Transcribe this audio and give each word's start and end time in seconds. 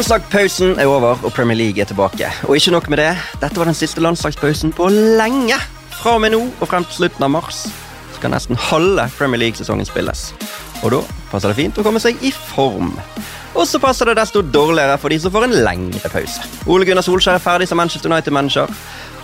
Landslagspausen 0.00 0.78
er 0.80 0.86
over, 0.88 1.18
og 1.24 1.32
Premier 1.36 1.56
League 1.56 1.80
er 1.80 1.84
tilbake. 1.84 2.24
Og 2.48 2.56
ikke 2.56 2.70
nok 2.72 2.86
med 2.88 2.98
det, 3.02 3.10
dette 3.42 3.58
var 3.60 3.68
den 3.68 3.76
siste 3.76 4.00
landslagspausen 4.00 4.72
på 4.72 4.86
lenge. 4.88 5.58
Fra 5.92 6.14
og 6.16 6.22
med 6.24 6.32
nå 6.32 6.38
og 6.40 6.68
frem 6.70 6.86
til 6.88 7.02
slutten 7.02 7.26
av 7.26 7.28
mars 7.34 7.58
skal 8.14 8.32
nesten 8.32 8.56
halve 8.56 9.04
Premier 9.18 9.42
League-sesongen 9.42 9.84
spilles. 9.84 10.30
Og 10.80 10.94
da 10.94 11.02
passer 11.28 11.52
det 11.52 11.58
fint 11.58 11.76
å 11.76 11.84
komme 11.84 12.00
seg 12.00 12.16
i 12.24 12.32
form. 12.32 12.94
Og 13.52 13.68
så 13.68 13.76
passer 13.82 14.08
det 14.08 14.16
desto 14.22 14.40
dårligere 14.40 14.96
for 15.02 15.12
de 15.12 15.20
som 15.20 15.36
får 15.36 15.50
en 15.50 15.58
lengre 15.68 16.08
pause. 16.08 16.48
Ole 16.64 16.88
Gunnar 16.88 17.04
Solskjær 17.04 17.36
er 17.36 17.44
ferdig 17.44 17.68
som 17.68 17.76
Manchester 17.76 18.08
United-manager. 18.08 18.72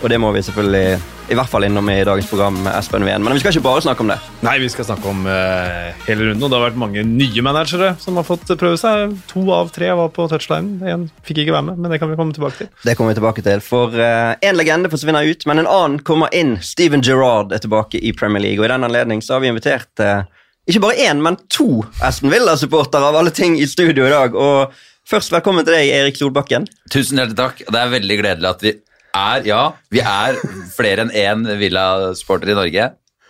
Og 0.03 0.11
det 0.11 0.17
må 0.21 0.29
vi 0.35 0.43
selvfølgelig 0.45 0.99
i 1.27 1.35
hvert 1.35 1.49
fall 1.51 1.65
innom 1.67 1.89
i 1.91 2.03
dagens 2.05 2.27
program 2.29 2.55
med 2.63 2.71
Espen 2.77 3.03
Wien. 3.03 3.23
Men 3.23 3.33
vi 3.35 3.41
skal 3.41 3.51
ikke 3.51 3.65
bare 3.65 3.81
snakke 3.83 4.03
om 4.05 4.11
det. 4.11 4.17
Nei, 4.45 4.53
vi 4.61 4.69
skal 4.71 4.85
snakke 4.87 5.09
om 5.09 5.25
uh, 5.27 5.89
hele 6.05 6.29
runden. 6.29 6.45
Og 6.45 6.51
det 6.51 6.57
har 6.57 6.65
vært 6.67 6.79
mange 6.79 7.03
nye 7.07 7.43
managere 7.43 7.89
som 7.99 8.19
har 8.19 8.27
fått 8.27 8.53
prøve 8.53 8.77
seg. 8.79 9.17
To 9.33 9.43
av 9.55 9.73
tre 9.75 9.89
var 9.97 10.13
på 10.15 10.29
touchline. 10.31 10.77
En 10.87 11.07
fikk 11.27 11.41
ikke 11.43 11.55
være 11.57 11.67
med, 11.71 11.81
men 11.81 11.91
det 11.91 11.99
kan 11.99 12.11
vi 12.11 12.17
komme 12.19 12.35
tilbake 12.37 12.61
til. 12.61 12.71
Det 12.85 12.95
kommer 12.95 13.11
vi 13.11 13.19
tilbake 13.19 13.43
til. 13.43 13.63
For 13.65 13.97
uh, 13.97 14.37
en 14.37 14.59
legende 14.59 14.93
forsvinner 14.93 15.27
ut, 15.27 15.47
men 15.49 15.63
en 15.63 15.71
annen 15.73 15.99
kommer 16.07 16.31
inn. 16.37 16.55
Steven 16.63 17.03
Gerrard 17.03 17.51
er 17.55 17.63
tilbake 17.65 17.99
i 17.99 18.13
Premier 18.15 18.45
League, 18.45 18.61
og 18.61 18.69
i 18.69 18.73
den 18.75 18.87
anledning 18.87 19.25
så 19.25 19.35
har 19.35 19.43
vi 19.43 19.51
invitert 19.51 20.05
uh, 20.05 20.23
ikke 20.67 20.83
bare 20.83 21.09
én, 21.09 21.23
men 21.23 21.39
to 21.51 21.85
Aston 22.03 22.31
Villa-supportere 22.31 23.09
av 23.09 23.15
alle 23.15 23.31
ting 23.31 23.57
i 23.59 23.67
studio 23.67 24.05
i 24.05 24.13
dag. 24.13 24.35
Og 24.35 24.73
først 25.07 25.33
velkommen 25.33 25.65
til 25.65 25.75
deg, 25.75 25.91
Erik 25.95 26.19
Solbakken. 26.19 26.67
Tusen 26.91 27.19
hjertelig 27.19 27.39
takk. 27.39 27.63
Det 27.67 27.79
er 27.81 27.93
veldig 27.97 28.17
gledelig 28.19 28.49
at 28.51 28.65
vi 28.67 28.73
er, 29.17 29.43
ja, 29.49 29.63
vi 29.93 30.01
er 30.03 30.39
flere 30.75 31.05
enn 31.05 31.13
én 31.13 31.43
Villa-sporter 31.59 32.53
i 32.53 32.57
Norge. 32.57 32.87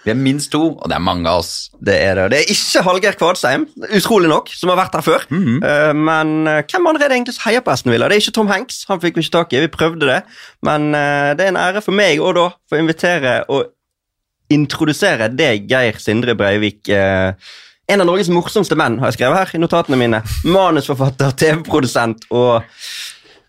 Vi 0.07 0.13
er 0.13 0.19
minst 0.19 0.53
to, 0.53 0.61
og 0.71 0.87
det 0.87 0.95
er 0.95 1.03
mange 1.03 1.27
av 1.27 1.41
oss. 1.41 1.67
Det 1.83 1.95
er 1.99 2.15
det. 2.15 2.27
Det 2.31 2.37
er 2.39 2.51
ikke 2.53 2.83
Hallgeir 2.85 3.17
Kvadsheim, 3.19 3.65
utrolig 3.97 4.29
nok, 4.31 4.51
som 4.55 4.71
har 4.71 4.79
vært 4.79 4.95
her 4.95 5.03
før. 5.03 5.25
Mm 5.29 5.43
-hmm. 5.43 5.93
Men 5.93 6.47
eh, 6.47 6.63
hvem 6.63 6.87
andre 6.87 7.03
er 7.03 7.09
det 7.09 7.15
egentlig 7.17 7.33
som 7.35 7.49
heier 7.49 7.61
på 7.61 7.71
Aston 7.71 7.91
Villa? 7.91 8.07
Det 8.07 8.15
er 8.15 8.21
ikke 8.21 8.31
Tom 8.31 8.47
Hanks, 8.47 8.85
han 8.87 9.01
fikk 9.01 9.15
vi 9.15 9.21
ikke 9.21 9.37
tak 9.37 9.53
i. 9.53 9.59
Vi 9.59 9.67
prøvde 9.67 10.05
det. 10.05 10.21
Men 10.63 10.95
eh, 10.95 11.35
det 11.35 11.41
er 11.43 11.47
en 11.47 11.57
ære 11.57 11.81
for 11.81 11.91
meg 11.91 12.19
å 12.19 12.31
da 12.31 12.49
få 12.69 12.79
invitere 12.79 13.43
og 13.49 13.65
introdusere 14.49 15.27
deg, 15.27 15.67
Geir 15.69 15.99
Sindre 15.99 16.35
Breivik. 16.35 16.89
En 17.89 18.01
av 18.01 18.07
Norges 18.07 18.29
morsomste 18.29 18.75
menn, 18.75 18.99
har 18.99 19.07
jeg 19.07 19.13
skrevet 19.13 19.37
her 19.37 19.55
i 19.55 19.59
notatene 19.59 19.97
mine. 19.97 20.21
Manusforfatter, 20.43 21.31
TV-produsent 21.31 22.25
og 22.31 22.63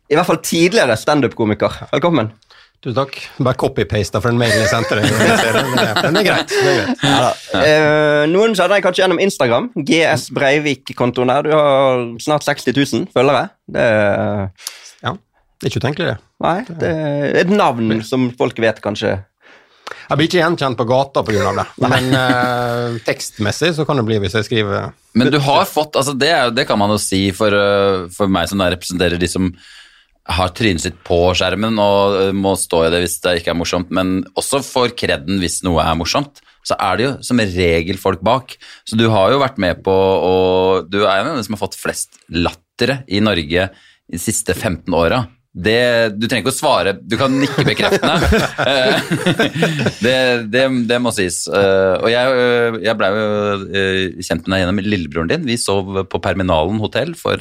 i 0.08 0.16
hvert 0.16 0.28
fall 0.28 0.40
tidligere 0.40 0.96
standup-komiker. 0.96 1.82
Velkommen. 1.92 2.30
Tusen 2.78 2.94
takk. 2.94 3.16
Bare 3.42 3.58
copy-paste 3.58 4.20
for 4.22 4.30
den 4.30 4.38
mailen 4.40 4.60
jeg 4.62 4.70
sendte 4.70 4.96
deg. 4.96 5.08
Men 5.10 6.14
det 6.16 6.22
er 6.22 6.26
greit. 6.28 6.52
Det 6.52 6.72
er 6.72 6.76
greit. 6.78 7.00
Ja, 7.02 7.30
eh, 7.60 8.24
noen 8.30 8.54
kjenner 8.54 8.76
deg 8.76 8.84
kanskje 8.86 9.02
gjennom 9.04 9.22
Instagram. 9.22 9.70
GS 9.76 10.28
Breivik-kontoen 10.36 11.32
der. 11.32 11.48
Du 11.48 11.56
har 11.56 12.04
snart 12.24 12.46
60 12.46 12.76
000 12.76 13.08
følgere. 13.14 13.48
Det 13.68 13.82
er, 13.84 14.44
ja, 15.04 15.16
det 15.18 15.66
er 15.66 15.72
ikke 15.72 15.82
utenkelig, 15.82 16.12
det. 16.14 16.20
Nei, 16.46 16.58
det 16.70 16.92
er 16.94 17.40
et 17.42 17.50
navn 17.50 17.98
som 18.06 18.30
folk 18.38 18.62
vet, 18.62 18.78
kanskje. 18.84 19.18
Jeg 20.08 20.20
blir 20.20 20.28
ikke 20.28 20.40
gjenkjent 20.40 20.78
på 20.78 20.86
gata 20.88 21.24
pga. 21.24 21.50
det, 21.58 21.66
men 21.84 22.06
uh, 22.14 22.96
tekstmessig 23.04 23.74
så 23.76 23.84
kan 23.88 23.98
det 23.98 24.04
bli 24.08 24.20
hvis 24.22 24.36
jeg 24.38 24.46
skriver 24.46 24.92
Men 25.16 25.32
du 25.32 25.38
har 25.44 25.66
fått 25.68 25.96
altså 26.00 26.14
det, 26.16 26.32
det 26.56 26.64
kan 26.68 26.80
man 26.80 26.92
jo 26.92 26.98
si 27.00 27.26
for, 27.36 27.52
uh, 27.52 28.06
for 28.12 28.30
meg 28.32 28.48
som 28.48 28.62
representerer 28.62 29.20
de 29.20 29.28
som 29.28 29.50
har 30.28 30.53
trynet 30.56 30.84
sitt 30.84 30.99
på 31.06 31.19
skjermen 31.37 31.78
og 31.81 32.19
eh, 32.19 32.34
må 32.37 32.55
stå 32.59 32.84
i 32.87 32.91
det 32.93 33.03
hvis 33.05 33.19
det 33.25 33.39
ikke 33.41 33.55
er 33.55 33.59
morsomt, 33.59 33.94
men 33.94 34.21
også 34.39 34.61
får 34.65 34.94
kreden 34.99 35.41
hvis 35.43 35.62
noe 35.66 35.84
er 35.84 35.97
morsomt, 35.99 36.43
så 36.66 36.77
er 36.84 36.99
det 36.99 37.06
jo 37.06 37.15
som 37.25 37.41
regel 37.41 38.00
folk 38.00 38.21
bak. 38.25 38.59
Så 38.84 38.99
du 38.99 39.06
har 39.12 39.33
jo 39.33 39.41
vært 39.41 39.61
med 39.62 39.81
på 39.87 39.94
og 39.94 40.91
Du 40.93 41.00
er 41.06 41.22
jo 41.22 41.31
den 41.31 41.43
som 41.47 41.56
har 41.56 41.65
fått 41.65 41.78
flest 41.81 42.21
lattere 42.28 43.03
i 43.09 43.22
Norge 43.25 43.71
de 44.09 44.21
siste 44.21 44.53
15 44.53 44.93
åra. 44.97 45.25
Det, 45.59 46.12
du 46.15 46.28
trenger 46.28 46.45
ikke 46.45 46.53
å 46.53 46.55
svare, 46.55 46.93
du 47.00 47.16
kan 47.19 47.33
nikke 47.34 47.65
bekreftende. 47.66 48.43
Eh, 48.69 49.09
det, 50.05 50.16
det, 50.53 50.65
det, 50.91 50.99
må 51.03 51.10
sies. 51.16 51.47
Eh, 51.49 51.95
og 51.99 52.12
jeg, 52.12 52.77
jeg 52.84 52.99
blei 53.00 53.10
jo 53.16 53.28
kjent 54.28 54.45
med 54.45 54.53
deg 54.53 54.62
gjennom 54.62 54.83
lillebroren 54.84 55.33
din. 55.33 55.49
Vi 55.49 55.56
sov 55.59 56.05
på 56.12 56.21
Perminalen 56.22 56.83
hotell 56.84 57.16
for 57.19 57.41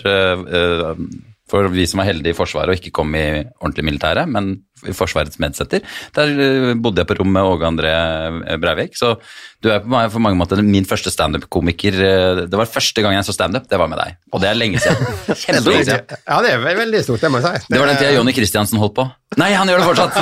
for 1.52 1.70
vi 1.72 1.86
som 1.88 2.02
var 2.02 2.10
heldige 2.10 2.36
i 2.36 2.38
Forsvaret 2.38 2.74
og 2.74 2.80
ikke 2.80 2.94
kom 2.96 3.16
i 3.16 3.44
ordentlig 3.62 3.86
militære, 3.88 4.26
men 4.28 4.52
Forsvarets 4.86 5.40
medsetter. 5.42 5.82
Der 6.16 6.32
eh, 6.32 6.72
bodde 6.78 7.02
jeg 7.02 7.10
på 7.10 7.18
rom 7.18 7.32
med 7.34 7.48
Åge 7.50 7.66
André 7.66 7.92
eh, 7.92 8.58
Breivik. 8.62 8.98
Så 8.98 9.16
du 9.64 9.72
er 9.74 9.82
på 9.82 10.22
mange 10.22 10.38
måter 10.38 10.62
min 10.62 10.86
første 10.86 11.10
standup-komiker. 11.14 11.98
Eh, 11.98 12.42
det 12.46 12.60
var 12.60 12.70
første 12.70 13.02
gang 13.02 13.18
jeg 13.18 13.26
så 13.26 13.34
standup, 13.34 13.66
det 13.70 13.80
var 13.82 13.90
med 13.90 13.98
deg. 14.02 14.20
Og 14.32 14.44
det 14.44 14.52
er 14.52 14.60
lenge 14.60 14.82
siden. 14.84 15.02
Kjempelenge 15.44 15.88
siden. 15.90 16.20
Ja, 16.28 16.42
det 16.46 16.54
er 16.54 16.82
veldig 16.84 17.02
stort, 17.08 17.24
det 17.26 17.34
må 17.34 17.42
jeg 17.42 17.64
si. 17.64 17.74
Det 17.74 17.82
var 17.82 17.90
den 17.90 17.98
tida 17.98 18.14
Jonny 18.20 18.36
Christiansen 18.38 18.82
holdt 18.82 19.00
på. 19.00 19.08
Nei, 19.38 19.50
han 19.58 19.68
gjør 19.68 19.82
det 19.82 19.88
fortsatt! 19.90 20.14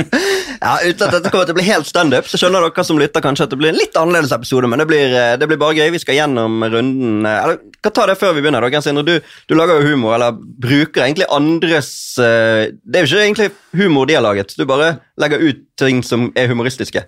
ja, 0.64 0.74
Uten 0.84 1.08
at 1.08 1.16
dette 1.16 1.32
kommer 1.32 1.48
til 1.48 1.56
å 1.56 1.58
bli 1.58 1.66
helt 1.66 1.88
standup, 1.88 2.28
så 2.30 2.38
skjønner 2.38 2.68
dere 2.68 2.84
som 2.86 3.00
lytter 3.00 3.24
kanskje 3.24 3.48
at 3.48 3.54
det 3.54 3.58
blir 3.58 3.72
en 3.72 3.80
litt 3.80 3.96
annerledes 3.98 4.36
episode, 4.36 4.70
men 4.70 4.84
det 4.84 4.86
blir, 4.92 5.16
det 5.40 5.48
blir 5.50 5.58
bare 5.58 5.80
gøy. 5.80 5.88
Vi 5.96 6.02
skal 6.04 6.20
gjennom 6.20 6.62
runden 6.62 7.26
Eller 7.26 7.58
kan 7.82 7.96
ta 7.96 8.06
det 8.06 8.18
før 8.20 8.36
vi 8.36 8.44
begynner. 8.44 8.62
Da. 8.62 8.94
Du, 9.02 9.16
du 9.18 9.56
lager 9.58 9.80
jo 9.80 9.90
humor, 9.94 10.14
eller 10.14 10.36
bruker 10.36 11.08
egentlig 11.08 11.26
andres 11.34 11.90
Det 12.20 13.00
er 13.00 13.02
jo 13.02 13.10
ikke 13.10 13.24
egentlig 13.24 13.50
humor 13.76 14.06
de 14.06 14.16
har 14.18 14.24
laget. 14.24 14.54
Du 14.58 14.64
bare 14.68 14.96
legger 15.20 15.42
ut 15.42 15.64
ting 15.80 16.02
som 16.06 16.30
er 16.38 16.48
humoristiske 16.50 17.04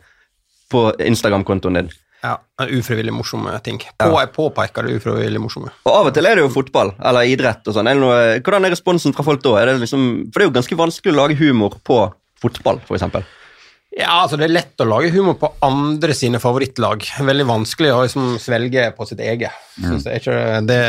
på 0.72 0.88
Instagram-kontoen 0.98 1.80
din. 1.80 1.90
Ja, 2.24 2.38
ufrivillig 2.72 3.12
morsomme 3.14 3.52
ting. 3.62 3.78
På, 4.00 4.08
ja. 4.18 4.26
Påpeker 4.32 4.86
det 4.86 4.96
ufrivillig 4.98 5.40
morsomme. 5.40 5.70
Og 5.86 5.92
Av 5.92 6.08
og 6.10 6.14
til 6.16 6.26
er 6.26 6.38
det 6.38 6.46
jo 6.46 6.52
fotball 6.54 6.94
eller 6.98 7.28
idrett. 7.28 7.62
og 7.68 7.76
sånn. 7.76 7.90
Hvordan 8.42 8.66
er 8.66 8.74
responsen 8.74 9.14
fra 9.14 9.26
folk 9.26 9.44
da? 9.44 9.56
Er 9.60 9.70
det 9.70 9.82
liksom, 9.84 10.06
for 10.32 10.40
det 10.40 10.46
er 10.46 10.50
jo 10.50 10.56
ganske 10.56 10.78
vanskelig 10.80 11.14
å 11.14 11.18
lage 11.20 11.38
humor 11.38 11.76
på 11.86 12.00
fotball, 12.42 12.80
f.eks. 12.88 13.04
Ja, 13.96 14.10
altså 14.22 14.36
Det 14.36 14.44
er 14.44 14.52
lett 14.52 14.82
å 14.84 14.86
lage 14.88 15.08
humor 15.14 15.38
på 15.40 15.48
andre 15.64 16.12
sine 16.16 16.36
favorittlag. 16.40 17.04
Veldig 17.24 17.46
vanskelig 17.48 17.94
å 17.94 18.02
liksom 18.04 18.34
svelge 18.42 18.90
på 18.96 19.06
sitt 19.08 19.22
eget. 19.24 19.54
Mm. 19.80 19.94
Det 20.04 20.42
det, 20.68 20.80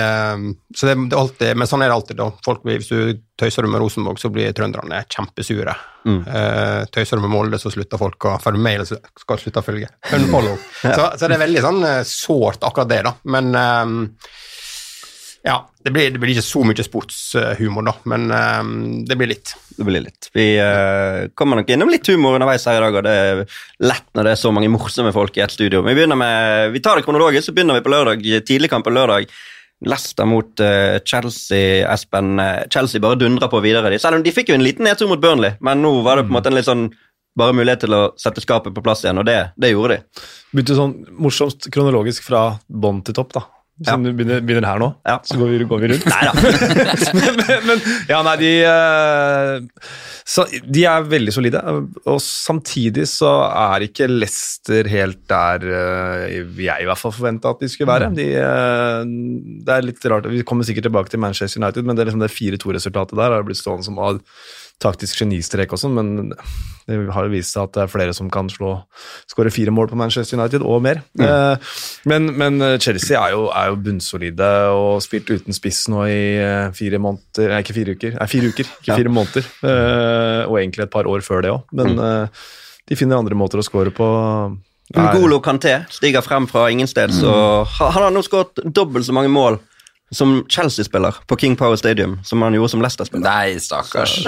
så 0.76 0.90
det, 0.90 0.96
det 1.08 1.16
alltid, 1.16 1.54
men 1.56 1.70
sånn 1.72 1.86
er 1.86 1.92
det 1.92 1.96
alltid. 1.96 2.20
da. 2.20 2.28
Folk 2.44 2.68
Hvis 2.68 2.92
du 2.92 3.22
tøyser 3.40 3.68
med 3.72 3.80
Rosenborg, 3.80 4.20
så 4.20 4.32
blir 4.34 4.52
trønderne 4.56 5.06
kjempesure. 5.08 5.78
Mm. 6.04 6.20
Uh, 6.28 6.84
tøyser 6.92 7.16
du 7.16 7.24
med 7.24 7.32
Molde, 7.32 7.62
så 7.64 7.72
slutter 7.72 8.02
folk 8.02 8.28
å 8.28 8.36
følge 8.44 8.66
med. 8.66 8.82
Eller 8.82 9.08
skal 9.24 9.40
slutte 9.40 9.64
å 9.64 9.68
følge. 9.70 9.92
Unfollow. 10.18 10.60
ja. 10.84 10.92
så, 10.92 11.08
så, 11.16 11.30
det 11.30 11.38
er 11.38 11.46
veldig 11.46 11.64
sånn 11.64 11.80
uh, 11.88 12.02
sårt, 12.04 12.68
akkurat 12.68 12.92
det. 12.92 13.02
da. 13.08 13.16
Men 13.32 13.54
um, 13.56 13.98
ja, 15.46 15.58
det 15.84 15.92
blir, 15.96 16.10
det 16.12 16.20
blir, 16.20 16.34
ikke 16.34 16.44
så 16.44 16.62
mye 16.66 16.84
sportshumor, 16.84 17.86
da, 17.88 17.94
men 18.12 18.26
um, 18.32 18.72
det 19.08 19.16
blir 19.20 19.30
litt. 19.32 19.54
Det 19.78 19.86
blir 19.88 20.04
litt. 20.04 20.30
Vi 20.36 20.48
uh, 20.60 21.28
kommer 21.38 21.60
nok 21.60 21.70
innom 21.72 21.92
litt 21.94 22.10
humor 22.12 22.36
underveis 22.36 22.66
her 22.68 22.80
i 22.80 22.84
dag, 22.84 22.98
og 23.00 23.06
det 23.06 23.14
er 23.14 23.44
lett 23.86 24.08
når 24.18 24.28
det 24.28 24.34
er 24.34 24.42
så 24.42 24.52
mange 24.56 24.72
morsomme 24.74 25.14
folk 25.16 25.38
i 25.38 25.46
et 25.46 25.54
studio. 25.54 25.84
Vi, 25.86 25.96
med, 25.96 26.74
vi 26.74 26.82
tar 26.84 27.00
det 27.00 27.06
kronologisk, 27.08 27.48
så 27.48 27.56
begynner 27.56 27.78
vi 27.78 27.86
på 27.86 27.94
lørdag, 27.94 28.26
tidligkamp 28.50 28.88
på 28.88 28.96
lørdag. 28.98 29.32
Leicester 29.88 30.26
mot 30.26 30.64
uh, 30.66 30.98
Chelsea, 31.06 31.84
Espen. 31.94 32.40
Uh, 32.42 32.64
Chelsea 32.74 33.04
bare 33.04 33.20
dundrer 33.22 33.52
på 33.52 33.62
videre. 33.64 33.94
De, 33.94 34.02
selv 34.02 34.20
om 34.20 34.26
de 34.26 34.34
fikk 34.34 34.52
jo 34.52 34.58
en 34.58 34.66
liten 34.66 34.90
nedtur 34.90 35.12
mot 35.12 35.22
Burnley, 35.22 35.56
men 35.64 35.86
nå 35.86 36.00
var 36.06 36.18
det 36.18 36.28
på 36.28 36.34
en 36.34 36.40
måte 36.40 36.52
en 36.52 36.58
litt 36.58 36.68
sånn 36.68 36.90
bare 37.38 37.54
mulighet 37.54 37.84
til 37.86 37.94
å 37.94 38.02
sette 38.18 38.42
skapet 38.42 38.74
på 38.74 38.82
plass 38.82 39.04
igjen, 39.06 39.22
og 39.22 39.28
det, 39.30 39.38
det 39.62 39.70
gjorde 39.70 40.00
de. 40.00 40.26
Begynte 40.52 40.78
sånn 40.80 40.96
morsomt 41.22 41.70
kronologisk 41.74 42.26
fra 42.26 42.48
bånn 42.66 43.04
til 43.06 43.16
topp, 43.16 43.36
da. 43.38 43.44
Som 43.86 44.06
ja. 44.06 44.10
begynner, 44.10 44.40
begynner, 44.42 44.66
her 44.66 44.80
nå, 44.82 44.88
ja. 45.06 45.20
så 45.22 45.38
går 45.38 45.52
vi, 45.52 45.66
går 45.70 45.82
vi 45.84 45.90
rundt. 45.92 46.06
Nei 46.10 46.22
da. 46.26 46.32
men, 47.20 47.68
men, 47.68 47.84
ja, 48.10 48.22
nei, 48.26 48.34
de, 48.42 48.52
uh, 48.66 49.92
så, 50.26 50.48
de 50.66 50.86
er 50.90 51.06
veldig 51.06 51.36
solide. 51.36 51.62
Og 52.10 52.18
samtidig 52.24 53.06
så 53.12 53.30
er 53.52 53.86
ikke 53.86 54.10
Leicester 54.10 54.90
helt 54.90 55.22
der 55.30 55.68
uh, 55.70 56.26
jeg 56.58 56.74
i 56.74 56.90
hvert 56.90 57.04
fall 57.04 57.14
forventa 57.14 57.54
at 57.54 57.62
de 57.62 57.70
skulle 57.70 57.92
være. 57.92 58.10
Mm. 58.10 58.18
De, 58.18 58.28
uh, 58.42 59.62
det 59.68 59.76
er 59.76 59.86
litt 59.92 60.10
rart, 60.10 60.26
Vi 60.34 60.42
kommer 60.48 60.66
sikkert 60.66 60.90
tilbake 60.90 61.14
til 61.14 61.22
Manchester 61.22 61.62
United, 61.62 61.86
men 61.86 62.00
det, 62.00 62.10
liksom 62.10 62.26
det 62.26 62.34
4-2-resultatet 62.34 63.14
der 63.22 63.38
har 63.38 63.46
blitt 63.46 63.62
stående 63.62 63.86
som 63.86 64.02
taktisk 64.82 65.24
genistrek 65.24 65.72
også, 65.74 65.90
men 65.90 66.34
det 66.88 66.98
har 67.12 67.26
jo 67.26 67.34
vist 67.34 67.56
seg 67.56 67.66
at 67.66 67.74
det 67.76 67.82
er 67.84 67.90
flere 67.92 68.14
som 68.16 68.30
kan 68.32 68.48
slå 68.52 68.76
skåre 69.28 69.52
fire 69.52 69.74
mål 69.76 69.90
på 69.92 69.98
Manchester 70.00 70.38
United, 70.40 70.64
og 70.64 70.84
mer. 70.86 71.02
Mm. 71.18 71.26
Eh, 71.26 71.74
men, 72.08 72.30
men, 72.40 72.62
Chelsea 72.84 73.18
er 73.20 73.34
jo, 73.34 73.48
er 73.52 73.72
jo 73.74 73.80
bunnsolide 73.88 74.52
og 74.76 75.02
spilt 75.04 75.32
uten 75.34 75.56
spiss 75.56 75.86
nå 75.92 76.06
i 76.08 76.22
eh, 76.40 76.70
fire 76.78 77.02
måneder 77.02 77.52
Nei, 77.52 77.60
ikke 77.64 77.76
fire 77.76 77.98
uker, 77.98 78.16
nei, 78.18 78.30
fire 78.30 78.54
uker, 78.54 78.70
ikke 78.80 78.92
ja. 78.94 79.00
fire 79.02 79.14
måneder. 79.14 79.50
Eh, 79.68 80.42
og 80.48 80.60
egentlig 80.62 80.88
et 80.88 80.94
par 80.94 81.10
år 81.10 81.26
før 81.26 81.44
det 81.44 81.54
òg, 81.56 81.66
men 81.78 81.98
mm. 81.98 82.38
de 82.88 83.00
finner 83.00 83.20
andre 83.20 83.38
måter 83.38 83.62
å 83.62 83.66
skåre 83.66 83.94
på. 83.96 84.08
Ngolo 84.96 85.42
Kanté 85.44 85.82
stiger 85.92 86.24
frem 86.24 86.48
fra 86.48 86.70
ingensteds, 86.72 87.20
mm. 87.20 87.28
og 87.28 87.74
han 87.82 88.06
har 88.06 88.14
nå 88.14 88.24
skåret 88.24 88.64
dobbelt 88.64 89.10
så 89.10 89.16
mange 89.18 89.34
mål 89.34 89.60
som 90.12 90.46
Chelsea-spiller 90.50 91.16
på 91.28 91.36
King 91.36 91.56
Power 91.56 91.76
Stadium, 91.76 92.20
som 92.24 92.42
han 92.42 92.54
gjorde 92.54 92.70
som 92.70 92.82
Leicester-spiller. 92.82 93.28
Nei, 93.28 93.60
stakkars. 93.60 94.24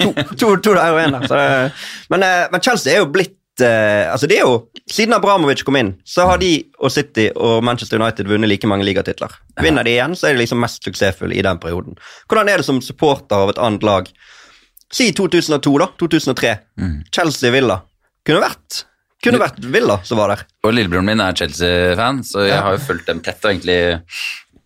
to, 0.00 0.12
to, 0.36 0.56
to, 0.56 0.74
der 0.74 0.92
og 0.92 1.00
én 1.00 1.16
der. 1.16 1.84
Men, 2.12 2.24
eh, 2.26 2.48
men, 2.52 2.60
Chelsea 2.60 2.94
er 2.94 3.00
jo 3.00 3.08
blitt 3.12 3.64
eh, 3.64 4.10
altså 4.12 4.28
det 4.28 4.40
er 4.40 4.44
jo, 4.48 4.58
Siden 4.90 5.14
Abramovic 5.16 5.62
kom 5.64 5.78
inn, 5.80 5.94
så 6.04 6.26
har 6.28 6.40
de 6.42 6.50
og 6.82 6.92
City 6.92 7.28
og 7.32 7.64
Manchester 7.64 8.00
United 8.00 8.28
vunnet 8.28 8.50
like 8.50 8.68
mange 8.68 8.84
ligatitler. 8.84 9.32
Vinner 9.62 9.86
de 9.86 9.94
igjen, 9.94 10.18
så 10.18 10.28
er 10.28 10.36
de 10.36 10.42
liksom 10.42 10.60
mest 10.60 10.84
suksessfulle 10.84 11.38
i 11.38 11.46
den 11.46 11.60
perioden. 11.62 11.96
Hvordan 12.28 12.50
er 12.50 12.60
det 12.60 12.68
som 12.68 12.82
supporter 12.84 13.46
av 13.46 13.54
et 13.54 13.62
annet 13.62 13.86
lag? 13.86 14.10
Si 14.90 15.12
2002, 15.14 15.76
da. 15.78 15.92
2003. 16.02 16.54
Chelsea 17.14 17.54
Villa. 17.54 17.78
Kunne 18.26 18.42
vært 18.42 18.84
kunne 19.20 19.40
vært 19.40 19.58
Villa 19.60 19.98
som 20.06 20.20
var 20.20 20.32
der. 20.32 20.44
Og 20.64 20.72
lillebroren 20.74 21.08
min 21.10 21.20
er 21.20 21.36
Chelsea-fan, 21.36 22.22
så 22.24 22.46
jeg 22.46 22.60
har 22.64 22.76
jo 22.76 22.82
fulgt 22.86 23.08
dem 23.10 23.20
tett 23.24 23.42
og 23.44 23.52
egentlig 23.52 23.80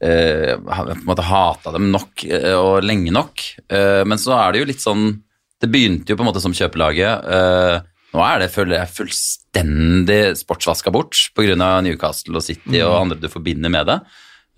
eh, 0.05 0.55
på 0.61 0.93
en 0.95 1.07
måte 1.09 1.25
hata 1.27 1.73
dem 1.75 1.89
nok 1.95 2.25
eh, 2.29 2.53
og 2.55 2.85
lenge 2.85 3.15
nok. 3.15 3.45
Eh, 3.69 4.03
men 4.09 4.21
så 4.21 4.37
er 4.37 4.53
det 4.53 4.63
jo 4.63 4.69
litt 4.71 4.85
sånn 4.85 5.09
Det 5.63 5.71
begynte 5.73 6.13
jo 6.13 6.19
på 6.19 6.25
en 6.25 6.29
måte 6.29 6.43
som 6.45 6.55
kjøpelaget. 6.55 7.29
Eh, 7.35 7.91
nå 8.15 8.23
er 8.23 8.45
det 8.45 8.53
føler 8.55 8.79
jeg 8.79 8.95
fullstendig 8.99 10.21
sportsvaska 10.39 10.93
bort 10.95 11.19
pga. 11.35 11.57
Newcastle 11.57 12.39
og 12.39 12.45
City 12.45 12.83
og 12.85 12.99
andre 13.01 13.19
du 13.23 13.31
forbinder 13.33 13.73
med 13.73 13.89
det. 13.89 13.99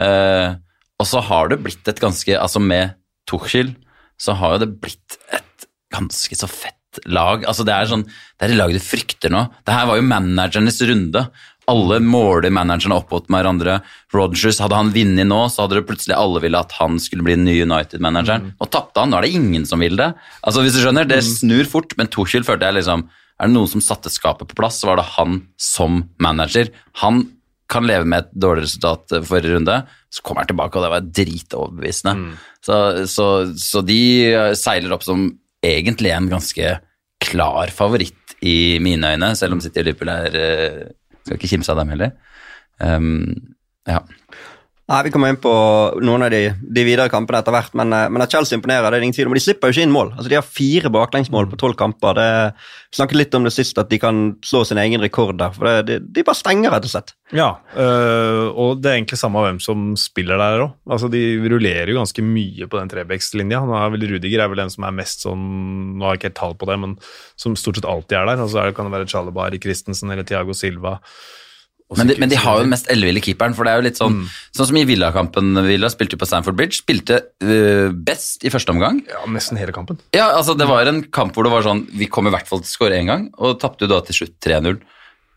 Eh, 0.03 0.57
og 0.97 1.09
så 1.09 1.23
har 1.25 1.53
det 1.53 1.61
blitt 1.65 1.89
et 1.89 2.01
ganske 2.01 2.37
Altså 2.37 2.61
med 2.61 2.97
Tuchel 3.29 3.75
så 4.21 4.33
har 4.39 4.57
jo 4.57 4.65
det 4.65 4.75
blitt 4.81 5.19
et 5.37 5.67
ganske 5.93 6.37
så 6.39 6.49
fett 6.49 7.01
lag. 7.05 7.45
Altså 7.45 7.67
det 7.69 7.75
er 7.75 7.91
sånn, 7.91 8.07
det 8.07 8.47
er 8.47 8.55
et 8.55 8.59
lag 8.59 8.73
du 8.73 8.81
frykter 8.81 9.33
nå. 9.33 9.43
Det 9.67 9.75
her 9.77 9.89
var 9.91 9.99
jo 9.99 10.07
managernes 10.09 10.81
runde. 10.89 11.27
Alle 11.71 11.99
måler 11.99 12.53
managerne 12.55 12.95
opp 13.01 13.11
mot 13.11 13.27
hverandre. 13.33 13.81
Rogers, 14.15 14.61
hadde 14.63 14.79
han 14.79 14.93
vunnet 14.95 15.27
nå, 15.27 15.41
så 15.51 15.65
hadde 15.65 15.81
det 15.81 15.87
plutselig 15.89 16.15
alle 16.15 16.43
ville 16.45 16.61
at 16.63 16.75
han 16.79 17.01
skulle 17.03 17.27
bli 17.27 17.35
den 17.35 17.47
nye 17.49 17.67
United-manageren. 17.67 18.53
Og 18.63 18.71
tapte 18.71 19.03
han, 19.03 19.11
nå 19.11 19.19
er 19.19 19.27
det 19.27 19.35
ingen 19.35 19.67
som 19.67 19.83
vil 19.83 19.99
det. 19.99 20.13
Altså 20.47 20.63
hvis 20.63 20.77
du 20.77 20.83
skjønner, 20.85 21.09
Det 21.11 21.23
snur 21.27 21.67
fort, 21.71 21.97
men 21.99 22.11
Tuchel 22.13 22.47
følte 22.47 22.69
jeg 22.69 22.79
liksom 22.79 23.09
Er 23.37 23.49
det 23.51 23.53
noen 23.53 23.69
som 23.69 23.83
satte 23.85 24.09
skapet 24.09 24.49
på 24.49 24.57
plass, 24.57 24.79
så 24.81 24.89
var 24.89 25.01
det 25.01 25.11
han 25.19 25.43
som 25.61 26.05
manager. 26.23 26.71
Han 27.03 27.27
kan 27.69 27.87
leve 27.87 28.07
med 28.09 28.25
et 28.25 28.37
dårlig 28.39 28.65
resultat 28.65 29.13
eh, 29.13 29.25
forrige 29.27 29.57
runde, 29.57 29.81
så 30.09 30.23
kommer 30.23 30.45
han 30.45 30.53
tilbake, 30.53 30.79
og 30.79 30.87
det 30.87 30.93
var 30.95 31.09
dritoverbevisende. 31.19 32.37
Så, 32.65 32.77
så, 33.11 33.27
så 33.59 33.83
de 33.85 34.01
eh, 34.31 34.53
seiler 34.59 34.95
opp 34.95 35.05
som 35.05 35.27
egentlig 35.67 36.15
en 36.15 36.31
ganske 36.31 36.77
klar 37.27 37.73
favoritt 37.75 38.37
i 38.45 38.79
mine 38.83 39.15
øyne, 39.17 39.33
selv 39.39 39.57
om 39.57 39.63
City 39.65 39.83
og 39.83 39.89
Liverpool 39.89 40.13
er 40.13 40.39
eh, 40.41 40.81
Skal 41.27 41.41
ikke 41.41 41.51
kimse 41.51 41.75
av 41.75 41.81
dem 41.81 41.91
heller. 41.91 42.15
Um, 42.79 43.57
ja. 43.89 44.01
Nei, 44.87 45.01
Vi 45.03 45.11
kommer 45.11 45.33
inn 45.33 45.39
på 45.43 45.51
noen 46.07 46.23
av 46.23 46.31
de, 46.31 46.45
de 46.63 46.83
videre 46.87 47.11
kampene 47.11 47.41
etter 47.43 47.51
hvert, 47.51 47.73
men, 47.75 47.91
eh, 47.91 48.05
men 48.13 48.23
at 48.23 48.31
Chelsea 48.31 48.55
imponerer, 48.55 48.87
det 48.95 49.01
er 49.01 49.07
ingen 49.09 49.17
tvil 49.17 49.27
om. 49.27 49.35
De 49.35 49.43
slipper 49.43 49.73
jo 49.73 49.75
ikke 49.75 49.83
inn 49.89 49.95
mål. 49.95 50.13
Altså, 50.15 50.31
De 50.31 50.37
har 50.39 50.47
fire 50.47 50.93
baklengsmål 50.95 51.49
på 51.51 51.59
tolv 51.59 51.75
kamper. 51.81 52.15
Det 52.15 52.27
vi 52.55 53.01
snakket 53.01 53.19
litt 53.19 53.35
om 53.35 53.49
det 53.49 53.51
sist, 53.57 53.81
at 53.83 53.91
de 53.91 53.99
kan 53.99 54.21
slå 54.47 54.61
sin 54.69 54.79
egen 54.79 55.03
rekord 55.03 55.35
der. 55.41 55.51
for 55.57 55.67
det, 55.67 55.75
de, 55.89 55.97
de 56.15 56.23
bare 56.29 56.39
stenger, 56.39 56.71
rett 56.71 56.87
og 56.87 56.93
slett. 56.93 57.11
Ja, 57.35 57.49
øh, 57.75 58.47
og 58.55 58.79
det 58.79 58.93
er 58.93 59.01
egentlig 59.01 59.19
samme 59.19 59.43
hvem 59.43 59.59
som 59.65 59.89
spiller 59.99 60.39
der 60.39 60.63
òg. 60.69 60.77
Altså, 60.87 61.11
de 61.11 61.23
rullerer 61.51 61.91
jo 61.91 61.99
ganske 61.99 62.23
mye 62.23 62.69
på 62.71 62.79
den 62.79 62.93
vel 63.97 64.07
Rudiger 64.13 64.45
er 64.45 64.53
vel 64.53 64.63
den 64.63 64.71
som 64.71 64.87
er 64.87 64.95
mest 64.95 65.27
sånn 65.27 65.43
Nå 65.99 66.07
har 66.07 66.15
jeg 66.15 66.21
ikke 66.21 66.31
helt 66.31 66.39
tall 66.39 66.55
på 66.63 66.71
det, 66.71 66.79
men 66.85 66.95
som 67.35 67.59
stort 67.59 67.81
sett 67.81 67.91
alltid 67.91 68.21
er 68.21 68.31
der. 68.31 68.45
Altså, 68.47 68.63
det- 68.63 68.77
kan 68.79 68.87
det 68.87 68.95
være 68.95 69.11
Chalabar, 69.11 69.51
Christensen 69.59 70.15
eller 70.15 70.23
Thiago 70.23 70.55
Silva. 70.55 71.01
Men 71.95 72.09
de, 72.11 72.17
men 72.19 72.31
de 72.31 72.39
har 72.43 72.57
jo 72.59 72.65
den 72.65 72.73
mest 72.73 72.89
elleville 72.91 73.21
keeperen, 73.23 73.55
for 73.55 73.67
det 73.67 73.73
er 73.73 73.79
jo 73.79 73.85
litt 73.87 73.99
sånn 74.01 74.17
Sånn 74.57 74.71
som 74.73 74.79
i 74.81 74.87
Villa-kampen. 74.89 75.53
Villa 75.69 75.87
spilte 75.93 76.17
jo 76.17 76.23
på 76.23 76.27
Sanford 76.27 76.57
Bridge, 76.59 76.81
spilte 76.81 77.21
uh, 77.47 77.93
best 77.95 78.43
i 78.43 78.51
første 78.51 78.75
omgang. 78.75 78.99
Ja, 79.07 79.21
nesten 79.31 79.61
hele 79.61 79.75
kampen. 79.77 80.01
Ja, 80.17 80.33
altså 80.33 80.57
Det 80.59 80.67
var 80.67 80.89
en 80.91 81.05
kamp 81.15 81.37
hvor 81.37 81.47
det 81.47 81.53
var 81.53 81.63
sånn 81.63 81.85
Vi 81.95 82.09
kom 82.11 82.27
i 82.27 82.33
hvert 82.35 82.49
fall 82.49 82.65
til 82.65 82.73
å 82.73 82.75
skåre 82.75 82.99
én 82.99 83.11
gang, 83.11 83.29
og 83.39 83.61
tapte 83.63 83.87
jo 83.87 83.93
da 83.93 84.01
til 84.07 84.19
slutt 84.19 84.35
3-0. 84.43 84.81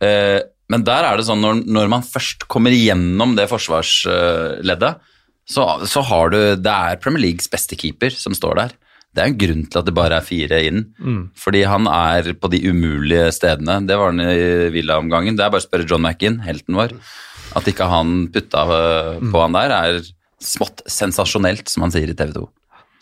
Uh, 0.01 0.39
men 0.73 0.85
der 0.85 1.05
er 1.05 1.19
det 1.19 1.27
sånn 1.27 1.41
når, 1.43 1.63
når 1.69 1.93
man 1.93 2.05
først 2.05 2.47
kommer 2.49 2.73
igjennom 2.73 3.35
det 3.37 3.49
forsvarsleddet, 3.51 5.05
så, 5.49 5.65
så 5.89 6.03
har 6.05 6.33
du 6.33 6.39
Det 6.61 6.73
er 6.73 6.99
Premier 7.01 7.27
Leagues 7.27 7.49
beste 7.49 7.77
keeper 7.77 8.13
som 8.13 8.35
står 8.37 8.63
der. 8.63 8.75
Det 9.19 9.25
er 9.25 9.33
en 9.33 9.39
grunn 9.41 9.63
til 9.67 9.81
at 9.81 9.87
det 9.89 9.93
bare 9.97 10.21
er 10.21 10.23
fire 10.23 10.61
inn. 10.63 10.85
Fordi 11.35 11.65
han 11.67 11.89
er 11.91 12.31
på 12.39 12.47
de 12.53 12.61
umulige 12.71 13.25
stedene. 13.35 13.81
Det 13.83 13.97
var 13.99 14.13
han 14.13 14.23
i 14.23 14.69
Villa-omgangen. 14.71 15.35
Det 15.35 15.43
er 15.43 15.51
bare 15.51 15.59
å 15.59 15.65
spørre 15.67 15.87
John 15.89 16.07
McInn, 16.07 16.39
helten 16.45 16.79
vår. 16.79 16.95
At 17.59 17.67
ikke 17.67 17.89
han 17.91 18.29
putta 18.31 18.63
på 18.69 18.79
på 19.33 19.43
han 19.43 19.57
der, 19.57 19.75
er 19.75 19.99
smått 20.39 20.85
sensasjonelt, 20.87 21.67
som 21.67 21.83
han 21.83 21.93
sier 21.93 22.07
i 22.07 22.15
TV 22.15 22.31
2. 22.37 22.45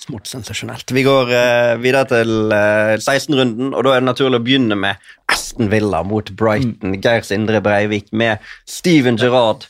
Smått 0.07 0.29
sensasjonelt. 0.29 0.89
Vi 0.93 1.03
går 1.05 1.31
uh, 1.33 1.73
videre 1.81 2.05
til 2.09 2.53
uh, 2.53 2.95
16-runden, 2.97 3.73
og 3.73 3.85
da 3.85 3.95
er 3.95 4.03
det 4.03 4.09
naturlig 4.09 4.39
å 4.41 4.45
begynne 4.45 4.77
med 4.79 5.09
Aston 5.33 5.71
Villa 5.71 6.03
mot 6.05 6.29
Brighton. 6.37 6.97
Geir 7.01 7.25
Sindre 7.27 7.61
Breivik 7.65 8.09
med 8.13 8.43
Steven 8.69 9.17
Gerrard 9.21 9.67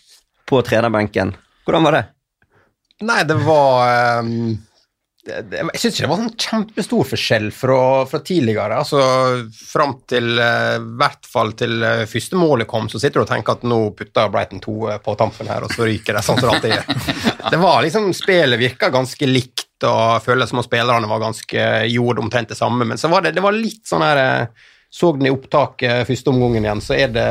på 0.47 0.61
trenerbenken. 0.67 1.33
Hvordan 1.67 1.87
var 1.87 1.97
det? 1.97 2.03
Nei, 3.07 3.21
det 3.29 3.37
var 3.45 3.83
ehm, 3.87 4.55
det, 5.27 5.41
det, 5.51 5.63
Jeg 5.73 5.81
syns 5.81 5.97
ikke 5.97 6.05
det 6.05 6.09
var 6.11 6.21
sånn 6.21 6.37
kjempestor 6.43 7.07
forskjell 7.11 7.47
fra, 7.55 7.79
fra 8.09 8.21
tidligere. 8.25 8.79
Altså, 8.81 9.01
Fram 9.57 9.97
til 10.09 10.39
eh, 10.41 10.77
i 10.79 10.95
hvert 11.01 11.27
fall 11.27 11.53
til 11.59 11.83
eh, 11.83 12.05
første 12.09 12.39
målet 12.39 12.69
kom, 12.69 12.87
så 12.91 13.01
sitter 13.01 13.19
du 13.19 13.25
og 13.25 13.31
tenker 13.31 13.57
at 13.57 13.65
nå 13.67 13.79
putter 13.97 14.31
Brighton 14.33 14.63
to 14.63 14.77
eh, 14.91 14.99
på 15.03 15.15
tampen 15.19 15.51
her, 15.51 15.65
og 15.67 15.73
så 15.75 15.87
ryker 15.87 16.17
det 16.17 16.23
sånn 16.25 16.39
som 16.39 16.47
det 16.47 16.55
alltid 16.55 16.75
gjør. 16.77 17.43
Det 17.51 17.61
var 17.61 17.83
liksom, 17.85 18.09
Spillet 18.17 18.61
virka 18.61 18.91
ganske 18.93 19.29
likt, 19.29 19.67
og 19.85 20.23
føles 20.25 20.49
som 20.49 20.63
om 20.63 20.65
spillerne 20.65 21.09
var 21.09 21.21
ganske 21.21 21.67
gjorde 21.91 22.23
omtrent 22.23 22.53
det 22.53 22.57
samme, 22.57 22.87
men 22.87 22.97
så 22.97 23.11
var 23.11 23.25
det, 23.25 23.35
det 23.37 23.43
var 23.45 23.55
litt 23.55 23.83
sånn 23.87 24.05
her 24.05 24.23
eh, 24.23 24.67
Så 24.89 25.11
den 25.17 25.27
i 25.27 25.33
opptaket 25.33 26.07
første 26.07 26.31
omgangen 26.31 26.65
igjen, 26.65 26.81
så 26.81 26.95
er 26.95 27.11
det 27.13 27.29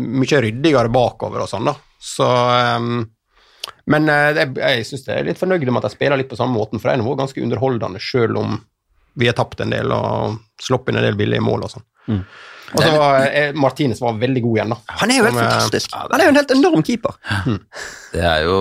mye 0.00 0.44
ryddigere 0.46 0.92
bakover 0.92 1.42
og 1.44 1.50
sånn, 1.50 1.66
da. 1.66 1.74
Så 2.00 2.24
ehm, 2.24 3.02
men 3.86 4.08
eh, 4.12 4.30
jeg, 4.36 4.52
jeg 4.60 4.86
syns 4.88 5.08
jeg 5.08 5.22
er 5.22 5.28
litt 5.30 5.40
fornøyd 5.40 5.64
med 5.68 5.80
at 5.80 5.90
jeg 5.90 5.98
spiller 5.98 6.20
litt 6.20 6.30
på 6.30 6.38
samme 6.38 6.56
måten, 6.56 6.80
for 6.80 6.90
det 6.90 6.98
er 6.98 7.20
ganske 7.22 7.42
underholdende 7.44 8.02
sjøl 8.02 8.36
om 8.40 8.60
vi 9.18 9.26
har 9.26 9.36
tapt 9.38 9.60
en 9.64 9.74
del 9.74 9.92
og 9.94 10.38
sluppet 10.62 10.92
inn 10.92 11.00
en 11.00 11.08
del 11.08 11.18
billige 11.18 11.44
mål 11.44 11.66
og 11.66 11.72
sånn. 11.74 11.86
Og 12.70 12.78
så 12.84 12.90
var 12.94 13.24
eh, 13.26 13.50
Martinez 13.58 13.98
var 14.02 14.18
veldig 14.20 14.42
god 14.44 14.58
igjen, 14.58 14.74
da. 14.74 14.96
Han 15.00 15.10
er 15.10 15.18
jo 15.18 15.24
helt 15.26 15.34
Som, 15.34 15.42
eh, 15.42 15.48
fantastisk. 15.50 15.96
Han 15.96 16.20
er 16.20 16.28
jo 16.28 16.34
en 16.34 16.40
helt 16.40 16.54
enorm 16.54 16.84
keeper. 16.86 17.16
Det 18.14 18.26
er 18.34 18.44
jo 18.46 18.60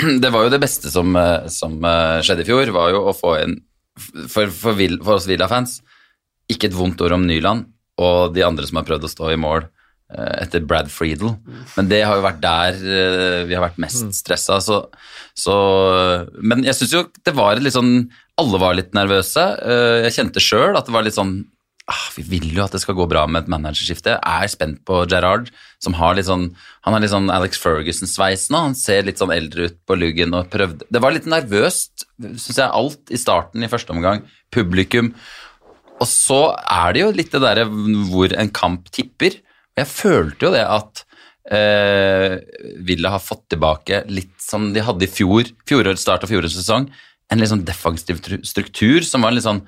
Det 0.24 0.30
var 0.32 0.46
jo 0.46 0.52
det 0.54 0.62
beste 0.62 0.88
som, 0.88 1.12
som 1.52 1.76
skjedde 2.24 2.46
i 2.46 2.48
fjor, 2.48 2.72
var 2.72 2.94
jo 2.94 3.04
å 3.10 3.16
få 3.16 3.34
en 3.42 3.58
For, 4.00 4.48
for, 4.48 4.78
for 5.04 5.18
oss 5.18 5.28
Villa-fans 5.28 5.82
ikke 6.50 6.70
et 6.70 6.74
vondt 6.74 7.02
ord 7.04 7.12
om 7.18 7.26
Nyland 7.28 7.68
og 8.00 8.32
de 8.34 8.42
andre 8.42 8.64
som 8.66 8.80
har 8.80 8.86
prøvd 8.88 9.04
å 9.06 9.10
stå 9.12 9.28
i 9.34 9.38
mål 9.38 9.66
etter 10.42 10.64
Brad 10.66 10.88
Friedel, 10.90 11.36
men 11.76 11.88
det 11.90 12.00
har 12.02 12.16
jo 12.18 12.24
vært 12.24 12.40
der 12.42 12.80
eh, 12.80 13.44
vi 13.46 13.54
har 13.54 13.62
vært 13.62 13.78
mest 13.78 14.10
stressa. 14.18 14.58
Så, 14.64 14.80
så 15.38 15.54
Men 16.42 16.64
jeg 16.66 16.74
syns 16.78 16.94
jo 16.96 17.04
det 17.24 17.34
var 17.36 17.60
litt 17.62 17.76
sånn 17.76 18.10
Alle 18.40 18.58
var 18.62 18.74
litt 18.74 18.94
nervøse. 18.96 19.42
Eh, 19.62 20.02
Jeg 20.08 20.16
kjente 20.18 20.42
sjøl 20.42 20.76
at 20.78 20.86
det 20.88 20.94
var 20.96 21.04
litt 21.06 21.14
sånn 21.18 21.34
ah, 21.90 22.06
Vi 22.16 22.24
vil 22.26 22.48
jo 22.56 22.64
at 22.64 22.72
det 22.74 22.80
skal 22.82 22.96
gå 22.98 23.06
bra 23.10 23.26
med 23.30 23.44
et 23.44 23.50
managerskifte. 23.52 24.16
Jeg 24.18 24.46
er 24.46 24.50
spent 24.52 24.80
på 24.88 25.02
Gerrard, 25.10 25.50
som 25.82 25.94
har 25.98 26.16
litt 26.18 26.26
sånn 26.28 26.48
Han 26.86 26.96
har 26.96 27.04
litt 27.04 27.12
sånn 27.12 27.30
Alex 27.30 27.60
Ferguson-sveis 27.62 28.48
nå. 28.50 28.64
Han 28.70 28.74
ser 28.78 29.04
litt 29.06 29.20
sånn 29.20 29.34
eldre 29.34 29.68
ut 29.70 29.78
på 29.86 29.98
luggen 30.00 30.34
og 30.34 30.48
prøvde 30.52 30.88
Det 30.90 31.02
var 31.04 31.14
litt 31.14 31.28
nervøst, 31.30 32.06
syns 32.18 32.58
jeg, 32.58 32.66
alt 32.66 33.12
i 33.14 33.20
starten 33.20 33.62
i 33.62 33.70
første 33.70 33.94
omgang. 33.94 34.24
Publikum. 34.50 35.12
Og 36.00 36.08
så 36.08 36.40
er 36.56 36.94
det 36.96 37.02
jo 37.04 37.12
litt 37.14 37.30
det 37.34 37.42
derre 37.44 37.66
hvor 37.68 38.32
en 38.32 38.50
kamp 38.56 38.88
tipper. 38.94 39.36
Og 39.80 39.86
jeg 39.86 39.94
følte 39.96 40.46
jo 40.46 40.52
det 40.52 40.64
at 40.68 41.04
eh, 41.56 42.34
Villa 42.84 43.14
har 43.14 43.22
fått 43.24 43.46
tilbake 43.54 44.04
litt 44.12 44.34
som 44.42 44.70
de 44.74 44.84
hadde 44.84 45.06
i 45.06 45.10
fjor, 45.10 45.48
fjorårets 45.68 46.04
start 46.04 46.26
av 46.26 46.32
fjorårets 46.32 46.58
sesong. 46.60 46.90
En 47.32 47.40
litt 47.40 47.48
sånn 47.52 47.64
defensiv 47.64 48.20
struktur 48.44 49.06
som 49.06 49.24
var 49.24 49.32
litt 49.32 49.46
sånn 49.46 49.62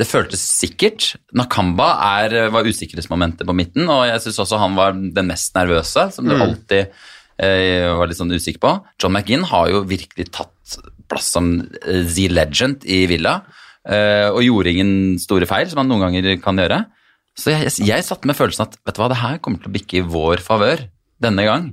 Det 0.00 0.06
føltes 0.08 0.40
sikkert. 0.40 1.10
Nakamba 1.36 1.90
er, 2.22 2.48
var 2.48 2.64
usikkerhetsmomentet 2.64 3.44
på 3.44 3.54
midten, 3.54 3.84
og 3.92 4.06
jeg 4.08 4.22
syns 4.24 4.38
også 4.40 4.60
han 4.62 4.78
var 4.78 4.96
den 4.96 5.28
mest 5.28 5.52
nervøse, 5.52 6.06
som 6.14 6.24
du 6.24 6.32
alltid 6.32 6.88
eh, 7.36 7.90
var 7.92 8.08
litt 8.08 8.16
sånn 8.16 8.32
usikker 8.32 8.62
på. 8.62 8.72
John 8.96 9.12
McGinn 9.12 9.44
har 9.50 9.68
jo 9.68 9.82
virkelig 9.84 10.30
tatt 10.32 10.78
plass 11.12 11.28
som 11.36 11.52
eh, 11.60 12.08
the 12.08 12.24
legend 12.32 12.88
i 12.88 13.02
Villa, 13.10 13.42
eh, 13.84 14.32
og 14.32 14.40
gjorde 14.46 14.72
ingen 14.72 15.20
store 15.20 15.50
feil, 15.50 15.68
som 15.68 15.82
han 15.82 15.92
noen 15.92 16.06
ganger 16.06 16.40
kan 16.40 16.64
gjøre. 16.64 16.80
Så 17.38 17.52
jeg, 17.54 17.68
jeg, 17.68 17.88
jeg 17.88 18.04
satt 18.06 18.26
med 18.28 18.36
følelsen 18.36 18.66
at 18.66 18.76
vet 18.84 18.96
du 18.96 19.02
hva, 19.02 19.10
det 19.12 19.22
her 19.22 19.40
kommer 19.42 19.62
til 19.62 19.70
å 19.70 19.76
bikke 19.76 20.00
i 20.00 20.06
vår 20.06 20.42
favør 20.44 20.86
denne 21.22 21.44
gang. 21.48 21.68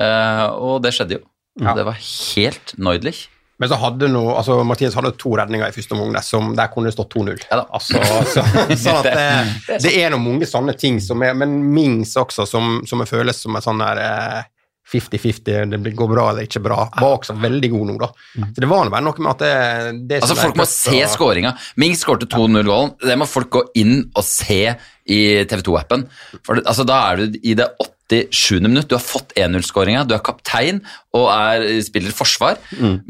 Eh, 0.00 0.46
og 0.60 0.80
det 0.84 0.94
skjedde 0.96 1.18
jo. 1.20 1.26
Ja. 1.60 1.74
Det 1.76 1.84
var 1.88 1.98
helt 2.00 2.74
Neudlich. 2.78 3.26
Men 3.60 3.68
så 3.68 3.76
hadde 3.76 4.08
noe, 4.08 4.32
altså 4.40 4.54
Martinez 4.64 4.94
hadde 4.96 5.12
to 5.20 5.34
redninger 5.36 5.68
i 5.68 5.74
første 5.74 5.92
omgang 5.92 6.24
som 6.24 6.54
der 6.56 6.70
kunne 6.72 6.88
det 6.88 6.94
stått 6.94 7.12
2-0. 7.12 7.42
Ja 7.50 7.58
altså, 7.66 8.00
så, 8.30 8.44
sånn 8.80 9.00
at 9.02 9.08
det, 9.10 9.80
det 9.84 9.92
er 10.00 10.14
noen 10.14 10.24
mange 10.24 10.48
sånne 10.48 10.72
ting 10.80 10.96
som 11.04 11.20
er 11.26 11.36
Men 11.36 11.58
Mings 11.74 12.14
også, 12.16 12.46
som, 12.48 12.78
som 12.88 13.04
føles 13.08 13.42
som 13.44 13.58
et 13.58 13.66
sånn 13.66 13.82
der 13.84 14.00
eh, 14.00 14.48
50-50, 14.90 15.76
det 15.84 15.92
går 15.96 16.10
bra 16.10 16.24
eller 16.32 16.46
ikke 16.48 16.62
bra, 16.64 16.78
var 16.98 17.18
også 17.18 17.36
veldig 17.40 17.70
god 17.70 17.86
nå, 17.90 17.96
da. 18.02 18.08
Så 18.40 18.64
det 18.64 18.68
var 18.70 18.90
bare 18.90 19.04
noe 19.06 19.22
med 19.22 19.30
at 19.32 19.44
det, 19.44 20.08
det 20.10 20.20
Altså 20.22 20.36
Folk 20.40 20.58
må 20.58 20.66
se 20.68 20.98
å- 21.04 21.10
skåringa. 21.14 21.54
Ming 21.80 21.94
skårte 21.98 22.26
2-0-gålen. 22.30 22.96
Det 23.06 23.16
må 23.20 23.28
folk 23.30 23.50
gå 23.54 23.62
inn 23.82 24.10
og 24.14 24.24
se 24.26 24.62
i 25.10 25.20
TV 25.50 25.62
2-appen. 25.66 26.06
For 26.42 26.58
det, 26.58 26.66
altså, 26.66 26.86
da 26.86 27.00
er 27.12 27.16
du 27.22 27.38
i 27.42 27.54
det 27.58 27.68
87. 28.10 28.60
minutt. 28.66 28.88
Du 28.90 28.96
har 28.96 29.04
fått 29.04 29.32
1-0-skåringa, 29.38 30.04
du 30.08 30.16
er 30.16 30.24
kaptein 30.26 30.82
og 31.16 31.28
er, 31.32 31.64
spiller 31.86 32.14
forsvar. 32.14 32.58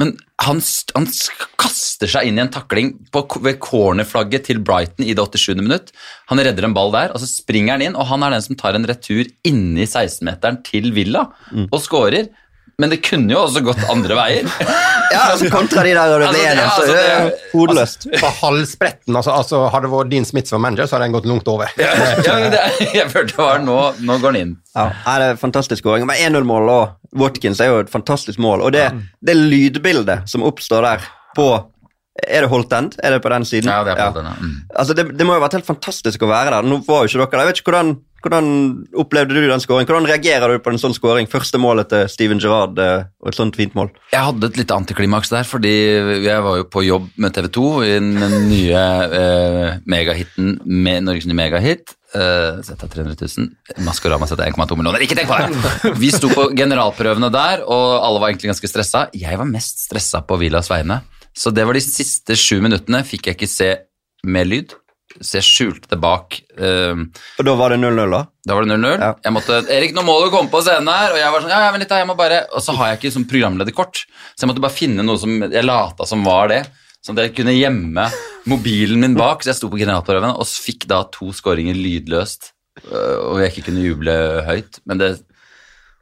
Men 0.00 0.14
han, 0.40 0.60
han 0.96 1.08
kaster 1.60 2.10
seg 2.10 2.28
inn 2.28 2.40
i 2.40 2.44
en 2.44 2.52
takling 2.52 2.92
på, 3.12 3.24
ved 3.44 3.58
cornerflagget 3.64 4.48
til 4.48 4.60
Brighton 4.64 5.06
i 5.06 5.16
det 5.16 5.26
87. 5.26 5.56
minutt. 5.60 5.90
Han 6.32 6.40
redder 6.40 6.68
en 6.68 6.76
ball 6.76 6.92
der, 6.94 7.14
og 7.14 7.20
så 7.22 7.28
springer 7.28 7.76
han 7.76 7.86
inn, 7.88 7.98
og 7.98 8.08
han 8.12 8.24
er 8.24 8.36
den 8.36 8.46
som 8.46 8.58
tar 8.60 8.78
en 8.78 8.88
retur 8.88 9.24
inni 9.48 9.88
16-meteren 9.88 10.62
til 10.66 10.92
Villa 10.96 11.28
og 11.70 11.80
skårer. 11.84 12.30
Men 12.80 12.90
det 12.92 12.98
kunne 13.04 13.34
jo 13.34 13.42
også 13.44 13.60
gått 13.66 13.82
andre 13.92 14.16
veier. 14.18 14.48
Ja, 15.10 15.24
altså 15.32 15.48
kontra 15.50 15.82
de 15.82 15.90
der 15.90 16.12
og 16.14 16.20
det 16.22 16.26
Altså, 16.28 16.38
ble 16.38 16.50
altså, 16.62 16.82
altså, 16.82 16.92
det 16.94 17.06
det- 17.32 17.46
hodeløst. 17.50 18.04
På 18.20 18.28
halvspretten, 18.44 19.16
altså, 19.18 19.32
altså 19.34 19.62
Hadde 19.72 19.88
det 19.88 19.90
vært 19.90 20.10
Dean 20.12 20.26
Smith 20.28 20.46
som 20.52 20.62
manager, 20.62 20.86
så 20.86 20.94
hadde 20.96 21.08
den 21.08 21.16
gått 21.16 21.26
langt 21.26 21.48
over. 21.50 21.72
ja, 21.82 21.88
men 22.38 22.52
det, 22.54 22.60
jeg 23.00 23.08
følte 23.10 23.34
det 23.34 23.40
var 23.42 23.58
nå, 23.64 23.74
nå 24.06 24.18
går 24.22 24.36
den 24.36 24.40
inn. 24.44 24.52
Ja, 24.76 24.84
Nei, 25.08 25.16
det 25.18 25.26
er 25.32 25.40
fantastisk 25.42 25.82
skåring. 25.82 26.06
Men 26.06 26.14
1-0-mål 26.30 26.70
og 26.76 27.18
Watkins 27.24 27.58
er 27.58 27.72
jo 27.72 27.80
et 27.82 27.90
fantastisk 27.90 28.38
mål. 28.38 28.62
Og 28.68 28.70
det, 28.76 28.86
det 29.26 29.34
lydbildet 29.34 30.30
som 30.30 30.46
oppstår 30.46 30.86
der 30.86 31.10
på 31.34 31.48
Er 32.30 32.44
det 32.46 32.50
Holt 32.54 32.72
End? 32.78 32.94
Er 33.02 33.16
det 33.16 33.20
på 33.26 33.34
den 33.34 33.44
siden? 33.50 33.70
Ja, 33.72 33.82
det 33.86 33.96
er 33.98 34.12
på 34.14 34.20
den, 34.22 34.30
ja. 34.30 34.36
Mm. 34.38 34.54
Altså, 34.78 34.94
det, 34.94 35.08
det 35.18 35.26
må 35.26 35.34
jo 35.34 35.40
ha 35.40 35.46
vært 35.48 35.58
helt 35.58 35.68
fantastisk 35.74 36.22
å 36.22 36.30
være 36.30 36.54
der. 36.54 36.70
Nå 36.70 36.84
var 36.86 37.02
jo 37.02 37.10
ikke 37.10 37.18
dere 37.24 37.30
der. 37.34 37.42
Jeg 37.42 37.50
vet 37.50 37.60
ikke 37.64 37.72
hvordan, 37.74 37.92
hvordan 38.24 38.48
opplevde 39.00 39.36
du 39.36 39.46
den 39.48 39.62
skåringen? 39.62 39.88
Hvordan 39.88 40.08
reagerer 40.10 40.52
du 40.54 40.62
på 40.62 40.72
en 40.72 40.80
sånn 40.80 40.96
skåring? 40.96 41.28
Første 41.30 41.60
målet 41.60 41.90
til 41.92 42.08
Steven 42.12 42.42
Gerrard 42.42 42.80
eh, 42.80 43.06
og 43.22 43.30
et 43.32 43.38
sånt 43.38 43.56
fint 43.58 43.76
mål. 43.78 43.92
Jeg 44.12 44.26
hadde 44.26 44.50
et 44.50 44.58
lite 44.60 44.76
antiklimaks 44.76 45.32
der, 45.32 45.46
fordi 45.48 45.72
jeg 46.26 46.44
var 46.44 46.60
jo 46.60 46.66
på 46.70 46.84
jobb 46.86 47.08
med 47.20 47.36
TV 47.36 47.48
2 47.56 47.70
i 47.86 47.94
den 47.96 48.36
nye 48.50 48.84
eh, 49.20 49.78
megahiten 49.90 50.58
med 50.64 51.08
Norges 51.08 51.28
nye 51.30 51.40
megahit. 51.40 51.96
Uh, 52.10 52.58
Sett 52.66 52.80
av 52.82 52.90
300 52.90 53.14
000. 53.14 53.84
Maskorama 53.86 54.26
setter 54.26 54.50
1,2 54.50 54.74
millioner. 54.74 55.04
Ikke 55.04 55.14
tenk 55.14 55.30
på 55.30 55.36
det! 55.38 55.92
Vi 56.02 56.10
sto 56.10 56.26
på 56.32 56.48
generalprøvene 56.58 57.30
der, 57.30 57.62
og 57.62 58.00
alle 58.02 58.18
var 58.18 58.32
egentlig 58.32 58.50
ganske 58.50 58.70
stressa. 58.72 59.04
Jeg 59.14 59.38
var 59.38 59.46
mest 59.46 59.84
stressa 59.86 60.24
på 60.26 60.40
Villas 60.40 60.70
vegne. 60.72 61.00
Så 61.36 61.52
det 61.54 61.62
var 61.68 61.78
de 61.78 61.84
siste 61.84 62.34
sju 62.34 62.58
minuttene 62.64 63.04
fikk 63.06 63.30
jeg 63.30 63.38
ikke 63.38 63.50
se 63.50 63.70
med 64.26 64.50
lyd, 64.50 64.74
så 65.20 65.38
jeg 65.40 65.46
skjulte 65.46 65.90
det 65.90 65.98
bak. 66.00 66.38
eh, 66.56 66.94
Og 67.40 67.44
da 67.48 67.54
var 67.58 67.74
det 67.74 67.80
0-0, 67.82 68.10
da? 68.14 68.20
da 68.46 68.54
var 68.56 68.64
det 68.64 68.76
0-0. 68.76 69.00
Ja. 69.02 69.10
Jeg 69.26 69.34
måtte, 69.34 69.58
Erik, 69.74 69.94
nå 69.96 70.04
må 70.06 70.14
du 70.24 70.30
komme 70.32 70.48
på 70.52 70.62
scenen 70.62 70.88
her. 70.92 71.12
Og 71.16 71.18
jeg 71.20 71.32
var 71.34 71.42
sånn, 71.44 71.50
ja, 71.52 71.60
ja, 71.66 71.70
men 71.74 71.82
litt, 71.82 71.90
jeg 71.90 72.06
må 72.08 72.16
bare... 72.18 72.44
Og 72.54 72.62
så 72.64 72.76
har 72.78 72.92
jeg 72.92 73.00
ikke 73.00 73.14
sånn 73.18 73.26
programlederkort, 73.30 74.04
så 74.34 74.44
jeg 74.44 74.52
måtte 74.52 74.62
bare 74.64 74.76
finne 74.78 75.04
noe 75.06 75.18
som 75.20 75.34
jeg 75.50 75.66
lata 75.66 76.06
som 76.08 76.22
var 76.24 76.48
det. 76.52 76.60
Sånn 77.04 77.16
at 77.18 77.26
jeg 77.30 77.34
kunne 77.40 77.56
gjemme 77.56 78.06
mobilen 78.50 79.00
min 79.00 79.14
bak, 79.16 79.42
så 79.42 79.50
jeg 79.52 79.58
sto 79.60 79.70
på 79.72 79.78
generalprøven 79.80 80.34
og 80.36 80.46
fikk 80.48 80.86
da 80.90 81.02
to 81.12 81.30
skåringer 81.36 81.76
lydløst. 81.76 82.52
øh, 82.86 83.16
Og 83.32 83.40
jeg 83.42 83.52
ikke 83.54 83.66
kunne 83.70 83.84
juble 83.86 84.16
høyt. 84.46 84.80
Men 84.86 85.00
det 85.00 85.10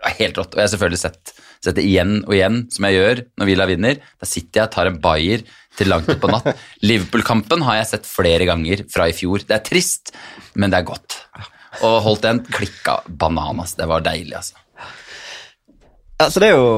var 0.03 0.17
helt 0.19 0.39
rått. 0.39 0.55
Og 0.55 0.61
jeg 0.61 0.67
har 0.69 0.73
selvfølgelig 0.75 1.03
sett, 1.05 1.35
sett 1.65 1.79
det 1.79 1.87
igjen 1.87 2.21
og 2.25 2.35
igjen, 2.37 2.61
som 2.73 2.87
jeg 2.89 2.99
gjør 2.99 3.25
når 3.41 3.51
Villa 3.51 3.67
vinner. 3.71 4.03
Da 4.21 4.29
sitter 4.29 4.63
jeg 4.63 4.69
og 4.69 4.75
tar 4.77 4.91
en 4.91 5.01
bayer 5.03 5.45
til 5.79 5.91
langt 5.93 6.11
utpå 6.11 6.31
natt. 6.31 6.53
Liverpool-kampen 6.89 7.65
har 7.67 7.81
jeg 7.81 7.91
sett 7.93 8.09
flere 8.09 8.49
ganger 8.49 8.85
fra 8.91 9.09
i 9.11 9.17
fjor. 9.17 9.45
Det 9.47 9.57
er 9.59 9.65
trist, 9.67 10.15
men 10.59 10.73
det 10.73 10.81
er 10.81 10.89
godt. 10.89 11.21
Og 11.85 12.01
holdt 12.07 12.27
en 12.29 12.43
klikka 12.47 13.01
bananas. 13.09 13.77
Det 13.79 13.89
var 13.91 14.05
deilig, 14.07 14.35
altså. 14.41 14.59
Altså, 16.19 16.41
det 16.43 16.49
er 16.49 16.57
jo 16.57 16.71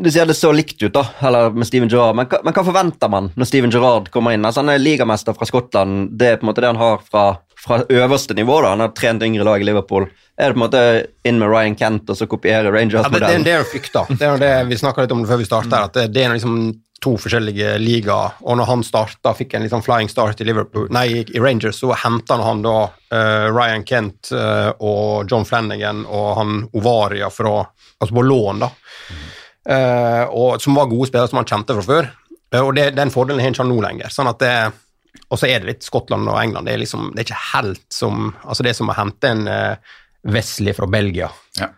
Du 0.00 0.06
sier 0.08 0.24
det 0.24 0.38
så 0.38 0.54
likt 0.56 0.80
ut, 0.80 0.94
da, 0.94 1.02
eller 1.28 1.52
med 1.52 1.68
Steven 1.68 1.90
Gerrard, 1.92 2.16
men, 2.16 2.24
men 2.46 2.54
hva 2.56 2.62
forventer 2.64 3.10
man 3.12 3.26
når 3.36 3.48
Steven 3.50 3.72
Gerrard 3.74 4.06
kommer 4.14 4.32
inn? 4.32 4.46
Altså, 4.48 4.62
han 4.62 4.72
er 4.72 4.80
ligamester 4.80 5.36
fra 5.36 5.44
Skottland, 5.44 6.14
det 6.16 6.30
er 6.30 6.38
på 6.40 6.46
en 6.46 6.48
måte 6.48 6.64
det 6.64 6.70
han 6.70 6.80
har 6.80 7.02
fra, 7.04 7.24
fra 7.60 7.82
øverste 7.88 8.34
nivå. 8.34 8.60
da, 8.62 8.68
Han 8.68 8.80
har 8.80 8.92
trent 8.96 9.22
yngre 9.22 9.44
lag 9.44 9.60
i 9.60 9.64
Liverpool. 9.64 10.08
Er 10.40 10.50
det 10.50 10.56
på 10.56 10.60
en 10.60 10.64
måte 10.64 10.84
inn 11.28 11.40
med 11.40 11.50
Ryan 11.52 11.76
Kent 11.76 12.10
og 12.10 12.16
så 12.16 12.26
kopiere 12.26 12.64
Ja, 12.64 12.70
det, 12.70 12.70
det, 12.70 12.78
Rangers-modellen? 12.78 13.46
er 13.46 13.58
jo 13.60 13.66
frykta. 13.68 14.06
Det 14.08 14.28
er 14.28 14.40
det 14.40 14.54
vi 14.70 14.78
snakka 14.80 15.04
litt 15.04 15.12
om 15.12 15.26
før 15.28 15.42
vi 15.42 15.48
starta, 15.48 15.82
at 15.90 15.98
det, 16.14 16.22
er 16.24 16.32
liksom 16.32 16.56
to 17.00 17.14
forskjellige 17.20 17.74
ligaer. 17.80 18.38
Og 18.44 18.56
når 18.60 18.68
han 18.68 18.84
starta, 18.84 19.34
fikk 19.36 19.56
en 19.56 19.68
sånn 19.72 19.84
flying 19.84 20.08
start 20.12 20.40
i 20.40 20.48
Liverpool, 20.48 20.88
nei, 20.92 21.24
i 21.24 21.40
Rangers, 21.40 21.80
så 21.80 21.92
henta 21.96 22.40
han 22.40 22.64
da 22.64 22.76
uh, 22.88 23.46
Ryan 23.52 23.84
Kent 23.88 24.32
uh, 24.32 24.72
og 24.80 25.30
John 25.30 25.44
Flanagan 25.48 26.04
og 26.08 26.28
han 26.40 26.62
Ovaria 26.76 27.30
fra, 27.32 27.60
altså 28.00 28.16
på 28.16 28.24
lån, 28.24 28.64
da. 28.64 28.72
Uh, 29.70 30.24
og, 30.32 30.60
som 30.62 30.76
var 30.76 30.88
gode 30.88 31.10
spillere 31.10 31.28
som 31.28 31.40
han 31.42 31.48
kjente 31.48 31.76
fra 31.76 31.88
før. 31.88 32.12
Og 32.60 32.72
det, 32.76 32.90
den 32.96 33.12
fordelen 33.12 33.40
har 33.40 33.52
han 33.52 33.56
ikke 33.56 33.68
nå 33.68 33.82
lenger. 33.84 34.12
sånn 34.12 34.28
at 34.32 34.40
det 34.40 34.54
og 35.30 35.38
så 35.38 35.48
er 35.48 35.62
det 35.62 35.68
litt 35.68 35.86
Skottland 35.86 36.28
og 36.30 36.38
England. 36.40 36.66
Det 36.66 36.74
er 36.74 36.82
liksom, 36.82 37.10
det 37.14 37.22
er 37.22 37.28
ikke 37.28 37.44
helt 37.52 37.84
som 37.94 38.32
altså 38.42 38.66
det 38.66 38.72
er 38.72 38.80
som 38.80 38.90
å 38.90 38.96
hente 38.98 39.30
en 39.30 39.44
uh, 39.50 39.92
Wesley 40.34 40.74
fra 40.76 40.88
Belgia. 40.90 41.30
Ja. 41.58 41.70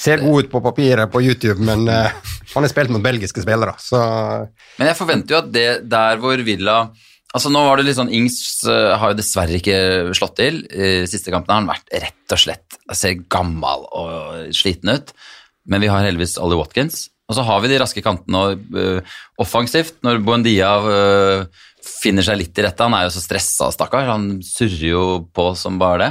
Ser 0.00 0.22
god 0.22 0.46
ut 0.46 0.52
på 0.52 0.62
papiret 0.64 1.10
på 1.12 1.22
YouTube, 1.22 1.60
men 1.66 1.88
uh, 1.90 2.10
han 2.54 2.64
har 2.64 2.72
spilt 2.72 2.92
mot 2.94 3.04
belgiske 3.04 3.42
spillere, 3.44 3.74
så 3.82 4.00
Men 4.78 4.90
jeg 4.90 4.98
forventer 4.98 5.34
jo 5.34 5.40
at 5.42 5.50
det 5.54 5.68
der 5.90 6.22
hvor 6.22 6.40
Villa 6.46 6.86
Altså 7.34 7.50
Nå 7.50 7.64
var 7.66 7.80
det 7.80 7.88
litt 7.88 7.96
sånn 7.98 8.12
Ings 8.14 8.36
uh, 8.62 8.94
har 8.94 9.10
jo 9.10 9.18
dessverre 9.18 9.58
ikke 9.58 9.78
slått 10.14 10.36
til. 10.38 10.60
I 10.70 11.02
siste 11.10 11.32
kampen 11.34 11.50
har 11.50 11.64
han 11.64 11.72
vært 11.72 11.90
rett 12.04 12.34
og 12.36 12.38
slett 12.38 12.76
Ser 12.94 13.24
gammel 13.26 13.88
og 13.90 14.54
sliten 14.54 14.92
ut. 14.94 15.10
Men 15.66 15.82
vi 15.82 15.90
har 15.90 16.06
heldigvis 16.06 16.36
Ollie 16.38 16.60
Watkins. 16.60 17.08
Og 17.26 17.34
så 17.34 17.42
har 17.48 17.58
vi 17.64 17.72
de 17.72 17.80
raske 17.82 18.04
kantene 18.06 18.38
og 18.38 18.78
uh, 18.78 19.18
offensivt. 19.42 19.96
Når 20.06 20.22
Buendia 20.22 20.70
finner 22.04 22.26
seg 22.26 22.38
litt 22.40 22.58
i 22.60 22.66
rette 22.66 22.84
Han 22.86 22.96
er 22.98 23.06
jo 23.06 23.14
så 23.16 23.22
stressa, 23.24 23.70
stakkar. 23.74 24.10
Han 24.12 24.38
surrer 24.44 24.88
jo 24.90 25.04
på 25.34 25.50
som 25.58 25.80
bare 25.80 26.00
det. 26.02 26.10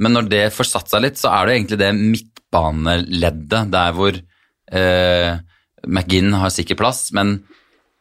Men 0.00 0.16
når 0.16 0.28
det 0.30 0.42
får 0.54 0.68
satt 0.70 0.90
seg 0.90 1.04
litt, 1.04 1.20
så 1.20 1.32
er 1.32 1.46
det 1.46 1.56
egentlig 1.56 1.80
det 1.80 1.90
midtbaneleddet 1.98 3.72
der 3.72 3.96
hvor 3.96 4.16
eh, 4.16 5.32
McGinn 5.86 6.36
har 6.38 6.52
sikker 6.54 6.78
plass, 6.78 7.08
men 7.16 7.40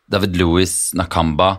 David 0.10 0.38
Louis, 0.40 0.74
Nakamba 0.98 1.52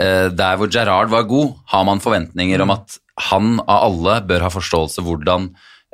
eh, 0.00 0.28
Der 0.32 0.58
hvor 0.58 0.70
Gerrard 0.72 1.12
var 1.12 1.28
god, 1.28 1.56
har 1.72 1.84
man 1.88 2.02
forventninger 2.02 2.62
om 2.64 2.72
at 2.76 2.96
han 3.30 3.58
av 3.60 3.90
alle 3.90 4.20
bør 4.28 4.46
ha 4.46 4.52
forståelse 4.52 5.04
hvordan 5.04 5.50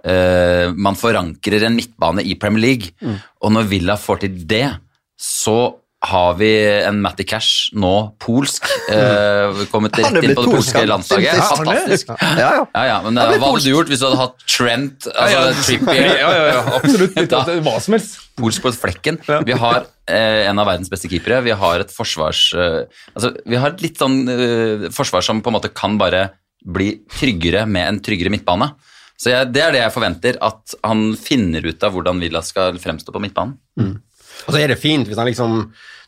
eh, 0.06 0.70
man 0.70 0.98
forankrer 0.98 1.66
en 1.66 1.78
midtbane 1.78 2.22
i 2.22 2.36
Premier 2.38 2.62
League. 2.62 3.16
Og 3.42 3.54
når 3.54 3.66
Villa 3.72 3.96
får 3.98 4.22
til 4.22 4.36
det, 4.46 4.68
så 5.18 5.58
har 6.06 6.36
vi 6.38 6.48
en 6.86 7.00
Matty 7.04 7.24
Cash, 7.28 7.70
nå 7.74 7.92
polsk, 8.22 8.66
eh, 8.94 9.64
kommet 9.72 9.96
rett 9.98 10.18
inn 10.20 10.34
på 10.36 10.44
det 10.44 10.52
polske 10.54 10.82
landslaget. 10.86 11.40
Fantastisk. 11.50 12.12
Ja, 12.14 12.36
ja. 12.38 12.62
Ja, 12.76 12.84
ja, 12.90 12.96
men 13.04 13.18
eh, 13.18 13.34
hva 13.40 13.50
hadde 13.52 13.64
du 13.66 13.72
gjort 13.72 13.90
hvis 13.92 14.02
du 14.02 14.06
hadde 14.08 14.20
hatt 14.22 14.46
Trent, 14.46 15.08
altså 15.10 15.34
Ja, 15.34 15.42
ja. 15.50 15.66
Trippier, 15.66 16.08
Ja, 16.22 16.30
ja, 16.36 16.46
ja, 16.54 16.62
absolutt. 16.78 17.18
Da- 17.34 17.44
hva 17.66 17.76
som 17.82 17.96
helst. 17.98 18.16
polsk 18.38 18.64
på 18.66 18.72
flekken. 18.76 19.18
Vi 19.48 19.56
har 19.58 19.82
eh, 20.06 20.42
en 20.50 20.58
av 20.62 20.68
verdens 20.70 20.90
beste 20.92 21.10
keepere. 21.12 21.42
Vi 21.46 21.54
har 21.56 21.82
et 21.82 21.92
forsvars... 21.94 22.42
Eh, 22.54 22.82
altså, 23.16 23.32
vi 23.46 23.58
har 23.62 23.72
et 23.74 23.82
litt 23.86 23.98
sånn 24.02 24.18
eh, 24.30 24.86
forsvar 24.94 25.24
som 25.26 25.40
på 25.42 25.50
en 25.52 25.56
måte 25.58 25.72
kan 25.74 25.96
bare 26.00 26.28
bli 26.66 26.92
tryggere 27.12 27.62
med 27.70 27.88
en 27.92 28.00
tryggere 28.04 28.32
midtbane. 28.34 28.70
Så 29.16 29.30
jeg, 29.32 29.48
det 29.54 29.62
er 29.64 29.72
det 29.72 29.80
jeg 29.80 29.94
forventer, 29.94 30.36
at 30.44 30.74
han 30.84 31.06
finner 31.16 31.64
ut 31.64 31.84
av 31.86 31.94
hvordan 31.94 32.18
Villa 32.20 32.42
skal 32.44 32.76
fremstå 32.82 33.14
på 33.14 33.22
midtbanen. 33.24 33.54
Og 34.44 34.50
så 34.52 34.58
er 34.60 34.68
det 34.74 34.76
fint 34.82 35.08
hvis 35.08 35.16
han 35.16 35.30
liksom 35.30 35.54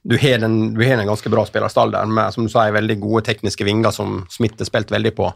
du 0.02 0.16
har 0.20 0.44
en, 0.44 0.58
du 0.74 0.84
har 0.84 0.98
en 0.98 1.10
ganske 1.10 1.30
bra 1.32 1.44
spillerstall 1.46 1.92
der 1.94 2.10
med 2.10 2.34
som 2.34 2.46
du 2.46 2.52
sa, 2.52 2.68
veldig 2.74 2.98
gode 3.02 3.24
tekniske 3.28 3.66
vinger 3.66 3.94
som 3.94 4.22
Smith 4.30 4.60
har 4.60 4.68
spilt 4.68 4.92
veldig 4.94 5.14
på. 5.16 5.32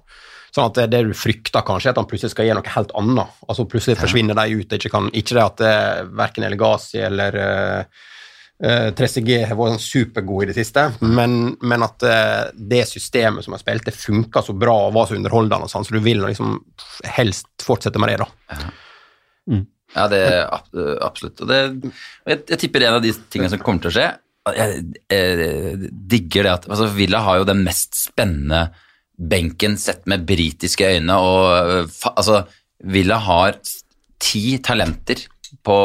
Sånn 0.52 0.68
at 0.68 0.76
det, 0.76 0.86
det 0.92 1.02
du 1.08 1.14
frykter 1.16 1.64
kanskje, 1.64 1.88
er 1.88 1.94
at 1.94 2.00
han 2.02 2.08
plutselig 2.08 2.34
skal 2.34 2.48
gjøre 2.48 2.60
noe 2.60 2.72
helt 2.74 2.90
annet. 3.00 3.36
Altså 3.48 3.64
Plutselig 3.72 3.96
forsvinner 4.02 4.36
de 4.36 4.58
ut. 4.60 4.74
Ikke, 4.76 4.90
kan, 4.92 5.08
ikke 5.16 5.36
det 5.38 5.44
at 5.44 5.62
det, 5.62 5.76
verken 6.18 6.44
Elegasi 6.44 7.00
eller 7.00 7.38
uh, 7.40 8.02
uh, 8.60 8.88
Trezeguet 8.98 9.46
har 9.48 9.56
vært 9.56 9.78
sånn 9.78 9.86
supergode 9.86 10.44
i 10.44 10.50
det 10.50 10.58
siste, 10.58 10.84
men, 11.08 11.54
men 11.64 11.86
at 11.86 12.04
uh, 12.04 12.50
det 12.52 12.84
systemet 12.90 13.46
som 13.46 13.56
har 13.56 13.62
spilt, 13.64 13.88
det 13.88 13.96
funka 13.96 14.44
så 14.44 14.52
bra 14.52 14.76
og 14.90 14.96
var 14.98 15.08
så 15.08 15.16
underholdende, 15.16 15.70
sånn, 15.72 15.88
så 15.88 15.96
du 15.96 16.04
vil 16.04 16.20
liksom 16.26 16.58
helst 17.16 17.48
fortsette 17.64 18.02
med 18.02 18.12
det. 18.12 18.26
da. 18.26 18.28
Ja, 19.92 20.04
det 20.08 20.20
er 20.24 20.44
absolutt. 21.04 21.40
Og 21.44 21.48
det, 21.48 21.62
jeg, 22.28 22.44
jeg 22.44 22.60
tipper 22.60 22.84
en 22.86 23.00
av 23.00 23.02
de 23.04 23.16
tingene 23.32 23.52
som 23.52 23.64
kommer 23.64 23.86
til 23.86 23.92
å 23.92 23.96
skje 23.96 24.10
Jeg, 24.42 24.80
jeg 25.12 25.90
digger 26.10 26.48
det 26.48 26.54
at 26.56 26.64
altså 26.66 26.88
Villa 26.96 27.20
har 27.22 27.38
jo 27.40 27.46
den 27.46 27.62
mest 27.62 27.94
spennende 27.94 28.66
benken 29.22 29.76
sett 29.78 30.02
med 30.10 30.24
britiske 30.26 30.88
øyne. 30.96 31.14
og 31.14 31.70
øh, 31.70 31.86
altså, 32.16 32.42
Villa 32.82 33.20
har 33.22 33.58
ti 34.22 34.58
talenter 34.58 35.22
på, 35.62 35.78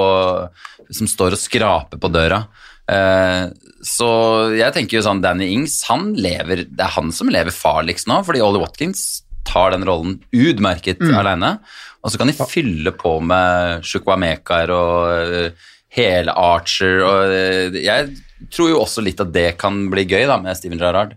som 0.90 1.10
står 1.10 1.36
og 1.36 1.42
skraper 1.42 2.02
på 2.02 2.10
døra. 2.10 2.42
Eh, 2.90 3.46
så 3.86 4.10
jeg 4.56 4.74
tenker 4.74 4.98
jo 4.98 5.06
sånn 5.06 5.22
Danny 5.22 5.52
Ings, 5.54 5.82
han 5.90 6.14
lever, 6.18 6.66
det 6.66 6.84
er 6.84 6.96
han 6.96 7.12
som 7.14 7.30
lever 7.34 7.54
farligst 7.54 8.10
nå, 8.10 8.22
fordi 8.26 8.42
Ollie 8.44 8.64
Watkins 8.64 9.24
tar 9.48 9.74
den 9.76 9.86
rollen 9.88 10.18
utmerket 10.36 11.04
alene. 11.08 11.58
Og 12.04 12.12
så 12.12 12.20
kan 12.20 12.30
de 12.30 12.48
fylle 12.48 12.94
på 12.96 13.18
med 13.24 13.84
Shukwamekar 13.86 14.72
og 14.74 15.12
øh, 15.12 15.68
hele 15.98 16.34
Archer. 16.34 17.02
Og 17.04 17.34
øh, 17.34 17.78
jeg 17.84 18.16
tror 18.54 18.70
jo 18.72 18.82
også 18.82 19.04
litt 19.06 19.22
at 19.24 19.32
det 19.34 19.50
kan 19.62 19.88
bli 19.92 20.06
gøy 20.08 20.28
da, 20.30 20.38
med 20.42 20.58
Steven 20.58 20.80
Gerrard. 20.82 21.16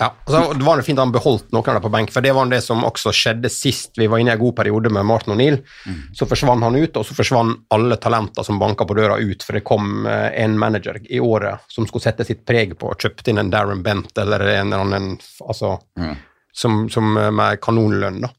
Ja, 0.00 0.08
og 0.24 0.32
så 0.32 0.40
det 0.56 0.64
var 0.64 0.80
det 0.80 0.86
fint 0.86 0.96
at 0.96 1.04
han 1.04 1.12
beholdt 1.12 1.50
noen 1.52 1.66
av 1.68 1.76
det 1.76 1.82
på 1.84 1.90
benk, 1.92 2.12
for 2.14 2.24
det 2.24 2.32
var 2.32 2.48
det 2.48 2.62
som 2.64 2.86
også 2.88 3.12
skjedde 3.12 3.50
sist 3.52 3.98
vi 4.00 4.08
var 4.08 4.22
inne 4.22 4.32
i 4.32 4.38
en 4.38 4.40
god 4.40 4.56
periode 4.56 4.92
med 4.92 5.04
Martin 5.04 5.34
O'Neill. 5.34 5.58
Så 6.16 6.28
forsvant 6.30 6.64
han 6.64 6.78
ut, 6.78 6.96
og 6.96 7.04
så 7.04 7.16
forsvant 7.18 7.66
alle 7.76 7.98
talenter 8.00 8.46
som 8.46 8.58
banka 8.62 8.86
på 8.88 8.96
døra 8.96 9.18
ut, 9.20 9.44
for 9.44 9.58
det 9.58 9.64
kom 9.68 10.08
eh, 10.08 10.30
en 10.40 10.56
manager 10.58 11.02
i 11.04 11.20
året 11.20 11.68
som 11.68 11.86
skulle 11.88 12.06
sette 12.06 12.24
sitt 12.24 12.46
preg 12.48 12.78
på, 12.80 12.94
og 12.94 13.04
kjøpte 13.04 13.32
inn 13.32 13.42
en 13.42 13.52
Darren 13.52 13.84
Bent 13.84 14.16
eller 14.18 14.46
en 14.54 14.72
eller 14.72 14.86
annen 14.86 15.12
altså, 15.44 15.76
som, 16.52 16.86
som 16.88 17.16
eh, 17.20 17.30
med 17.30 17.60
kanonlønn. 17.60 18.22
da. 18.24 18.32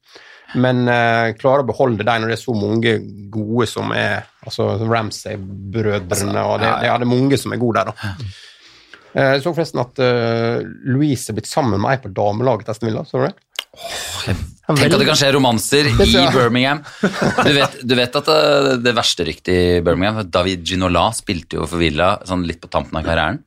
Men 0.59 0.83
uh, 0.89 1.31
klarer 1.39 1.63
å 1.63 1.69
beholde 1.69 2.03
dem 2.03 2.23
når 2.23 2.33
det 2.33 2.37
er 2.37 2.43
så 2.43 2.55
mange 2.57 2.95
gode 3.31 3.67
som 3.71 3.91
er 3.95 4.25
altså 4.43 4.73
Ramsay-brødrene, 4.81 6.43
og 6.43 6.57
det, 6.63 6.71
det 6.81 6.89
er 6.91 7.05
mange 7.07 7.39
som 7.39 7.53
er 7.53 7.61
gode 7.61 7.83
der, 7.83 7.91
da. 7.91 8.13
Eh, 9.11 9.33
Jeg 9.35 9.43
så 9.43 9.53
forresten 9.53 9.83
at 9.83 10.01
uh, 10.01 10.63
Louise 10.87 11.31
er 11.31 11.37
blitt 11.37 11.49
sammen 11.49 11.81
med 11.81 11.93
ei 11.93 12.01
på 12.03 12.11
damelaget 12.15 12.67
til 12.67 12.75
Aston 12.75 12.89
Villa. 12.89 13.05
Så 13.07 13.21
du 13.21 13.27
det? 13.29 13.35
Tenk 14.71 14.93
at 14.93 15.01
det 15.01 15.07
kan 15.07 15.19
skje 15.19 15.31
romanser 15.35 15.87
i 15.91 15.93
Birmingham. 16.35 16.81
Du 17.01 17.51
vet, 17.55 17.77
du 17.87 17.95
vet 17.97 18.17
at 18.19 18.27
det, 18.29 18.75
det 18.85 18.93
verste 18.95 19.25
ryktet 19.27 19.51
i 19.51 19.79
Birmingham 19.83 20.27
David 20.31 20.63
Ginola 20.67 21.09
spilte 21.15 21.59
jo 21.59 21.67
for 21.67 21.81
Villa 21.81 22.13
sånn 22.27 22.45
litt 22.47 22.61
på 22.63 22.69
tampen 22.71 22.99
av 22.99 23.07
karrieren. 23.07 23.41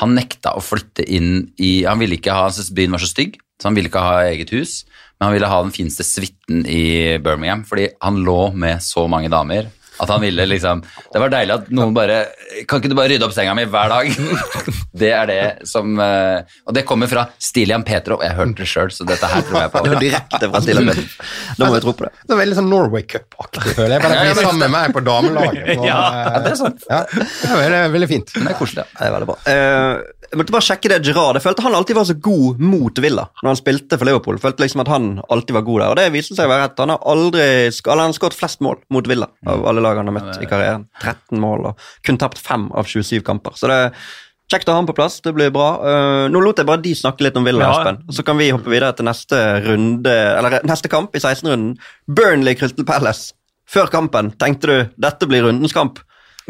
Han 0.00 0.16
nekta 0.16 0.54
å 0.58 0.62
flytte 0.64 1.04
inn 1.06 1.52
i 1.62 1.84
Han 1.86 2.00
ville 2.02 2.18
ikke 2.18 2.34
ha, 2.34 2.48
han 2.48 2.54
syntes 2.54 2.74
byen 2.74 2.96
var 2.96 3.02
så 3.04 3.10
stygg, 3.10 3.38
så 3.60 3.70
han 3.70 3.78
ville 3.78 3.90
ikke 3.90 4.02
ha 4.02 4.24
eget 4.26 4.50
hus. 4.54 4.80
Men 5.18 5.28
han 5.28 5.34
ville 5.36 5.50
ha 5.50 5.60
den 5.62 5.74
fineste 5.74 6.06
suiten 6.06 6.64
i 6.66 7.16
Birmingham, 7.22 7.64
fordi 7.68 7.88
han 8.02 8.20
lå 8.26 8.38
med 8.52 8.82
så 8.82 9.06
mange 9.10 9.30
damer. 9.32 9.70
At 10.02 10.10
han 10.10 10.22
ville 10.24 10.46
liksom 10.48 10.82
Det 11.12 11.20
var 11.22 11.30
deilig 11.32 11.54
at 11.54 11.68
noen 11.74 11.94
bare 11.94 12.24
Kan 12.68 12.80
ikke 12.80 12.90
du 12.90 12.96
bare 12.98 13.12
rydde 13.12 13.26
opp 13.28 13.34
senga 13.36 13.54
mi 13.56 13.66
hver 13.70 13.92
dag? 13.92 14.10
Det 15.04 15.10
er 15.14 15.30
det 15.30 15.40
som 15.70 15.98
eh, 16.00 16.42
Og 16.66 16.74
det 16.76 16.84
kommer 16.86 17.10
fra 17.10 17.26
Stilian 17.42 17.82
Petrov. 17.86 18.22
Jeg 18.22 18.36
hørte 18.38 18.62
det 18.62 18.68
sjøl, 18.70 18.92
så 18.94 19.06
dette 19.08 19.26
her 19.30 19.42
tror 19.46 19.60
jeg 19.64 19.72
på. 19.72 19.82
Det 19.84 19.92
var 19.94 20.02
direkte 20.04 20.50
fra 20.52 20.62
Stilian 20.62 20.90
Petrov. 20.90 21.30
Da 21.58 21.68
må 21.68 21.76
vi 21.76 21.82
tro 21.84 21.94
på 21.98 22.06
det. 22.06 22.12
Det 22.22 22.36
er 22.36 22.40
veldig 22.40 22.58
sånn 22.60 22.70
Norway 22.70 23.06
Cup-aktig, 23.10 23.74
føler 23.74 23.96
jeg. 23.96 24.04
Bare 24.04 24.20
er 24.22 24.38
sammen 24.38 24.62
med 24.64 24.74
meg 24.74 24.94
på 24.94 25.02
damelaget. 25.06 25.70
Og, 25.78 25.86
Ja, 25.88 26.00
eh, 26.22 26.40
det 26.44 26.52
er 26.54 26.60
sant. 26.62 26.86
Ja, 26.90 27.02
det 27.10 27.50
er 27.50 27.62
veldig, 27.64 27.82
veldig 27.98 28.10
fint. 28.14 28.34
Det 28.38 28.44
er 28.54 28.58
koselig. 28.58 28.86
Det 28.94 29.08
er 29.08 29.16
veldig 29.16 29.30
bra. 29.32 29.38
Eh, 29.50 30.14
jeg 30.34 30.40
måtte 30.40 30.54
bare 30.56 30.66
sjekke 30.66 30.90
det 30.90 30.96
Gerard. 31.06 31.36
Jeg 31.38 31.44
følte 31.44 31.62
han 31.62 31.76
alltid 31.78 31.94
var 31.98 32.06
så 32.08 32.16
god 32.18 32.62
mot 32.64 32.96
Villa 33.04 33.26
når 33.42 33.50
han 33.52 33.58
spilte 33.60 33.98
for 34.00 34.08
Liverpool. 34.08 34.38
Jeg 34.38 34.42
følte 34.46 34.64
liksom 34.64 34.82
at 34.82 34.90
han 34.90 35.08
alltid 35.30 35.54
var 35.58 35.66
god 35.68 35.82
der, 35.82 35.92
og 35.92 35.98
det 36.00 36.06
viste 36.16 36.34
seg 36.34 36.48
å 36.48 36.50
være 36.50 36.64
rett. 36.64 36.80
Han 36.82 36.94
har 36.94 37.04
aldri 37.12 37.44
han 37.86 38.02
har 38.02 38.16
skåret 38.16 38.38
flest 38.38 38.64
mål 38.64 38.80
mot 38.94 39.06
Villa 39.10 39.28
av 39.46 39.62
alle 39.70 39.83
lag 39.84 40.00
han 40.00 40.10
har 40.10 40.16
møtt 40.16 40.42
i 40.42 40.48
karrieren. 40.50 40.86
13 41.02 41.40
mål 41.42 41.70
og 41.70 41.88
kun 42.06 42.20
tapt 42.20 42.40
5 42.42 42.70
av 42.74 42.88
27 42.90 43.20
kamper. 43.26 43.56
Så 43.58 43.70
det 43.70 43.80
er 43.86 44.06
kjekt 44.52 44.68
å 44.68 44.74
ha 44.74 44.80
han 44.82 44.88
på 44.88 44.96
plass. 44.96 45.20
Det 45.24 45.34
blir 45.36 45.52
bra. 45.54 45.68
Uh, 45.84 46.24
nå 46.32 46.42
lot 46.44 46.60
jeg 46.60 46.68
bare 46.68 46.82
de 46.84 46.94
snakke 46.98 47.26
litt 47.26 47.38
om 47.40 47.46
Villa, 47.46 47.68
Ja. 47.68 47.78
Espen. 47.78 48.02
Og 48.08 48.16
så 48.16 48.24
kan 48.26 48.40
vi 48.40 48.50
hoppe 48.52 48.72
videre 48.72 48.92
til 48.96 49.08
neste 49.08 49.40
runde, 49.64 50.16
eller 50.38 50.60
neste 50.68 50.90
kamp 50.92 51.14
i 51.16 51.22
16-runden. 51.22 51.76
Burnley 52.08 52.58
Crystal 52.58 52.88
Palace. 52.88 53.32
Før 53.70 53.88
kampen 53.92 54.34
tenkte 54.40 54.68
du 54.68 54.98
dette 55.00 55.28
blir 55.30 55.46
rundens 55.46 55.72
kamp. 55.76 56.02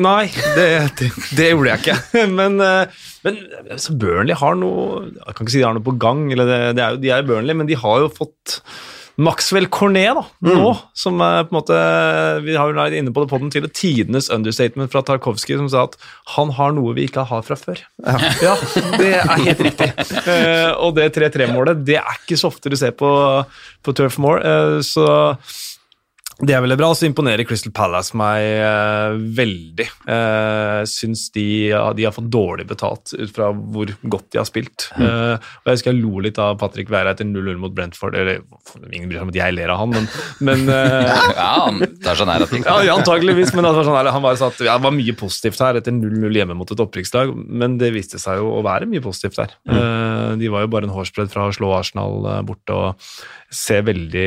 Nei, 0.02 0.26
det, 0.56 0.66
det, 0.98 1.08
det 1.38 1.50
gjorde 1.52 1.70
jeg 1.70 1.82
ikke. 1.84 2.24
Men, 2.40 2.58
eh, 2.58 3.04
men 3.24 3.38
så 3.78 3.94
Burnley 3.94 4.34
har 4.36 4.56
noe 4.58 5.04
Jeg 5.06 5.36
kan 5.36 5.46
ikke 5.46 5.52
si 5.54 5.60
de 5.60 5.68
har 5.68 5.76
noe 5.76 5.86
på 5.86 5.94
gang, 6.02 6.26
eller 6.34 6.50
det, 6.50 6.58
det 6.76 6.82
er 6.82 6.96
jo, 6.96 6.98
de 7.04 7.12
er 7.14 7.28
Burnley, 7.28 7.56
men 7.56 7.68
de 7.70 7.78
har 7.78 8.02
jo 8.02 8.10
fått 8.12 8.58
Maxwell 9.20 9.68
Cornet 9.70 10.16
da, 10.16 10.22
nå, 10.42 10.70
som 10.98 11.20
er 11.22 11.44
på 11.46 11.54
en 11.54 11.58
måte 11.60 11.76
Vi 12.42 12.56
har 12.58 12.70
jo 12.70 12.76
vært 12.78 12.96
inne 12.98 13.12
på 13.14 13.22
det 13.22 13.30
på 13.30 13.38
den 13.42 13.52
til 13.54 13.68
tidenes 13.70 14.26
understatement 14.34 14.90
fra 14.90 15.04
Tarkovskij, 15.06 15.58
som 15.60 15.68
sa 15.70 15.84
at 15.86 15.94
han 16.34 16.50
har 16.56 16.74
noe 16.74 16.96
vi 16.96 17.06
ikke 17.06 17.26
har 17.28 17.44
fra 17.46 17.58
før. 17.58 17.82
Ja, 18.42 18.56
det 18.98 19.12
er 19.20 19.44
helt 19.44 19.62
riktig. 19.68 19.90
Uh, 20.26 20.72
og 20.82 20.96
det 20.98 21.12
3-3-målet, 21.14 21.84
det 21.86 22.00
er 22.00 22.18
ikke 22.18 22.38
så 22.40 22.50
ofte 22.50 22.72
du 22.72 22.76
ser 22.78 22.94
på, 22.98 23.10
på 23.84 23.94
Turf 23.96 24.18
Moor, 24.22 24.42
uh, 24.42 24.80
så 24.84 25.06
det 26.42 26.54
er 26.56 26.62
veldig 26.64 26.76
bra, 26.80 26.88
og 26.90 26.96
så 26.98 27.06
imponerer 27.06 27.46
Crystal 27.46 27.70
Palace 27.74 28.16
meg 28.18 28.42
eh, 28.42 29.14
veldig. 29.38 29.86
Eh, 30.10 30.80
syns 30.90 31.28
de, 31.34 31.44
ja, 31.70 31.84
de 31.94 32.06
har 32.08 32.14
fått 32.16 32.26
dårlig 32.34 32.66
betalt 32.70 33.12
ut 33.14 33.30
fra 33.36 33.52
hvor 33.54 33.92
godt 34.10 34.26
de 34.34 34.40
har 34.40 34.48
spilt. 34.48 34.88
Eh, 34.98 35.36
og 35.38 35.70
Jeg 35.70 35.78
husker 35.78 35.92
jeg 35.92 36.00
lo 36.02 36.24
litt 36.24 36.40
av 36.42 36.56
Patrick 36.58 36.90
Weira 36.90 37.12
etter 37.14 37.28
0-0 37.28 37.60
mot 37.62 37.74
Brentford. 37.76 38.16
Eller, 38.18 38.42
ingen 38.90 39.06
bryr 39.10 39.20
seg 39.20 39.28
om 39.28 39.32
at 39.34 39.38
jeg 39.38 39.56
ler 39.56 39.72
av 39.74 39.82
han, 39.84 39.94
men, 39.94 40.08
men 40.50 40.64
eh, 40.74 41.12
Ja, 41.38 41.50
han 41.68 41.78
tar 42.02 42.18
sånn 42.18 42.32
her 42.34 42.46
at 42.48 42.52
ting. 42.54 42.66
ja, 42.66 42.96
antageligvis, 42.96 43.54
men 43.54 43.68
det 43.68 43.74
var, 43.78 43.86
sånn, 43.86 43.98
her, 44.00 44.10
han 44.16 44.26
bare 44.26 44.40
sa 44.40 44.50
at 44.50 44.64
ja, 44.64 44.74
det 44.74 44.88
var 44.88 44.96
mye 44.98 45.16
positivt 45.22 45.62
her 45.62 45.78
etter 45.78 45.94
0-0 45.94 46.40
hjemme 46.40 46.58
mot 46.58 46.74
et 46.74 46.82
opprykkslag, 46.82 47.30
men 47.46 47.78
det 47.78 47.92
viste 47.94 48.18
seg 48.22 48.42
jo 48.42 48.50
å 48.58 48.64
være 48.66 48.90
mye 48.90 49.04
positivt 49.04 49.38
der. 49.38 49.54
Eh, 49.70 50.34
de 50.42 50.50
var 50.52 50.66
jo 50.66 50.74
bare 50.74 50.90
en 50.90 50.96
hårsbredd 50.98 51.30
fra 51.32 51.46
å 51.48 51.54
slå 51.54 51.70
Arsenal 51.78 52.26
eh, 52.34 52.42
borte 52.50 52.74
og 52.74 53.08
ser 53.54 53.84
veldig, 53.86 54.24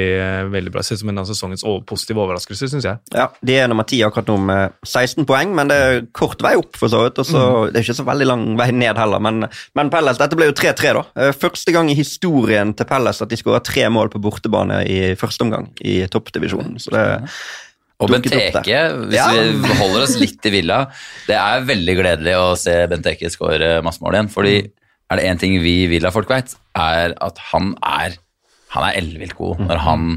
veldig 0.54 0.72
bra 0.74 0.80
ut. 0.82 0.88
Ser 0.88 0.96
ut 0.98 1.02
som 1.04 1.10
en 1.12 1.22
av 1.22 1.28
sesongens 1.30 1.64
positive 1.90 2.22
overraskelser, 2.24 2.70
syns 2.72 2.88
jeg. 2.88 2.98
Ja, 3.14 3.28
De 3.44 3.58
er 3.60 3.68
nummer 3.68 3.86
ti 3.88 4.00
akkurat 4.08 4.30
nå 4.32 4.38
med 4.48 4.74
16 4.88 5.26
poeng, 5.30 5.54
men 5.58 5.68
det 5.72 5.78
er 5.78 6.02
kort 6.16 6.42
vei 6.46 6.56
opp. 6.60 6.76
for 6.80 6.88
så 6.94 7.04
vidt, 7.06 7.20
og 7.20 7.26
så 7.28 7.44
Det 7.72 7.82
er 7.82 7.86
ikke 7.88 7.98
så 8.00 8.08
veldig 8.08 8.28
lang 8.30 8.46
vei 8.58 8.72
ned 8.72 8.98
heller, 8.98 9.20
men, 9.20 9.48
men 9.76 9.90
Pelles, 9.94 10.18
dette 10.18 10.36
ble 10.40 10.48
jo 10.50 10.56
3-3, 10.58 10.94
da. 10.98 11.04
Eh, 11.28 11.32
Første 11.38 11.74
gang 11.76 11.90
i 11.92 11.96
historien 12.00 12.74
til 12.74 12.86
Pelles 12.90 13.22
at 13.22 13.30
de 13.30 13.36
skåra 13.40 13.62
tre 13.64 13.88
mål 13.90 14.10
på 14.10 14.22
bortebane 14.24 14.82
i 14.88 15.16
første 15.20 15.42
omgang 15.46 15.70
i 15.84 16.00
toppdivisjonen. 16.08 16.80
Så 16.80 16.92
det 16.96 17.06
Og 18.00 18.12
Bent 18.12 18.28
Eke, 18.30 18.38
Benteke, 18.54 18.82
hvis 19.10 19.16
Ja. 19.18 19.32
vi 19.34 19.74
holder 19.80 20.04
oss 20.04 20.20
litt 20.22 20.46
i 20.46 20.50
villa 20.54 20.84
Det 21.26 21.34
er 21.36 21.64
veldig 21.66 21.96
gledelig 21.98 22.36
å 22.38 22.56
se 22.56 22.86
Benteke 22.88 23.26
skåre 23.34 23.82
masse 23.84 24.00
mål 24.02 24.14
igjen. 24.14 24.30
fordi 24.30 24.70
er 25.10 25.16
det 25.18 25.26
én 25.26 25.40
ting 25.40 25.54
vi 25.64 25.88
Villa-folk 25.88 26.28
vet, 26.30 26.54
er 26.76 27.14
at 27.20 27.38
han 27.52 27.74
er 27.82 28.18
han 28.76 28.88
er 28.88 28.98
ellevilt 29.00 29.36
god 29.38 29.62
når, 29.64 29.84
han, 29.86 30.08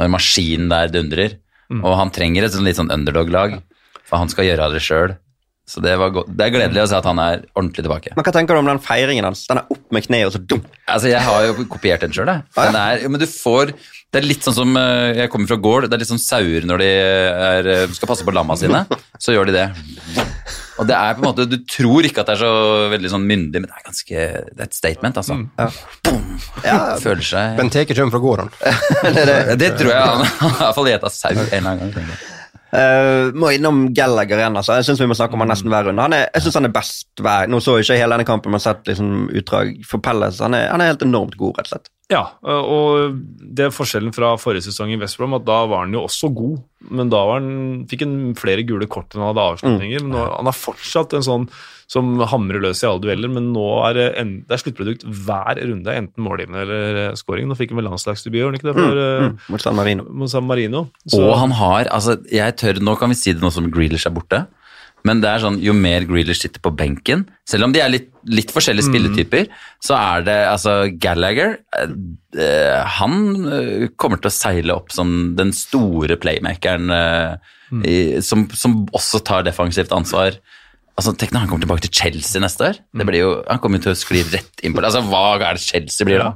når 0.00 0.10
maskinen 0.12 0.68
der 0.72 0.90
dundrer. 0.92 1.38
Og 1.80 1.96
han 1.98 2.12
trenger 2.14 2.46
et 2.46 2.54
sånt 2.54 2.66
litt 2.68 2.78
sånn 2.78 2.92
underdog-lag, 2.94 3.56
for 4.06 4.20
han 4.22 4.30
skal 4.30 4.46
gjøre 4.46 4.68
det 4.74 4.82
sjøl. 4.84 5.16
Så 5.66 5.80
det, 5.82 5.96
var 5.98 6.12
det 6.14 6.44
er 6.44 6.52
gledelig 6.54 6.84
å 6.84 6.88
se 6.92 6.94
at 7.00 7.06
han 7.08 7.18
er 7.18 7.40
ordentlig 7.56 7.82
tilbake. 7.82 8.12
Men 8.14 8.22
Hva 8.22 8.32
tenker 8.36 8.54
du 8.54 8.60
om 8.60 8.68
den 8.70 8.78
feiringen 8.78 9.26
hans? 9.26 9.40
Den 9.50 9.58
er 9.58 9.72
opp 9.74 9.88
med 9.90 10.04
kneet, 10.06 10.28
og 10.28 10.36
så 10.36 10.38
dum. 10.38 10.60
Altså, 10.86 11.10
Jeg 11.10 11.24
har 11.26 11.46
jo 11.48 11.66
kopiert 11.72 12.04
den 12.06 12.14
sjøl, 12.14 12.30
jeg. 12.30 12.44
Den 12.54 12.78
er, 12.78 13.02
men 13.10 13.18
du 13.18 13.26
får 13.26 13.72
Det 14.14 14.22
er 14.22 14.26
litt 14.28 14.46
sånn 14.46 14.54
som 14.56 14.76
eh, 14.78 15.18
Jeg 15.18 15.30
kommer 15.32 15.50
fra 15.50 15.58
gård. 15.60 15.88
Det 15.90 15.96
er 15.96 16.02
litt 16.02 16.12
sånn 16.12 16.22
sauer 16.22 16.66
når 16.68 16.82
de 16.82 16.90
er, 16.90 17.70
eh, 17.72 17.86
skal 17.96 18.10
passe 18.10 18.26
på 18.26 18.34
lamma 18.34 18.56
sine. 18.58 18.84
Så 19.20 19.34
gjør 19.34 19.50
de 19.50 19.56
det. 19.58 19.66
Og 20.76 20.86
det 20.88 20.96
er 20.96 21.16
på 21.16 21.22
en 21.22 21.28
måte 21.30 21.46
Du 21.48 21.56
tror 21.68 22.04
ikke 22.04 22.20
at 22.22 22.28
det 22.30 22.36
er 22.36 22.42
så 22.44 22.52
veldig 22.92 23.10
sånn 23.12 23.26
myndig, 23.28 23.62
men 23.62 23.68
det 23.70 23.78
er 23.78 23.84
ganske 23.86 24.24
Det 24.52 24.60
er 24.60 24.68
et 24.68 24.76
statement, 24.76 25.20
altså. 25.22 25.38
Ja, 26.64 26.78
Føler 27.02 27.24
seg 27.24 27.60
Benteke 27.60 27.96
kommer 27.96 28.16
fra 28.16 28.22
gården. 28.24 28.52
Det 29.62 29.70
tror 29.80 29.92
jeg 29.92 30.00
han 30.12 30.24
har 30.24 30.50
i 30.50 30.56
hvert 30.60 30.78
fall 30.78 30.90
gjetta 30.90 31.12
sau 31.12 31.32
en 31.32 31.46
eller 31.48 31.70
annen 31.72 31.94
gang. 31.96 32.10
Uh. 32.12 32.32
Eh, 32.76 33.32
må 33.38 33.50
innom 33.54 33.94
Gallagher 33.94 34.40
igjen. 34.40 34.56
altså. 34.58 34.76
Jeg 34.78 34.88
synes 34.88 35.00
vi 35.00 35.08
må 35.08 35.16
snakke 35.16 35.36
om 35.36 35.44
han 35.44 35.52
nesten 35.52 35.70
hver 35.72 35.88
runde. 35.88 36.02
Han 36.02 36.16
er, 36.16 36.26
jeg 36.34 36.46
synes 36.46 36.58
han 36.60 36.68
er 36.68 36.74
best 36.74 37.22
hver 37.22 37.48
Nå 37.50 37.60
så 37.62 37.78
jeg 37.78 37.86
ikke 37.86 38.00
hele 38.02 38.16
denne 38.16 38.28
kampen, 38.28 38.52
men 38.52 38.60
har 38.60 38.66
sett 38.66 38.90
liksom 38.90 39.30
utdrag 39.40 39.76
for 39.88 40.02
Pelles. 40.04 40.42
Han 40.44 40.56
er, 40.58 40.68
han 40.72 40.82
er 40.82 40.92
helt 40.92 41.04
enormt 41.06 41.38
god, 41.40 41.56
rett 41.60 41.70
og 41.70 41.76
slett. 41.76 41.92
Ja, 42.12 42.20
og 42.46 43.16
det 43.42 43.64
er 43.66 43.72
forskjellen 43.74 44.12
fra 44.14 44.36
forrige 44.38 44.68
sesong 44.68 44.92
i 44.94 44.98
West 45.00 45.18
Brom, 45.18 45.32
at 45.34 45.46
da 45.46 45.64
var 45.66 45.82
han 45.82 45.94
jo 45.96 46.04
også 46.06 46.28
god, 46.30 46.60
men 46.94 47.08
da 47.10 47.22
var 47.26 47.40
han, 47.40 47.80
fikk 47.90 48.04
han 48.04 48.12
flere 48.38 48.62
gule 48.68 48.86
kort 48.86 49.10
enn 49.16 49.24
han 49.24 49.32
hadde 49.32 49.46
avslutninger. 49.56 50.04
Mm. 50.04 50.12
nå, 50.14 50.20
han 50.36 50.50
er 50.52 50.54
fortsatt 50.54 51.16
en 51.18 51.26
sånn 51.26 51.48
som 51.90 52.12
hamrer 52.30 52.62
løs 52.62 52.80
i 52.82 52.86
alle 52.88 53.02
dueller, 53.02 53.30
men 53.30 53.48
nå 53.54 53.64
er 53.88 53.98
det, 53.98 54.06
en, 54.22 54.30
det 54.46 54.54
er 54.54 54.62
sluttprodukt 54.62 55.04
hver 55.06 55.58
runde, 55.62 55.92
enten 55.98 56.22
målgivende 56.26 56.62
eller 56.62 57.00
eh, 57.02 57.18
scoring. 57.18 57.46
Nå 57.50 57.58
fikk 57.58 57.74
han 57.74 57.78
vel 57.82 57.86
landslagsdebut, 57.90 58.38
gjorde 58.38 58.54
han 58.54 58.58
ikke 58.60 58.68
det, 58.70 58.76
for 58.78 59.02
mm. 59.02 59.26
Mm, 59.26 59.36
mot 59.54 59.62
San 59.66 59.78
Marino. 59.78 60.06
mot 60.22 60.30
San 60.30 60.46
Marino? 60.46 60.84
Så- 61.06 61.22
Og 61.26 61.34
han 61.42 61.54
har 61.58 61.90
altså, 61.94 62.16
jeg 62.30 62.56
tør, 62.58 62.80
Nå 62.82 62.96
kan 62.98 63.10
vi 63.10 63.18
si 63.18 63.34
det 63.34 63.42
nå 63.42 63.50
som 63.54 63.70
Grealish 63.70 64.06
er 64.06 64.14
borte, 64.14 64.44
men 65.06 65.22
det 65.22 65.30
er 65.30 65.42
sånn, 65.44 65.58
jo 65.62 65.74
mer 65.76 66.06
Grealish 66.08 66.42
sitter 66.42 66.62
på 66.64 66.72
benken 66.76 67.24
Selv 67.48 67.68
om 67.68 67.74
de 67.74 67.82
er 67.82 67.92
litt, 67.92 68.08
litt 68.26 68.50
forskjellige 68.54 68.88
spilletyper, 68.88 69.46
så 69.84 69.96
er 69.98 70.26
det 70.26 70.36
altså 70.50 70.74
Gallagher 71.02 71.58
eh, 71.78 71.92
eh, 72.42 72.96
Han 72.98 73.46
eh, 73.46 73.86
kommer 74.00 74.20
til 74.22 74.32
å 74.32 74.34
seile 74.34 74.76
opp 74.76 74.94
som 74.94 75.36
den 75.38 75.52
store 75.56 76.18
playmakeren 76.20 76.92
eh, 76.96 77.54
i, 77.82 77.96
som, 78.22 78.46
som 78.54 78.84
også 78.94 79.22
tar 79.26 79.46
defensivt 79.46 79.94
ansvar. 79.94 80.36
Altså, 80.96 81.12
Tenk 81.18 81.32
når 81.34 81.44
han 81.44 81.50
kommer 81.50 81.66
tilbake 81.66 81.86
til 81.88 81.96
Chelsea 81.98 82.42
neste 82.42 82.68
år. 82.70 82.78
Det 82.94 83.06
blir 83.08 83.24
jo, 83.24 83.32
han 83.48 83.60
kommer 83.62 83.82
til 83.82 83.92
å 83.92 83.98
skli 83.98 84.22
rett 84.30 84.62
inn 84.62 84.76
på 84.76 84.80
det. 84.80 84.92
Altså, 84.92 85.02
Hva 85.10 85.24
er 85.34 85.58
det 85.58 85.64
Chelsea 85.64 86.08
blir 86.08 86.22
da? 86.22 86.30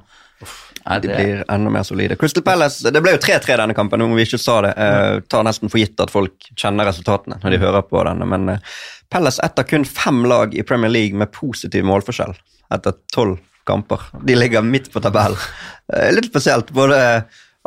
Er 0.86 1.00
De 1.00 1.10
blir 1.10 1.42
enda 1.48 1.70
mer 1.72 1.84
solide. 1.84 2.16
Crystal 2.16 2.44
Palace 2.46 2.90
Det 2.92 3.02
ble 3.02 3.12
jo 3.16 3.20
3-3 3.20 3.58
denne 3.60 3.76
kampen, 3.76 4.02
om 4.04 4.14
vi 4.16 4.24
ikke 4.24 4.40
sa 4.40 4.60
det. 4.64 4.72
Eh, 4.80 5.20
tar 5.28 5.44
nesten 5.46 5.72
for 5.72 5.82
gitt 5.82 6.00
at 6.00 6.12
folk 6.12 6.48
kjenner 6.56 6.88
resultatene 6.88 7.40
når 7.42 7.54
de 7.56 7.60
hører 7.64 7.84
på 7.86 8.04
denne, 8.08 8.28
men 8.28 8.48
eh, 8.54 8.72
Palace 9.10 9.42
ett 9.42 9.58
av 9.58 9.66
kun 9.66 9.84
fem 9.84 10.24
lag 10.30 10.54
i 10.54 10.62
Premier 10.62 10.92
League 10.92 11.18
med 11.18 11.32
positiv 11.34 11.84
målforskjell 11.88 12.36
etter 12.70 12.94
tolv 13.12 13.40
kamper. 13.66 14.00
De 14.24 14.36
ligger 14.38 14.62
midt 14.66 14.92
på 14.92 15.02
tabellen. 15.02 15.38
Eh, 15.90 16.12
litt 16.14 16.28
spesielt. 16.30 16.68
Både 16.70 16.96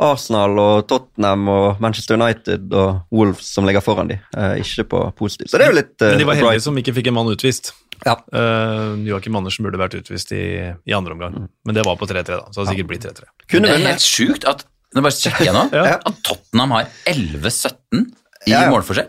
Arsenal 0.00 0.56
og 0.56 0.86
Tottenham 0.88 1.42
og 1.52 1.82
Manchester 1.84 2.16
United 2.16 2.72
og 2.72 3.02
Wolves 3.12 3.50
som 3.52 3.66
ligger 3.68 3.84
foran 3.84 4.08
de, 4.08 4.16
eh, 4.32 4.62
ikke 4.62 4.86
på 4.88 5.00
positiv. 5.18 5.50
Så 5.52 5.60
det 5.60 5.66
er 5.66 5.74
jo 5.74 5.76
litt 5.76 6.00
Men 6.00 6.22
de 6.22 6.28
var 6.30 6.38
heldige 6.40 6.64
som 6.64 6.78
ikke 6.80 6.94
fikk 6.96 7.10
en 7.12 7.18
mann 7.18 7.28
utvist. 7.28 7.74
Ja. 8.04 8.16
Uh, 8.34 8.94
Joakim 9.06 9.36
Andersen 9.38 9.64
burde 9.66 9.80
vært 9.80 9.96
utvist 9.98 10.32
i, 10.36 10.42
i 10.84 10.94
andre 10.96 11.14
omgang, 11.16 11.36
men 11.64 11.76
det 11.76 11.84
var 11.86 11.96
på 12.00 12.08
3-3, 12.10 12.24
da. 12.28 12.46
Så 12.50 12.58
det 12.58 12.64
hadde 12.64 12.74
sikkert 12.74 12.90
blitt 12.92 13.06
3-3. 13.08 13.28
Det 13.54 13.72
er 13.74 13.84
helt 13.88 14.06
sjukt 14.06 14.48
at 14.50 14.66
Nå 14.94 15.02
bare 15.02 15.14
sjekker 15.16 15.48
jeg 15.48 15.54
nå. 15.56 15.62
Ja. 15.74 15.96
At 16.06 16.18
Tottenham 16.22 16.70
har 16.76 16.84
11-17 17.10 18.04
i 18.46 18.52
Ja, 18.52 18.60
ja. 18.62 18.70
målforskjell. 18.70 19.08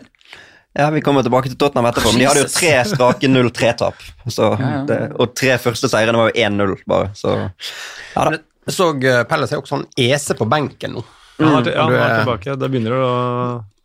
Ja, 0.76 0.88
Vi 0.90 1.00
kommer 1.00 1.22
tilbake 1.22 1.48
til 1.52 1.56
Tottenham 1.60 1.86
etterpå, 1.92 2.10
men 2.12 2.24
de 2.24 2.26
hadde 2.26 2.42
jo 2.42 2.48
tre 2.50 2.72
strake 2.90 3.30
0-3-tap. 3.30 4.02
Ja, 4.34 4.48
ja. 4.90 4.96
Og 5.14 5.30
tre 5.38 5.54
første 5.62 5.88
seirene 5.92 6.18
var 6.20 6.32
jo 6.32 6.42
1-0, 6.42 6.74
bare. 6.90 7.12
Så 7.16 7.36
ja 7.38 8.26
da. 8.32 8.40
Jeg 8.66 8.74
så 8.74 8.88
Pelle 8.98 9.22
Pelles 9.30 9.52
er 9.54 9.60
også 9.62 9.76
sånn 9.76 9.86
ese 10.08 10.34
på 10.34 10.48
benken 10.50 10.96
nå. 10.98 11.04
Ja, 11.38 11.52
han 11.52 11.62
er, 11.62 11.70
ja, 11.70 11.84
han 11.86 11.94
er 11.94 12.02
er- 12.02 12.18
tilbake. 12.24 12.56
Det 12.58 12.70
begynner 12.72 12.96
å 12.98 13.10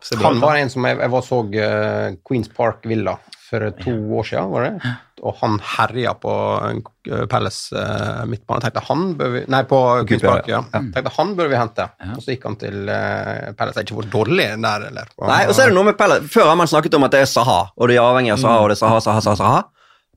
se 0.02 0.16
bra 0.18 0.32
Han 0.32 0.40
var 0.42 0.58
en 0.58 0.72
som 0.72 0.88
jeg, 0.88 0.98
jeg 0.98 1.12
var 1.12 1.22
så 1.22 1.38
uh, 1.46 2.16
Queens 2.26 2.50
Park 2.56 2.88
Villa 2.90 3.14
for 3.52 3.68
to 3.78 3.94
år 4.18 4.28
siden, 4.28 4.50
var 4.52 4.64
det? 4.66 4.92
Og 5.22 5.36
han 5.38 5.58
herja 5.76 6.16
på 6.18 6.32
Palace 6.62 7.28
Pelles 7.30 7.58
uh, 7.76 8.22
midtbane. 8.26 8.62
Tenkte 8.64 8.82
han 8.88 9.04
bør 9.18 9.30
vi 9.36 9.42
Nei, 9.52 9.60
på 9.70 9.78
Queens 10.08 10.24
Park, 10.24 10.48
ja. 10.50 10.62
Tenkte 10.72 11.12
han 11.14 11.34
bør 11.38 11.52
vi 11.52 11.60
hente. 11.60 11.86
Og 12.16 12.24
så 12.24 12.34
gikk 12.34 12.48
han 12.48 12.58
til 12.58 12.80
uh, 12.88 13.52
Det 13.52 13.68
Er 13.68 13.84
ikke 13.84 13.98
hvor 14.00 14.08
dårlig 14.16 14.48
der, 14.64 14.88
eller? 14.88 15.12
Nei, 15.28 15.44
og 15.46 15.54
så 15.54 15.66
er 15.66 15.70
det 15.70 15.78
noe 15.78 15.90
med 15.92 15.98
Palace. 16.00 16.26
Før 16.32 16.50
har 16.50 16.58
man 16.58 16.70
snakket 16.70 16.98
om 16.98 17.06
at 17.06 17.14
det 17.14 17.22
er 17.22 17.30
Saha, 17.30 17.60
og 17.76 17.92
de 17.92 18.00
er 18.00 18.02
avhengig 18.02 18.34
av 18.34 18.42
Saha, 18.42 18.64
og 18.64 18.72
det 18.72 18.80
er 18.80 18.82
Saha, 18.82 19.04
Saha, 19.04 19.22
Saha, 19.28 19.38
Saha. 19.38 19.62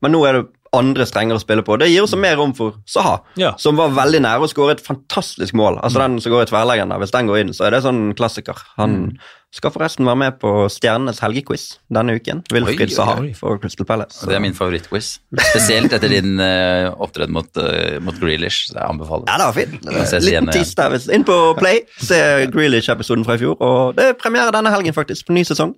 Men 0.04 0.16
nå 0.16 0.26
er 0.26 0.40
det 0.40 0.46
andre 0.78 1.06
strenger 1.10 1.38
å 1.40 1.42
spille 1.44 1.64
på. 1.66 1.78
Det 1.82 1.90
gir 1.92 2.04
også 2.06 2.18
mer 2.20 2.36
rom 2.40 2.54
for 2.58 2.76
Saha, 2.90 3.20
Ja. 3.40 3.54
som 3.58 3.76
var 3.80 3.90
veldig 3.96 4.22
nære 4.26 4.46
å 4.46 4.52
skåre 4.52 4.72
et 4.78 4.86
fantastisk 4.86 5.54
mål. 5.54 5.80
Altså 5.84 6.00
Den 6.04 6.20
som 6.22 6.32
går 6.32 6.44
i 6.48 6.52
tverrleggen, 6.52 6.90
der, 6.90 6.98
hvis 7.00 7.12
den 7.16 7.28
går 7.28 7.42
inn, 7.42 7.54
så 7.54 7.66
er 7.68 7.72
det 7.72 7.84
sånn 7.84 8.14
klassiker. 8.16 8.56
Han 8.78 9.18
skal 9.56 9.72
forresten 9.72 10.04
være 10.06 10.20
med 10.20 10.40
på 10.42 10.50
Stjernenes 10.68 11.22
helgequiz 11.24 11.78
denne 11.94 12.18
uken. 12.18 12.42
Oi, 12.52 12.88
Saha 12.92 13.22
for 13.38 13.58
Crystal 13.58 13.86
Palace. 13.88 14.18
Så. 14.20 14.28
det 14.28 14.36
er 14.36 14.44
min 14.44 14.54
favorittquiz. 14.58 15.20
Spesielt 15.32 15.94
etter 15.96 16.12
din 16.12 16.36
uh, 16.42 16.92
opptreden 17.00 17.32
mot, 17.32 17.48
uh, 17.56 17.96
mot 18.04 18.18
Grealish. 18.20 18.68
Så 18.68 18.76
jeg 18.76 18.84
anbefaler 18.90 19.30
Ja, 19.32 19.38
det 19.40 19.48
var 19.48 19.56
fint. 19.56 20.26
Liten 20.26 20.52
tiss 20.52 20.74
tis 20.74 20.76
der. 20.76 20.90
hvis- 20.92 21.08
Inn 21.16 21.24
på 21.24 21.38
Play, 21.58 21.82
se 21.98 22.48
Grealish-episoden 22.52 23.24
fra 23.24 23.36
i 23.36 23.38
fjor. 23.46 23.56
Og 23.62 23.96
det 23.96 24.10
er 24.10 24.14
premiere 24.20 24.52
denne 24.52 24.74
helgen, 24.76 24.94
faktisk, 24.94 25.28
på 25.28 25.34
ny 25.38 25.44
sesong. 25.48 25.74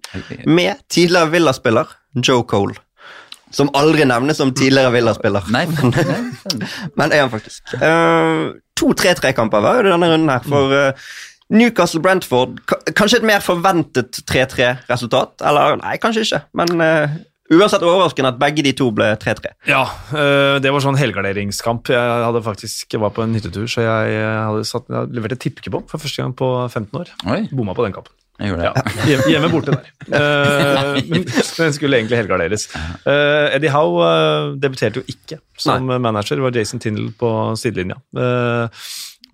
Med 0.48 0.78
tidligere 0.90 1.30
Villa-spiller 1.30 1.86
Joe 2.16 2.44
Cole. 2.44 2.74
Som 3.56 3.72
aldri 3.78 4.06
nevnes 4.08 4.40
som 4.40 4.52
tidligere 4.56 4.92
Villa-spiller. 4.96 5.48
Nei, 5.54 5.64
men, 5.72 5.94
Men 7.00 7.14
er 7.16 7.26
han 7.26 7.32
faktisk. 7.32 7.64
Uh, 7.80 8.58
to 8.78 8.92
3-3-kamper 8.98 9.64
var 9.64 9.86
det 9.86 9.94
denne 9.94 10.12
runden 10.12 10.34
her. 10.34 10.44
For 10.48 10.76
uh, 10.76 11.08
Newcastle-Brentford 11.56 12.60
Kanskje 12.92 13.22
et 13.22 13.30
mer 13.30 13.40
forventet 13.44 14.20
3-3-resultat? 14.28 15.40
Eller 15.48 15.80
nei, 15.80 15.96
kanskje 16.04 16.26
ikke. 16.28 16.42
Men 16.60 16.84
uh, 16.84 17.16
uansett 17.56 17.88
overraskende 17.88 18.34
at 18.36 18.42
begge 18.42 18.68
de 18.68 18.76
to 18.76 18.90
ble 18.92 19.14
3-3. 19.24 19.54
Ja, 19.72 19.86
det 20.60 20.74
var 20.76 20.84
sånn 20.84 21.00
helgarderingskamp. 21.00 21.88
Jeg 21.96 22.26
hadde 22.28 22.44
faktisk 22.44 22.92
jeg 22.92 23.00
var 23.00 23.16
på 23.16 23.24
en 23.24 23.38
hyttetur, 23.38 23.70
så 23.72 23.86
jeg 23.86 24.20
hadde 24.20 24.68
satt, 24.68 24.90
jeg 24.92 25.00
hadde 25.00 25.16
levert 25.16 25.38
et 25.38 25.46
tippekupong 25.46 25.88
for 25.88 26.04
første 26.04 26.26
gang 26.26 26.36
på 26.36 26.52
15 26.68 27.00
år. 27.00 27.14
Bomma 27.56 27.78
på 27.78 27.88
den 27.88 27.96
kampen. 27.96 28.12
Jeg 28.38 28.52
gjorde 28.52 28.68
Ja, 28.68 28.72
det. 28.78 28.94
hjemme, 29.10 29.28
hjemme 29.34 29.50
borte 29.54 29.74
der. 29.76 29.92
Eh, 30.08 31.02
men 31.10 31.26
den 31.28 31.74
skulle 31.76 31.98
egentlig 32.00 32.20
helgarderes. 32.22 32.68
Eh, 33.04 33.56
Eddie 33.58 33.72
Howe 33.74 34.06
eh, 34.08 34.52
debuterte 34.62 35.02
jo 35.02 35.06
ikke 35.12 35.40
som 35.60 35.84
manager. 35.90 36.38
Det 36.40 36.46
var 36.46 36.56
Jason 36.56 36.80
Tindle 36.84 37.10
på 37.20 37.32
sidelinja. 37.60 37.98
Eh, 38.16 38.84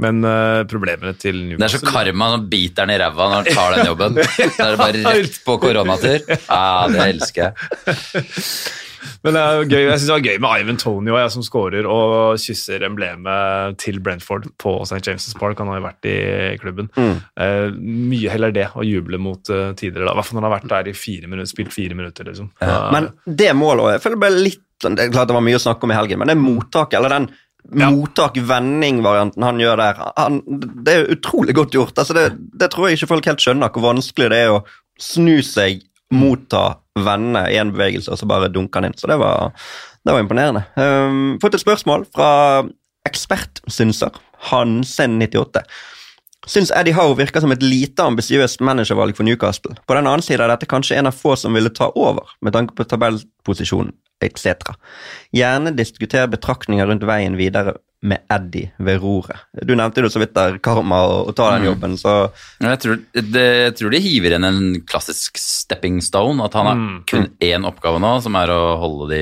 men 0.02 0.26
problemene 0.68 1.14
til 1.22 1.44
Det 1.54 1.62
er 1.68 1.72
så 1.76 1.80
karma 1.86 2.32
som 2.34 2.48
biter 2.50 2.88
den 2.88 2.96
i 2.96 3.02
ræva 3.04 3.28
når 3.30 3.36
han 3.44 3.52
tar 3.54 3.76
den 3.78 3.86
jobben. 3.92 4.18
Så 4.58 4.66
er 4.66 4.72
det 4.74 4.80
bare 4.82 5.04
rett 5.20 5.38
på 5.46 5.58
koronatur. 5.62 6.18
Ja, 6.34 6.64
det 6.92 7.06
elsker 7.12 7.44
jeg. 7.46 7.54
Men 9.24 9.34
det 9.38 9.42
er 9.44 9.64
gøy, 9.66 9.82
jeg 9.90 10.00
synes 10.00 10.08
det 10.10 10.16
var 10.16 10.26
gøy 10.30 10.40
med 10.46 10.64
Ivan 10.64 10.78
Tonio 10.82 11.18
jeg, 11.20 11.32
som 11.36 11.44
scorer 11.46 11.86
og 11.90 12.38
kysser 12.42 12.84
emblemet 12.88 13.78
til 13.84 14.00
Brentford 14.04 14.48
på 14.62 14.76
St. 14.86 15.02
James' 15.08 15.34
Park. 15.40 15.58
Han 15.60 15.68
har 15.72 15.80
jo 15.82 15.86
vært 15.88 16.10
i 16.10 16.18
klubben. 16.62 16.90
Eh, 16.98 17.70
mye 17.78 18.30
heller 18.34 18.52
det 18.56 18.70
å 18.76 18.84
juble 18.86 19.18
mot 19.22 19.42
uh, 19.54 19.72
tidligere. 19.78 20.06
da. 20.08 20.14
I 20.14 20.20
hvert 20.22 20.30
fall 20.30 20.40
når 20.40 20.44
han 20.44 20.52
har 20.52 20.58
vært 20.60 20.70
der 20.74 20.92
i 20.92 20.98
fire 20.98 21.28
minutter, 21.32 21.52
spilt 21.54 21.74
fire 21.76 21.96
minutter. 21.96 22.24
liksom. 22.30 22.52
Da- 22.60 22.92
Men 22.92 23.12
det 23.26 23.52
målet 23.56 23.94
jeg 23.98 24.02
føler 24.08 24.20
bare 24.26 24.36
ble 24.38 24.44
litt 24.50 24.62
Det 24.84 25.00
er 25.00 25.12
klart 25.14 25.30
det 25.30 25.36
var 25.38 25.46
mye 25.46 25.56
å 25.56 25.64
snakke 25.64 25.84
om 25.88 25.92
i 25.94 25.96
helgen, 25.96 26.20
men 26.20 26.28
det 26.28 26.36
mottaket, 26.38 26.98
eller 27.00 27.10
den 27.10 27.30
Ja. 27.80 27.88
mottak-vending-varianten 27.92 29.44
han 29.44 29.58
gjør 29.62 29.78
der, 29.80 30.00
han, 30.18 30.42
det 30.84 30.94
er 30.94 31.12
utrolig 31.16 31.56
godt 31.56 31.72
gjort. 31.78 31.96
Altså 31.98 32.14
det, 32.18 32.26
det 32.60 32.70
tror 32.74 32.90
jeg 32.90 32.98
ikke 33.00 33.08
folk 33.14 33.26
helt 33.30 33.40
skjønner, 33.44 33.72
hvor 33.72 33.86
vanskelig 33.94 34.30
det 34.34 34.40
er 34.46 34.52
å 34.58 34.64
snu 35.00 35.38
seg, 35.46 35.82
motta, 36.14 36.78
vende 37.00 37.42
i 37.50 37.58
en 37.58 37.74
bevegelse, 37.74 38.12
og 38.12 38.20
så 38.20 38.28
bare 38.30 38.52
dunke 38.54 38.78
han 38.78 38.90
inn. 38.90 38.98
Så 39.00 39.10
det 39.10 39.18
var, 39.22 39.52
det 40.06 40.14
var 40.14 40.24
imponerende. 40.24 40.66
Um, 40.78 41.40
fått 41.42 41.58
et 41.58 41.64
spørsmål 41.64 42.06
fra 42.14 42.30
ekspertsynser, 43.08 44.16
Hansen98. 44.52 45.64
Syns 46.48 46.74
Eddie 46.76 46.96
Howe 46.96 47.16
virker 47.16 47.40
som 47.40 47.54
et 47.56 47.64
lite 47.64 48.04
ambisiøst 48.04 48.62
managervalg 48.66 49.16
for 49.16 49.24
Newcastle. 49.28 49.78
På 49.88 49.96
den 49.96 50.10
annen 50.10 50.24
side 50.26 50.44
er 50.44 50.52
dette 50.52 50.68
kanskje 50.68 50.98
en 51.00 51.08
av 51.08 51.16
få 51.16 51.38
som 51.40 51.56
ville 51.56 51.72
ta 51.72 51.88
over, 51.96 52.36
med 52.44 52.56
tanke 52.56 52.76
på 52.76 52.88
tabellposisjonen 52.88 53.94
etc. 54.24 54.76
Gjerne 55.36 55.74
diskuter 55.76 56.30
betraktninger 56.32 56.88
rundt 56.88 57.06
veien 57.08 57.36
videre 57.40 57.78
med 58.04 58.20
Eddie 58.32 58.72
ved 58.84 59.00
roret. 59.00 59.40
Du 59.64 59.74
nevnte 59.80 60.04
jo 60.04 60.10
så 60.12 60.20
vidt 60.20 60.34
der 60.36 60.58
karma 60.64 61.00
og, 61.08 61.30
og 61.32 61.36
ta 61.40 61.50
den 61.56 61.70
jobben, 61.70 61.94
så 61.98 62.32
Jeg 62.60 62.80
tror, 62.84 62.98
det, 63.16 63.44
jeg 63.64 63.76
tror 63.80 63.92
de 63.96 64.02
hiver 64.04 64.36
inn 64.36 64.44
en 64.50 64.62
klassisk 64.84 65.40
stepping 65.40 66.02
stone. 66.04 66.44
At 66.44 66.54
han 66.60 66.66
har 66.68 66.76
Mm. 66.84 67.04
kun 67.08 67.30
én 67.40 67.66
oppgave 67.70 68.00
nå, 68.04 68.22
som 68.22 68.36
er 68.36 68.52
å 68.52 68.78
holde 68.82 69.10
de 69.14 69.22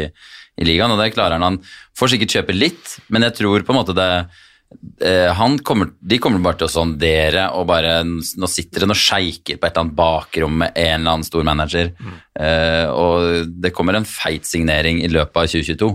i 0.57 0.65
ligaen. 0.65 0.91
Og 0.91 0.97
det 0.99 1.13
klarer 1.13 1.37
han. 1.37 1.41
Han 1.45 1.59
får 1.97 2.15
sikkert 2.15 2.33
kjøpe 2.39 2.57
litt, 2.57 2.95
men 3.09 3.21
jeg 3.27 3.35
tror 3.37 3.61
på 3.67 3.69
en 3.75 3.79
måte 3.83 3.93
det 3.97 4.09
eh, 5.01 5.29
han 5.35 5.57
kommer, 5.59 5.91
De 6.01 6.17
kommer 6.17 6.39
bare 6.41 6.57
til 6.61 6.67
å 6.69 6.71
sondere 6.71 7.49
og 7.53 7.67
bare 7.67 8.01
Nå 8.07 8.47
sitter 8.49 8.79
det 8.81 8.87
noen 8.89 8.97
sjeiker 8.97 9.57
på 9.59 9.67
et 9.67 9.73
eller 9.75 9.85
annet 9.85 9.97
bakrom 9.97 10.57
med 10.63 10.71
en 10.75 11.01
eller 11.01 11.11
annen 11.17 11.27
stor 11.27 11.43
manager. 11.43 11.91
Eh, 12.39 12.87
og 12.89 13.51
det 13.61 13.73
kommer 13.75 13.95
en 13.99 14.05
feit 14.07 14.45
signering 14.47 15.03
i 15.03 15.09
løpet 15.11 15.35
av 15.37 15.51
2022. 15.51 15.91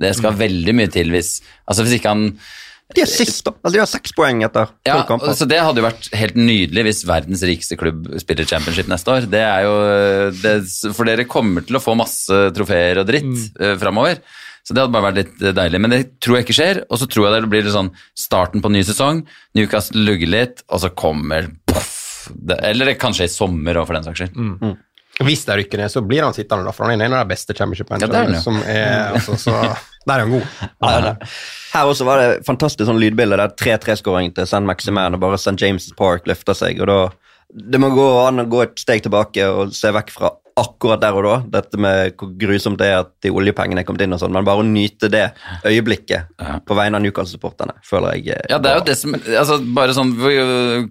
Det 0.00 0.14
skal 0.16 0.36
veldig 0.38 0.74
mye 0.76 0.90
til 0.92 1.12
hvis 1.12 1.38
Altså 1.68 1.84
hvis 1.84 1.98
ikke 1.98 2.12
han 2.14 2.26
de 2.90 3.04
er 3.04 3.06
sist, 3.06 3.44
da. 3.46 3.52
Altså, 3.60 3.70
de 3.70 3.78
har 3.78 3.86
seks 3.86 4.14
poeng 4.18 4.40
etter 4.42 4.66
ja, 4.82 4.96
tolv 4.96 5.04
kamper. 5.06 5.34
så 5.38 5.46
Det 5.46 5.60
hadde 5.62 5.78
jo 5.78 5.86
vært 5.86 6.08
helt 6.18 6.38
nydelig 6.40 6.82
hvis 6.88 7.02
verdens 7.06 7.44
rikeste 7.46 7.78
klubb 7.78 8.08
spiller 8.18 8.48
championship 8.50 8.90
neste 8.90 9.14
år. 9.14 9.28
Det 9.30 9.42
er 9.46 9.66
jo, 9.66 9.74
det, 10.40 10.54
For 10.96 11.06
dere 11.06 11.28
kommer 11.30 11.62
til 11.66 11.78
å 11.78 11.82
få 11.84 11.94
masse 11.98 12.40
trofeer 12.56 12.98
og 13.02 13.06
dritt 13.06 13.30
mm. 13.30 13.76
framover. 13.78 14.18
Så 14.66 14.74
det 14.74 14.82
hadde 14.82 14.94
bare 14.96 15.06
vært 15.06 15.20
litt 15.20 15.46
deilig. 15.56 15.82
Men 15.82 15.94
det 15.94 16.00
tror 16.22 16.40
jeg 16.40 16.48
ikke 16.48 16.58
skjer. 16.58 16.82
Og 16.90 17.00
så 17.00 17.08
tror 17.10 17.28
jeg 17.28 17.44
det 17.44 17.52
blir 17.52 17.64
litt 17.66 17.76
sånn 17.76 17.92
starten 18.18 18.64
på 18.64 18.72
ny 18.74 18.82
sesong. 18.86 19.22
Newcastle 19.58 20.04
lugger 20.10 20.34
litt, 20.34 20.64
og 20.66 20.82
så 20.82 20.90
kommer 20.90 21.46
poff. 21.70 21.96
Eller 22.58 22.90
det 22.90 22.98
kan 23.00 23.14
skje 23.16 23.30
i 23.30 23.32
sommer 23.32 23.78
òg, 23.80 23.86
for 23.88 23.98
den 23.98 24.06
saks 24.06 24.24
skyld. 24.24 24.74
Hvis 25.20 25.46
det 25.46 25.56
rykker 25.58 25.80
ned, 25.82 25.92
så 25.92 26.02
blir 26.04 26.24
han 26.24 26.36
sittende, 26.36 26.64
da, 26.66 26.74
for 26.74 26.86
han 26.86 26.96
er 26.96 27.10
en 27.10 27.16
av 27.18 27.24
de 27.26 27.34
beste 27.34 27.54
championship-managerne. 27.56 28.38
ja. 28.38 28.44
som 28.44 28.60
er, 28.64 29.16
altså, 29.18 29.36
så 29.40 29.56
Der 30.08 30.14
er 30.16 30.24
han 30.24 30.32
god. 30.32 30.46
Ja, 30.80 30.92
er. 31.12 31.32
Her 31.74 31.88
også 31.90 32.06
var 32.08 32.22
det 32.22 32.44
fantastisk 32.46 32.88
sånn 32.88 33.00
lydbilde. 33.02 33.36
Det 33.36 33.46
er 33.46 33.78
3-3-skåring 33.78 34.32
til 34.34 34.48
St. 34.48 34.62
Maximan, 34.66 35.16
og 35.16 35.22
bare 35.22 35.38
St. 35.38 35.58
James' 35.60 35.90
Park 35.98 36.28
løfter 36.30 36.56
seg. 36.56 36.80
og 36.80 36.88
da 36.90 37.00
Det 37.50 37.80
må 37.82 37.90
gå 37.92 38.06
an 38.24 38.44
å 38.44 38.48
gå 38.48 38.62
et 38.62 38.78
steg 38.78 39.02
tilbake 39.04 39.44
og 39.50 39.74
se 39.76 39.90
vekk 39.92 40.14
fra 40.14 40.30
akkurat 40.60 41.00
der 41.00 41.16
og 41.16 41.24
da, 41.24 41.36
dette 41.58 41.78
med 41.80 42.14
hvor 42.18 42.32
grusomt 42.38 42.80
det 42.80 42.90
er 42.90 42.98
at 43.04 43.10
de 43.24 43.32
oljepengene 43.32 43.82
er 43.82 43.86
kommet 43.88 44.04
inn, 44.04 44.14
og 44.14 44.20
sånn, 44.22 44.34
men 44.34 44.46
bare 44.46 44.62
å 44.62 44.66
nyte 44.66 45.10
det 45.12 45.22
øyeblikket 45.64 46.34
på 46.66 46.76
vegne 46.76 46.98
av 46.98 47.04
Newcastle-supporterne, 47.04 47.78
føler 47.86 48.18
jeg 48.18 48.34
eh, 48.34 48.46
Ja, 48.52 48.60
det 48.62 48.72
er 48.72 48.80
jo 48.80 48.86
det 48.90 48.96
som 48.98 49.16
altså 49.16 49.60
bare 49.76 49.96
sånn, 49.96 50.12
Vi 50.20 50.36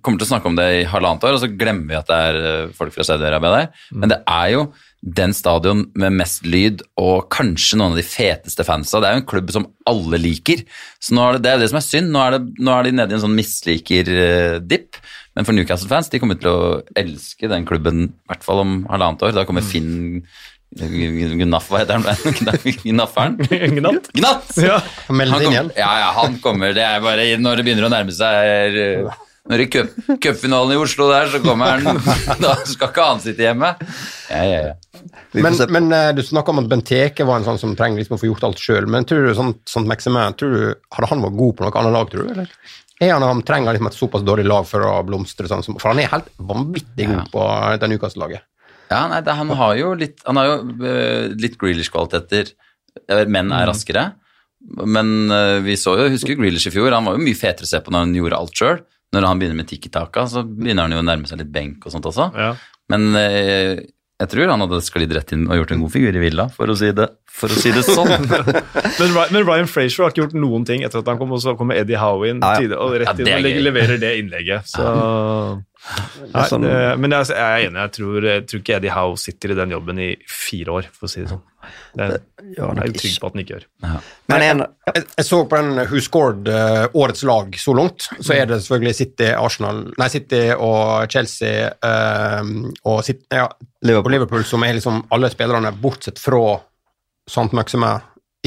kommer 0.01 0.21
til 0.21 0.27
å 0.27 0.31
snakke 0.31 0.49
om 0.51 0.57
det 0.59 0.67
i 0.79 0.85
halvannet 0.89 1.27
år, 1.27 1.37
og 1.37 1.43
så 1.43 1.51
glemmer 1.51 1.91
vi 1.91 1.99
at 1.99 2.09
det 2.09 2.19
er 2.29 2.39
øh, 2.41 2.75
folk 2.77 2.95
fra 2.95 3.05
Saudi-Arabia 3.07 3.55
der. 3.55 3.85
Men 3.93 4.13
det 4.13 4.21
er 4.25 4.53
jo 4.55 4.65
den 4.99 5.31
stadion 5.33 5.85
med 5.99 6.17
mest 6.19 6.43
lyd 6.43 6.81
og 6.99 7.29
kanskje 7.31 7.79
noen 7.79 7.93
av 7.95 8.01
de 8.01 8.03
feteste 8.03 8.65
fansa. 8.67 8.99
Det 8.99 9.07
er 9.07 9.15
jo 9.15 9.21
en 9.21 9.29
klubb 9.31 9.53
som 9.55 9.67
alle 9.87 10.19
liker. 10.19 10.65
Så 10.99 11.15
nå 11.15 11.23
er 11.23 11.37
det, 11.37 11.43
det 11.45 11.53
er 11.53 11.63
det 11.63 11.69
som 11.71 11.79
er 11.79 11.85
synd. 11.87 12.11
Nå 12.13 12.21
er, 12.25 12.35
det, 12.35 12.59
nå 12.59 12.75
er 12.75 12.87
de 12.87 12.93
nede 12.97 13.15
i 13.15 13.17
en 13.17 13.23
sånn 13.23 13.37
misliker-dipp. 13.37 14.99
Men 15.37 15.47
for 15.47 15.55
Newcastle-fans, 15.55 16.11
de 16.11 16.19
kommer 16.19 16.39
til 16.41 16.51
å 16.51 16.79
elske 16.99 17.47
den 17.51 17.67
klubben 17.69 18.09
i 18.09 18.31
hvert 18.31 18.43
fall 18.43 18.63
om 18.65 18.79
halvannet 18.91 19.23
år. 19.23 19.35
Da 19.37 19.47
kommer 19.47 19.63
Finn 19.63 20.25
Gnaff, 20.69 21.71
hva 21.71 21.79
heter 21.81 21.97
han? 21.97 22.05
Gnafferen? 22.83 23.39
Gnatt. 23.79 24.11
Gnatt! 24.13 24.51
Ja. 24.61 24.77
Han 25.07 25.17
melder 25.17 25.47
inn 25.47 25.55
igjen. 25.55 25.71
ja, 25.79 25.89
ja, 26.03 26.11
han 26.19 26.37
kommer. 26.43 26.75
Det 26.77 26.83
er 26.85 27.01
bare 27.01 27.25
når 27.41 27.57
det 27.57 27.65
begynner 27.65 27.87
å 27.87 27.93
nærme 27.95 28.13
seg 28.13 28.51
er, 28.51 29.09
Når 29.47 29.61
det 29.61 29.65
er 29.65 29.71
cup- 29.73 30.17
cupfinalen 30.25 30.73
i 30.75 30.79
Oslo 30.81 31.07
der, 31.09 31.29
så 31.31 31.39
kommer 31.41 31.79
han. 31.79 32.01
Da 32.43 32.55
skal 32.67 32.89
ikke 32.91 33.05
han 33.07 33.21
sitte 33.23 33.45
hjemme. 33.45 33.71
Ja, 34.29 34.41
ja, 34.45 34.59
ja. 34.67 34.73
Men, 35.33 35.55
men 35.71 35.87
eh, 35.95 36.09
du 36.17 36.21
snakker 36.25 36.51
om 36.53 36.59
at 36.63 36.67
Benteke 36.69 37.25
var 37.25 37.39
en 37.39 37.47
sånn 37.47 37.57
som 37.61 37.73
trenger 37.79 38.01
liksom 38.01 38.17
å 38.17 38.21
få 38.21 38.27
gjort 38.29 38.43
alt 38.49 38.59
sjøl. 38.61 38.85
Men 38.91 39.07
tror 39.09 39.25
du 39.25 39.31
sånn, 39.37 39.55
sånt 39.69 39.89
Maximan, 39.89 40.35
tror 40.37 40.53
du, 40.53 40.61
hadde 40.97 41.09
han 41.13 41.23
vært 41.23 41.37
god 41.39 41.55
på 41.57 41.65
noe 41.65 41.81
annet 41.81 41.95
lag, 41.95 42.11
tror 42.11 42.27
du? 42.27 42.33
eller? 42.35 42.51
Er 42.99 43.13
han, 43.15 43.23
han 43.23 43.41
trenger 43.47 43.73
liksom 43.77 43.87
et 43.87 43.95
såpass 43.95 44.25
dårlig 44.27 44.43
lag 44.49 44.65
for 44.67 44.83
å 44.83 44.93
blomstre, 45.07 45.47
sånn 45.47 45.63
som, 45.63 45.77
for 45.79 45.93
han 45.93 46.01
er 46.03 46.11
helt 46.11 46.27
vanvittig 46.35 47.07
god 47.07 47.29
på 47.31 47.45
den 47.79 47.95
ukas 47.95 48.17
laget. 48.19 48.43
ja 48.91 49.05
nei, 49.07 49.21
det, 49.23 49.37
han 49.39 49.53
har 49.55 49.75
jo 49.79 49.93
litt 49.95 50.19
Han 50.27 50.35
har 50.41 50.49
jo 50.49 50.55
uh, 50.83 51.29
litt 51.39 51.55
Grealish-kvaliteter. 51.61 52.51
eh, 53.07 53.23
menn 53.31 53.53
er 53.55 53.69
raskere. 53.71 54.03
Men 54.83 55.31
uh, 55.31 55.61
vi 55.63 55.77
så 55.79 55.93
jo, 55.95 56.09
husker 56.11 56.35
Grealish 56.35 56.67
i 56.67 56.73
fjor, 56.75 56.91
han 56.91 57.07
var 57.07 57.15
jo 57.15 57.23
mye 57.23 57.39
fetere 57.39 57.63
å 57.63 57.71
se 57.71 57.79
på 57.85 57.93
når 57.95 58.03
han 58.03 58.17
gjorde 58.19 58.39
alt 58.43 58.59
sjøl. 58.59 58.81
Når 59.15 59.25
han 59.25 59.39
begynner 59.41 59.57
med 59.57 59.69
tikki-taka, 59.71 60.27
så 60.29 60.43
begynner 60.45 60.85
han 60.85 60.93
jo 60.93 60.99
å 61.01 61.05
nærme 61.07 61.25
seg 61.29 61.39
litt 61.41 61.53
benk 61.53 61.87
og 61.87 61.95
sånt 61.95 62.05
også. 62.05 62.27
Ja. 62.37 62.51
Men 62.93 63.07
eh, 63.17 63.79
jeg 64.19 64.29
tror 64.33 64.49
han 64.51 64.61
hadde 64.65 64.81
sklidd 64.83 65.13
rett 65.15 65.31
inn 65.33 65.45
og 65.47 65.55
gjort 65.61 65.71
en 65.73 65.81
god 65.85 65.93
figur 65.95 66.17
i 66.17 66.21
Villa, 66.21 66.45
for 66.51 66.69
å 66.69 66.75
si 66.77 66.89
det, 66.93 67.05
for 67.31 67.49
å 67.49 67.57
si 67.57 67.71
det 67.71 67.85
sånn. 67.87 68.09
Men, 68.99 69.13
men 69.31 69.45
Ryan 69.47 69.69
Frazier 69.71 70.03
har 70.03 70.11
ikke 70.11 70.25
gjort 70.25 70.33
noen 70.35 70.65
ting 70.67 70.81
etter 70.83 70.99
at 70.99 71.07
han 71.07 71.17
kom, 71.21 71.31
og 71.31 71.39
så 71.39 71.53
kommer 71.55 71.77
Eddie 71.79 71.95
Howe 72.01 72.27
inn 72.27 72.41
Ja, 72.43 72.57
ja. 72.59 72.75
og 72.83 72.97
rett 72.99 73.21
inn 73.23 73.29
og 73.31 73.45
leverer 73.63 74.01
det 74.01 74.09
innlegget. 74.19 74.67
Så 74.67 74.83
Nei, 76.33 76.43
sånn- 76.51 76.65
det, 76.67 76.73
Men 76.99 77.15
jeg, 77.15 77.29
jeg 77.31 77.39
er 77.63 77.67
enig, 77.69 77.79
jeg 77.85 77.93
tror, 77.95 78.27
jeg 78.27 78.43
tror 78.51 78.61
ikke 78.65 78.75
Eddie 78.81 78.91
Howe 78.97 79.15
sitter 79.23 79.53
i 79.55 79.57
den 79.61 79.71
jobben 79.77 80.01
i 80.03 80.09
fire 80.27 80.75
år, 80.81 80.89
for 80.91 81.07
å 81.07 81.11
si 81.13 81.23
det 81.23 81.31
sånn. 81.31 81.41
Det 81.97 82.05
er, 82.05 82.21
jeg 82.55 82.65
er 82.65 82.93
trygg 82.95 83.17
på 83.21 83.29
at 83.29 83.35
den 83.35 83.41
ikke 83.43 83.55
gjør. 83.57 83.65
Men 84.31 84.45
en, 84.45 84.63
Jeg, 84.89 85.03
jeg 85.17 85.25
så 85.27 85.39
på 85.45 85.59
den 85.59 85.81
Who 85.81 86.01
Scored 86.01 86.47
uh, 86.49 86.85
årets 86.97 87.23
lag 87.27 87.59
så 87.61 87.75
langt, 87.77 88.07
så 88.19 88.33
er 88.33 88.47
det 88.49 88.61
selvfølgelig 88.61 88.95
City, 88.95 89.27
Arsenal, 89.35 89.83
nei, 89.99 90.09
City 90.09 90.41
og 90.55 91.09
Chelsea 91.11 91.69
uh, 91.85 92.41
og, 92.83 93.03
City, 93.05 93.25
ja, 93.33 93.45
og 93.45 93.85
Liverpool. 93.85 94.15
Liverpool 94.15 94.47
som 94.47 94.65
er 94.65 94.77
liksom 94.77 95.03
alle 95.13 95.29
spillerne 95.33 95.73
bortsett 95.81 96.21
fra 96.21 96.57
Sant 97.29 97.53
Maxime, 97.53 97.91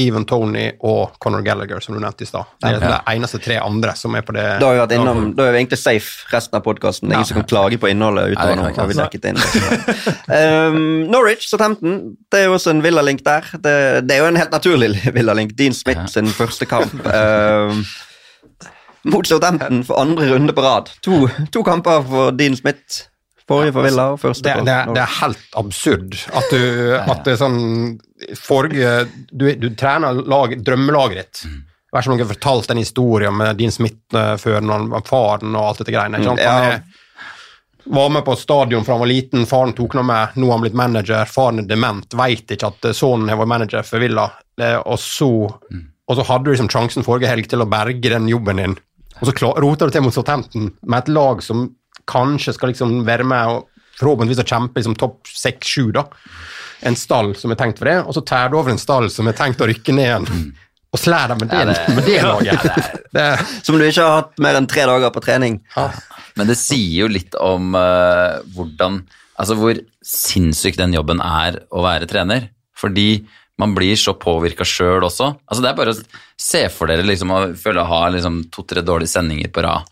Even 0.01 0.23
Tony 0.25 0.71
og 0.81 1.11
Conor 1.21 1.43
Gallagher, 1.45 1.77
som 1.79 1.93
du 1.93 1.99
nevnte 2.01 2.23
i 2.25 2.25
stad. 2.25 2.47
Det 2.63 2.69
er 2.71 2.79
Ja. 2.81 2.87
de 3.05 3.13
eneste 3.15 3.37
tre 3.39 3.59
andre 3.61 3.91
som 3.95 4.15
er 4.15 4.21
på 4.25 4.33
det 4.33 4.59
Da 4.59 4.65
har 4.65 4.73
vi 4.73 4.79
vært 4.81 4.95
innom, 4.99 5.35
da 5.35 5.43
er 5.43 5.51
vi 5.51 5.59
egentlig 5.59 5.77
safe 5.77 6.25
resten 6.33 6.55
av 6.57 6.63
podkasten. 6.65 7.11
Ingen 7.13 7.25
som 7.25 7.35
kan 7.37 7.45
klage 7.45 7.77
på 7.77 7.91
innholdet 7.91 8.31
utover 8.33 8.55
nå. 8.55 8.75
har 8.75 8.87
vi 8.87 8.93
dekket 8.97 9.25
inn. 9.29 9.37
um, 10.33 11.11
Norwich, 11.11 11.47
Southampton, 11.47 12.15
det 12.31 12.39
er 12.39 12.45
jo 12.45 12.53
også 12.57 12.71
en 12.73 12.81
villalink 12.81 13.21
der. 13.23 13.41
Det, 13.53 14.07
det 14.07 14.17
er 14.17 14.23
jo 14.23 14.31
en 14.31 14.35
helt 14.41 14.51
naturlig 14.51 15.13
villalink. 15.17 15.53
Dean 15.57 15.73
Smith 15.73 16.07
sin 16.09 16.25
første 16.33 16.65
kamp. 16.65 16.93
Um, 17.05 17.85
mot 19.05 19.27
Southampton 19.27 19.83
for 19.83 19.99
andre 20.01 20.33
runde 20.33 20.53
på 20.57 20.61
rad. 20.65 20.89
To, 21.03 21.27
to 21.53 21.61
kamper 21.63 22.01
for 22.09 22.31
Dean 22.31 22.55
Smith. 22.55 23.09
Forrige 23.49 23.73
for 23.75 23.83
Villa 23.87 24.05
og 24.13 24.19
første 24.21 24.43
det, 24.47 24.53
for 24.55 24.65
det, 24.69 24.77
det 24.95 25.01
er 25.03 25.13
helt 25.19 25.57
absurd 25.59 26.17
at 26.39 26.49
du 26.53 26.63
at 27.01 27.23
det 27.25 27.33
er 27.33 27.39
sånn 27.41 27.59
Forrige 28.39 28.91
Du, 29.31 29.45
du 29.59 29.69
trener 29.75 30.21
lag, 30.23 30.53
drømmelaget 30.63 31.17
ditt. 31.19 31.41
Vær 31.93 32.05
som 32.05 32.15
noen 32.15 32.29
fortalt 32.29 32.69
den 32.71 32.79
historien 32.81 33.35
med 33.37 33.57
din 33.59 33.71
Smith 33.73 34.15
eh, 34.17 34.35
før 34.41 34.61
når 34.65 35.03
faren 35.05 35.53
og 35.53 35.67
alt 35.67 35.81
dette 35.83 35.93
greiene. 35.93 36.17
Ikke 36.21 36.31
sant? 36.31 36.41
Ja. 36.41 36.53
Han 36.53 36.71
er, 36.71 37.01
var 37.93 38.09
med 38.15 38.23
på 38.25 38.33
stadion 38.39 38.85
fra 38.87 38.95
han 38.95 39.03
var 39.03 39.11
liten, 39.11 39.43
faren 39.45 39.75
tok 39.75 39.97
noe 39.99 40.07
med, 40.07 40.37
nå 40.39 40.47
har 40.47 40.55
han 40.55 40.63
blitt 40.63 40.77
manager, 40.79 41.25
faren 41.29 41.59
er 41.59 41.67
dement, 41.67 42.15
veit 42.15 42.49
ikke 42.55 42.69
at 42.71 42.87
eh, 42.89 42.95
sønnen 42.95 43.29
har 43.29 43.41
vært 43.41 43.51
manager 43.57 43.83
for 43.87 44.01
Villa, 44.03 44.29
Eh, 44.61 44.75
og 44.85 44.99
så, 45.01 45.27
og 45.49 46.13
så 46.19 46.23
hadde 46.27 46.45
du 46.45 46.51
liksom 46.53 46.67
sjansen 46.69 47.01
forrige 47.05 47.25
helg 47.31 47.47
til 47.49 47.63
å 47.63 47.65
berge 47.65 48.11
den 48.13 48.27
jobben 48.29 48.59
din, 48.61 48.75
og 49.19 49.23
så 49.25 49.33
klar- 49.33 49.57
roter 49.63 49.89
du 49.89 49.95
til 49.95 50.03
mot 50.05 50.13
Southampton 50.13 50.67
med 50.85 50.99
et 50.99 51.09
lag 51.09 51.41
som 51.41 51.63
kanskje 52.09 52.53
skal 52.57 52.71
liksom 52.73 52.99
være 53.07 53.25
med 53.27 53.47
og 53.53 53.69
forhåpentligvis 53.99 54.41
å 54.43 54.47
kjempe 54.49 54.79
liksom 54.81 54.95
topp 54.99 55.29
seks-sju, 55.29 55.91
da. 55.95 56.05
En 56.83 56.95
stall 56.99 57.33
som 57.39 57.53
er 57.53 57.59
tenkt 57.59 57.79
for 57.79 57.87
det, 57.87 57.99
og 58.03 58.15
så 58.17 58.23
tær 58.27 58.49
du 58.51 58.57
over 58.59 58.73
en 58.73 58.81
stall 58.81 59.09
som 59.13 59.27
er 59.29 59.37
tenkt 59.37 59.61
å 59.63 59.67
rykke 59.69 59.93
ned 59.95 60.07
igjen. 60.09 60.53
Og 60.93 60.99
slær 61.01 61.31
deg 61.31 61.39
med 61.41 61.49
det, 61.49 61.61
det- 61.69 61.95
med 61.95 62.05
det 62.05 62.17
laget. 62.21 62.65
Det, 63.13 63.27
Som 63.65 63.77
du 63.79 63.85
ikke 63.85 64.03
har 64.03 64.17
hatt 64.21 64.39
mer 64.43 64.57
enn 64.59 64.67
tre 64.69 64.83
dager 64.89 65.09
på 65.15 65.21
trening. 65.25 65.59
Men 66.35 66.47
det 66.49 66.57
sier 66.57 67.03
jo 67.05 67.07
litt 67.13 67.35
om 67.39 67.73
uh, 67.77 68.41
hvordan 68.55 69.03
Altså 69.41 69.55
hvor 69.57 69.79
sinnssyk 70.05 70.75
den 70.77 70.93
jobben 70.93 71.17
er 71.25 71.55
å 71.73 71.81
være 71.81 72.05
trener. 72.09 72.49
Fordi 72.77 73.23
man 73.57 73.73
blir 73.73 73.95
så 73.97 74.13
påvirka 74.13 74.65
sjøl 74.67 75.01
også. 75.07 75.31
Altså 75.49 75.63
Det 75.63 75.69
er 75.71 75.77
bare 75.79 75.93
å 75.95 76.03
se 76.37 76.61
for 76.69 76.89
dere 76.91 77.05
liksom 77.07 77.31
å 77.33 77.39
føle 77.57 77.81
å 77.81 77.89
ha 77.89 78.03
liksom 78.13 78.43
to-tre 78.53 78.83
dårlige 78.85 79.09
sendinger 79.15 79.49
på 79.53 79.63
rad. 79.65 79.89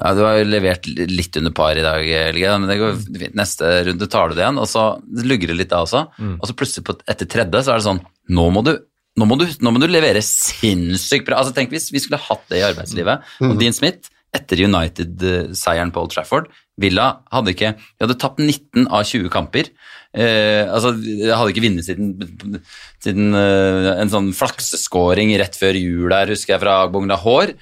Ja, 0.00 0.12
du 0.16 0.22
har 0.24 0.38
jo 0.40 0.46
levert 0.48 0.86
litt 0.88 1.36
under 1.36 1.52
par 1.52 1.76
i 1.76 1.84
dag, 1.84 2.04
Helge, 2.08 2.52
men 2.58 2.70
det 2.70 2.78
går 2.80 2.94
fint. 3.04 3.34
Neste 3.36 3.72
runde 3.90 4.08
tar 4.08 4.30
du 4.30 4.38
det 4.38 4.46
igjen, 4.46 4.60
og 4.62 4.68
så 4.70 4.84
lugger 5.26 5.52
det 5.52 5.58
litt 5.58 5.72
da 5.72 5.82
også. 5.84 6.06
Og 6.38 6.46
så 6.48 6.56
plutselig 6.56 6.86
på, 6.88 6.96
etter 7.10 7.28
tredje 7.28 7.66
så 7.66 7.74
er 7.74 7.82
det 7.82 7.88
sånn 7.90 8.00
Nå 8.30 8.46
må 8.54 8.62
du 8.64 8.76
nå 9.18 9.26
må, 9.26 9.36
du, 9.36 9.42
nå 9.60 9.72
må 9.74 9.80
du 9.82 9.88
levere 9.90 10.22
sinnssykt 10.24 11.26
bra. 11.26 11.40
Altså 11.42 11.52
Tenk 11.52 11.72
hvis 11.74 11.90
vi 11.92 12.00
skulle 12.00 12.20
hatt 12.22 12.44
det 12.48 12.60
i 12.60 12.64
arbeidslivet. 12.64 13.26
Og 13.44 13.58
Dean 13.60 13.74
Smith, 13.76 14.08
etter 14.32 14.62
United-seieren 14.62 15.90
på 15.90 16.04
Old 16.04 16.12
Trafford 16.14 16.46
Villa 16.80 17.08
hadde 17.34 17.50
ikke 17.50 17.72
De 17.74 18.04
hadde 18.04 18.16
tapt 18.22 18.38
19 18.38 18.86
av 18.86 19.02
20 19.04 19.26
kamper. 19.34 19.72
Eh, 20.14 20.62
altså, 20.70 20.94
de 20.96 21.28
hadde 21.28 21.52
ikke 21.52 21.64
vunnet 21.66 21.86
siden, 21.86 22.62
siden 23.02 23.34
eh, 23.36 23.90
en 23.96 24.12
sånn 24.12 24.30
flakseskåring 24.36 25.34
rett 25.42 25.58
før 25.58 25.76
jul 25.78 26.08
der, 26.14 26.32
husker 26.32 26.54
jeg, 26.54 26.62
fra 26.62 26.78
Agbong 26.86 27.10
Lahore. 27.10 27.58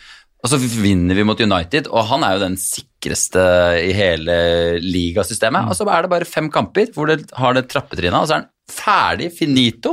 Og 0.48 0.54
så 0.54 0.80
vinner 0.80 1.12
vi 1.18 1.24
mot 1.28 1.40
United, 1.44 1.90
og 1.92 2.06
han 2.08 2.22
er 2.24 2.38
jo 2.38 2.44
den 2.46 2.54
sikreste 2.56 3.42
i 3.84 3.90
hele 3.92 4.37
ligasystemet. 4.80 5.68
Og 5.68 5.76
så 5.76 5.84
er 5.92 6.06
det 6.06 6.12
bare 6.14 6.28
fem 6.28 6.48
kamper 6.52 6.88
hvor 6.94 7.11
det 7.11 7.26
har 7.37 7.52
det 7.58 7.66
trappetrinnet, 7.68 8.16
og 8.22 8.30
så 8.30 8.38
er 8.38 8.40
han 8.46 8.48
ferdig, 8.72 9.28
finito. 9.37 9.92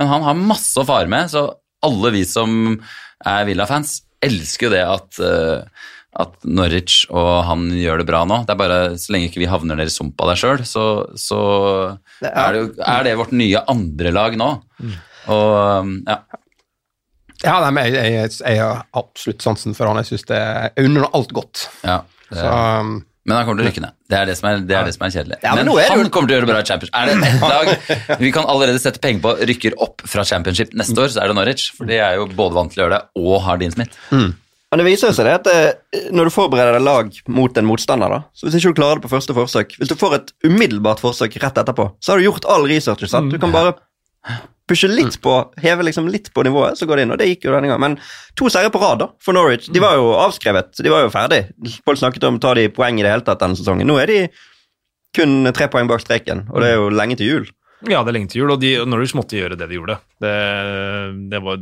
Men 0.00 0.10
han 0.10 0.26
har 0.26 0.34
masse 0.40 0.74
å 0.82 0.86
fare 0.88 1.06
med, 1.12 1.30
så 1.30 1.44
alle 1.86 2.10
vi 2.16 2.24
som 2.26 2.74
er 3.26 3.46
Villa-fans, 3.46 4.00
elsker 4.22 4.68
jo 4.68 4.72
det 4.74 4.82
at, 4.86 5.18
uh, 5.22 5.86
at 6.22 6.34
Norwich 6.46 7.04
og 7.10 7.30
han 7.46 7.68
gjør 7.74 8.02
det 8.02 8.08
bra 8.10 8.24
nå. 8.26 8.40
Det 8.46 8.54
er 8.56 8.60
bare 8.60 8.80
så 8.98 9.14
lenge 9.14 9.30
ikke 9.30 9.42
vi 9.44 9.50
havner 9.50 9.78
ned 9.78 9.90
i 9.90 9.94
sumpa 9.94 10.26
der 10.32 10.38
sjøl, 10.42 10.62
så, 10.66 10.84
så 11.18 11.40
Det 12.22 12.30
er- 12.30 12.42
er, 12.42 12.52
det 12.58 12.60
jo, 12.64 12.68
er 12.96 13.06
det 13.06 13.16
vårt 13.22 13.34
nye 13.38 13.62
andrelag 13.70 14.38
nå. 14.38 14.50
Og 15.30 15.92
ja. 16.10 16.18
Ja, 17.44 17.70
nei, 17.70 17.86
jeg, 17.90 18.12
jeg, 18.14 18.34
jeg 18.40 18.60
har 18.62 18.84
absolutt 18.98 19.44
sansen 19.44 19.76
for 19.78 19.90
han. 19.90 19.98
Jeg 20.02 20.12
synes 20.12 20.28
det 20.30 20.42
Jeg 20.42 20.90
unner 20.90 21.08
alt 21.12 21.32
godt. 21.36 21.66
ja 21.86 22.02
det, 22.28 22.38
Så, 22.38 22.52
um, 22.52 23.00
Men 23.28 23.36
han 23.36 23.46
kommer 23.46 23.60
til 23.62 23.66
å 23.66 23.70
rykke 23.70 23.82
ned. 23.84 23.96
Det 24.10 24.18
er 24.18 24.28
det 24.28 24.36
som 24.38 24.48
er, 24.50 24.62
det 24.66 24.76
er, 24.76 24.86
det 24.88 24.94
som 24.96 25.04
er 25.06 25.14
kjedelig. 25.14 25.38
Ja, 25.44 25.54
men 25.54 25.68
men 25.68 25.78
er 25.78 25.92
han 25.92 26.10
kommer 26.10 26.30
til 26.30 26.34
å 26.34 26.38
gjøre 26.38 26.46
det 26.48 26.52
bra 26.52 26.62
i 26.62 26.68
Championship. 26.68 26.96
Er 26.98 27.10
det 27.10 27.28
ett 27.28 27.42
lag 27.52 28.20
vi 28.24 28.32
kan 28.34 28.48
allerede 28.50 28.82
sette 28.82 29.02
penger 29.02 29.22
på 29.24 29.34
rykker 29.52 29.76
opp 29.84 30.02
fra 30.10 30.24
Championship 30.26 30.72
neste 30.78 30.96
år, 30.98 31.12
så 31.12 31.22
er 31.22 31.30
det 31.30 31.36
Norwich. 31.38 31.68
For 31.76 31.88
de 31.88 32.00
er 32.02 32.16
jo 32.18 32.26
både 32.30 32.58
vant 32.58 32.74
til 32.74 32.82
å 32.82 32.86
gjøre 32.86 32.98
det 32.98 33.22
og 33.22 33.44
har 33.46 33.60
Dean 33.62 33.74
Smith. 33.74 33.98
Men 34.72 34.80
det 34.80 34.88
viser 34.88 35.12
seg 35.12 35.28
det 35.28 35.36
at 35.36 35.48
eh, 35.52 36.06
når 36.16 36.30
du 36.30 36.32
forbereder 36.32 36.78
deg 36.78 36.84
lag 36.86 37.12
mot 37.28 37.58
en 37.60 37.66
motstander, 37.68 38.08
da, 38.08 38.20
så 38.32 38.48
hvis 38.48 38.56
ikke 38.56 38.72
du 38.72 38.78
klarer 38.80 38.98
det 38.98 39.04
på 39.04 39.10
første 39.12 39.34
forsøk 39.36 39.74
Hvis 39.76 39.90
du 39.90 39.98
får 40.00 40.14
et 40.16 40.30
umiddelbart 40.48 41.02
forsøk 41.02 41.36
rett 41.42 41.60
etterpå, 41.60 41.90
så 42.00 42.14
har 42.14 42.22
du 42.22 42.24
gjort 42.24 42.48
all 42.48 42.64
research. 42.70 43.04
Sant? 43.12 43.28
Du 43.28 43.36
kan 43.42 43.52
bare 43.52 43.74
pushe 44.68 44.88
litt 44.88 45.18
på, 45.22 45.34
heve 45.62 45.86
liksom 45.86 46.08
litt 46.12 46.30
på 46.34 46.44
nivået, 46.46 46.78
så 46.78 46.86
går 46.88 46.98
det 46.98 47.06
inn. 47.06 47.14
Og 47.14 47.20
det 47.20 47.28
gikk 47.32 47.48
jo 47.48 47.54
denne 47.54 47.70
gangen. 47.70 47.82
Men 47.82 48.36
to 48.38 48.50
seire 48.52 48.72
på 48.72 48.80
rad 48.82 49.02
da, 49.02 49.10
for 49.22 49.36
Norwich. 49.36 49.68
De 49.72 49.82
var 49.82 49.98
jo 49.98 50.12
avskrevet. 50.16 50.76
De 50.80 50.92
var 50.92 51.04
jo 51.04 51.12
ferdig. 51.12 51.42
Folk 51.86 52.00
snakket 52.00 52.28
om 52.28 52.40
ta 52.42 52.54
de 52.58 52.68
poeng 52.72 53.00
i 53.00 53.04
det 53.04 53.12
hele 53.12 53.26
tatt 53.26 53.42
denne 53.42 53.58
sesongen. 53.58 53.88
Nå 53.88 53.98
er 54.02 54.12
de 54.12 54.20
kun 55.16 55.50
tre 55.52 55.68
poeng 55.68 55.90
bak 55.90 56.00
streken, 56.04 56.46
og 56.52 56.62
det 56.62 56.72
er 56.72 56.78
jo 56.80 56.92
lenge 56.94 57.18
til 57.20 57.28
jul. 57.28 57.50
Ja, 57.82 58.04
det 58.06 58.12
er 58.12 58.14
lenge 58.14 58.30
til 58.30 58.44
jul, 58.44 58.52
og 58.54 58.60
de, 58.62 58.70
Norwich 58.86 59.12
måtte 59.18 59.34
gjøre 59.36 59.56
det 59.58 59.66
de 59.68 59.76
gjorde. 59.76 59.96
Det, 60.22 60.32
det 61.32 61.40
var 61.42 61.58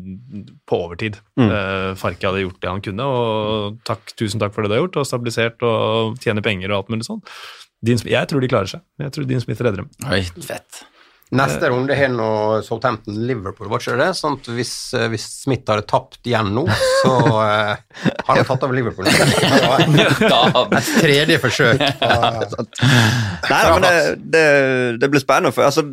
på 0.68 0.80
overtid. 0.84 1.16
Mm. 1.40 1.48
Eh, 1.48 1.86
Farke 1.98 2.28
hadde 2.28 2.44
gjort 2.44 2.60
det 2.60 2.70
han 2.70 2.84
kunne, 2.84 3.06
og 3.08 3.80
takk, 3.88 4.12
tusen 4.20 4.42
takk 4.42 4.52
for 4.54 4.62
det 4.62 4.70
du 4.70 4.76
har 4.76 4.84
gjort, 4.84 5.00
og 5.00 5.08
stabilisert 5.08 5.64
og 5.66 6.20
tjener 6.20 6.44
penger 6.44 6.74
og 6.74 6.82
alt 6.82 6.92
mulig 6.92 7.08
sånn. 7.08 7.24
Jeg 7.88 8.28
tror 8.28 8.44
de 8.44 8.52
klarer 8.52 8.68
seg. 8.68 8.84
Jeg 9.00 9.16
tror 9.16 9.28
Dean 9.30 9.40
Smith 9.40 9.64
redder 9.64 9.86
dem. 9.86 9.92
Oi, 10.12 10.20
fett. 10.44 10.84
Neste 11.30 11.68
runde 11.70 11.94
har 11.94 12.10
nå 12.10 12.28
Southampton-Liverpool, 12.66 13.68
var 13.70 13.78
ikke 13.82 13.98
det? 14.00 14.08
Sånn 14.18 14.34
at 14.40 14.48
hvis, 14.50 14.72
eh, 14.98 15.06
hvis 15.12 15.26
Smith 15.44 15.70
hadde 15.70 15.84
tapt 15.86 16.26
igjen 16.26 16.50
nå, 16.56 16.64
så 17.04 17.12
eh, 17.44 18.08
har 18.26 18.40
han 18.40 18.48
tatt 18.48 18.66
over 18.66 18.74
Liverpool. 18.74 19.06
Et 20.80 20.90
tredje 20.98 21.38
forsøk. 21.44 21.84
Nei, 23.46 23.62
men 23.70 23.86
det, 23.86 23.94
det, 24.34 24.44
det 25.04 25.10
blir 25.12 25.22
spennende. 25.22 25.54
For, 25.54 25.68
altså, 25.68 25.86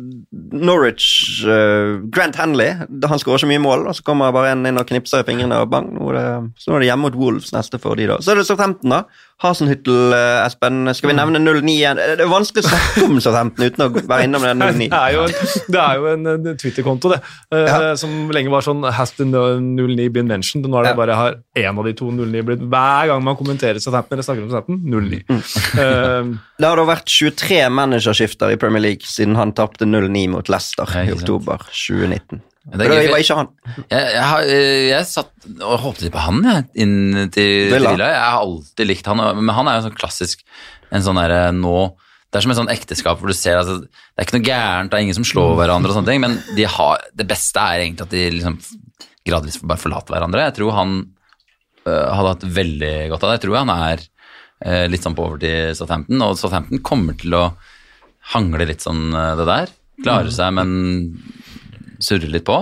Norwich 0.58 1.44
uh, 1.46 2.02
Grant 2.10 2.38
Hanley 2.40 2.74
han 3.08 3.22
skårer 3.22 3.44
så 3.44 3.48
mye 3.50 3.62
mål, 3.62 3.86
og 3.86 3.94
så 3.94 4.04
kommer 4.06 4.34
bare 4.34 4.56
en 4.56 4.66
inn 4.66 4.80
og 4.80 4.90
knipser 4.90 5.22
i 5.22 5.28
fingrene, 5.28 5.62
og 5.62 5.70
bang. 5.70 5.92
Nå 5.94 6.10
er 6.12 6.18
det, 6.18 6.26
så 6.58 6.72
nå 6.72 6.78
er 6.78 6.84
det 6.84 6.90
hjemme 6.90 7.06
mot 7.06 7.22
Wolves 7.22 7.54
neste 7.54 7.78
for 7.82 7.98
de 7.98 8.10
da. 8.10 8.18
Så 8.22 8.34
er 8.34 8.42
det 8.42 8.48
Southampton, 8.50 8.90
da. 8.96 9.04
Hasenhyttel, 9.38 10.10
uh, 10.10 10.42
Espen. 10.42 10.80
Skal 10.98 11.12
vi 11.12 11.14
nevne 11.14 11.38
09 11.38 11.70
igjen? 11.70 11.98
Det 12.18 12.24
er 12.24 12.30
vanskelig 12.30 12.64
å 12.64 12.70
snakke 12.72 13.04
om 13.06 13.20
Southampton 13.22 13.68
uten 13.68 13.84
å 13.84 13.88
være 13.94 14.24
innom 14.26 14.42
den 14.42 14.58
09. 14.58 14.88
Det 14.94 14.98
er 14.98 15.14
jo 15.14 15.20
en, 15.28 15.36
det 15.70 15.82
er 15.84 16.00
jo 16.00 16.08
en, 16.10 16.26
en 16.32 16.58
Twitter-konto, 16.58 17.12
det, 17.12 17.20
eh, 17.54 17.68
Ja. 17.68 17.92
som 18.00 18.32
lenge 18.34 18.50
var 18.50 18.66
sånn 18.66 18.82
Has 18.96 19.12
the 19.14 19.26
09 19.28 20.08
been 20.14 20.26
mentioned? 20.26 20.66
Nå 20.66 20.80
er 20.80 20.88
det 20.88 20.92
Ja. 20.96 20.98
bare 20.98 21.14
har 21.20 21.38
én 21.54 21.78
av 21.78 21.86
de 21.86 21.94
to 21.94 22.10
09 22.10 22.42
blitt 22.48 22.66
Hver 22.66 23.12
gang 23.12 23.22
man 23.22 23.38
kommenterer 23.38 23.78
Southampton 23.78 24.18
eller 24.18 24.26
snakker 24.26 24.42
om 24.42 24.50
Southampton, 24.50 24.82
09. 24.82 25.22
Mm. 25.30 25.42
Uh, 25.78 26.38
Det 26.58 26.66
har 26.66 26.82
da 26.82 26.88
vært 26.90 27.06
23 27.06 27.62
managerskifter 27.70 28.50
i 28.50 28.58
Premier 28.58 28.82
League 28.82 29.06
siden 29.06 29.38
han 29.38 29.54
tapte 29.54 29.86
0-9 29.86 30.26
mot 30.34 30.50
Leicester 30.50 30.90
i 31.04 31.12
oktober 31.14 31.62
2019. 31.70 32.42
Det 32.68 32.84
Det, 32.84 33.10
var 33.10 33.22
ikke 33.22 33.36
han. 33.38 33.48
Jeg, 33.88 34.08
jeg, 34.12 34.24
har, 34.28 34.48
jeg 34.48 35.06
satt 35.08 35.46
og 35.56 35.78
håpet 35.86 36.02
litt 36.04 36.12
på 36.12 36.24
han, 36.24 36.42
jeg, 36.44 36.66
inn 36.84 37.30
til 37.32 37.70
Villa. 37.72 37.94
Jeg 37.96 38.18
har 38.20 38.42
alltid 38.42 38.90
likt 38.90 39.08
han, 39.08 39.22
men 39.40 39.54
han 39.56 39.70
er 39.70 39.78
jo 39.78 39.86
sånn 39.86 39.96
klassisk 39.96 40.44
en 40.92 41.04
sånn 41.04 41.20
derre 41.20 41.48
nå 41.52 41.78
Det 42.28 42.38
er 42.38 42.44
som 42.44 42.52
et 42.52 42.58
sånn 42.60 42.72
ekteskap 42.72 43.20
hvor 43.20 43.32
du 43.32 43.36
ser 43.36 43.60
at 43.60 43.68
det 43.68 43.88
er 43.88 44.26
ikke 44.26 44.36
noe 44.36 44.44
gærent, 44.44 44.90
det 44.92 44.98
er 44.98 45.06
ingen 45.06 45.16
som 45.16 45.24
slår 45.24 45.54
hverandre 45.56 45.92
og 45.92 45.96
sånne 45.96 46.10
ting, 46.10 46.20
men 46.20 46.36
de 46.56 46.66
har, 46.68 47.00
det 47.16 47.24
beste 47.28 47.62
er 47.62 47.84
egentlig 47.86 48.04
at 48.04 48.12
de 48.12 48.24
liksom 48.34 48.58
gradvis 49.28 49.60
bare 49.62 49.80
forlater 49.80 50.12
hverandre. 50.12 50.44
Jeg 50.48 50.56
tror 50.58 50.76
han 50.76 50.94
øh, 51.88 52.06
hadde 52.12 52.34
hatt 52.34 52.46
veldig 52.58 52.92
godt 53.12 53.24
av 53.24 53.30
det. 53.30 53.38
Jeg 53.38 53.44
tror 53.46 53.58
han 53.62 53.72
er 53.72 54.04
øh, 54.04 54.84
litt 54.92 55.06
sånn 55.06 55.16
på 55.16 55.24
over 55.24 55.40
til 55.40 55.72
Southampton, 55.78 56.24
og 56.26 56.36
Southampton 56.40 56.84
kommer 56.84 57.16
til 57.20 57.36
å 57.38 57.44
hangle 58.34 58.68
litt 58.68 58.84
sånn 58.84 59.08
øh, 59.08 59.32
det 59.40 59.48
der. 59.48 59.74
Klare 60.04 60.34
seg, 60.34 60.52
men 60.54 60.68
surre 62.02 62.30
litt 62.30 62.46
på. 62.46 62.58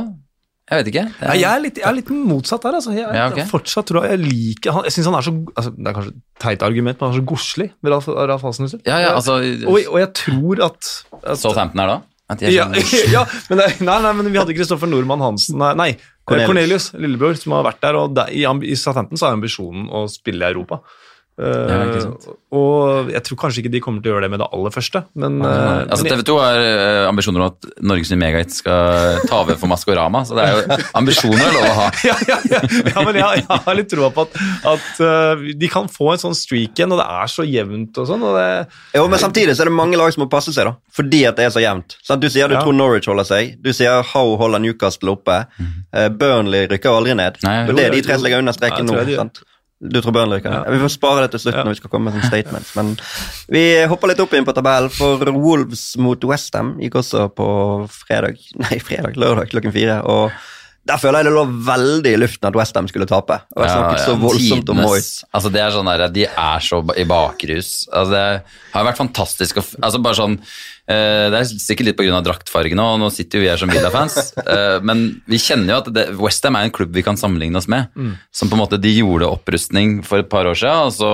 Jeg 0.66 0.81
vet 0.81 0.88
ikke. 0.90 1.03
Er... 1.07 1.29
Nei, 1.31 1.37
jeg, 1.38 1.46
er 1.46 1.62
litt, 1.62 1.77
jeg 1.79 1.87
er 1.87 1.94
litt 1.94 2.09
motsatt 2.11 2.64
der. 2.66 2.77
Altså. 2.81 2.94
Jeg, 2.96 3.07
Ja, 3.14 3.29
ok. 3.31 3.38
fortsatt 3.53 3.87
tror 3.87 4.03
jeg 4.03 4.16
jeg 4.16 4.22
liker 4.25 4.75
han. 4.75 4.88
Jeg 4.88 4.96
syns 4.96 5.09
han 5.12 5.18
er 5.18 5.27
så 5.29 5.35
altså, 5.53 5.72
Det 5.77 5.87
er 5.87 5.96
kanskje 5.99 6.12
et 6.12 6.18
teit 6.42 6.64
argument, 6.66 6.99
men 6.99 7.07
han 7.07 7.14
er 7.14 7.20
så 7.20 7.29
godslig. 7.31 7.68
med 7.81 7.94
Ralf, 7.94 8.09
Ralf 8.11 8.46
Hasenhuset. 8.49 8.83
Ja, 8.88 8.99
ja, 9.05 9.14
altså 9.14 9.38
og, 9.38 9.79
og 9.79 9.99
jeg 10.03 10.11
tror 10.18 10.64
at, 10.66 10.90
at 11.22 11.38
Southampton 11.38 11.85
er 11.85 11.92
da? 11.92 11.96
At 12.27 12.42
de 12.42 12.49
er 12.49 12.57
ja, 12.57 12.66
ja, 13.14 13.22
men, 13.46 13.62
det, 13.62 13.68
nei, 13.87 13.96
nei, 14.03 14.12
men 14.18 14.33
vi 14.33 14.40
hadde 14.40 14.57
Kristoffer 14.57 14.90
Nordmann 14.90 15.22
Hansen 15.22 15.61
Nei, 15.62 15.70
nei 15.79 15.90
Cornelius. 16.27 16.49
Cornelius. 16.51 16.87
lillebror, 16.99 17.37
som 17.38 17.55
har 17.55 17.68
vært 17.68 17.85
der. 17.87 18.01
Og 18.01 18.16
der, 18.18 18.33
i, 18.35 18.42
I 18.42 18.75
Southampton 18.75 19.20
så 19.20 19.29
er 19.29 19.37
ambisjonen 19.37 19.87
å 19.94 20.09
spille 20.11 20.42
i 20.42 20.57
Europa. 20.57 20.81
Sant. 21.37 22.27
og 22.57 23.11
jeg 23.12 23.20
tror 23.27 23.38
kanskje 23.42 23.61
ikke 23.61 23.72
de 23.75 23.81
kommer 23.85 24.01
til 24.01 24.09
å 24.09 24.14
gjøre 24.14 24.25
det 24.25 24.31
med 24.33 24.40
det 24.40 24.46
aller 24.57 24.72
første, 24.72 25.03
men, 25.20 25.35
uh, 25.44 25.83
Altså 25.85 26.07
TV 26.09 26.22
2 26.25 26.37
har 26.40 26.61
uh, 26.64 27.09
ambisjoner 27.11 27.42
om 27.44 27.51
at 27.51 27.66
Norges 27.85 28.12
nye 28.14 28.20
megahit 28.22 28.55
skal 28.57 29.20
ta 29.29 29.42
over 29.42 29.59
for 29.61 29.68
Maskorama, 29.68 30.22
så 30.25 30.38
det 30.38 30.46
er 30.46 30.57
jo 30.57 30.79
ambisjoner 31.01 31.44
er 31.44 31.57
lov 31.59 31.66
å 31.68 31.75
ha. 31.83 31.88
ja, 32.09 32.16
ja, 32.31 32.38
ja, 32.55 32.62
ja, 32.64 33.05
men 33.05 33.20
jeg, 33.20 33.42
jeg 33.42 33.61
har 33.66 33.77
litt 33.81 33.90
troa 33.92 34.09
på 34.16 34.25
at, 34.25 34.38
at 34.72 35.05
de 35.61 35.70
kan 35.72 35.90
få 35.92 36.14
en 36.14 36.22
sånn 36.25 36.38
streak 36.38 36.72
igjen, 36.79 36.94
og 36.96 37.03
det 37.03 37.09
er 37.20 37.33
så 37.35 37.44
jevnt 37.44 38.01
og 38.01 38.09
sånn. 38.09 38.25
og 38.25 38.38
det 38.38 38.46
Jo, 38.96 39.05
men 39.12 39.20
samtidig 39.20 39.57
så 39.59 39.66
er 39.66 39.70
det 39.70 39.77
mange 39.77 40.01
lag 40.01 40.14
som 40.14 40.25
må 40.25 40.31
passe 40.33 40.55
seg, 40.57 40.70
da. 40.70 40.77
Fordi 40.96 41.20
at 41.29 41.37
det 41.37 41.49
er 41.51 41.53
så 41.53 41.62
jevnt. 41.62 41.99
Sånn, 42.07 42.20
Du 42.22 42.29
sier 42.33 42.49
du 42.49 42.57
Ja. 42.57 42.62
tror 42.64 42.72
Norwich 42.77 43.09
holder 43.11 43.29
seg. 43.29 43.57
Du 43.61 43.72
sier 43.77 44.01
How 44.14 44.37
holder 44.40 44.62
Newcastle 44.64 45.12
oppe. 45.12 45.42
Eh, 45.92 46.09
Burnley 46.09 46.66
rykker 46.70 46.96
aldri 46.96 47.14
ned. 47.18 47.37
Nei, 47.44 47.59
og 47.66 47.75
jo, 47.75 47.77
det 47.77 47.85
er 47.87 47.94
de 47.99 48.03
tre 48.07 48.16
som 48.16 48.25
ligger 48.25 48.40
under 48.40 48.57
streken 48.57 48.88
nå. 48.88 48.96
sant? 49.16 49.42
Du 49.81 50.01
tror 50.01 50.12
Burnley 50.17 50.41
kan? 50.41 50.53
Ja. 50.53 50.62
Ja, 50.65 50.71
Vi 50.73 50.79
får 50.81 50.89
spare 50.95 51.21
det 51.27 51.33
til 51.37 51.41
slutt 51.45 51.55
Ja. 51.59 51.65
når 51.65 51.75
vi 51.75 51.81
skal 51.83 51.91
komme 51.93 52.09
med 52.11 52.15
sånne 52.17 52.31
statements. 52.33 52.75
Men 52.79 52.95
vi 53.53 53.65
hopper 53.87 54.09
litt 54.09 54.21
opp 54.25 54.33
inn 54.35 54.47
på 54.49 54.55
tabellen, 54.57 54.89
for 54.91 55.19
Wolves 55.37 55.97
mot 56.01 56.23
Westham 56.25 56.79
gikk 56.81 56.95
også 57.03 57.27
på 57.37 57.49
fredag 57.93 58.39
Nei, 58.65 58.79
fredag, 58.81 59.17
lørdag 59.21 59.51
klokken 59.53 59.73
fire. 59.77 60.01
og 60.05 60.31
der 60.87 61.01
føler 61.03 61.19
jeg 61.19 61.27
det 61.27 61.33
lå 61.35 61.41
veldig 61.67 62.11
i 62.15 62.19
luften 62.23 62.47
at 62.47 62.55
Westham 62.55 62.87
skulle 62.87 63.09
tape. 63.11 63.41
Og 63.57 63.65
jeg 63.65 63.73
snakket 63.75 64.05
så 64.07 64.12
voldsomt 64.23 64.69
om 64.71 64.77
Moyes. 64.85 65.09
Altså 65.35 65.51
det 65.51 65.61
er 65.65 65.73
sånn 65.75 65.89
der, 65.91 66.05
De 66.15 66.27
er 66.31 66.61
så 66.62 66.79
i 66.95 67.03
bakrus. 67.11 67.89
Altså 67.91 68.12
det 68.12 68.43
har 68.77 68.85
vært 68.87 69.01
fantastisk. 69.01 69.59
Altså 69.83 69.99
bare 69.99 70.15
sånn, 70.15 70.37
Det 70.87 71.38
er 71.38 71.49
sikkert 71.51 71.88
litt 71.88 71.96
pga. 71.99 72.20
draktfargene, 72.22 72.83
og 72.83 73.01
nå 73.03 73.09
sitter 73.11 73.40
jo 73.40 73.44
vi 73.44 73.51
her 73.51 73.59
som 73.59 73.70
Villa-fans. 73.72 74.33
eh, 74.46 74.79
men 74.87 75.20
vi 75.27 75.40
kjenner 75.42 75.75
jo 75.75 75.79
at 75.83 76.18
Westham 76.20 76.59
er 76.59 76.68
en 76.68 76.75
klubb 76.75 76.94
vi 76.94 77.03
kan 77.03 77.18
sammenligne 77.18 77.59
oss 77.59 77.66
med. 77.68 77.88
Som 78.31 78.51
på 78.51 78.55
en 78.55 78.62
måte 78.62 78.79
de 78.81 78.92
gjorde 78.94 79.27
opprustning 79.27 79.99
for 80.07 80.22
et 80.22 80.31
par 80.31 80.46
år 80.46 80.55
siden, 80.55 80.87
og 80.87 80.94
så 80.94 81.11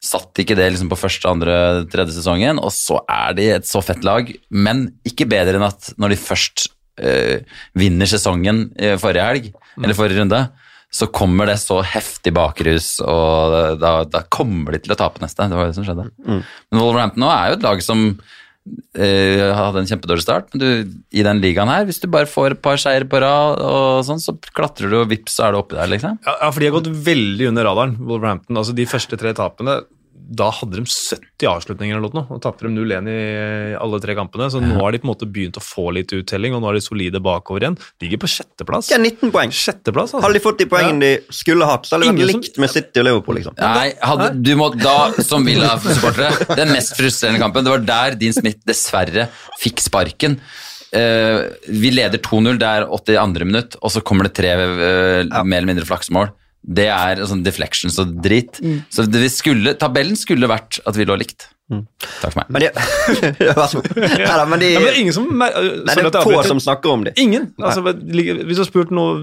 satt 0.00 0.40
ikke 0.40 0.56
det 0.56 0.70
liksom 0.72 0.88
på 0.92 0.96
første, 1.00 1.28
andre, 1.28 1.56
tredje 1.92 2.16
sesongen. 2.16 2.60
Og 2.60 2.72
så 2.72 3.00
er 3.08 3.34
de 3.36 3.48
et 3.56 3.68
så 3.68 3.82
fett 3.84 4.04
lag, 4.04 4.28
men 4.50 4.90
ikke 5.08 5.28
bedre 5.28 5.56
enn 5.60 5.66
at 5.68 5.92
når 6.00 6.14
de 6.14 6.20
først 6.20 6.68
øh, 7.00 7.40
vinner 7.80 8.08
sesongen 8.08 8.66
forrige 9.00 9.26
helg, 9.28 9.50
eller 9.80 9.96
forrige 9.96 10.20
runde, 10.20 10.40
så 10.90 11.06
kommer 11.06 11.46
det 11.46 11.60
så 11.62 11.76
heftig 11.86 12.32
bakrus, 12.34 12.96
og 12.98 13.78
da, 13.78 13.92
da 14.10 14.24
kommer 14.26 14.74
de 14.74 14.80
til 14.82 14.90
å 14.92 14.98
tape 14.98 15.22
neste. 15.22 15.46
Det 15.46 15.54
var 15.54 15.68
det 15.70 15.76
som 15.76 15.86
skjedde. 15.86 16.08
Men 16.26 16.80
Wolverhampton 16.82 17.22
nå 17.22 17.28
er 17.30 17.52
jo 17.52 17.58
et 17.60 17.66
lag 17.68 17.84
som 17.86 18.02
eh, 18.94 19.44
hadde 19.56 19.82
en 19.82 19.88
kjempedårlig 19.90 20.24
start, 20.24 20.50
men 20.52 20.62
du, 20.62 20.98
i 21.14 21.24
den 21.26 21.42
ligaen 21.42 21.70
her, 21.70 21.86
hvis 21.88 22.02
du 22.02 22.08
bare 22.12 22.30
får 22.30 22.56
et 22.56 22.62
par 22.64 22.80
seier 22.80 23.06
på 23.10 23.20
rad, 23.22 23.60
og 23.60 24.02
sånn, 24.06 24.22
så 24.22 24.36
klatrer 24.56 24.92
du, 24.92 24.98
og 25.02 25.10
vips, 25.12 25.38
så 25.38 25.48
er 25.48 25.54
du 25.54 25.60
oppi 25.62 25.78
der, 25.78 25.90
liksom. 25.92 26.20
Ja, 26.26 26.50
for 26.50 26.60
de 26.62 26.70
har 26.70 26.76
gått 26.78 26.92
veldig 27.10 27.50
under 27.52 27.68
radaren, 27.70 27.96
Wolverhampton. 28.00 28.58
Altså 28.60 28.76
De 28.76 28.88
første 28.90 29.18
tre 29.20 29.34
tapene 29.36 29.80
da 30.30 30.50
hadde 30.54 30.78
de 30.78 30.84
70 30.86 31.48
avslutninger 31.50 31.96
eller 31.96 32.14
noe, 32.14 32.26
og 32.30 32.40
tapte 32.44 32.66
de 32.66 32.72
0-1 32.74 33.08
i 33.10 33.20
alle 33.80 34.00
tre 34.02 34.14
kampene. 34.18 34.48
Så 34.52 34.60
nå 34.62 34.76
har 34.78 34.94
de 34.94 35.00
på 35.02 35.08
en 35.08 35.12
måte 35.12 35.28
begynt 35.30 35.58
å 35.58 35.64
få 35.64 35.88
litt 35.96 36.12
uttelling, 36.16 36.54
og 36.56 36.62
nå 36.62 36.70
er 36.70 36.78
de 36.78 36.84
solide 36.84 37.22
bakover 37.24 37.66
igjen. 37.66 37.78
De 37.98 38.06
ligger 38.06 38.22
på 38.24 38.30
sjetteplass. 38.30 38.90
De 38.90 38.96
har 38.96 39.02
19 39.02 39.34
poeng. 39.34 39.54
Sjetteplass, 39.54 40.14
altså. 40.14 40.24
Hadde 40.26 40.38
de 40.38 40.44
fått 40.44 40.62
de 40.62 40.68
poengene 40.70 41.02
de 41.02 41.36
skulle 41.40 41.68
hatt, 41.68 41.88
så 41.88 41.96
hadde 41.96 42.10
det 42.10 42.26
vært 42.26 42.32
likt 42.34 42.60
med 42.62 42.74
City 42.74 43.02
og 43.02 43.08
Liverpool. 43.08 43.40
liksom. 43.40 43.58
Nei, 43.60 43.90
hadde, 44.12 44.32
du 44.40 44.52
må 44.60 44.70
da, 44.76 44.96
som 45.26 45.46
Villa-supportere, 45.46 46.50
den 46.60 46.74
mest 46.74 46.96
frustrerende 46.98 47.42
kampen, 47.42 47.66
det 47.66 47.76
var 47.76 47.86
der 47.92 48.18
Dean 48.20 48.36
Smith 48.36 48.62
dessverre 48.68 49.30
fikk 49.60 49.82
sparken. 49.82 50.40
Uh, 50.90 51.46
vi 51.70 51.92
leder 51.94 52.18
2-0, 52.18 52.58
det 52.58 52.66
er 52.66 52.88
82. 52.90 53.46
minutt, 53.46 53.78
og 53.78 53.94
så 53.94 54.02
kommer 54.02 54.26
det 54.26 54.34
tre 54.38 54.50
eh, 54.56 55.22
mer 55.30 55.60
eller 55.60 55.70
mindre 55.70 55.86
flaksmål. 55.86 56.32
Det 56.60 56.88
er 56.92 57.22
sånn 57.28 57.44
deflections 57.46 57.96
og 58.02 58.18
drit. 58.22 58.58
Så 58.92 59.06
det 59.08 59.30
skulle, 59.32 59.72
tabellen 59.80 60.18
skulle 60.18 60.50
vært 60.50 60.80
at 60.86 60.98
vi 60.98 61.06
lå 61.08 61.16
likt. 61.20 61.48
Takk 61.70 62.34
for 62.34 62.40
meg. 62.42 62.50
Men 62.50 62.64
de, 62.64 62.70
Vær 63.46 63.66
så 63.70 63.80
god. 63.80 63.96
Men 63.96 64.10
de, 64.10 64.26
Ja, 64.26 64.44
men 64.50 64.62
det 64.62 64.70
er 64.90 65.00
ingen 65.00 65.14
som 65.14 65.28
nei, 65.30 65.48
det 65.54 66.10
er 66.10 66.26
få 66.26 66.42
som 66.46 66.60
snakker 66.62 66.92
om 66.92 67.06
det. 67.06 67.14
Ingen. 67.22 67.52
Altså, 67.62 67.84
hvis 67.86 68.58
du 68.58 68.62
har 68.64 68.68
spurt 68.68 68.94
noe 68.94 69.16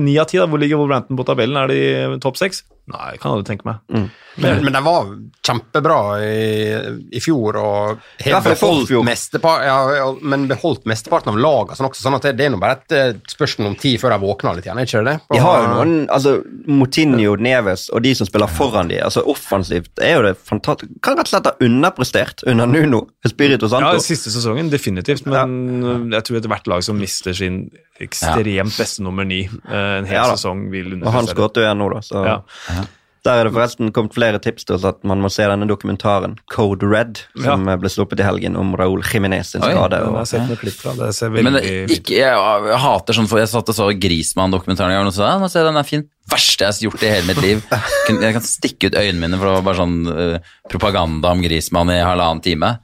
ni 0.00 0.14
av 0.16 0.28
ti, 0.30 0.38
da, 0.40 0.46
hvor 0.48 0.60
ligger 0.62 0.80
Wolverhampton 0.80 1.18
på 1.18 1.26
tabellen? 1.28 1.58
Er 1.60 1.68
de 1.68 2.20
topp 2.22 2.38
seks? 2.40 2.62
Nei, 2.90 3.12
kan 3.22 3.36
aldri 3.36 3.46
tenke 3.52 3.66
meg. 3.68 4.08
Men, 4.42 4.64
men 4.64 4.74
den 4.74 4.82
var 4.82 5.10
kjempebra 5.46 5.98
i, 6.24 6.40
i 7.14 7.20
fjor, 7.22 7.58
og 7.60 8.00
fall 8.18 8.46
beholdt 8.48 8.90
mestepar, 9.06 9.62
ja, 9.68 9.76
ja, 10.00 10.08
men 10.18 10.48
beholdt 10.50 10.88
mesteparten 10.90 11.30
av 11.30 11.38
lagene. 11.38 11.76
Sånn, 11.78 11.92
sånn 11.94 12.16
at 12.18 12.26
det, 12.26 12.32
det 12.40 12.48
er 12.48 12.54
nå 12.54 12.58
bare 12.62 12.80
et 12.80 12.94
eh, 12.96 13.12
spørsmål 13.30 13.70
om 13.70 13.76
tid 13.78 14.00
før 14.02 14.16
de 14.16 14.18
våkner 14.24 14.58
litt 14.58 14.66
igjen, 14.66 14.80
er 14.82 14.88
ikke 14.90 15.04
det? 15.06 15.14
De 15.30 15.42
har 15.44 15.62
jo 15.62 15.70
noen, 15.76 15.94
altså 16.12 16.34
Moutinho, 16.66 17.36
Neves 17.42 17.86
og 17.92 18.02
de 18.02 18.16
som 18.18 18.28
spiller 18.28 18.50
foran 18.50 18.90
de, 18.90 18.98
altså 19.04 19.22
offensivt 19.30 20.02
er 20.02 20.16
jo 20.16 20.26
det 20.26 20.34
fantastisk. 20.42 20.90
Kan 21.06 21.20
rett 21.20 21.30
og 21.30 21.36
slett 21.36 21.50
ha 21.52 21.54
underprestert 21.62 22.42
under 22.50 22.66
Nuno 22.66 23.04
Espirito 23.22 23.70
Ja, 23.78 23.94
Siste 24.02 24.32
sesongen, 24.34 24.72
definitivt. 24.72 25.28
Men 25.30 25.54
ja. 25.84 25.96
jeg 26.18 26.26
tror 26.26 26.42
ethvert 26.42 26.66
lag 26.72 26.82
som 26.82 26.98
mister 26.98 27.36
sin 27.36 27.66
ekstremt 28.02 28.74
beste 28.78 29.02
nummer 29.04 29.26
ni 29.28 29.44
eh, 29.44 29.92
en 30.00 30.08
hel 30.08 30.16
Ja 30.16 30.24
sesong, 30.34 30.66
vil 30.72 30.88
Og 30.88 30.92
han 30.92 31.02
underprestere. 31.02 31.36
skåret 31.36 31.60
jo 31.60 31.66
igjen 31.66 31.82
nå, 31.82 31.88
da. 31.92 32.02
Så 32.06 32.24
Ja. 32.26 32.36
Der 33.22 33.38
er 33.38 33.46
det 33.46 33.52
forresten 33.54 33.92
kommet 33.94 34.16
flere 34.16 34.40
tips 34.42 34.64
til 34.66 34.74
oss 34.74 34.86
at 34.88 35.04
man 35.06 35.20
må 35.22 35.28
se 35.30 35.44
denne 35.46 35.68
dokumentaren 35.70 36.34
Code 36.50 36.88
Red, 36.90 37.20
som 37.38 37.68
ble 37.68 37.90
sluppet 37.92 38.18
i 38.18 38.26
helgen 38.26 38.56
om 38.58 38.72
Raúl 38.78 39.04
Jiménez 39.06 39.52
sin 39.54 39.62
skade. 39.62 40.00
Oi, 40.02 40.10
Og, 40.10 40.26
jeg 40.26 40.58
klipp 40.58 40.80
fra. 40.80 40.96
Det 40.98 41.12
ser 41.14 41.30
veldig 41.30 41.44
Men 41.46 41.58
det- 41.60 42.00
ikke, 42.00 42.16
jeg, 42.18 42.34
jeg 42.72 42.80
hater 42.82 43.14
sånn, 43.14 43.30
for 43.30 43.38
jeg 43.38 43.52
satt 43.52 43.70
og 43.70 43.78
så 43.78 43.90
Grismann-dokumentaren 43.94 44.90
en 44.90 45.02
gang 45.02 45.12
og 45.12 45.14
sa 45.14 45.30
ja, 45.30 45.38
nå 45.38 45.50
ser 45.50 45.62
jeg 45.62 45.70
den 45.70 45.82
er 45.82 45.86
fin. 45.86 46.08
Verste 46.32 46.66
jeg 46.66 46.72
har 46.72 46.90
gjort 46.90 47.02
i 47.02 47.12
hele 47.14 47.26
mitt 47.30 47.42
liv. 47.42 47.62
Jeg 48.22 48.34
kan 48.36 48.44
stikke 48.46 48.90
ut 48.90 48.94
øynene 48.94 49.18
mine 49.18 49.38
for 49.40 49.48
det 49.48 49.54
var 49.56 49.64
bare 49.66 49.80
sånn 49.80 49.96
uh, 50.06 50.52
propaganda 50.70 51.32
om 51.34 51.42
Grismann 51.42 51.90
i 51.90 51.98
halvannen 51.98 52.42
time. 52.42 52.78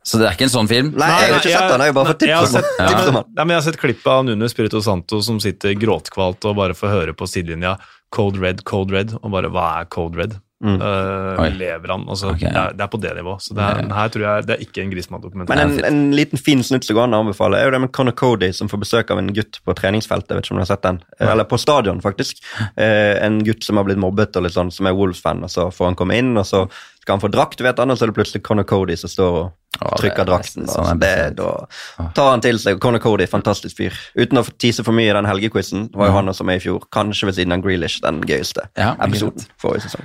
Så 0.00 0.16
det 0.16 0.24
er 0.24 0.36
ikke 0.38 0.46
en 0.46 0.52
sånn 0.54 0.68
film. 0.70 0.86
Nei, 0.96 1.08
jeg 1.12 1.32
har 1.34 1.42
ikke 1.42 1.52
sett 1.52 1.68
den, 1.68 1.82
jeg 1.84 1.92
har 1.92 1.96
bare 1.98 2.08
fått 2.14 2.22
jeg 2.24 2.32
har 2.32 2.46
tips 2.46 2.54
om 2.54 2.62
sett, 2.62 2.78
den. 2.78 2.88
Tips 2.88 3.08
om 3.10 3.16
Nei, 3.18 3.42
men 3.44 3.52
jeg 3.52 3.58
har 3.58 3.64
sett 3.66 3.80
klipp 3.82 4.06
av 4.08 4.22
Nuno 4.24 4.48
Spirito 4.48 4.80
Santo 4.84 5.18
som 5.26 5.40
sitter 5.44 5.74
gråtkvalt 5.76 6.46
og 6.48 6.56
bare 6.56 6.76
får 6.78 6.94
høre 6.94 7.14
på 7.18 7.28
sidelinja 7.28 7.74
Code 8.14 8.40
Red, 8.40 8.64
Code 8.68 8.94
Red, 8.94 9.16
og 9.22 9.32
bare 9.34 9.50
hva 9.52 9.70
er 9.80 9.90
Code 9.92 10.20
Red? 10.20 10.38
Mm. 10.58 10.80
Uh, 10.82 11.44
lever 11.54 11.88
han? 11.92 12.04
Altså, 12.10 12.32
okay. 12.32 12.48
det, 12.50 12.58
er, 12.58 12.72
det 12.74 12.82
er 12.82 12.90
på 12.90 12.98
det 12.98 13.12
nivået. 13.14 13.44
Så 13.44 13.54
det 13.54 13.62
er, 13.62 13.82
her 13.94 14.08
tror 14.10 14.24
jeg 14.24 14.46
det 14.48 14.54
er 14.56 14.64
ikke 14.64 14.82
en 14.82 14.90
Grismann-dokumentar. 14.90 15.54
Men 15.54 15.76
en, 15.78 15.84
en 15.86 16.00
liten 16.18 16.40
fin 16.40 16.64
snutt 16.66 16.86
som 16.86 16.98
går 16.98 17.06
an 17.06 17.14
å 17.14 17.20
anbefale, 17.22 17.60
er 17.60 17.68
jo 17.68 17.76
det 17.76 17.82
med 17.84 17.92
Connor 17.94 18.16
Cody 18.18 18.50
som 18.56 18.70
får 18.70 18.82
besøk 18.82 19.12
av 19.14 19.22
en 19.22 19.30
gutt 19.36 19.60
på 19.62 19.76
treningsfeltet. 19.78 20.34
vet 20.34 20.48
ikke 20.48 20.56
om 20.56 20.58
du 20.58 20.64
har 20.64 20.72
sett 20.72 20.86
den? 20.86 21.00
ja. 21.20 21.30
Eller 21.30 21.46
på 21.46 21.60
stadion, 21.62 22.02
faktisk. 22.02 22.42
Uh, 22.74 23.14
en 23.22 23.38
gutt 23.46 23.62
som 23.66 23.78
har 23.78 23.86
blitt 23.86 24.02
mobbet, 24.02 24.34
og 24.34 24.48
litt 24.48 24.56
sånn, 24.56 24.74
som 24.74 24.90
er 24.90 24.98
Wolves-fan. 24.98 25.46
og 25.46 25.54
Så 25.54 25.68
får 25.74 25.92
han 25.92 26.00
komme 26.00 26.18
inn, 26.18 26.34
og 26.34 26.48
så 26.48 26.66
skal 27.08 27.16
han 27.16 27.24
få 27.24 27.30
drakt, 27.32 27.60
vet 27.64 27.78
han, 27.80 27.88
og 27.88 27.96
så 27.96 28.04
er 28.04 28.10
det 28.10 28.18
plutselig 28.18 28.42
Conor 28.44 28.66
Cody 28.68 28.92
som 29.00 29.08
står 29.08 29.36
og 29.38 29.94
trykker 29.96 30.26
er 30.26 30.28
drakten. 30.28 30.66
Da. 30.66 30.74
Sånn 30.74 30.84
så 30.84 30.90
jeg 30.92 31.00
det, 31.00 31.38
da 31.38 32.10
tar 32.16 32.34
han 32.34 32.42
til 32.44 32.58
seg. 32.60 32.80
Conor 32.82 33.00
Cody, 33.00 33.24
fantastisk 33.30 33.78
fyr. 33.78 33.96
Uten 34.18 34.42
å 34.42 34.44
tise 34.60 34.84
for 34.84 34.92
mye 34.96 35.08
i 35.08 35.14
den 35.16 35.28
helgequizen, 35.28 35.86
var 35.96 36.10
jo 36.10 36.18
han 36.18 36.28
også 36.28 36.44
med 36.44 36.60
i 36.60 36.64
fjor. 36.66 36.84
Kanskje 36.92 37.30
ved 37.30 37.38
siden 37.38 37.56
av 37.56 37.64
Grealish, 37.64 38.02
den 38.04 38.20
gøyeste 38.28 38.66
Ja, 38.76 38.90
episoden 39.06 39.48
forrige 39.62 39.86
sesong. 39.86 40.04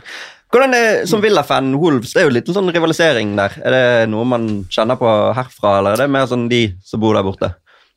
Hvordan 0.53 0.77
er, 0.77 1.03
Som 1.09 1.23
Villa-fan, 1.25 1.73
Wolves, 1.81 2.13
det 2.13 2.21
er 2.21 2.29
jo 2.29 2.35
litt 2.37 2.47
en 2.47 2.55
sånn 2.55 2.71
rivalisering 2.71 3.35
der. 3.35 3.57
Er 3.65 3.75
det 3.75 3.85
noe 4.13 4.23
man 4.29 4.47
kjenner 4.71 4.99
på 5.01 5.11
herfra, 5.35 5.79
eller 5.81 5.97
er 5.97 6.05
det 6.05 6.13
mer 6.13 6.29
sånn 6.29 6.47
de 6.51 6.67
som 6.87 7.03
bor 7.03 7.17
der 7.17 7.25
borte? 7.25 7.51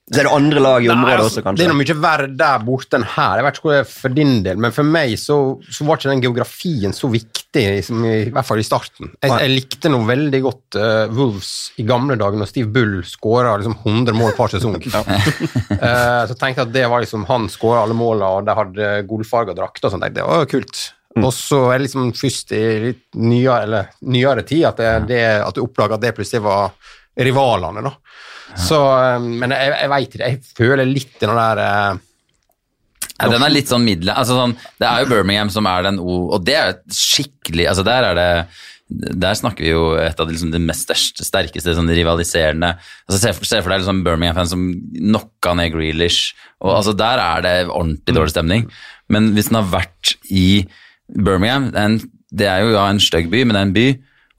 Så 0.07 0.21
er 0.21 0.29
det 0.29 0.33
andre 0.37 0.61
lag 0.63 0.85
i 0.85 0.89
området 0.93 1.15
altså, 1.17 1.27
også, 1.33 1.43
kanskje? 1.43 1.59
Det 1.59 1.65
er 1.65 1.73
noe 1.73 1.81
mye 1.81 1.95
verre 1.99 2.27
der 2.39 2.61
borte 2.63 2.95
enn 3.01 3.07
her. 3.11 3.41
Jeg 3.41 3.45
vet 3.47 3.57
ikke 3.57 3.67
hvor 3.67 3.73
det 3.75 3.79
er 3.81 3.89
for 3.91 4.15
din 4.15 4.35
del, 4.45 4.61
men 4.63 4.75
for 4.77 4.87
meg 4.97 5.15
så, 5.19 5.39
så 5.67 5.87
var 5.89 5.99
ikke 5.99 6.13
den 6.13 6.23
geografien 6.23 6.95
så 6.95 7.11
viktig, 7.11 7.65
liksom, 7.75 8.05
i, 8.07 8.13
i 8.29 8.35
hvert 8.37 8.47
fall 8.47 8.63
i 8.63 8.67
starten. 8.69 9.11
Jeg, 9.19 9.33
jeg 9.35 9.51
likte 9.51 9.91
noe 9.91 10.07
veldig 10.07 10.41
godt 10.45 10.79
uh, 10.79 11.17
Wolves 11.17 11.51
i 11.83 11.87
gamle 11.89 12.15
dager, 12.21 12.39
når 12.39 12.53
Steve 12.53 12.71
Bull 12.71 13.01
skåra 13.09 13.57
liksom 13.59 13.75
100 13.81 14.15
mål 14.15 14.37
per 14.39 14.55
sesong. 14.55 14.79
uh, 14.87 16.23
så 16.31 16.39
tenkte 16.39 16.63
jeg 16.63 16.69
at 16.69 16.77
det 16.79 16.87
var 16.93 17.03
liksom 17.03 17.27
han 17.27 17.51
skåra 17.51 17.83
alle 17.83 17.99
måla, 17.99 18.31
og 18.39 18.47
de 18.47 18.57
hadde 18.61 18.93
gullfarga 19.11 19.59
drakter 19.59 19.91
og 19.91 19.97
sånt. 19.97 20.07
Det 20.15 20.29
var 20.29 20.45
jo 20.45 20.53
kult. 20.55 20.85
Og 21.17 21.33
så 21.35 21.65
er 21.73 21.81
det 21.81 21.89
liksom 21.89 22.13
først 22.15 22.55
i 22.55 22.63
litt 22.93 23.05
nyere, 23.19 23.59
eller, 23.67 23.91
nyere 24.07 24.47
tid 24.47 24.69
at, 24.71 24.79
det, 24.79 24.95
det, 25.11 25.23
at 25.43 25.59
du 25.59 25.65
oppdaga 25.65 25.99
at 25.99 26.07
det 26.07 26.15
plutselig 26.15 26.45
var 26.47 26.77
rivalene, 27.17 27.83
da. 27.83 27.97
Så, 28.57 28.81
eh, 28.81 29.23
men 29.23 29.55
jeg, 29.55 29.73
jeg 29.75 29.93
veit 29.93 30.15
ikke, 30.15 30.31
jeg 30.31 30.57
føler 30.57 30.89
litt 30.89 31.17
den 31.23 31.35
der 31.37 31.63
eh, 31.65 32.05
Ja, 33.17 33.29
den 33.33 33.45
er 33.45 33.53
litt 33.53 33.73
sånn 33.73 33.85
middel... 33.87 34.13
Altså 34.13 34.39
sånn, 34.39 34.57
det 34.81 34.89
er 34.89 35.03
jo 35.03 35.11
Birmingham 35.13 35.53
som 35.53 35.69
er 35.71 35.87
den 35.89 36.01
O, 36.03 36.27
og 36.37 36.47
det 36.47 36.57
er 36.61 36.75
skikkelig 36.93 37.71
Altså 37.73 37.85
der 37.87 38.11
er 38.11 38.19
det 38.19 38.31
der 38.87 39.35
snakker 39.35 39.65
vi 39.65 39.73
jo 39.73 39.87
et 39.99 40.21
av 40.21 40.29
de, 40.29 40.35
liksom, 40.37 40.53
de 40.55 40.61
mest 40.63 40.85
største, 40.87 41.25
sterkeste 41.27 41.73
sånn, 41.75 41.91
rivaliserende 41.91 42.77
altså 42.79 43.19
Se 43.19 43.33
for, 43.35 43.49
se 43.49 43.59
for 43.59 43.73
deg 43.73 43.83
liksom, 43.83 44.05
Birmingham-fans 44.07 44.53
som 44.55 44.63
knocka 44.71 45.57
ned 45.59 45.73
Grealish. 45.75 46.37
Og, 46.63 46.71
altså, 46.77 46.95
der 46.95 47.19
er 47.19 47.43
det 47.43 47.55
ordentlig 47.67 48.15
dårlig 48.15 48.35
stemning. 48.37 48.69
Men 49.11 49.33
hvis 49.35 49.51
den 49.51 49.59
har 49.59 49.73
vært 49.73 50.15
i 50.31 50.63
Birmingham 51.11 51.73
det 51.73 51.83
er, 51.83 51.91
en, 51.91 51.99
det 52.31 52.49
er 52.51 52.63
jo 52.63 52.77
ja, 52.77 52.85
en 52.87 53.03
stygg 53.03 53.27
by, 53.33 53.43
men 53.43 53.57
det 53.57 53.61
er 53.61 53.67
en 53.67 53.75
by. 53.75 53.89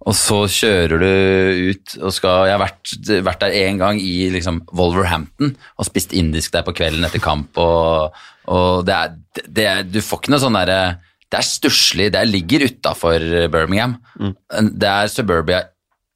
Og 0.07 0.15
så 0.15 0.37
kjører 0.47 1.01
du 1.01 1.73
ut 1.73 1.97
og 1.99 2.13
skal 2.15 2.47
Jeg 2.47 2.55
har 2.55 2.61
vært, 2.63 2.93
vært 3.27 3.43
der 3.43 3.57
én 3.65 3.79
gang 3.81 3.99
i 3.99 4.29
liksom, 4.31 4.61
Wolverhampton 4.71 5.51
og 5.51 5.87
spist 5.87 6.15
indisk 6.15 6.55
der 6.55 6.63
på 6.67 6.75
kvelden 6.77 7.03
etter 7.07 7.23
kamp. 7.23 7.59
Og, 7.59 8.15
og 8.47 8.85
det 8.87 8.95
er, 8.95 9.17
det 9.47 9.67
er, 9.67 9.83
Du 9.87 9.99
får 10.03 10.23
ikke 10.23 10.35
noe 10.35 10.43
sånn 10.45 10.59
derre 10.59 10.79
det 11.27 11.41
er 11.41 11.43
stusslig. 11.43 12.05
Det 12.15 12.21
ligger 12.29 12.63
utafor 12.69 13.23
Birmingham. 13.51 13.97
Det 14.15 14.87
er 14.87 15.09
suburbia 15.11 15.65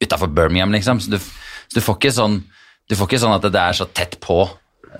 utafor 0.02 0.30
Birmingham, 0.32 0.72
liksom. 0.72 1.02
Så 1.04 1.12
du, 1.12 1.18
så 1.20 1.76
du, 1.76 1.82
får 1.84 1.98
ikke 1.98 2.14
sånn, 2.16 2.38
du 2.88 2.96
får 2.96 3.10
ikke 3.10 3.20
sånn 3.20 3.36
at 3.36 3.44
det 3.44 3.60
er 3.60 3.76
så 3.76 3.86
tett 3.92 4.16
på. 4.24 4.38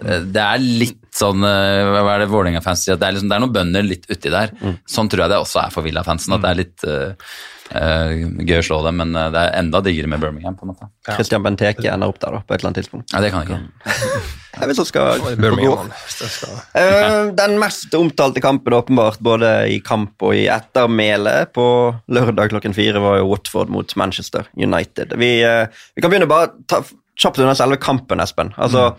Det 0.03 0.43
er 0.43 0.61
litt 0.61 1.01
sånn 1.17 1.45
Hva 1.45 2.05
er 2.15 2.23
det 2.23 2.31
Vålerenga-fans 2.33 2.85
sier? 2.85 3.01
Det, 3.01 3.09
er 3.09 3.17
liksom, 3.17 3.29
det 3.33 3.37
er 3.37 3.45
noen 3.45 3.57
bønder 3.57 3.89
litt 3.89 4.07
uti 4.09 4.33
der. 4.33 4.53
Sånn 4.89 5.11
tror 5.13 5.25
jeg 5.25 5.33
det 5.33 5.41
også 5.47 5.63
er 5.65 5.75
for 5.75 5.89
Villa-fansen. 5.89 6.37
At 6.37 6.45
det 6.45 6.53
er 6.53 6.61
litt 6.61 6.87
uh, 6.89 7.33
gøy 7.73 8.59
å 8.59 8.65
slå 8.67 8.79
dem, 8.87 8.97
men 9.01 9.17
uh, 9.17 9.31
det 9.33 9.41
er 9.41 9.57
enda 9.63 9.81
diggere 9.85 10.09
med 10.13 10.21
Birmingham. 10.21 10.55
på 10.59 10.67
en 10.67 10.73
måte. 10.75 10.89
Christian 11.09 11.43
Benteke 11.45 11.89
ender 11.93 12.13
opp 12.13 12.19
der 12.23 12.37
da, 12.37 12.41
på 12.45 12.55
et 12.55 12.61
eller 12.61 12.71
annet 12.73 12.81
tidspunkt. 12.83 13.13
Ja, 13.15 13.21
det 13.25 13.31
kan 13.33 13.43
jeg 13.47 13.57
ikke. 13.57 14.23
Jeg 14.61 14.69
vet 14.71 14.77
så 14.81 14.85
skal 14.89 15.23
Birmingham. 15.41 15.89
hvis 16.05 16.19
det 16.21 16.31
skal- 16.35 16.59
Eh, 16.79 17.31
Den 17.39 17.59
mest 17.61 17.95
omtalte 17.95 18.41
kampen 18.45 18.73
åpenbart, 18.77 19.19
både 19.21 19.53
i 19.73 19.79
kamp 19.81 20.21
og 20.23 20.35
i 20.37 20.47
ettermæle 20.53 21.47
på 21.55 21.67
lørdag 22.13 22.51
klokken 22.53 22.75
fire, 22.77 23.01
var 23.01 23.19
jo 23.23 23.31
Watford 23.33 23.69
mot 23.73 23.97
Manchester 23.97 24.45
United. 24.57 25.17
Vi, 25.19 25.33
eh, 25.43 25.67
vi 25.97 26.03
kan 26.05 26.11
begynne 26.13 26.29
bare 26.29 26.53
ta 26.69 26.83
kjapt 27.17 27.39
under 27.39 27.55
selve 27.55 27.77
kampen, 27.81 28.21
Espen. 28.21 28.53
Altså, 28.57 28.95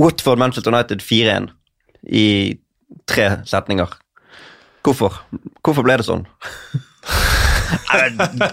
Watford-Manchester 0.00 0.72
United 0.72 1.00
4-1 1.04 1.50
i 2.08 2.58
tre 3.06 3.26
setninger. 3.46 3.88
Hvorfor? 4.82 5.20
Hvorfor 5.62 5.84
ble 5.86 5.96
det 6.00 6.06
sånn? 6.08 6.24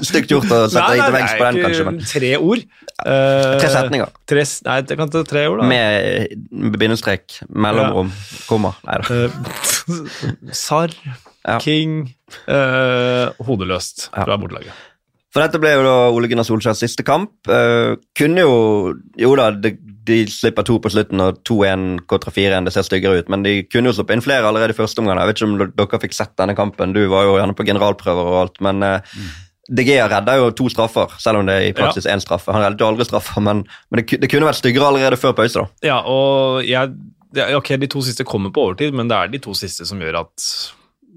Stygt 0.06 0.32
gjort 0.34 0.50
å 0.52 0.60
sette 0.72 0.86
deg 0.94 1.02
til 1.04 1.16
veggs 1.16 1.34
på 1.40 1.46
den, 1.48 1.60
kanskje, 1.66 1.86
men 1.90 2.00
tre 2.08 2.32
ord. 2.38 2.66
Uh, 3.00 3.56
Tre 3.62 3.72
setninger. 3.74 4.12
Tre, 4.30 4.44
nei, 4.68 4.78
det 4.90 4.98
kan 5.00 5.12
ta 5.14 5.24
tre 5.28 5.46
ord, 5.52 5.62
da. 5.64 5.70
med 5.72 6.76
bindestrek, 6.80 7.40
mellomrom, 7.50 8.12
komma. 8.50 8.74
Nei 8.88 9.00
da. 9.02 9.24
Eh, 9.24 10.54
Sarr, 10.66 10.94
Ja. 11.48 11.56
King, 11.64 12.02
uh, 12.52 13.32
hodeløst 13.48 14.10
Ja. 14.12 14.26
bortelaget. 14.38 14.76
For 15.34 15.44
dette 15.46 15.60
ble 15.62 15.72
jo 15.78 15.84
da 15.86 15.94
Ole 16.12 16.28
Gunnar 16.28 16.44
Solskjærs 16.48 16.82
siste 16.84 17.04
kamp. 17.06 17.32
Uh, 17.48 17.96
kunne 18.18 18.42
jo 18.44 18.56
Jo 19.18 19.36
da, 19.38 19.52
de, 19.54 19.76
de 20.10 20.20
slipper 20.32 20.66
to 20.68 20.80
på 20.82 20.92
slutten 20.94 21.22
og 21.24 21.44
2-1 21.48 22.06
kontra 22.10 22.34
4-1, 22.36 22.68
det 22.68 22.74
ser 22.76 22.88
styggere 22.88 23.22
ut, 23.22 23.30
men 23.32 23.46
de 23.46 23.60
kunne 23.70 23.92
jo 23.92 24.00
sluppet 24.00 24.18
inn 24.18 24.26
flere 24.26 24.50
allerede 24.50 24.76
i 24.76 24.80
første 24.80 25.04
omgang. 25.04 25.22
Jeg 25.22 25.32
vet 25.32 25.42
ikke 25.42 25.50
om 25.50 25.60
dere 25.62 26.02
fikk 26.06 26.18
sett 26.18 26.34
denne 26.42 26.58
kampen, 26.58 26.96
du 26.98 27.04
var 27.12 27.28
jo 27.28 27.38
gjerne 27.38 27.58
på 27.58 27.68
generalprøver 27.70 28.34
og 28.34 28.42
alt, 28.46 28.60
men 28.66 28.90
Mm. 28.90 29.30
De 29.70 29.84
Gea 29.86 30.08
redda 30.10 30.34
jo 30.40 30.50
to 30.58 30.66
straffer, 30.74 31.12
selv 31.22 31.44
om 31.44 31.46
det 31.46 31.54
er 31.54 31.68
i 31.68 31.74
praksis 31.78 32.08
én 32.10 32.22
straffe. 32.24 32.50
Han 32.50 32.64
reddet 32.64 32.82
jo 32.82 32.88
aldri 32.90 33.06
straffer, 33.06 33.38
men, 33.46 33.60
men 33.92 34.02
det, 34.02 34.18
det 34.24 34.30
kunne 34.32 34.48
vært 34.48 34.58
styggere 34.64 34.88
allerede 34.90 35.20
før 35.22 35.36
pause, 35.38 35.62
da. 35.62 35.86
Ja, 35.86 36.00
og 36.10 36.64
jeg 36.66 36.96
det 37.36 37.46
Ok, 37.54 37.76
de 37.78 37.90
to 37.90 38.02
siste 38.02 38.26
kommer 38.26 38.50
på 38.54 38.64
overtid, 38.66 38.96
men 38.98 39.10
det 39.10 39.18
er 39.18 39.34
de 39.34 39.42
to 39.44 39.54
siste 39.58 39.86
som 39.86 40.00
gjør 40.02 40.24
at 40.24 40.46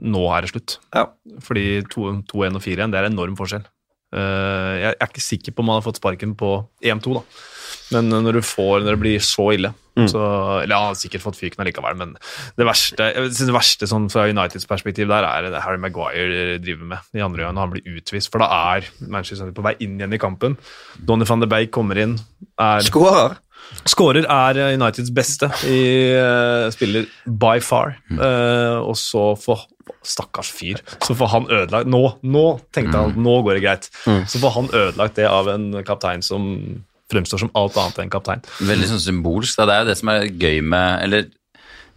nå 0.02 0.24
er 0.34 0.44
det 0.44 0.52
slutt. 0.52 0.76
Ja. 0.92 1.06
Fordi 1.44 1.82
2-1 1.92 2.26
og 2.28 2.64
4-1, 2.64 2.92
det 2.92 3.00
er 3.00 3.08
enorm 3.08 3.36
forskjell. 3.38 3.64
Uh, 4.12 4.76
jeg 4.76 4.92
er 4.92 5.08
ikke 5.08 5.24
sikker 5.24 5.54
på 5.56 5.64
om 5.64 5.70
han 5.72 5.80
har 5.80 5.86
fått 5.86 6.00
sparken 6.02 6.34
på 6.36 6.50
EM2, 6.84 7.16
da. 7.16 7.22
Men 7.92 8.12
når 8.12 8.40
du 8.40 8.42
får, 8.46 8.82
når 8.82 8.96
det 8.96 9.02
blir 9.04 9.24
så 9.24 9.52
ille 9.54 9.74
Mm. 9.92 10.08
så, 10.08 10.20
Eller 10.62 10.78
han 10.78 10.86
har 10.88 10.96
sikkert 10.96 11.20
fått 11.20 11.36
fyken 11.36 11.60
allikevel, 11.60 11.96
men 12.00 12.14
det 12.56 12.64
verste 12.64 13.10
jeg 13.12 13.28
synes 13.28 13.50
det 13.50 13.56
verste 13.58 13.88
sånn 13.90 14.08
fra 14.12 14.24
Uniteds 14.30 14.64
perspektiv 14.68 15.10
der 15.10 15.26
er 15.28 15.50
det 15.52 15.60
Harry 15.66 15.80
Maguire 15.82 16.56
driver 16.62 16.94
med 16.94 17.18
i 17.18 17.24
andre 17.24 17.44
gangen 17.44 17.58
når 17.58 17.66
han 17.66 17.74
blir 17.74 17.98
utvist. 17.98 18.30
For 18.32 18.40
da 18.40 18.48
er 18.72 18.88
Manchester 19.04 19.44
United 19.44 19.58
på 19.58 19.66
vei 19.66 19.74
inn 19.84 19.98
igjen 20.00 20.16
i 20.16 20.20
kampen. 20.22 20.56
Donny 20.96 21.28
van 21.28 21.44
de 21.44 21.48
Beek 21.50 21.74
kommer 21.74 22.00
inn, 22.00 22.16
er 22.56 22.84
Skårer! 22.86 23.36
Skårer 23.88 24.26
er 24.26 24.58
eh, 24.60 24.74
Uniteds 24.76 25.12
beste 25.14 25.48
i 25.68 25.82
uh, 26.16 26.66
spiller 26.72 27.06
by 27.26 27.60
far. 27.62 27.94
Uh, 28.10 28.80
og 28.80 28.96
så 29.00 29.32
får 29.40 29.66
Stakkars 30.06 30.50
fyr. 30.56 30.80
Så 31.04 31.14
får 31.18 31.30
han 31.30 31.46
ødelagt 31.52 31.90
Nå 31.90 32.00
nå 32.24 32.44
tenkte 32.74 32.96
han 32.96 33.12
at 33.12 33.20
nå 33.20 33.36
går 33.44 33.58
det 33.58 33.62
greit. 33.64 33.90
Så 34.30 34.40
får 34.40 34.56
han 34.56 34.72
ødelagt 34.72 35.20
det 35.20 35.28
av 35.28 35.50
en 35.52 35.68
kaptein 35.86 36.24
som 36.24 36.48
fremstår 37.12 37.44
som 37.44 37.52
alt 37.58 37.78
annet 37.80 38.02
enn 38.02 38.12
kaptein. 38.12 38.44
Veldig 38.64 38.90
sånn 38.94 39.06
symbolsk. 39.06 39.58
Da. 39.58 39.68
Det 39.68 39.76
er 39.76 39.84
jo 39.84 39.90
det 39.92 39.98
som 40.00 40.12
er 40.12 40.28
gøy 40.30 40.60
med 40.72 41.06
Eller 41.06 41.30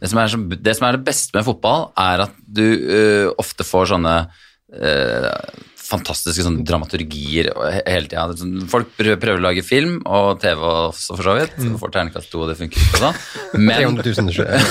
det 0.01 0.11
som 0.11 0.20
er, 0.20 0.32
som, 0.32 0.49
det 0.49 0.74
som 0.76 0.88
er 0.88 0.97
det 0.97 1.05
beste 1.07 1.38
med 1.38 1.45
fotball, 1.47 1.88
er 1.97 2.26
at 2.28 2.36
du 2.43 2.66
uh, 2.66 3.30
ofte 3.41 3.63
får 3.66 3.93
sånne 3.93 4.16
uh, 4.28 5.61
fantastiske 5.86 6.43
sånne 6.45 6.66
dramaturgier 6.68 7.51
hele 7.86 8.09
tida. 8.09 8.26
Sånn, 8.38 8.66
Folk 8.72 8.91
prøver, 8.97 9.20
prøver 9.22 9.41
å 9.41 9.45
lage 9.45 9.63
film, 9.66 9.99
og 10.03 10.41
TV 10.43 10.63
også, 10.66 11.16
for 11.16 11.28
så 11.30 11.36
vidt. 11.38 11.55
Så 11.61 11.82
Får 11.82 11.93
terningkast 11.95 12.32
to, 12.34 12.41
og 12.43 12.51
det 12.51 12.57
funker 12.59 12.82
ikke 12.82 13.03
sånn. 13.03 13.22
Men 13.70 14.01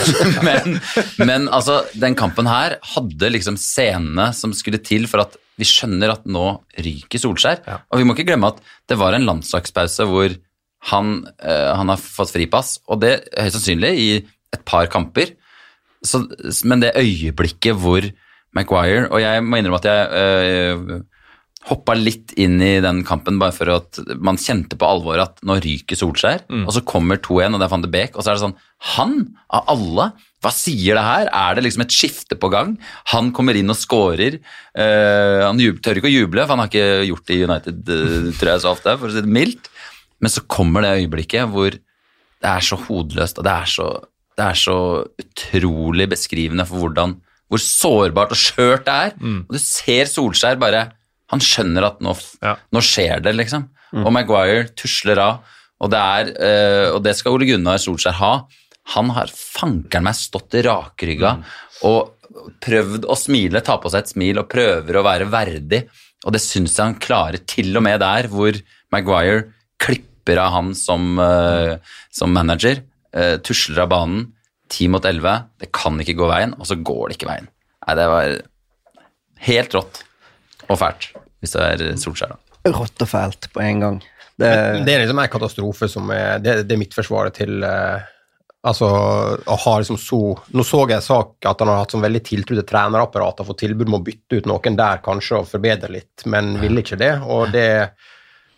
men, 0.49 0.77
men 1.23 1.49
altså, 1.49 1.81
den 1.99 2.19
kampen 2.19 2.51
her 2.51 2.79
hadde 2.95 3.33
liksom 3.33 3.59
scenene 3.61 4.31
som 4.37 4.55
skulle 4.57 4.83
til 4.85 5.09
for 5.11 5.25
at 5.25 5.39
vi 5.61 5.69
skjønner 5.69 6.15
at 6.15 6.27
nå 6.27 6.47
ryker 6.83 7.23
Solskjær. 7.23 7.63
Og 7.91 8.01
vi 8.01 8.07
må 8.07 8.17
ikke 8.17 8.27
glemme 8.33 8.51
at 8.53 8.61
det 8.91 8.99
var 9.01 9.15
en 9.17 9.27
landslagspause 9.29 10.07
hvor 10.11 10.35
han, 10.91 11.15
eh, 11.41 11.71
han 11.73 11.93
har 11.93 12.01
fått 12.01 12.35
fripass, 12.35 12.77
og 12.91 13.01
det 13.05 13.15
er 13.15 13.47
høyst 13.47 13.59
sannsynlig 13.61 13.93
i 13.97 14.11
et 14.55 14.65
par 14.69 14.91
kamper. 14.93 15.33
Så, 16.05 16.21
men 16.69 16.83
det 16.83 16.97
øyeblikket 17.01 17.79
hvor 17.81 18.05
Maguire 18.55 19.09
Og 19.09 19.23
jeg 19.23 19.41
må 19.43 19.57
innrømme 19.57 19.79
at 19.81 19.87
jeg 19.89 20.11
øh, 20.21 20.99
hoppa 21.71 21.95
litt 21.97 22.35
inn 22.41 22.59
i 22.63 22.77
den 22.85 23.01
kampen 23.09 23.39
bare 23.41 23.55
for 23.57 23.73
at 23.73 23.99
man 24.21 24.39
kjente 24.41 24.77
på 24.79 24.87
alvoret 24.87 25.25
at 25.25 25.41
nå 25.49 25.57
ryker 25.65 25.99
Solskjær, 25.99 26.45
og 26.69 26.75
så 26.77 26.85
kommer 26.85 27.17
2-1, 27.25 27.57
og 27.57 27.63
det 27.63 27.67
er 27.67 27.73
van 27.73 27.85
de 27.87 27.91
Beek, 27.91 28.15
og 28.15 28.23
så 28.23 28.31
er 28.31 28.37
det 28.37 28.45
sånn 28.45 28.59
Han, 28.93 29.15
av 29.49 29.71
alle, 29.73 30.11
hva 30.45 30.53
sier 30.53 30.99
det 30.99 31.05
her? 31.07 31.29
Er 31.33 31.57
det 31.57 31.65
liksom 31.65 31.85
et 31.87 31.95
skifte 31.95 32.37
på 32.41 32.51
gang? 32.53 32.75
Han 33.15 33.31
kommer 33.37 33.57
inn 33.57 33.73
og 33.73 33.79
scorer. 33.81 34.37
Uh, 34.77 35.41
han 35.49 35.61
tør 35.81 36.01
ikke 36.01 36.11
å 36.11 36.13
juble, 36.15 36.45
for 36.45 36.53
han 36.55 36.63
har 36.65 36.71
ikke 36.73 37.07
gjort 37.09 37.27
det 37.31 37.39
i 37.39 37.45
United, 37.49 37.81
uh, 37.89 38.29
tror 38.37 38.53
jeg, 38.53 38.63
så 38.65 38.73
ofte, 38.75 38.97
for 39.01 39.09
å 39.09 39.15
si 39.15 39.25
det 39.25 39.37
mildt. 39.41 39.71
Men 40.23 40.33
så 40.33 40.45
kommer 40.49 40.85
det 40.85 40.93
øyeblikket 41.01 41.49
hvor 41.53 41.75
det 41.75 42.51
er 42.51 42.65
så 42.65 42.77
hodeløst, 42.77 43.41
og 43.41 43.47
det 43.49 43.55
er 43.55 43.71
så, 43.73 43.87
det 44.37 44.45
er 44.51 44.59
så 44.61 44.77
utrolig 45.25 46.07
beskrivende 46.13 46.67
for 46.69 46.85
hvordan, 46.85 47.17
hvor 47.49 47.61
sårbart 47.63 48.35
og 48.35 48.41
skjørt 48.41 48.85
det 48.89 48.95
er. 49.09 49.17
Og 49.47 49.57
du 49.57 49.61
ser 49.63 50.09
Solskjær 50.11 50.61
bare 50.61 50.85
Han 51.33 51.41
skjønner 51.41 51.87
at 51.89 52.03
nå, 52.05 52.13
Ja. 52.45 52.53
nå 52.73 52.81
skjer 52.85 53.23
det, 53.25 53.33
liksom. 53.35 53.65
Og 53.97 54.11
Maguire 54.13 54.67
tusler 54.77 55.19
av. 55.23 55.39
Og 55.83 55.91
det, 55.91 55.99
er, 55.99 56.29
uh, 56.37 56.89
og 56.97 57.01
det 57.05 57.15
skal 57.19 57.35
Ole 57.35 57.49
Gunnar 57.49 57.81
Solskjær 57.81 58.15
ha. 58.21 58.33
Han 58.93 59.13
har 59.17 59.33
fankeren 59.33 60.05
meg 60.05 60.19
stått 60.19 60.57
rakrygga 60.67 61.39
og 61.89 62.31
prøvd 62.65 63.07
å 63.09 63.17
smile, 63.17 63.63
ta 63.65 63.79
på 63.81 63.91
seg 63.93 64.05
et 64.05 64.13
smil 64.13 64.41
og 64.43 64.51
prøver 64.53 64.99
å 64.99 65.05
være 65.07 65.29
verdig. 65.33 65.85
Og 66.25 66.35
det 66.35 66.43
syns 66.45 66.77
jeg 66.77 66.85
han 66.85 66.99
klarer, 67.01 67.41
til 67.49 67.73
og 67.77 67.85
med 67.85 68.01
der 68.03 68.29
hvor 68.33 68.57
Maguire 68.93 69.47
klipper 69.81 70.41
av 70.41 70.55
han 70.55 70.73
som, 70.79 71.15
uh, 71.21 71.77
som 72.13 72.33
manager, 72.35 72.83
Uh, 73.15 73.37
tusler 73.47 73.79
av 73.85 73.93
banen, 73.93 74.23
10 74.73 74.89
mot 74.91 75.05
11, 75.07 75.45
det 75.63 75.69
kan 75.71 76.01
ikke 76.03 76.17
gå 76.19 76.27
veien, 76.27 76.55
og 76.59 76.67
så 76.67 76.75
går 76.75 77.13
det 77.13 77.19
ikke 77.19 77.29
veien. 77.29 77.47
Nei, 77.87 77.95
det 77.95 78.07
var 78.11 78.33
helt 79.47 79.77
rått 79.77 80.01
og 80.65 80.81
fælt, 80.81 81.07
hvis 81.39 81.55
det 81.55 81.69
er 81.69 81.85
Solskjær, 82.01 82.35
da. 82.35 82.73
Rått 82.75 83.05
og 83.05 83.11
fælt 83.11 83.47
på 83.55 83.63
en 83.63 83.85
gang. 83.85 84.01
Det, 84.35 84.51
Det 84.83 84.97
er 84.97 85.05
liksom 85.05 85.21
en 85.23 85.31
katastrofe 85.31 85.87
som 85.87 86.09
er 86.11 86.41
Det, 86.43 86.57
det 86.67 86.75
er 86.75 86.81
midtforsvaret 86.81 87.37
til 87.37 87.63
eh, 87.63 88.03
Altså, 88.65 88.89
å 88.89 89.57
ha 89.61 89.73
liksom 89.77 89.99
så 90.01 90.19
Nå 90.57 90.65
så 90.65 90.79
jeg 90.87 90.97
en 90.97 91.05
sak 91.05 91.49
at 91.51 91.61
han 91.61 91.69
har 91.69 91.83
hatt 91.83 91.93
sånn 91.93 92.05
veldig 92.05 92.23
tiltro 92.25 92.57
til 92.57 92.65
trenerapparatet 92.65 93.45
og 93.45 93.51
fått 93.51 93.61
tilbud 93.67 93.91
om 93.91 93.99
å 93.99 94.05
bytte 94.07 94.41
ut 94.41 94.49
noen 94.49 94.79
der 94.79 95.03
kanskje 95.05 95.43
og 95.43 95.51
forbedre 95.51 95.93
litt, 95.93 96.25
men 96.33 96.55
ville 96.63 96.81
ikke 96.81 97.01
det. 97.01 97.13
Og 97.29 97.53
det 97.53 97.69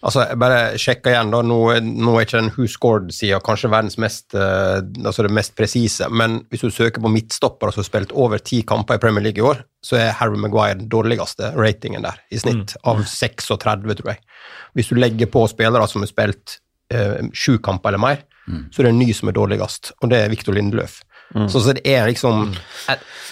Altså, 0.06 0.26
jeg 0.28 0.38
bare 0.38 0.58
sjekka 0.78 1.10
igjen, 1.10 1.30
da. 1.32 1.40
Nå, 1.42 1.56
nå 1.82 2.12
er 2.14 2.26
ikke 2.26 2.38
den 2.38 2.50
Who 2.54 2.68
Scored-sida 2.70 3.40
kanskje 3.42 3.70
verdens 3.72 3.96
mest, 3.98 4.36
eh, 4.38 4.82
altså 5.02 5.24
det 5.24 5.32
mest 5.34 5.56
presise, 5.58 6.06
men 6.12 6.36
hvis 6.52 6.62
du 6.62 6.70
søker 6.70 7.02
på 7.02 7.10
midtstoppere 7.10 7.74
som 7.74 7.82
har 7.82 7.88
spilt 7.88 8.12
over 8.14 8.42
ti 8.44 8.60
kamper 8.68 9.00
i 9.00 9.02
Premier 9.02 9.24
League 9.24 9.40
i 9.40 9.46
år, 9.46 9.64
så 9.82 9.98
er 9.98 10.14
Harry 10.20 10.38
Maguire 10.38 10.76
den 10.78 10.90
dårligste 10.92 11.50
ratingen 11.56 12.06
der, 12.06 12.20
i 12.30 12.38
snitt, 12.38 12.76
av 12.86 13.02
36, 13.02 13.56
tror 13.64 14.12
jeg. 14.12 14.20
Hvis 14.76 14.92
du 14.92 15.00
legger 15.00 15.32
på 15.32 15.42
spillere 15.50 15.88
som 15.90 16.04
har 16.04 16.12
spilt 16.12 16.58
eh, 16.94 17.26
sju 17.32 17.56
kamper 17.64 17.94
eller 17.94 18.04
mer, 18.04 18.22
så 18.46 18.80
er 18.80 18.86
det 18.88 18.92
en 18.94 18.98
ny 19.02 19.12
som 19.16 19.28
er 19.28 19.34
dårligst, 19.36 19.92
og 20.02 20.10
det 20.12 20.18
er 20.24 20.28
Victor 20.32 20.54
Lindeløf. 20.54 21.00
Så, 21.50 21.58
så 21.58 21.72
det 21.74 21.82
er 21.90 22.06
liksom 22.06 22.52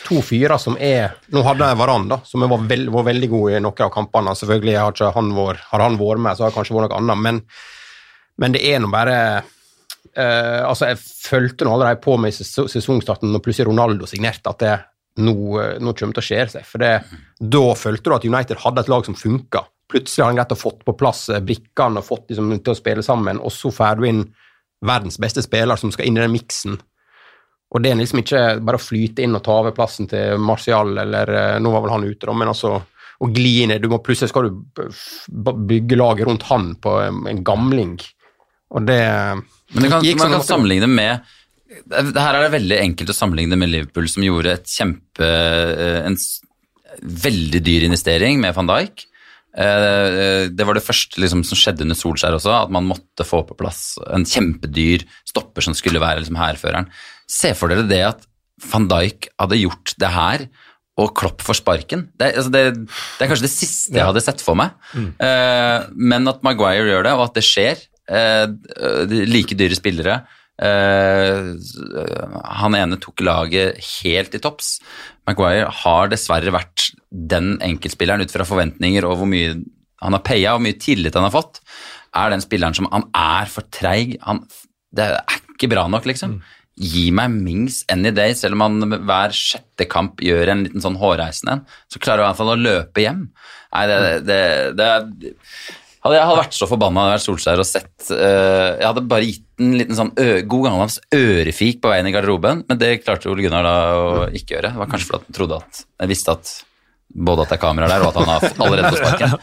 to 0.04 0.16
fyrer 0.26 0.58
som 0.58 0.74
er 0.82 1.12
Nå 1.30 1.44
hadde 1.46 1.68
jeg 1.70 1.78
Varan, 1.78 2.08
da, 2.10 2.16
som 2.26 2.42
var, 2.50 2.64
veld, 2.66 2.88
var 2.90 3.04
veldig 3.06 3.28
god 3.30 3.52
i 3.52 3.60
noen 3.62 3.84
av 3.86 3.92
kampene. 3.94 4.34
Selvfølgelig 4.34 4.74
har 4.80 4.96
ikke 4.96 5.12
han 5.14 5.30
vært, 5.36 5.62
har 5.70 5.84
han 5.84 5.98
vært 6.00 6.24
med, 6.24 6.34
så 6.36 6.42
har 6.44 6.50
det 6.50 6.56
kanskje 6.58 6.74
vært 6.74 6.90
noe 6.90 6.98
annet, 7.04 7.22
men, 7.22 7.38
men 8.42 8.56
det 8.56 8.64
er 8.66 8.82
nå 8.82 8.90
bare 8.90 9.14
eh, 10.16 10.60
altså 10.66 10.90
Jeg 10.90 10.98
fulgte 11.04 11.64
nå 11.68 11.76
allerede 11.76 12.02
på 12.04 12.16
med 12.20 12.34
ses- 12.34 12.66
sesongstarten 12.74 13.30
når 13.32 13.44
plutselig 13.46 13.68
Ronaldo 13.70 14.08
signerte 14.10 14.50
at 14.50 14.64
det 14.64 14.74
nå, 15.22 15.36
eh, 15.62 15.76
nå 15.78 15.94
kommer 15.94 16.18
til 16.18 16.24
å 16.24 16.26
skje 16.26 16.42
seg. 16.56 16.66
For 16.66 16.82
det, 16.82 16.92
da 17.38 17.64
følte 17.78 18.10
du 18.10 18.16
at 18.18 18.26
United 18.26 18.62
hadde 18.64 18.82
et 18.84 18.90
lag 18.90 19.06
som 19.06 19.14
funka. 19.18 19.62
Plutselig 19.94 20.24
har 20.24 20.32
han 20.32 20.40
greit 20.40 20.54
å 20.56 20.58
fått 20.58 20.82
på 20.84 20.96
plass 20.98 21.28
eh, 21.30 21.38
brikkene 21.44 22.02
og 22.02 22.08
fått 22.10 22.26
liksom, 22.32 22.50
til 22.58 22.74
å 22.74 22.78
spille 22.82 23.06
sammen, 23.06 23.38
og 23.38 23.54
så 23.54 23.70
får 23.70 24.02
du 24.02 24.08
inn 24.10 24.24
verdens 24.85 25.18
beste 25.20 25.43
spiller 25.45 25.80
som 25.80 25.93
skal 25.95 26.09
inn 26.09 26.18
i 26.18 26.24
den 26.24 26.35
miksen. 26.35 26.78
Og 27.74 27.82
det 27.82 27.91
er 27.91 27.99
liksom 27.99 28.22
ikke 28.22 28.43
bare 28.62 28.78
å 28.78 28.82
flyte 28.82 29.24
inn 29.24 29.35
og 29.35 29.43
ta 29.47 29.59
over 29.62 29.74
plassen 29.74 30.09
til 30.11 30.39
Martial, 30.43 30.93
eller 31.03 31.32
eh, 31.35 31.55
nå 31.62 31.72
var 31.74 31.85
vel 31.85 31.95
han 31.97 32.07
ute, 32.07 32.26
da, 32.26 32.35
men 32.37 32.53
altså 32.53 32.76
å 33.22 33.30
gli 33.30 33.55
inn 33.62 33.74
i 33.74 33.78
du 33.82 33.89
må 33.91 34.01
Plutselig 34.03 34.32
skal 34.32 34.49
du 34.51 34.85
bygge 35.68 35.99
laget 35.99 36.28
rundt 36.28 36.47
han 36.51 36.72
på 36.82 36.97
en, 37.03 37.43
gamling. 37.47 37.97
Og 38.74 38.87
det 38.89 39.01
Men 39.05 39.87
det 39.87 39.91
kan, 39.93 40.05
gikk 40.07 40.18
man 40.20 40.28
sånn 40.28 40.39
kan 40.41 40.47
sammenligne 40.49 40.91
med 40.91 41.32
det 41.91 42.20
Her 42.20 42.37
er 42.37 42.45
det 42.45 42.53
veldig 42.53 42.76
enkelt 42.78 43.11
å 43.11 43.16
sammenligne 43.16 43.57
med 43.59 43.70
Liverpool, 43.72 44.07
som 44.11 44.22
gjorde 44.22 44.61
kjempe 44.68 45.26
En 46.07 46.18
veldig 47.24 47.62
dyr 47.66 47.87
investering 47.89 48.39
med 48.43 48.55
van 48.55 48.68
Dijk. 48.70 49.07
Eh, 49.57 50.48
Det 50.50 50.66
var 50.66 50.74
det 50.74 50.84
første 50.84 51.20
liksom, 51.22 51.44
som 51.46 51.59
skjedde 51.59 51.84
under 51.86 51.98
Solskjær 51.98 52.36
også, 52.38 52.52
at 52.64 52.70
man 52.74 52.86
måtte 52.90 53.26
få 53.26 53.42
på 53.46 53.57
plass 53.59 53.96
en 54.11 54.26
kjempedyr 54.26 55.05
stopper 55.28 55.62
som 55.62 55.74
skulle 55.78 56.02
være 56.02 56.22
liksom, 56.24 56.38
hærføreren. 56.40 56.88
Se 57.30 57.55
for 57.55 57.70
dere 57.72 57.86
det 57.88 58.02
at 58.12 58.26
van 58.70 58.88
Dijk 58.90 59.28
hadde 59.40 59.59
gjort 59.62 59.94
det 59.98 60.11
her, 60.14 60.46
og 60.96 61.11
Klopp 61.18 61.42
for 61.42 61.59
sparken. 61.59 62.05
Det, 62.18 62.28
altså 62.38 62.52
det, 62.55 62.61
det 62.86 63.24
er 63.24 63.30
kanskje 63.30 63.48
det 63.48 63.50
siste 63.50 63.96
jeg 63.98 64.07
hadde 64.07 64.22
sett 64.22 64.42
for 64.46 64.55
meg. 64.55 64.76
Mm. 64.94 65.09
men 65.98 66.28
at 66.30 66.42
Maguire 66.46 66.86
gjør 66.86 67.02
det, 67.09 67.14
og 67.18 67.24
at 67.28 67.34
det 67.34 67.42
skjer. 67.46 67.82
eh, 68.07 68.46
like 69.26 69.57
dyre 69.59 69.74
spillere. 69.74 70.20
Eh, 70.62 71.50
han 72.61 72.76
ene 72.78 72.98
tok 73.02 73.24
laget 73.26 73.80
helt 74.02 74.36
i 74.36 74.40
topps. 74.42 74.78
Maguire 75.26 75.70
har 75.82 76.11
dessverre 76.12 76.55
vært 76.55 76.90
den 77.11 77.57
enkeltspilleren 77.64 78.22
ut 78.22 78.34
fra 78.34 78.46
forventninger 78.46 79.07
og 79.09 79.18
hvor 79.20 79.30
mye 79.30 79.57
han 80.05 80.16
har 80.16 80.24
paya 80.26 80.52
og 80.52 80.61
hvor 80.61 80.66
mye 80.66 80.80
tillit 80.82 81.16
han 81.16 81.26
har 81.26 81.34
fått, 81.34 81.62
er 82.14 82.30
den 82.30 82.42
spilleren 82.44 82.76
som 82.76 82.90
Han 82.92 83.09
er 83.16 83.48
for 83.50 83.66
treig. 83.74 84.18
Det 84.94 85.07
er 85.16 85.40
ikke 85.55 85.70
bra 85.72 85.86
nok, 85.90 86.07
liksom. 86.07 86.38
Gi 86.74 87.09
meg 87.14 87.30
Mings 87.30 87.82
any 87.90 88.11
day, 88.14 88.34
selv 88.34 88.59
om 88.59 88.64
han 88.66 88.98
hver 89.07 89.34
sjette 89.34 89.86
kamp 89.90 90.22
gjør 90.22 90.50
en 90.52 90.64
liten 90.66 90.82
sånn 90.82 90.98
hårreisende 90.98 91.57
en, 91.57 91.64
så 91.90 92.02
klarer 92.02 92.22
han 92.22 92.28
i 92.28 92.32
hvert 92.32 92.40
fall 92.42 92.52
å 92.55 92.61
løpe 92.61 93.02
hjem. 93.02 93.24
Nei, 93.74 93.84
det, 93.90 93.98
det, 94.26 94.40
det 94.78 94.88
er 94.90 95.09
hadde 96.05 96.18
jeg 96.18 96.28
hadde 96.28 96.40
vært 96.42 96.57
så 96.57 96.68
forbanna 96.68 97.07
hadde 97.07 97.14
vært 97.16 97.24
Solskjær 97.24 97.62
og 97.62 97.68
sett 97.68 98.11
uh, 98.12 98.76
Jeg 98.76 98.84
hadde 98.84 99.05
bare 99.09 99.28
gitt 99.28 99.64
en 99.64 99.74
liten 99.78 99.96
sånn 99.96 100.12
ø, 100.18 100.28
god 100.50 100.66
gammeldags 100.66 100.98
ørefik 101.14 101.80
på 101.80 101.90
veien 101.92 102.09
i 102.11 102.12
garderoben, 102.14 102.64
men 102.68 102.80
det 102.80 102.96
klarte 103.05 103.30
Ole 103.30 103.44
Gunnar 103.44 103.62
da 103.62 103.74
å 103.94 104.07
ikke 104.34 104.57
gjøre. 104.57 104.72
Det 104.74 104.80
var 104.82 104.90
kanskje 104.90 105.11
fordi 105.12 105.28
han 105.28 105.36
trodde 105.36 105.59
at 105.62 105.84
Jeg 106.02 106.11
visste 106.11 106.34
at 106.34 106.55
både 107.14 107.44
at 107.44 107.52
det 107.52 107.57
er 107.57 107.62
kamera 107.62 107.86
der, 107.86 108.02
og 108.02 108.11
at 108.11 108.18
han 108.18 108.30
har 108.32 108.46
allerede 108.64 108.90
fått 108.90 109.05
sparken. 109.05 109.36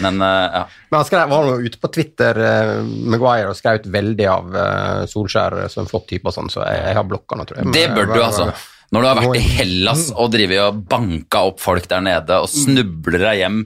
Men 0.00 0.22
uh, 0.24 0.46
ja. 0.54 0.62
Men 0.88 0.96
han 0.96 1.08
skrev, 1.10 1.34
var 1.34 1.50
jo 1.50 1.68
ute 1.68 1.80
på 1.82 1.90
Twitter, 1.92 2.40
uh, 2.40 2.72
Maguire, 3.12 3.52
og 3.52 3.58
skrøt 3.58 3.90
veldig 3.92 4.28
av 4.32 4.56
uh, 4.56 5.02
Solskjær 5.10 5.58
som 5.68 5.84
en 5.84 5.90
flott 5.90 6.08
type 6.08 6.30
og 6.30 6.34
sånn, 6.34 6.48
så 6.52 6.64
jeg, 6.64 6.80
jeg 6.88 6.98
har 6.98 7.06
blokka 7.10 7.36
nå, 7.36 7.44
tror 7.50 7.60
jeg. 7.60 7.74
Det 7.76 7.84
Men, 7.90 7.96
bør 7.98 8.10
du, 8.14 8.22
altså. 8.24 8.48
Når 8.94 9.04
du 9.04 9.08
har 9.08 9.18
vært 9.20 9.36
i 9.36 9.44
Hellas 9.58 10.06
og 10.14 10.30
drevet 10.32 10.62
og 10.64 10.80
banka 10.88 11.42
opp 11.50 11.60
folk 11.60 11.88
der 11.90 12.04
nede 12.04 12.38
og 12.40 12.48
snubler 12.48 13.20
deg 13.26 13.42
hjem 13.42 13.58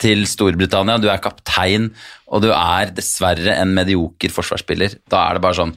til 0.00 0.24
Storbritannia, 0.28 0.96
du 0.96 1.10
er 1.12 1.20
kaptein, 1.20 1.90
og 2.32 2.40
du 2.46 2.48
er 2.54 2.94
dessverre 2.96 3.58
en 3.60 3.74
medioker 3.76 4.32
forsvarsspiller, 4.32 4.96
da 5.12 5.26
er 5.26 5.36
det 5.36 5.44
bare 5.44 5.58
sånn 5.60 5.76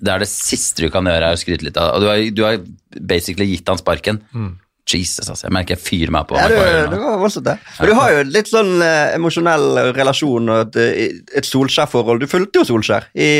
Det 0.00 0.08
er 0.14 0.22
det 0.24 0.30
siste 0.32 0.86
du 0.86 0.88
kan 0.88 1.04
gjøre, 1.04 1.28
er 1.28 1.36
å 1.36 1.40
skryte 1.40 1.66
litt 1.66 1.76
av 1.76 1.98
Og 1.98 2.00
du 2.00 2.08
har, 2.08 2.22
du 2.32 2.42
har 2.46 2.58
basically 2.96 3.50
gitt 3.50 3.68
han 3.68 3.80
sparken. 3.80 4.22
Jesus, 4.90 5.28
altså. 5.28 5.46
Jeg 5.46 5.54
merker 5.54 5.76
jeg 5.76 5.84
fyrer 5.84 6.10
meg 6.14 6.24
på. 6.26 6.38
Ja, 6.40 6.48
du, 6.50 6.56
det 6.90 6.98
var 6.98 7.18
voldsomt, 7.20 7.46
det. 7.46 7.58
Men 7.78 7.90
du 7.90 7.94
har 7.94 8.14
jo 8.14 8.22
litt 8.26 8.48
sånn 8.50 8.72
eh, 8.82 9.12
emosjonell 9.14 9.92
relasjon 9.94 10.50
og 10.50 10.78
et, 10.78 11.20
et 11.36 11.46
Solskjær-forhold. 11.46 12.24
Du 12.24 12.30
fulgte 12.30 12.62
jo 12.62 12.66
Solskjær 12.72 13.06
i 13.14 13.30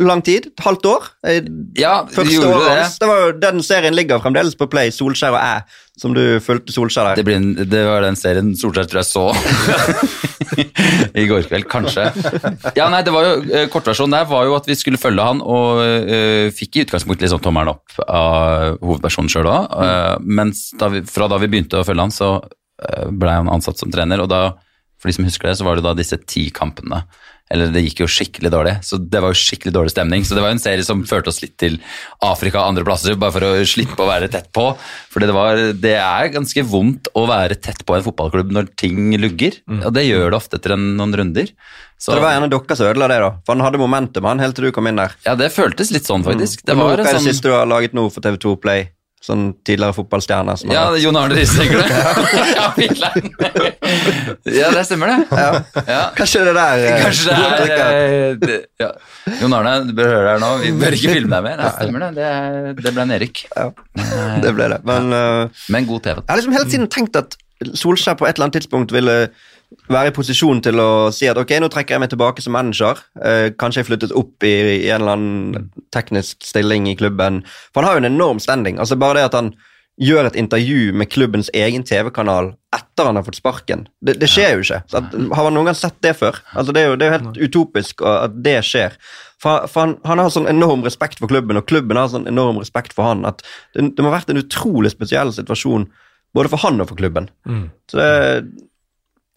lang 0.00 0.22
tid. 0.24 0.46
Et 0.50 0.64
halvt 0.64 0.86
år. 0.90 1.06
Eh, 1.26 1.40
Ja, 1.78 2.04
Første 2.06 2.32
gjorde 2.34 2.48
året 2.56 2.66
det. 2.66 2.78
hans. 2.82 2.98
Det 2.98 3.08
var 3.08 3.20
jo, 3.20 3.32
den 3.42 3.62
serien 3.62 3.94
ligger 3.94 4.20
fremdeles 4.22 4.56
på 4.58 4.68
Play, 4.70 4.90
Solskjær 4.90 5.36
og 5.36 5.40
æ, 5.40 5.62
som 6.00 6.14
du 6.14 6.40
fulgte 6.40 6.72
Solskjær 6.72 7.10
der. 7.10 7.20
Det, 7.20 7.24
blir 7.24 7.36
en, 7.36 7.54
det 7.54 7.82
var 7.86 8.02
den 8.02 8.16
serien 8.16 8.54
Solskjær 8.56 8.88
tror 8.90 9.02
jeg 9.02 9.08
så 9.10 9.26
i 11.20 11.26
går 11.28 11.44
kveld, 11.48 11.66
kanskje. 11.70 12.06
Ja, 12.76 12.88
nei, 12.92 13.02
det 13.06 13.12
var 13.14 13.28
jo, 13.28 13.34
eh, 13.50 13.68
Kortversjonen 13.72 14.16
der 14.16 14.30
var 14.30 14.48
jo 14.48 14.56
at 14.58 14.66
vi 14.70 14.78
skulle 14.78 15.00
følge 15.00 15.26
han, 15.26 15.42
og 15.42 15.82
uh, 15.82 16.48
fikk 16.54 16.76
i 16.80 16.86
utgangspunktet 16.86 17.28
liksom 17.28 17.42
tommelen 17.44 17.74
opp 17.74 18.00
av 18.06 18.80
hovedpersonen 18.80 19.30
sjøl 19.32 19.50
òg. 19.50 19.76
mens 20.24 20.70
da 20.80 20.88
vi, 20.92 21.04
fra 21.06 21.28
da 21.30 21.38
vi 21.42 21.50
begynte 21.52 21.80
å 21.80 21.86
følge 21.86 22.08
han, 22.08 22.14
så 22.14 22.32
uh, 22.40 23.06
blei 23.10 23.36
han 23.36 23.52
ansatt 23.52 23.78
som 23.80 23.92
trener. 23.92 24.24
og 24.24 24.30
da 24.32 24.42
for 25.00 25.08
de 25.08 25.16
som 25.16 25.24
husker 25.24 25.48
det, 25.48 25.56
så 25.56 25.64
var 25.64 25.78
det 25.78 25.86
da 25.86 25.94
disse 25.96 26.18
ti 26.28 26.50
kampene. 26.52 27.04
Eller 27.50 27.72
det 27.74 27.82
gikk 27.82 28.04
jo 28.04 28.06
skikkelig 28.06 28.50
dårlig, 28.54 28.76
så 28.86 28.94
det 29.02 29.20
var 29.24 29.32
jo 29.32 29.38
skikkelig 29.40 29.72
dårlig 29.74 29.90
stemning. 29.90 30.22
Så 30.22 30.36
det 30.36 30.44
var 30.44 30.52
jo 30.52 30.56
en 30.58 30.62
serie 30.62 30.86
som 30.86 31.02
førte 31.08 31.32
oss 31.32 31.40
litt 31.42 31.56
til 31.58 31.80
Afrika 32.22 32.60
og 32.60 32.68
andre 32.70 32.84
plasser, 32.86 33.16
bare 33.18 33.34
for 33.34 33.46
å 33.48 33.52
slippe 33.66 33.98
å 34.04 34.06
være 34.06 34.28
tett 34.30 34.52
på. 34.54 34.68
For 35.10 35.24
det, 35.24 35.34
var, 35.34 35.58
det 35.74 35.96
er 35.98 36.30
ganske 36.30 36.62
vondt 36.70 37.10
å 37.18 37.24
være 37.26 37.58
tett 37.58 37.82
på 37.88 37.96
en 37.96 38.06
fotballklubb 38.06 38.54
når 38.54 38.70
ting 38.78 39.16
lugger. 39.18 39.58
Og 39.80 39.90
det 39.96 40.06
gjør 40.06 40.30
det 40.30 40.38
ofte 40.38 40.60
etter 40.60 40.76
en, 40.76 40.92
noen 41.00 41.16
runder. 41.24 41.50
Så, 42.00 42.12
Så 42.12 42.16
det 42.16 42.22
var 42.24 42.38
en 42.38 42.46
av 42.46 42.54
dere 42.54 42.78
som 42.78 42.86
ødela 42.88 43.10
det, 43.10 43.18
da. 43.20 43.32
For 43.44 43.58
han 43.58 43.66
hadde 43.66 43.82
momentum 43.82 44.30
han 44.30 44.40
helt 44.40 44.56
til 44.56 44.70
du 44.70 44.72
kom 44.72 44.86
inn 44.88 45.02
der. 45.02 45.18
ja, 45.26 45.34
det 45.36 45.50
føltes 45.52 45.90
litt 45.92 46.06
sånn, 46.08 46.22
faktisk. 46.24 46.62
Det 46.64 46.78
var 46.78 46.94
hva 46.94 46.96
er 47.00 47.02
det 47.02 47.18
sånn 47.18 47.26
siste 47.26 47.50
du 47.50 47.56
har 47.58 47.68
laget 47.68 47.98
nå 47.98 48.06
for 48.14 48.24
TV2 48.24 48.54
Play? 48.62 48.86
Sånn 49.20 49.50
tidligere 49.68 49.92
fotballstjerne 49.92 50.54
som 50.56 50.70
Ja, 50.72 50.86
det 50.94 51.02
er 51.02 51.04
Jon 51.04 51.16
Arne 51.20 51.36
Riise, 51.36 51.58
tenker 51.60 51.76
du? 51.76 51.84
ja, 52.56 52.68
ja, 54.62 54.70
det 54.72 54.84
stemmer, 54.88 55.12
det. 55.12 55.26
Ja. 55.84 56.06
Kanskje 56.16 56.46
det 56.46 56.54
der 56.56 56.84
eh, 56.86 57.02
Kanskje 57.04 57.36
det 57.36 57.66
er 57.74 57.98
eh, 57.98 58.38
det, 58.40 58.56
ja. 58.80 58.88
Jon 59.42 59.56
Arne, 59.58 59.74
du 59.90 59.92
bør 59.98 60.08
høre 60.08 60.24
det 60.24 60.32
her 60.32 60.40
nå. 60.40 60.50
Vi 60.62 60.72
bør 60.80 60.96
ikke 60.96 61.18
filme 61.18 61.34
deg 61.34 61.46
mer. 61.50 61.60
Det 61.60 61.74
stemmer 61.76 62.06
det. 62.06 62.10
Det, 62.16 62.86
det 62.86 62.94
ble 62.96 63.06
Erik 63.18 63.44
Ja, 63.50 63.66
det 64.46 64.54
ble 64.56 64.70
det. 64.72 64.80
Men 64.88 65.12
uh, 65.12 65.62
Men 65.76 65.90
god 65.92 66.06
TV. 66.08 66.16
jeg 66.22 66.30
har 66.32 66.40
liksom 66.40 66.56
hele 66.56 66.70
tiden 66.72 66.88
tenkt 66.96 67.20
at 67.20 67.36
Solskjær 67.60 68.16
på 68.16 68.26
et 68.26 68.36
eller 68.36 68.48
annet 68.48 68.60
tidspunkt 68.60 68.92
ville 68.94 69.16
være 69.90 70.10
i 70.10 70.14
posisjon 70.14 70.62
til 70.64 70.80
å 70.82 70.90
si 71.14 71.28
at 71.30 71.38
ok, 71.38 71.52
nå 71.62 71.68
trekker 71.70 71.94
jeg 71.94 72.02
meg 72.02 72.12
tilbake 72.12 72.42
som 72.42 72.54
manager. 72.56 73.02
Eh, 73.22 73.50
kanskje 73.60 73.82
jeg 73.82 73.90
flyttet 73.90 74.14
opp 74.16 74.46
i, 74.46 74.54
i 74.80 74.88
en 74.90 75.02
eller 75.02 75.16
annen 75.16 75.66
teknisk 75.94 76.40
stilling 76.46 76.88
i 76.90 76.96
klubben. 76.98 77.42
For 77.74 77.82
han 77.82 77.90
har 77.90 77.98
jo 77.98 78.04
en 78.04 78.12
enorm 78.12 78.40
standing. 78.42 78.80
Altså 78.80 78.98
Bare 79.00 79.20
det 79.20 79.28
at 79.30 79.38
han 79.38 79.52
gjør 80.00 80.30
et 80.30 80.38
intervju 80.40 80.94
med 80.96 81.10
klubbens 81.12 81.50
egen 81.56 81.84
TV-kanal 81.84 82.54
etter 82.72 83.08
han 83.08 83.18
har 83.18 83.26
fått 83.26 83.40
sparken. 83.40 83.84
Det, 84.00 84.16
det 84.22 84.30
skjer 84.32 84.54
jo 84.56 84.64
ikke. 84.64 84.82
Så 84.88 85.02
at, 85.02 85.16
har 85.36 85.48
man 85.48 85.58
noen 85.58 85.70
gang 85.70 85.76
sett 85.78 85.98
det 86.04 86.14
før? 86.16 86.40
Altså 86.54 86.72
Det 86.72 86.82
er 86.82 86.88
jo, 86.88 86.96
det 86.96 87.06
er 87.06 87.10
jo 87.10 87.18
helt 87.18 87.42
utopisk 87.50 88.04
at 88.08 88.38
det 88.40 88.60
skjer. 88.66 88.96
For, 89.40 89.66
for 89.68 89.84
han, 89.84 89.96
han 90.08 90.20
har 90.20 90.32
sånn 90.32 90.48
enorm 90.50 90.84
respekt 90.84 91.20
for 91.20 91.30
klubben, 91.30 91.60
og 91.60 91.68
klubben 91.68 92.00
har 92.00 92.10
sånn 92.12 92.28
enorm 92.28 92.60
respekt 92.60 92.96
for 92.96 93.08
han, 93.08 93.24
at 93.28 93.44
det, 93.76 93.90
det 93.96 94.04
må 94.04 94.10
ha 94.10 94.18
vært 94.18 94.32
en 94.32 94.40
utrolig 94.40 94.92
spesiell 94.92 95.32
situasjon 95.36 95.88
både 96.36 96.50
for 96.52 96.62
han 96.62 96.80
og 96.80 96.88
for 96.90 96.98
klubben. 97.00 97.28
Så 97.90 97.98
det, 97.98 98.08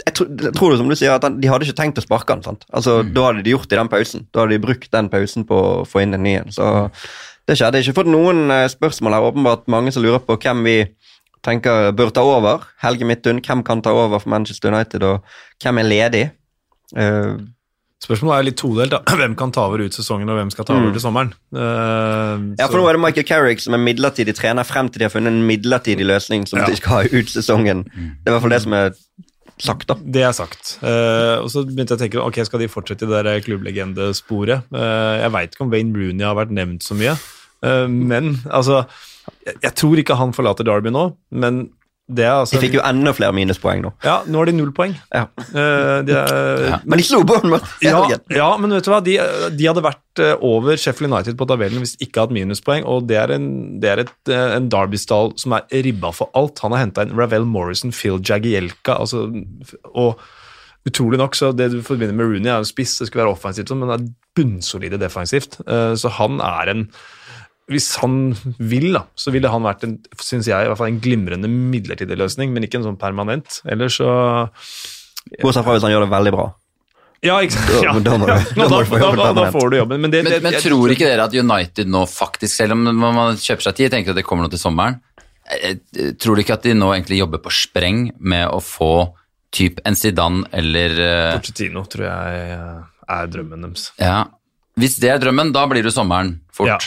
jeg, 0.06 0.14
tror, 0.18 0.28
jeg 0.46 0.54
tror 0.58 0.74
det 0.74 0.80
som 0.82 0.90
du 0.92 0.96
sier, 1.00 1.14
at 1.16 1.24
han, 1.24 1.40
de 1.42 1.48
hadde 1.50 1.66
ikke 1.68 1.78
tenkt 1.80 2.02
å 2.02 2.06
sparke 2.06 2.34
han. 2.36 2.44
sant? 2.46 2.66
Altså, 2.74 3.00
Da 3.04 3.28
hadde 3.30 3.44
de 3.46 3.54
gjort 3.54 3.70
det 3.70 3.78
i 3.78 3.82
den 3.82 3.92
pausen. 3.94 4.28
Da 4.34 4.44
hadde 4.44 4.58
de 4.58 4.64
brukt 4.66 4.92
den 4.92 5.10
pausen 5.14 5.46
på 5.50 5.60
å 5.60 5.86
få 5.88 6.04
inn 6.04 6.14
en 6.18 6.24
ny 6.26 6.36
en. 6.42 6.52
Så 6.54 6.68
det 7.48 7.58
skjedde. 7.60 7.80
Jeg 7.80 7.88
har 7.88 7.92
ikke 7.92 8.00
fått 8.02 8.12
noen 8.14 8.46
eh, 8.52 8.68
spørsmål 8.72 9.16
her. 9.18 9.28
Åpenbart 9.32 9.68
mange 9.72 9.92
som 9.96 10.04
lurer 10.06 10.22
på 10.24 10.38
hvem 10.44 10.64
vi 10.68 10.78
tenker 11.44 11.90
bør 11.98 12.12
ta 12.16 12.24
over. 12.24 12.64
Helge 12.84 13.08
Midtun, 13.08 13.42
hvem 13.44 13.64
kan 13.68 13.82
ta 13.84 13.92
over 13.92 14.22
for 14.24 14.32
Manchester 14.32 14.72
United, 14.72 15.04
og 15.04 15.26
hvem 15.64 15.82
er 15.82 15.90
ledig? 15.90 16.24
Eh, 16.96 17.34
Spørsmålet 18.04 18.36
er 18.42 18.48
litt 18.50 18.58
todelt. 18.60 18.92
da. 18.92 19.00
Hvem 19.22 19.36
kan 19.40 19.52
ta 19.56 19.64
over 19.70 19.84
ut 19.86 19.96
sesongen, 19.96 20.28
og 20.30 20.36
hvem 20.42 20.50
skal 20.52 20.66
ta 20.68 20.76
over 20.76 20.92
til 20.92 21.04
sommeren? 21.04 21.30
Uh, 21.56 22.52
ja, 22.60 22.68
for 22.68 22.82
nå 22.82 22.88
er 22.90 22.98
det 22.98 23.04
Michael 23.06 23.28
Carrick 23.30 23.64
som 23.64 23.78
er 23.78 23.84
midlertidig 23.84 24.36
trener 24.36 24.68
frem 24.68 24.90
til 24.92 25.04
de 25.04 25.08
har 25.08 25.14
funnet 25.14 25.32
en 25.32 25.46
midlertidig 25.48 26.08
løsning 26.10 26.44
som 26.50 26.60
Ja. 26.60 26.66
de 26.68 26.76
skal 26.80 26.98
ha 26.98 27.04
ut 27.14 27.32
sesongen. 27.32 27.86
Det 27.88 28.28
er 28.28 28.34
i 28.34 28.36
hvert 28.36 28.44
fall 28.44 28.56
det 28.58 28.62
som 28.66 28.76
er 28.80 28.92
sagt, 29.64 29.86
da. 29.88 29.96
Det 30.04 30.24
er 30.28 30.34
sagt. 30.36 30.74
Uh, 30.84 31.40
og 31.46 31.48
så 31.54 31.64
begynte 31.64 31.94
jeg 31.96 32.00
å 32.00 32.04
tenke 32.04 32.24
ok, 32.26 32.42
skal 32.50 32.60
de 32.66 32.68
fortsette 32.74 33.08
i 33.08 33.12
det 33.14 33.24
der 33.30 33.44
klubblegendesporet. 33.46 34.66
Uh, 34.74 35.22
jeg 35.24 35.32
veit 35.38 35.54
ikke 35.56 35.66
om 35.68 35.72
Wayne 35.74 35.96
Rooney 35.96 36.26
har 36.28 36.36
vært 36.40 36.52
nevnt 36.56 36.84
så 36.84 36.98
mye, 37.00 37.16
uh, 37.64 37.86
men 37.88 38.34
altså 38.50 38.84
jeg, 39.46 39.56
jeg 39.64 39.74
tror 39.80 40.02
ikke 40.02 40.18
han 40.20 40.34
forlater 40.36 40.68
Derby 40.68 40.92
nå, 40.92 41.06
men 41.32 41.70
altså 42.12 42.58
De 42.58 42.60
fikk 42.60 42.74
jo 42.76 42.82
enda 42.84 43.14
flere 43.16 43.32
minuspoeng 43.36 43.80
nå. 43.86 43.94
Ja, 44.04 44.18
nå 44.28 44.42
har 44.42 44.50
de 44.50 44.56
null 44.58 44.74
poeng. 44.76 44.92
Ja. 45.14 45.24
Uh, 45.56 46.04
de 46.04 46.18
er, 46.20 46.66
Ja. 46.68 46.80
Men 46.84 47.00
de 47.00 47.06
slo 47.08 47.22
Bournemouth 47.24 47.78
ja, 47.84 48.02
ja, 48.34 48.50
men 48.60 48.76
vet 48.76 48.84
du 48.86 48.92
hva? 48.92 49.00
De, 49.04 49.16
de 49.56 49.68
hadde 49.70 49.84
vært 49.86 50.22
eh, 50.22 50.36
over 50.44 50.78
Sheffield 50.80 51.12
United 51.14 51.38
på 51.40 51.48
tabellen 51.50 51.82
hvis 51.84 51.96
de 51.96 52.08
ikke 52.08 52.26
hatt 52.26 52.36
minuspoeng, 52.36 52.84
og 52.90 53.08
det 53.10 53.18
er 53.22 53.34
en, 53.38 53.48
det 53.82 53.90
er 53.92 54.04
et, 54.04 54.14
eh, 54.28 54.56
en 54.58 54.68
Derby-stall 54.72 55.34
som 55.40 55.56
er 55.58 55.84
ribba 55.86 56.12
for 56.16 56.32
alt. 56.38 56.60
Han 56.66 56.76
har 56.76 56.84
henta 56.86 57.06
inn 57.08 57.16
Ravel 57.18 57.48
Morrison, 57.50 57.96
Phil 57.96 58.20
Jagielka, 58.20 59.00
altså, 59.00 59.26
og 59.94 60.22
utrolig 60.88 61.20
nok, 61.22 61.36
så 61.40 61.54
det 61.56 61.72
du 61.72 61.80
forbinder 61.86 62.16
med 62.16 62.28
Rooney, 62.28 62.52
er 62.52 62.60
jo 62.64 62.68
spiss, 62.68 62.98
det 63.00 63.08
skulle 63.10 63.24
være 63.24 63.38
offensivt, 63.38 63.72
men 63.72 63.92
det 63.92 64.00
er 64.02 64.10
bunnsolide 64.36 65.00
defensivt. 65.00 65.62
Uh, 65.64 65.94
Så 66.00 66.12
han 66.20 66.42
er 66.44 66.74
en 66.74 66.88
hvis 67.72 67.96
han 68.02 68.34
vil, 68.60 68.90
da, 68.94 69.06
så 69.16 69.32
ville 69.32 69.50
han 69.50 69.64
vært 69.64 69.84
en, 69.88 69.94
synes 70.20 70.48
jeg, 70.50 70.66
i 70.66 70.68
hvert 70.68 70.78
fall 70.82 70.92
en 70.92 71.00
glimrende 71.04 71.48
midlertidig 71.50 72.18
løsning, 72.20 72.52
men 72.54 72.64
ikke 72.68 72.82
en 72.82 72.90
sånn 72.90 73.00
permanent. 73.00 73.62
Ellers 73.72 74.00
så 74.02 74.10
Bortsett 75.42 75.64
fra 75.64 75.78
hvis 75.78 75.86
han 75.86 75.94
gjør 75.94 76.04
det 76.06 76.12
veldig 76.12 76.34
bra. 76.36 76.50
Ja, 77.24 77.38
ikke 77.40 77.56
sant? 77.56 78.04
Da- 78.04 78.18
Ja. 78.28 79.52
får 79.52 79.70
du 79.72 79.78
jobben. 79.78 80.02
Men, 80.02 80.12
det, 80.12 80.24
Men, 80.26 80.32
det, 80.34 80.42
men 80.44 80.52
jeg- 80.54 80.62
tror 80.66 80.92
ikke 80.92 81.08
dere 81.08 81.24
at 81.24 81.34
United 81.34 81.88
nå 81.88 82.04
faktisk, 82.06 82.52
selv 82.54 82.74
om 82.76 82.84
man 82.84 83.38
kjøper 83.40 83.62
seg 83.70 83.76
tid, 83.76 83.92
tenker 83.92 84.10
at 84.12 84.16
det 84.20 84.26
kommer 84.26 84.44
noe 84.44 84.52
til 84.52 84.60
sommeren, 84.60 85.00
eh, 85.50 85.76
eh, 85.96 86.12
tror 86.20 86.36
du 86.36 86.42
ikke 86.44 86.54
at 86.60 86.64
de 86.64 86.74
nå 86.74 86.92
egentlig 86.92 87.20
jobber 87.24 87.40
på 87.40 87.50
spreng 87.56 88.12
med 88.20 88.50
å 88.50 88.60
få 88.60 89.14
typ 89.54 89.80
en 89.86 89.96
Zidane 89.96 90.44
eller 90.52 91.38
Porcetino 91.40 91.86
tror 91.86 92.04
jeg 92.10 92.52
eh, 92.52 92.84
er 93.08 93.28
drømmen 93.28 93.62
deres. 93.70 93.92
Ja, 94.00 94.26
hvis 94.78 94.98
det 95.00 95.10
er 95.14 95.20
drømmen, 95.20 95.54
da 95.54 95.66
blir 95.68 95.84
det 95.84 95.94
sommeren 95.94 96.42
fort. 96.52 96.68
Ja. 96.68 96.78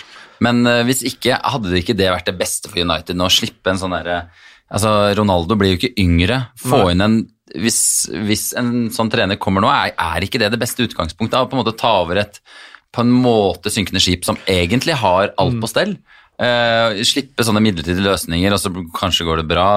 Men 0.45 0.67
eh, 0.67 0.83
hvis 0.89 1.03
ikke, 1.09 1.39
hadde 1.43 1.73
det 1.73 1.85
ikke 1.85 1.97
det 1.97 2.11
vært 2.13 2.29
det 2.29 2.39
beste 2.41 2.69
for 2.73 2.83
United 2.83 3.17
nå, 3.17 3.29
å 3.29 3.33
slippe 3.33 3.73
en 3.73 3.81
sånn 3.81 3.97
derre 3.97 4.27
Altså, 4.67 4.91
Ronaldo 5.15 5.55
blir 5.55 5.77
jo 5.77 5.77
ikke 5.79 6.03
yngre. 6.03 6.41
Få 6.59 6.89
inn 6.91 7.05
en 7.05 7.21
hvis, 7.55 8.09
hvis 8.27 8.49
en 8.59 8.89
sånn 8.91 9.11
trener 9.13 9.39
kommer 9.39 9.63
nå, 9.63 9.69
er, 9.71 9.93
er 9.95 10.25
ikke 10.27 10.41
det 10.43 10.49
det 10.51 10.59
beste 10.59 10.83
utgangspunktet? 10.83 11.39
Å 11.39 11.47
på 11.47 11.55
en 11.55 11.63
måte 11.63 11.77
ta 11.79 11.93
over 12.03 12.19
et 12.25 12.41
på 12.97 13.05
en 13.05 13.13
måte 13.13 13.71
synkende 13.71 14.01
skip 14.03 14.25
som 14.27 14.39
egentlig 14.51 14.97
har 14.99 15.31
alt 15.39 15.55
Mm. 15.55 15.61
på 15.63 15.69
stell? 15.71 15.93
Eh, 16.37 16.99
slippe 17.07 17.45
sånne 17.47 17.63
midlertidige 17.65 18.05
løsninger, 18.05 18.53
og 18.53 18.59
så 18.61 18.73
kanskje 18.99 19.25
går 19.25 19.37
det 19.41 19.49
bra, 19.49 19.69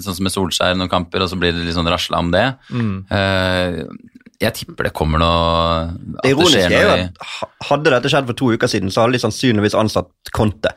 sånn 0.00 0.16
som 0.16 0.24
med 0.24 0.32
Solskjær 0.34 0.74
noen 0.78 0.90
kamper, 0.90 1.22
og 1.22 1.30
så 1.30 1.38
blir 1.38 1.52
det 1.52 1.66
litt 1.66 1.76
sånn 1.76 1.90
rasla 1.90 2.18
om 2.18 2.32
det. 2.32 2.46
Mm. 2.72 3.04
Eh, 3.10 3.84
jeg 4.40 4.54
tipper 4.54 4.86
det 4.86 4.92
kommer 4.94 5.18
noe 5.18 5.38
at 5.88 6.22
Det 6.22 6.30
ironiske 6.34 6.66
skjer 6.68 6.76
er 6.78 6.84
jo 6.84 7.06
at 7.08 7.64
hadde 7.70 7.90
dette 7.96 8.10
skjedd 8.12 8.28
for 8.28 8.38
to 8.38 8.50
uker 8.54 8.70
siden, 8.70 8.92
så 8.94 9.02
hadde 9.04 9.16
de 9.18 9.22
sannsynligvis 9.24 9.74
ansatt 9.78 10.30
Conte. 10.36 10.70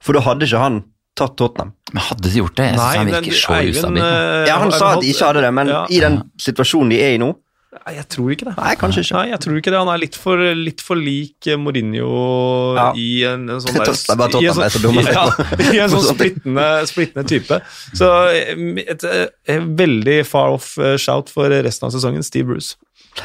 For 0.00 0.16
da 0.16 0.22
hadde 0.24 0.46
ikke 0.48 0.62
han 0.62 0.78
tatt 1.18 1.34
Tottenham. 1.36 1.72
Men 1.92 2.04
hadde 2.06 2.22
de 2.28 2.38
gjort 2.38 2.54
det? 2.56 2.68
Jeg 2.70 2.78
synes 2.78 2.96
han 3.00 3.10
virker 3.10 3.34
så 3.34 3.58
ustabil. 3.72 4.02
eh, 4.04 4.46
Ja, 4.48 4.58
han 4.62 4.70
sa 4.72 4.92
at 4.94 5.02
de 5.02 5.10
ikke 5.12 5.26
hadde 5.32 5.42
det, 5.42 5.52
men 5.58 5.72
ja. 5.72 5.80
i 5.90 6.00
den 6.04 6.20
situasjonen 6.38 6.92
de 6.94 7.00
er 7.02 7.16
i 7.16 7.20
nå 7.20 7.32
Nei, 7.68 7.94
Jeg 7.98 8.06
tror 8.08 8.30
ikke 8.32 8.46
det. 8.48 8.54
Nei, 8.56 8.70
kanskje 8.80 9.02
ikke. 9.04 9.14
Nei, 9.18 9.24
jeg 9.28 9.40
tror 9.44 9.58
ikke 9.60 9.72
det. 9.74 9.80
Han 9.82 9.90
er 9.92 10.00
litt 10.00 10.16
for, 10.16 10.40
litt 10.56 10.80
for 10.84 10.96
lik 10.96 11.48
eh, 11.52 11.58
Mourinho 11.60 12.08
Ja. 12.78 12.86
i 12.96 13.08
en, 13.28 13.44
en 13.52 13.60
sånn 13.60 13.76
der, 13.76 13.92
er 13.92 14.36
i 14.40 14.48
en 14.48 14.56
så 14.72 14.80
dumme 14.82 15.04
å 15.04 15.12
ja. 15.12 15.26
I 15.74 15.82
en 15.84 15.92
sånn 15.92 16.06
splittende, 16.08 16.66
splittende 16.88 17.26
type. 17.28 17.60
Så 17.98 18.08
et, 18.32 19.04
et, 19.04 19.04
et 19.52 19.68
veldig 19.84 20.18
far 20.28 20.56
off 20.56 20.72
eh, 20.80 20.96
shout 21.00 21.28
for 21.34 21.52
resten 21.52 21.90
av 21.90 21.92
sesongen, 21.96 22.24
Steve 22.24 22.48
Bruce. 22.48 22.78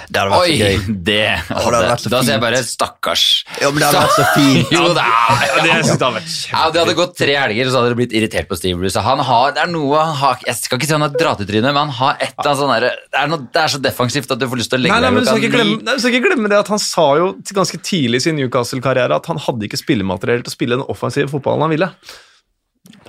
Det 0.09 0.19
hadde 0.19 0.31
vært 0.33 0.43
Oi, 0.43 0.53
så 0.53 0.63
gøy. 0.63 0.95
det 1.07 1.17
Å, 1.33 1.57
det 1.57 1.63
hadde 1.63 1.89
vært 1.89 2.03
så 2.03 2.09
fint. 2.09 2.13
Da 2.13 2.21
sier 2.23 2.33
jeg 2.35 2.41
bare 2.43 2.61
stakkars. 2.67 3.23
Jo, 3.61 3.69
men 3.73 3.79
det 3.83 3.87
hadde 3.89 4.01
vært 4.03 4.17
så 4.17 4.25
fint. 4.35 4.71
Jo, 4.77 4.83
det 4.97 5.03
er 5.03 5.43
Ja, 5.43 5.63
det 5.63 5.73
synes 5.73 5.91
det 5.91 6.07
hadde 6.07 6.11
vært 6.17 6.33
ja, 6.53 6.63
Det 6.73 6.81
hadde 6.83 6.95
gått 6.99 7.13
tre 7.19 7.35
helger, 7.39 7.69
så 7.71 7.79
hadde 7.81 7.91
dere 7.91 7.99
blitt 8.01 8.15
irritert 8.19 8.49
på 8.51 8.57
Steve 8.59 8.79
Bruce. 8.81 9.03
Han 9.07 9.23
har, 9.29 9.53
det 9.57 9.63
er 9.65 9.71
noe 9.73 10.01
han 10.01 10.17
har 10.23 10.43
Jeg 10.47 10.59
skal 10.59 10.79
ikke 10.81 10.89
si 10.91 10.95
han 10.97 11.05
har 11.07 11.13
dratt 11.15 11.43
i 11.45 11.47
trynet, 11.49 11.69
men 11.71 11.81
han 11.85 11.95
har 12.01 12.17
et 12.19 12.33
eller 12.33 12.49
annet 12.51 12.61
sånn 12.63 12.73
derre 12.75 12.91
det, 12.97 13.21
er 13.23 13.31
noe- 13.33 13.47
det 13.53 13.63
er 13.63 13.73
så 13.75 13.81
defensivt 13.83 14.33
at 14.35 14.41
du 14.43 14.47
får 14.51 14.61
lyst 14.63 14.73
til 14.73 14.81
å 14.81 14.83
legge 14.85 14.95
Nei, 14.97 15.01
nei, 15.07 15.13
men 15.15 15.23
du 15.25 15.29
skal, 15.31 15.41
deg 15.43 15.55
glemme, 15.55 15.79
du 15.87 16.03
skal 16.03 16.13
ikke 16.17 16.25
glemme 16.29 16.51
det 16.51 16.59
at 16.63 16.71
Han 16.73 16.81
sa 16.83 17.07
jo 17.21 17.31
ganske 17.53 17.79
tidlig 17.85 18.21
i 18.21 18.27
sin 18.27 18.37
Newcastle-karriere 18.41 19.17
at 19.21 19.27
han 19.31 19.41
hadde 19.47 19.67
ikke 19.69 19.79
spillemateriell 19.81 20.43
til 20.45 20.51
å 20.51 20.55
spille 20.57 20.77
den 20.79 20.87
offensive 20.89 21.29
fotballen 21.31 21.67
han 21.67 21.73
ville. 21.75 21.89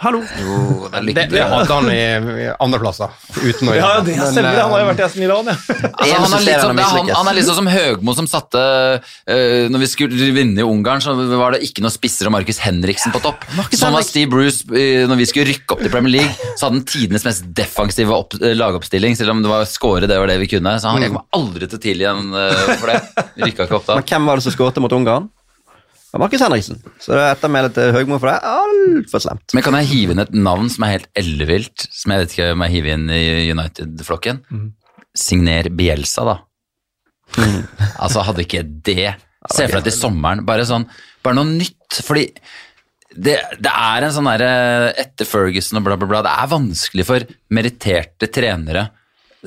Hallo! 0.02 0.20
Jo, 0.40 0.88
det 0.90 0.98
er 0.98 1.06
Det, 1.06 1.24
det 1.30 1.42
hadde 1.46 1.70
han 1.70 1.88
i, 1.92 1.98
i 2.44 2.46
andreplasser, 2.62 3.12
uten 3.38 3.70
å 3.70 3.74
Ja, 3.76 3.90
gjøre 3.94 4.04
det 4.08 4.16
Men, 4.18 4.30
stemmer. 4.32 4.58
Han 4.58 4.72
har 4.72 4.80
jo 4.80 4.84
eh, 4.84 4.88
vært 4.90 5.02
i 5.02 5.04
Aston 5.06 5.22
Milan, 5.22 5.50
han, 5.50 5.50
ja. 5.52 5.90
Altså, 6.00 6.14
han, 6.14 6.24
er 6.24 6.34
Eneste 6.34 6.40
litt 6.48 6.64
som, 6.64 6.80
han 6.80 7.10
han, 7.14 7.30
er 7.30 7.38
litt 7.38 7.48
sånn 7.48 7.58
som 7.60 7.70
Høgmo 7.70 8.14
som 8.18 8.28
satte 8.30 8.62
uh, 8.98 9.66
Når 9.70 9.84
vi 9.84 9.90
skulle 9.92 10.30
vinne 10.36 10.64
i 10.64 10.66
Ungarn, 10.66 11.04
så 11.04 11.14
var 11.14 11.54
det 11.54 11.62
ikke 11.68 11.84
noe 11.84 11.94
spisser 11.94 12.30
og 12.30 12.34
Markus 12.34 12.58
Henriksen 12.64 13.14
på 13.14 13.22
topp. 13.24 13.46
Sånn 13.74 13.94
var 13.94 14.06
Steve 14.06 14.30
Bruce 14.32 14.66
uh, 14.70 15.04
når 15.10 15.22
vi 15.22 15.28
skulle 15.30 15.48
rykke 15.52 15.76
opp 15.76 15.84
til 15.84 15.92
Premier 15.92 16.16
League. 16.16 16.50
Så 16.54 16.66
hadde 16.66 16.80
han 16.80 16.86
tidenes 16.88 17.26
mest 17.26 17.46
defensive 17.54 18.14
opp, 18.14 18.36
uh, 18.40 18.50
lagoppstilling, 18.56 19.16
selv 19.18 19.34
om 19.36 19.44
det 19.44 19.52
var 19.52 19.68
score, 19.70 20.08
det 20.10 20.18
var 20.18 20.30
det 20.30 20.40
vi 20.42 20.50
kunne. 20.56 20.74
Så 20.80 20.90
han, 20.90 21.04
jeg 21.04 21.14
kommer 21.14 21.28
aldri 21.38 21.70
til 21.70 21.80
å 21.80 21.84
tilgi 21.86 22.08
ham 22.08 22.34
for 22.34 22.90
det. 22.90 23.00
Vi 23.34 23.48
Rykka 23.48 23.68
ikke 23.68 23.78
opp 23.78 23.88
da. 23.90 23.98
Men 24.00 24.08
hvem 24.10 24.30
var 24.30 24.40
det 24.40 24.46
som 24.48 24.54
skårte 24.56 24.82
mot 24.82 24.94
Ungarn? 24.96 25.30
Markus 26.20 26.42
Henriksen. 26.44 26.80
Så 27.02 27.16
ettermælet 27.18 27.74
til 27.76 27.92
Høgmo 27.94 28.20
for 28.22 28.30
det 28.30 28.36
er 28.38 28.58
altfor 28.62 29.22
slemt. 29.24 29.54
Men 29.56 29.64
kan 29.66 29.76
jeg 29.80 29.90
hive 29.90 30.14
inn 30.14 30.22
et 30.22 30.34
navn 30.36 30.70
som 30.72 30.86
er 30.86 30.96
helt 30.96 31.08
ellevilt, 31.18 31.86
som 31.90 32.14
jeg 32.14 32.22
vet 32.22 32.34
ikke 32.34 32.50
om 32.54 32.64
jeg 32.66 32.74
hiver 32.76 32.96
inn 32.96 33.06
i 33.14 33.22
United-flokken? 33.50 34.42
Signer 35.18 35.70
Bielsa, 35.74 36.26
da. 36.28 36.36
Altså, 38.04 38.22
hadde 38.26 38.44
ikke 38.44 38.62
det 38.62 39.14
Se 39.50 39.66
for 39.66 39.78
deg 39.78 39.88
til 39.88 39.96
sommeren, 39.96 40.44
bare 40.46 40.64
sånn 40.68 40.86
Bare 41.24 41.36
noe 41.36 41.48
nytt, 41.48 41.98
fordi 42.04 42.28
det, 43.14 43.36
det 43.62 43.70
er 43.70 44.04
en 44.04 44.12
sånn 44.14 44.28
derre 44.28 44.92
Etter 45.00 45.28
Ferguson 45.28 45.80
og 45.80 45.86
bla, 45.86 45.96
bla, 46.00 46.08
bla, 46.10 46.22
det 46.26 46.32
er 46.32 46.50
vanskelig 46.52 47.06
for 47.08 47.26
meritterte 47.54 48.30
trenere 48.32 48.86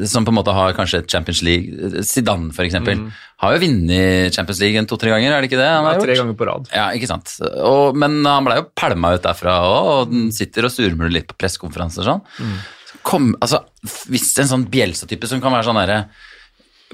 som 0.06 0.26
på 0.26 0.30
en 0.30 0.38
måte 0.38 0.54
har 0.54 0.76
kanskje 0.78 1.02
et 1.02 1.10
Champions 1.12 1.42
League 1.46 2.04
Zidane, 2.06 2.52
for 2.54 2.68
eksempel, 2.68 3.08
har 3.42 3.56
jo 3.56 3.62
vunnet 3.64 4.36
Champions 4.36 4.62
League 4.62 4.78
en 4.78 4.90
to-tre 4.90 5.10
ganger, 5.14 5.34
er 5.34 5.42
det 5.42 5.50
ikke 5.50 5.60
det? 5.60 5.70
han 5.72 5.88
har 5.88 5.98
gjort? 5.98 6.06
tre 6.06 6.18
ganger 6.20 6.38
på 6.38 6.48
rad. 6.50 6.70
Ja, 6.74 6.88
ikke 6.94 7.10
sant. 7.10 7.34
Og, 7.42 7.98
men 7.98 8.20
han 8.28 8.46
ble 8.46 8.60
jo 8.60 8.68
pælma 8.78 9.16
ut 9.16 9.26
derfra 9.26 9.58
òg, 9.66 9.92
og 9.94 10.14
den 10.14 10.32
sitter 10.36 10.68
og 10.68 10.74
surmuler 10.74 11.14
litt 11.14 11.30
på 11.30 11.38
pressekonferanser 11.40 12.06
og 12.06 12.10
sånn. 12.12 12.58
Kom, 13.08 13.30
altså, 13.42 13.64
hvis 14.12 14.30
en 14.44 14.52
sånn 14.52 14.66
Bjelsa-type 14.72 15.30
som 15.30 15.42
kan 15.44 15.54
være 15.56 15.70
sånn 15.70 15.80
derre 15.80 16.02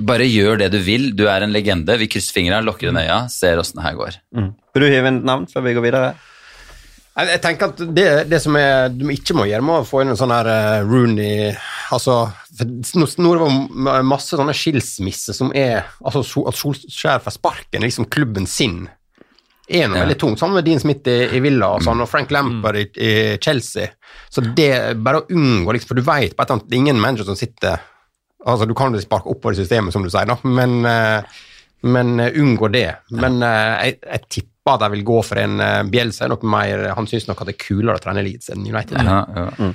Bare 0.02 0.26
gjør 0.26 0.58
det 0.58 0.72
du 0.74 0.80
vil, 0.82 1.12
du 1.14 1.28
er 1.30 1.44
en 1.46 1.52
legende, 1.54 1.94
vi 2.02 2.08
krysser 2.10 2.34
fingra, 2.34 2.64
lukker 2.66 2.90
inn 2.90 2.98
øya, 2.98 3.28
ser 3.30 3.60
åssen 3.62 3.78
det 3.78 3.84
her 3.86 3.98
går. 4.00 4.16
Vil 4.34 4.82
du 4.82 4.88
hive 4.90 5.12
inn 5.12 5.20
et 5.20 5.28
navn 5.30 5.46
før 5.52 5.68
vi 5.68 5.76
går 5.78 5.86
videre? 5.86 6.16
Jeg, 7.14 7.42
tenker 7.44 7.70
at 7.70 7.82
det, 7.94 8.08
det 8.26 8.40
som 8.42 8.56
er, 8.58 8.88
du 8.90 9.06
ikke 9.14 9.36
må 9.38 9.46
gjøre, 9.46 9.62
må 9.66 9.76
få 9.86 10.02
inn 10.02 10.16
en 10.16 10.18
sånn 10.18 10.32
her 10.34 10.48
uh, 10.50 10.88
Rooney 10.88 11.52
altså, 11.94 12.16
Nå 12.66 13.34
er 13.36 13.44
det 13.44 14.00
masse 14.10 14.34
sånne 14.34 14.56
skilsmisser 14.58 15.38
som 15.38 15.52
er 15.54 15.84
altså 16.02 16.24
At 16.50 16.58
Solskjær 16.58 17.22
får 17.22 17.36
sparken, 17.36 17.86
liksom 17.86 18.10
klubben 18.10 18.50
sin, 18.50 18.88
er 19.70 19.88
noe 19.88 20.02
Ja. 20.02 20.08
veldig 20.08 20.18
tungt. 20.20 20.42
Sammen 20.42 20.58
med 20.58 20.66
Dean 20.66 20.82
Smith 20.82 21.08
i, 21.08 21.20
i 21.38 21.42
Villa 21.44 21.70
og, 21.76 21.86
sånn, 21.86 22.02
og 22.02 22.10
Frank 22.10 22.34
Lampard 22.34 22.82
i, 22.82 22.88
i 22.98 23.12
Chelsea. 23.42 23.94
Så 24.34 24.42
det 24.58 24.74
bare 25.06 25.22
å 25.22 25.28
unngå 25.30 25.78
liksom, 25.78 25.94
For 25.94 26.02
du 26.02 26.04
vet 26.04 26.34
på 26.34 26.42
et 26.42 26.50
eller 26.50 26.58
annet, 26.58 26.70
det 26.70 26.78
er 26.78 26.82
ingen 26.82 27.02
manager 27.02 27.30
som 27.30 27.38
sitter 27.40 27.78
Altså, 28.44 28.66
du 28.68 28.74
kan 28.76 28.92
jo 28.92 29.00
sparke 29.00 29.30
oppover 29.32 29.56
i 29.56 29.62
systemet, 29.62 29.94
som 29.96 30.04
du 30.04 30.10
sier, 30.12 30.28
da, 30.28 30.36
men, 30.44 30.82
uh, 30.84 31.22
men 31.88 32.18
uh, 32.20 32.42
unngå 32.42 32.68
det. 32.74 32.90
Men 33.16 33.38
eh, 33.40 33.86
jeg, 33.86 34.02
jeg 34.04 34.26
tipper 34.28 34.53
at 34.72 34.86
jeg 34.86 34.94
vil 34.96 35.04
gå 35.08 35.22
for 35.28 35.40
en 35.42 35.60
uh, 35.60 36.28
nok 36.32 36.44
mer, 36.48 36.86
Han 36.96 37.08
syns 37.10 37.28
nok 37.28 37.42
at 37.44 37.52
det 37.52 37.58
er 37.58 37.66
kulere 37.66 38.00
å 38.00 38.04
trene 38.04 38.24
Leeds 38.24 38.50
enn 38.54 38.64
United. 38.64 38.96
Ja, 39.04 39.24
ja. 39.36 39.72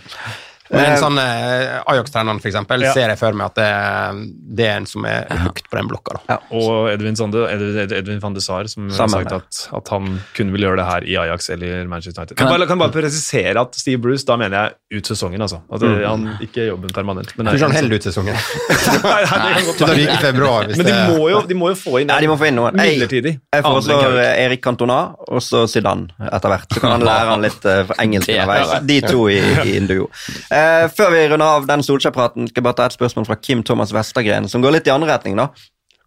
Men 0.71 0.85
Eh, 0.85 0.97
sånn 1.01 1.17
eh, 1.19 1.83
Ajax-treneren, 1.89 2.41
eksempel, 2.45 2.83
Ja. 2.85 2.93
ser 2.93 3.09
jeg 3.09 3.19
for 3.19 3.33
meg 3.33 3.47
at 3.47 3.55
det, 3.57 4.29
det 4.59 4.67
er 4.69 4.77
en 4.77 4.87
som 4.87 5.05
er 5.09 5.25
høyt 5.31 5.63
på 5.71 5.77
den 5.79 5.89
blokka. 5.89 6.19
da. 6.29 6.39
Og 6.53 6.89
Edvin, 6.93 7.17
Sande, 7.17 7.45
Edvin, 7.51 7.93
Edvin 7.99 8.21
van 8.21 8.35
de 8.37 8.41
Saar, 8.45 8.69
som 8.69 8.89
har 8.91 9.09
sagt 9.09 9.33
at, 9.33 9.61
at 9.79 9.89
han 9.95 10.21
kun 10.37 10.53
vil 10.53 10.67
gjøre 10.67 10.77
det 10.83 10.87
her 10.89 11.07
i 11.09 11.17
Ajax 11.25 11.49
eller 11.55 11.87
Manchester 11.89 12.21
United. 12.21 12.37
Kan 12.37 12.49
bare, 12.53 12.67
kan 12.69 12.79
bare 12.79 12.93
presisere 12.93 13.57
at 13.61 13.75
Steve 13.79 14.01
Bruce, 14.03 14.25
da 14.29 14.37
mener 14.37 14.59
jeg 14.91 15.01
ut 15.01 15.11
sesongen, 15.13 15.41
altså. 15.41 15.63
At 15.73 15.81
det, 15.81 15.93
han 16.07 16.27
ikke 16.45 16.69
jobben 16.69 16.93
permanent. 16.95 17.33
Men, 17.39 17.47
Kanskje 17.53 17.69
han 17.71 17.77
holder 17.79 17.97
ut 17.97 18.09
sesongen. 18.11 18.37
Nei, 19.09 19.23
nei, 19.25 19.39
det 19.49 19.55
kan 19.55 19.67
godt 19.69 19.81
være. 19.89 19.99
i 20.05 20.17
februar. 20.21 20.69
Men 20.77 20.87
de 20.87 20.95
må, 21.15 21.29
jo, 21.31 21.41
de 21.49 21.55
må 21.59 21.69
jo 21.73 21.77
få 21.79 22.01
inn 22.03 22.09
Nei, 22.11 22.21
de 22.25 22.29
må 22.31 22.37
få 22.41 22.49
inn 22.51 22.57
noen. 22.59 22.77
Midlertidig. 22.79 23.35
jeg 23.55 23.65
foreslår 23.65 24.19
Erik 24.45 24.63
Cantona 24.65 24.99
og 25.29 25.41
så 25.45 25.65
Zidane 25.71 26.09
etter 26.33 26.53
hvert. 26.53 26.69
Så 26.75 26.83
kan 26.83 26.95
han 26.97 27.05
lære 27.07 27.33
han 27.33 27.45
litt 27.45 27.65
eh, 27.69 27.93
engelsk 28.05 28.29
er 28.33 28.43
underveis. 28.45 28.87
De 28.89 29.01
to 29.07 29.25
i, 29.33 29.39
i 29.65 29.77
en 29.79 29.87
duo. 29.91 30.09
Eh, 30.59 30.85
før 30.91 31.13
vi 31.15 31.25
runder 31.31 31.59
av 31.59 31.67
den 31.69 31.85
Solskjær-praten, 31.87 32.49
skal 32.49 32.61
jeg 32.61 32.67
bare 32.67 32.79
ta 32.81 32.87
et 32.89 32.97
spørsmål 32.97 33.27
fra 33.29 33.37
Kim 33.39 33.63
Thomas 33.67 33.93
Vestergren, 33.95 34.49
som 34.51 34.65
går 34.65 34.79
litt 34.79 34.89
i 34.91 34.95
andre 34.95 35.13
retning. 35.13 35.37
da. 35.39 35.49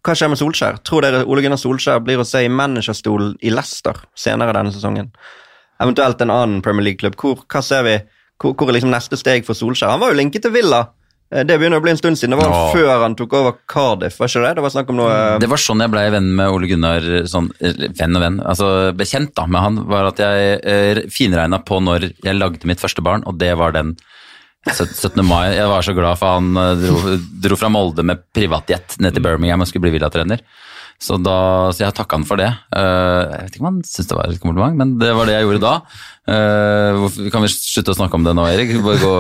Hva 0.02 0.16
skjer 0.18 0.32
med 0.34 0.42
Solskjær? 0.42 0.80
Tror 0.88 1.06
dere 1.06 1.26
Ole 1.30 1.44
Gunnar 1.46 1.62
Solskjær 1.62 2.02
blir 2.04 2.20
å 2.20 2.26
se 2.28 2.44
i 2.44 2.50
managerstolen 2.50 3.36
i 3.46 3.54
Leicester 3.54 4.00
senere 4.18 4.56
denne 4.58 4.74
sesongen? 4.74 5.12
Eventuelt 5.82 6.22
en 6.22 6.34
annen 6.34 6.64
Premier 6.66 6.90
League-klubb. 6.90 7.16
Hvor, 7.22 7.46
hva 7.48 7.62
ser 7.66 7.86
vi? 7.86 8.00
Hvor, 8.42 8.56
hvor 8.58 8.70
er 8.70 8.80
liksom 8.80 8.92
neste 8.94 9.18
steg 9.18 9.46
for 9.46 9.54
Solskjær? 9.58 9.94
Han 9.94 10.02
var 10.02 10.12
jo 10.12 10.20
linket 10.22 10.42
til 10.48 10.58
Villa 10.58 10.88
Eh, 11.32 11.46
Det 11.48 11.58
begynner 11.58 11.80
å 11.80 11.84
bli 11.84 11.94
en 11.94 12.00
stund 12.00 12.20
siden. 12.20 12.36
Det 12.36 12.42
var 12.44 12.52
Åh. 12.52 12.72
før 12.76 13.04
han 13.06 13.16
tok 13.16 13.34
over 13.40 13.58
Cardiff, 13.72 14.20
var 14.20 14.28
ikke 14.32 14.44
det? 14.46 14.54
Det 14.58 14.66
var 14.66 14.74
snakk 14.76 14.90
om 14.92 15.00
noe 15.00 15.40
Det 15.40 15.50
var 15.50 15.62
sånn 15.64 15.84
jeg 15.84 15.94
ble 15.94 16.06
venn 16.12 16.30
med 16.36 16.52
Ole 16.52 16.68
Gunnar, 16.68 17.08
sånn, 17.32 17.52
venn 17.62 18.20
og 18.20 18.22
venn, 18.26 18.40
altså 18.44 18.92
bekjent 18.98 19.34
da 19.36 19.48
med 19.48 19.62
han, 19.64 19.80
var 19.88 20.12
at 20.12 20.20
jeg 20.20 20.60
eh, 20.64 21.04
finregna 21.10 21.62
på 21.64 21.80
når 21.80 22.12
jeg 22.24 22.36
lagde 22.38 22.68
mitt 22.68 22.84
første 22.84 23.02
barn, 23.02 23.24
og 23.26 23.40
det 23.40 23.54
var 23.58 23.72
den 23.72 23.96
17. 24.70 25.24
mai. 25.26 25.56
Jeg 25.56 25.70
var 25.72 25.86
så 25.86 25.94
glad 25.98 26.20
for 26.22 26.38
han 26.38 26.52
eh, 26.60 26.84
dro, 26.84 27.16
dro 27.48 27.58
fra 27.58 27.72
Molde 27.74 28.06
med 28.06 28.22
privatjet 28.36 29.00
ned 29.02 29.16
til 29.16 29.24
Birmingham 29.26 29.64
og 29.64 29.70
skulle 29.70 29.88
bli 29.88 29.96
villatrener. 29.96 30.44
Så, 31.02 31.18
da, 31.18 31.72
så 31.74 31.82
jeg 31.82 31.96
takka 31.98 32.20
han 32.20 32.28
for 32.30 32.38
det. 32.38 32.52
Eh, 32.78 33.22
jeg 33.26 33.48
vet 33.48 33.56
ikke 33.56 33.64
om 33.64 33.70
han 33.72 33.80
syntes 33.82 34.10
det 34.12 34.18
var 34.20 34.30
et 34.30 34.44
kompliment, 34.44 34.78
men 34.78 34.92
det 35.02 35.10
var 35.18 35.26
det 35.26 35.34
jeg 35.34 35.48
gjorde 35.48 35.64
da. 35.64 35.74
Eh, 36.30 37.18
kan 37.34 37.42
vi 37.42 37.50
slutte 37.50 37.96
å 37.96 37.98
snakke 37.98 38.20
om 38.20 38.28
det 38.28 38.36
nå, 38.38 38.46
Erik? 38.52 38.76
Bare 38.86 39.02
gå 39.02 39.16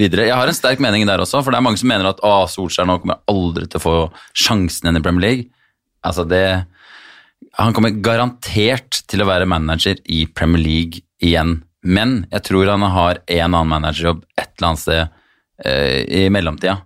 videre. 0.00 0.30
Jeg 0.30 0.38
har 0.38 0.48
en 0.48 0.56
sterk 0.56 0.80
mening 0.80 1.04
der 1.08 1.20
også, 1.20 1.42
for 1.44 1.52
det 1.52 1.60
er 1.60 1.66
mange 1.68 1.82
som 1.82 1.92
mener 1.92 2.08
at 2.08 2.22
å, 2.24 2.32
Solskjær 2.48 2.88
nå 2.88 3.02
kommer 3.02 3.20
aldri 3.28 3.68
til 3.68 3.82
å 3.82 3.84
få 3.84 3.96
sjansen 4.32 4.88
igjen 4.88 5.02
i 5.02 5.04
Premier 5.04 5.26
League. 5.26 5.50
Altså 6.02 6.24
det 6.26 6.64
Han 7.60 7.74
kommer 7.76 7.92
garantert 8.00 9.02
til 9.10 9.20
å 9.20 9.28
være 9.28 9.44
manager 9.50 9.98
i 10.08 10.24
Premier 10.24 10.62
League 10.62 11.04
igjen. 11.20 11.58
Men 11.82 12.22
jeg 12.30 12.44
tror 12.46 12.70
han 12.70 12.82
har 12.94 13.20
en 13.26 13.48
annen 13.54 13.70
managerjobb 13.74 14.22
et 14.38 14.50
eller 14.56 14.68
annet 14.68 14.82
sted 14.84 15.02
eh, 15.66 16.00
i 16.22 16.28
mellomtida. 16.32 16.78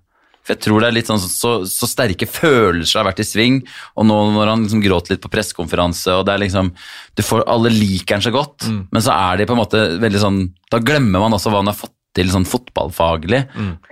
For 0.46 0.54
jeg 0.54 0.62
tror 0.62 0.80
det 0.80 0.88
er 0.88 0.94
litt 0.94 1.08
sånn 1.10 1.18
så, 1.18 1.50
så 1.66 1.88
sterke 1.90 2.28
følelser 2.30 3.00
har 3.00 3.08
vært 3.08 3.24
i 3.24 3.26
sving, 3.26 3.56
og 3.98 4.06
nå 4.06 4.16
når 4.36 4.52
han 4.52 4.62
liksom 4.62 4.82
gråter 4.84 5.16
litt 5.16 5.24
på 5.24 5.30
pressekonferanse, 5.32 6.14
og 6.14 6.22
det 6.28 6.36
er 6.36 6.42
liksom 6.44 6.70
Du 7.18 7.22
får 7.26 7.42
Alle 7.50 7.72
liker 7.74 8.14
han 8.14 8.22
så 8.22 8.30
godt, 8.30 8.68
men 8.70 9.02
så 9.02 9.10
er 9.16 9.40
de 9.40 9.48
på 9.50 9.56
en 9.56 9.62
måte 9.64 9.80
veldig 9.98 10.22
sånn 10.22 10.38
Da 10.70 10.78
glemmer 10.78 11.24
man 11.24 11.34
også 11.34 11.50
hva 11.50 11.64
han 11.64 11.72
har 11.72 11.78
fått 11.80 11.92
til 12.16 12.30
sånn 12.32 12.46
fotballfaglig. 12.48 13.42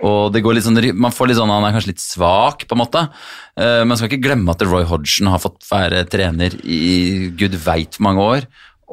Og 0.01 0.31
det 0.33 0.41
går 0.41 0.55
litt 0.57 0.65
sånn, 0.65 0.79
man 0.97 1.13
får 1.13 1.27
litt 1.29 1.37
sånn, 1.37 1.51
Han 1.53 1.67
er 1.67 1.75
kanskje 1.75 1.91
litt 1.91 2.01
svak, 2.01 2.63
på 2.65 2.73
en 2.73 2.81
måte. 2.81 3.03
Eh, 3.53 3.83
Man 3.85 3.99
skal 3.99 4.09
ikke 4.09 4.23
glemme 4.23 4.49
at 4.55 4.63
Roy 4.65 4.81
Hodgson 4.89 5.29
har 5.29 5.43
fått 5.43 5.61
være 5.69 6.01
trener 6.09 6.55
i 6.65 7.29
gud 7.37 7.53
veit 7.67 7.99
mange 8.01 8.25
år. 8.25 8.47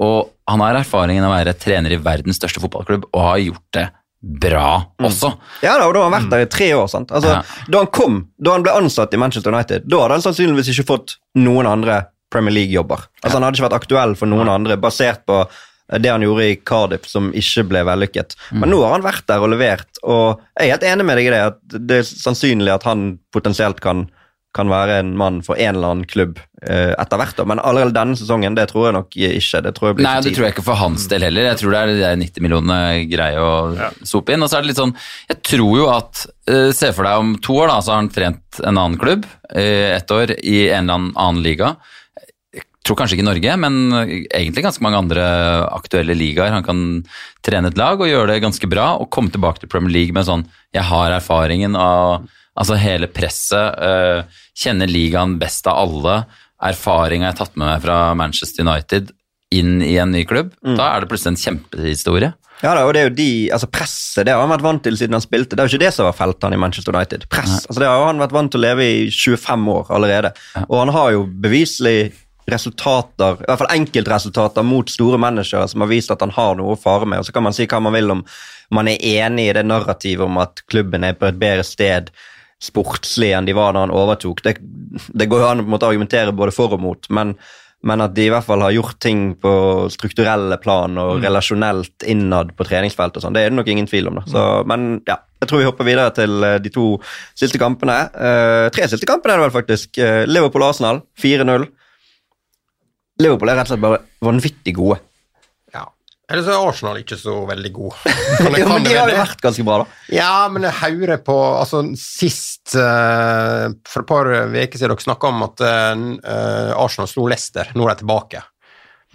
Og 0.04 0.34
han 0.52 0.62
har 0.64 0.78
erfaringen 0.82 1.24
av 1.26 1.32
å 1.32 1.36
være 1.38 1.56
trener 1.58 1.94
i 1.96 2.00
verdens 2.02 2.38
største 2.40 2.60
fotballklubb, 2.62 3.08
og 3.10 3.26
har 3.26 3.40
gjort 3.42 3.66
det 3.78 3.88
bra 4.22 4.84
også. 5.02 5.32
Ja 5.64 5.74
da, 5.80 5.88
og 5.88 5.96
da 5.96 6.04
har 6.04 6.10
han 6.10 6.14
vært 6.14 6.30
der 6.30 6.44
i 6.44 6.50
tre 6.52 6.68
år. 6.78 6.86
sant? 6.92 7.10
Altså, 7.10 7.32
Ja. 7.40 7.42
Da 7.74 7.80
han 7.82 7.88
kom, 7.90 8.20
da 8.38 8.52
han 8.54 8.62
ble 8.62 8.70
ansatt 8.78 9.14
i 9.14 9.18
Manchester 9.18 9.50
United, 9.50 9.88
da 9.90 10.04
hadde 10.04 10.20
han 10.20 10.22
sannsynligvis 10.28 10.70
ikke 10.70 10.86
fått 10.92 11.16
noen 11.42 11.66
andre 11.66 12.04
Premier 12.30 12.54
League-jobber. 12.54 13.02
Altså 13.22 13.34
Han 13.36 13.42
hadde 13.48 13.58
ikke 13.58 13.66
vært 13.68 13.80
aktuell 13.82 14.14
for 14.16 14.30
noen 14.30 14.48
andre, 14.48 14.76
basert 14.80 15.26
på 15.26 15.40
eh, 15.42 15.98
det 15.98 16.08
han 16.14 16.22
gjorde 16.24 16.46
i 16.52 16.54
Cardiff, 16.64 17.04
som 17.10 17.32
ikke 17.36 17.66
ble 17.68 17.82
vellykket. 17.84 18.36
Men 18.54 18.70
nå 18.72 18.78
har 18.84 18.94
han 18.94 19.04
vært 19.04 19.26
der 19.28 19.42
og 19.42 19.50
levert, 19.52 19.90
og 20.06 20.40
jeg 20.56 20.70
er 20.70 20.76
helt 20.76 20.86
enig 20.94 21.04
med 21.10 21.18
deg 21.18 21.26
i 21.26 21.34
det, 21.34 21.42
at 21.50 21.76
det 21.90 21.98
er 21.98 22.08
sannsynlig 22.08 22.72
at 22.72 22.86
han 22.88 23.18
potensielt 23.34 23.82
kan, 23.84 24.06
kan 24.52 24.68
være 24.68 24.98
en 25.00 25.14
mann 25.16 25.38
for 25.44 25.56
en 25.56 25.76
eller 25.78 25.94
annen 25.94 26.08
klubb 26.08 26.36
eh, 26.60 26.92
etter 27.00 27.20
hvert. 27.20 27.38
Men 27.48 27.60
allerede 27.64 27.94
denne 27.96 28.18
sesongen, 28.20 28.56
det 28.58 28.66
tror 28.68 28.90
jeg 28.90 28.96
nok 28.98 29.16
ikke. 29.16 29.62
Det 29.64 29.72
tror 29.78 29.88
jeg 29.88 29.96
blir 29.96 30.06
Nei, 30.08 30.18
det 30.26 30.34
tror 30.36 30.44
jeg 30.46 30.54
ikke 30.56 30.64
for 30.66 30.80
hans 30.80 31.06
del 31.08 31.24
heller. 31.24 31.48
Jeg 31.48 31.60
tror 31.62 31.72
det 31.72 31.80
er 31.80 31.92
de 32.18 32.26
90 32.26 32.44
millionene 32.44 32.80
greie 33.08 33.40
å 33.40 33.52
sope 34.04 34.34
inn. 34.34 34.44
Og 34.44 34.52
så 34.52 34.58
er 34.58 34.66
det 34.66 34.72
litt 34.74 34.82
sånn 34.82 34.92
Jeg 35.30 35.40
tror 35.48 35.72
jo 35.80 35.86
at 35.92 36.26
eh, 36.52 36.68
Se 36.76 36.92
for 36.92 37.08
deg 37.08 37.22
om 37.24 37.32
to 37.40 37.56
år, 37.62 37.72
da, 37.72 37.78
så 37.80 37.94
har 37.94 38.02
han 38.02 38.12
trent 38.12 38.60
en 38.60 38.76
annen 38.76 39.00
klubb. 39.00 39.24
eh, 39.54 39.96
ett 39.96 40.12
år 40.12 40.34
i 40.44 40.68
en 40.68 40.84
eller 40.84 41.00
annen, 41.00 41.16
annen 41.16 41.42
liga. 41.46 41.72
Jeg 42.52 42.66
tror 42.84 42.98
kanskje 42.98 43.14
ikke 43.16 43.28
Norge, 43.28 43.56
men 43.62 43.74
egentlig 44.34 44.64
ganske 44.66 44.82
mange 44.82 44.98
andre 44.98 45.24
aktuelle 45.70 46.16
ligaer. 46.18 46.50
Han 46.50 46.66
kan 46.66 46.80
trene 47.46 47.70
et 47.70 47.78
lag 47.78 48.00
og 48.02 48.10
gjøre 48.10 48.34
det 48.34 48.42
ganske 48.42 48.68
bra, 48.68 48.96
og 48.98 49.08
komme 49.14 49.30
tilbake 49.32 49.62
til 49.62 49.70
Premier 49.70 49.94
League 49.94 50.12
med 50.16 50.26
sånn 50.26 50.44
Jeg 50.74 50.84
har 50.90 51.14
erfaringen 51.14 51.78
av 51.78 52.26
altså 52.58 52.76
hele 52.76 53.08
presset, 53.08 53.78
eh, 53.80 54.40
kjenner 54.58 54.90
ligaen 54.90 55.38
best 55.40 55.66
av 55.70 55.80
alle. 55.86 56.22
Erfaring 56.62 57.24
har 57.24 57.32
jeg 57.32 57.40
tatt 57.42 57.58
med 57.58 57.68
meg 57.68 57.82
fra 57.84 57.98
Manchester 58.18 58.66
United 58.66 59.10
inn 59.52 59.82
i 59.84 59.96
en 60.00 60.12
ny 60.14 60.24
klubb. 60.28 60.52
Da 60.62 60.94
er 60.94 61.02
det 61.02 61.10
plutselig 61.10 61.34
en 61.34 61.42
kjempehistorie. 61.42 62.32
Ja 62.62 62.76
da, 62.76 62.84
og 62.86 62.92
det 62.94 63.00
er 63.00 63.08
jo 63.08 63.14
de, 63.18 63.30
altså 63.50 63.66
Presset 63.74 64.28
det 64.28 64.34
har 64.36 64.44
han 64.44 64.52
vært 64.52 64.62
vant 64.62 64.84
til 64.84 64.94
siden 64.98 65.16
han 65.16 65.24
spilte. 65.24 65.56
Det 65.56 65.64
er 65.64 65.66
jo 65.66 65.74
ikke 65.74 65.82
det 65.82 65.94
som 65.96 66.06
har 66.06 66.14
felt 66.14 66.44
han 66.46 66.54
i 66.54 66.60
Manchester 66.62 66.94
United. 66.94 67.26
Press, 67.32 67.64
altså 67.66 67.82
Det 67.82 67.88
har 67.90 68.04
han 68.06 68.22
vært 68.22 68.36
vant 68.36 68.52
til 68.54 68.62
å 68.62 68.66
leve 68.68 68.86
i 68.86 69.06
25 69.10 69.70
år 69.72 69.90
allerede. 69.96 70.30
Og 70.68 70.76
han 70.78 70.92
har 70.94 71.10
jo 71.16 71.24
beviselig 71.42 72.12
resultater, 72.52 73.38
i 73.38 73.46
hvert 73.46 73.60
fall 73.60 73.74
enkeltresultater 73.74 74.66
mot 74.66 74.90
store 74.90 75.18
managere 75.20 75.66
som 75.70 75.82
har 75.84 75.90
vist 75.90 76.10
at 76.14 76.22
han 76.24 76.34
har 76.34 76.56
noe 76.58 76.74
å 76.74 76.78
fare 76.80 77.06
med. 77.08 77.22
Og 77.22 77.26
Så 77.26 77.34
kan 77.34 77.46
man 77.46 77.54
si 77.56 77.66
hva 77.70 77.82
man 77.82 77.94
vil 77.94 78.14
om 78.14 78.22
man 78.72 78.88
er 78.88 79.02
enig 79.02 79.48
i 79.50 79.56
det 79.58 79.66
narrativet 79.66 80.24
om 80.26 80.38
at 80.42 80.62
klubben 80.70 81.04
er 81.06 81.18
på 81.18 81.28
et 81.28 81.38
bedre 81.38 81.66
sted 81.66 82.10
sportslig 82.62 83.32
enn 83.34 83.48
de 83.48 83.56
var 83.56 83.74
da 83.74 83.82
han 83.86 83.94
overtok. 83.94 84.44
Det, 84.44 84.56
det 85.18 85.28
går 85.30 85.42
jo 85.42 85.50
an 85.50 85.62
å 85.62 85.66
på 85.66 85.70
en 85.70 85.74
måte 85.74 85.90
argumentere 85.90 86.34
både 86.36 86.54
for 86.54 86.76
og 86.76 86.82
mot, 86.82 87.08
men, 87.14 87.34
men 87.82 88.04
at 88.04 88.14
de 88.14 88.28
i 88.28 88.30
hvert 88.32 88.46
fall 88.46 88.62
har 88.62 88.74
gjort 88.76 89.00
ting 89.02 89.32
på 89.42 89.52
strukturelle 89.92 90.58
plan 90.62 90.98
og 91.02 91.24
relasjonelt 91.24 92.06
innad 92.08 92.54
på 92.58 92.66
treningsfelt 92.68 93.18
og 93.18 93.24
sånn, 93.26 93.34
det 93.34 93.44
er 93.44 93.52
det 93.52 93.58
nok 93.58 93.72
ingen 93.74 93.90
tvil 93.90 94.12
om. 94.12 94.20
da. 94.20 94.26
Så, 94.30 94.46
men 94.70 94.88
ja, 95.10 95.18
jeg 95.42 95.50
tror 95.50 95.62
vi 95.62 95.68
hopper 95.68 95.88
videre 95.88 96.14
til 96.14 96.46
eh, 96.46 96.58
de 96.62 96.70
to 96.72 96.88
siste 97.34 97.58
kampene. 97.60 97.98
Uh, 98.14 98.66
tre 98.74 98.86
siste 98.90 99.08
kampene 99.10 99.34
er 99.34 99.42
det 99.42 99.48
vel 99.48 99.56
faktisk. 99.58 99.98
Uh, 99.98 100.22
Liverpool-Arsenal 100.30 101.02
4-0. 101.18 101.66
Liverpool 103.22 103.50
er 103.50 103.58
rett 103.58 103.66
og 103.66 103.74
slett 103.74 103.82
bare 103.82 104.04
vanvittig 104.22 104.76
gode. 104.78 105.02
Eller 106.30 106.44
så 106.46 106.52
er 106.54 106.68
Arsenal 106.68 107.00
ikke 107.00 107.18
så 107.18 107.34
veldig 107.48 107.72
god. 107.74 107.96
Ja, 108.62 108.68
men 108.68 108.86
de 108.86 108.94
har 108.94 109.10
jo 109.10 109.18
vært 109.18 109.42
ganske 109.42 109.64
bra, 109.66 109.82
da. 109.82 109.98
Ja, 110.14 110.46
men 110.52 110.64
jeg 110.66 110.78
hører 110.78 111.20
på 111.24 111.34
Altså, 111.58 111.82
sist 111.98 112.74
uh, 112.78 113.68
For 113.88 114.04
et 114.04 114.08
par 114.08 114.30
uker 114.30 114.78
siden 114.78 114.92
dere 114.92 115.04
snakka 115.04 115.32
om 115.32 115.44
at 115.48 115.64
uh, 115.66 116.72
Arsenal 116.78 117.10
slo 117.10 117.26
Leicester. 117.30 117.72
Nå 117.76 117.88
er 117.88 117.96
de 117.96 118.04
tilbake. 118.04 118.44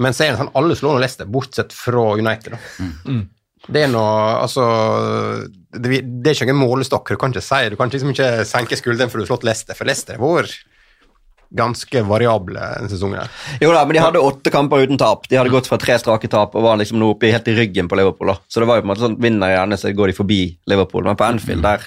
Men 0.03 0.13
så 0.13 0.25
er 0.27 0.33
det 0.33 0.41
sånn 0.43 0.53
alle 0.59 0.77
slår 0.77 0.97
nå 0.97 1.01
Leicester, 1.01 1.29
bortsett 1.31 1.73
fra 1.73 2.03
United. 2.19 2.53
Da. 2.53 3.17
Det 3.67 3.83
er 3.83 3.89
noe 3.91 4.11
Altså 4.37 4.63
det, 5.73 6.03
det 6.05 6.31
er 6.31 6.35
ikke 6.35 6.51
noen 6.51 6.61
målestokk. 6.61 7.15
Du 7.15 7.19
kan 7.19 7.33
ikke 7.33 7.45
si 7.45 7.63
Du 7.73 7.77
kan 7.79 7.91
liksom 7.91 8.13
ikke 8.13 8.45
senke 8.47 8.77
skulderen 8.79 9.09
for 9.11 9.19
du 9.19 9.25
har 9.25 9.31
slått 9.31 9.47
Leicester, 9.47 9.77
for 9.77 9.89
Leicester 9.89 10.19
er 10.19 10.23
vært 10.23 10.59
ganske 11.55 12.01
variable 12.07 12.59
denne 12.59 12.89
sesongen. 12.91 13.21
her. 13.23 13.57
Jo 13.61 13.71
da, 13.73 13.83
men 13.85 13.95
de 13.97 14.01
hadde 14.03 14.19
åtte 14.23 14.51
kamper 14.53 14.83
uten 14.87 14.99
tap. 14.99 15.27
De 15.31 15.37
hadde 15.39 15.53
gått 15.53 15.69
fra 15.69 15.77
tre 15.81 15.95
strake 16.01 16.27
tap 16.31 16.55
og 16.55 16.65
var 16.65 16.79
liksom 16.79 16.99
nå 16.99 17.13
oppe 17.13 17.31
helt 17.31 17.47
i 17.47 17.55
ryggen 17.57 17.87
på 17.87 17.99
Liverpool. 17.99 18.33
da. 18.33 18.37
Så 18.47 18.59
det 18.59 18.67
var 18.67 18.79
jo 18.79 18.83
på 18.85 18.89
en 18.89 18.93
måte 18.93 19.05
sånn, 19.05 19.19
vinner 19.21 19.53
gjerne, 19.55 19.77
så 19.79 19.93
går 19.95 20.11
de 20.11 20.17
forbi 20.17 20.41
Liverpool. 20.67 21.03
Men 21.07 21.19
på 21.19 21.27
Anfield, 21.27 21.63
der, 21.63 21.85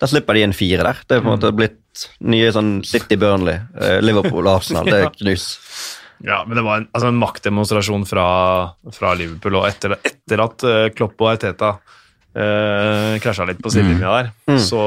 der 0.00 0.12
slipper 0.12 0.34
de 0.34 0.42
en 0.48 0.56
fire 0.56 0.84
der. 0.84 1.00
Det 1.06 1.16
er 1.16 1.22
på 1.24 1.30
en 1.30 1.38
måte 1.38 1.54
blitt 1.56 2.08
nye 2.20 2.50
sånn 2.54 2.82
City 2.86 3.16
Burnley, 3.18 3.58
eh, 3.80 3.98
Liverpool 4.04 4.46
Arsenal. 4.52 4.84
Det 4.86 5.00
er 5.06 5.14
knus. 5.22 5.48
Ja, 6.24 6.42
men 6.46 6.58
det 6.58 6.64
var 6.66 6.80
en, 6.80 6.88
altså 6.92 7.08
en 7.12 7.18
maktdemonstrasjon 7.20 8.04
fra, 8.10 8.26
fra 8.94 9.12
Liverpool, 9.14 9.54
og 9.60 9.68
etter, 9.70 9.94
etter 10.02 10.42
at 10.42 10.64
eh, 10.66 10.88
Klopp 10.98 11.14
og 11.22 11.32
Arteta 11.36 11.76
uh, 12.38 13.18
krasja 13.22 13.46
litt 13.48 13.60
på 13.62 13.72
sidelinja 13.74 14.14
der, 14.14 14.58
så 14.62 14.80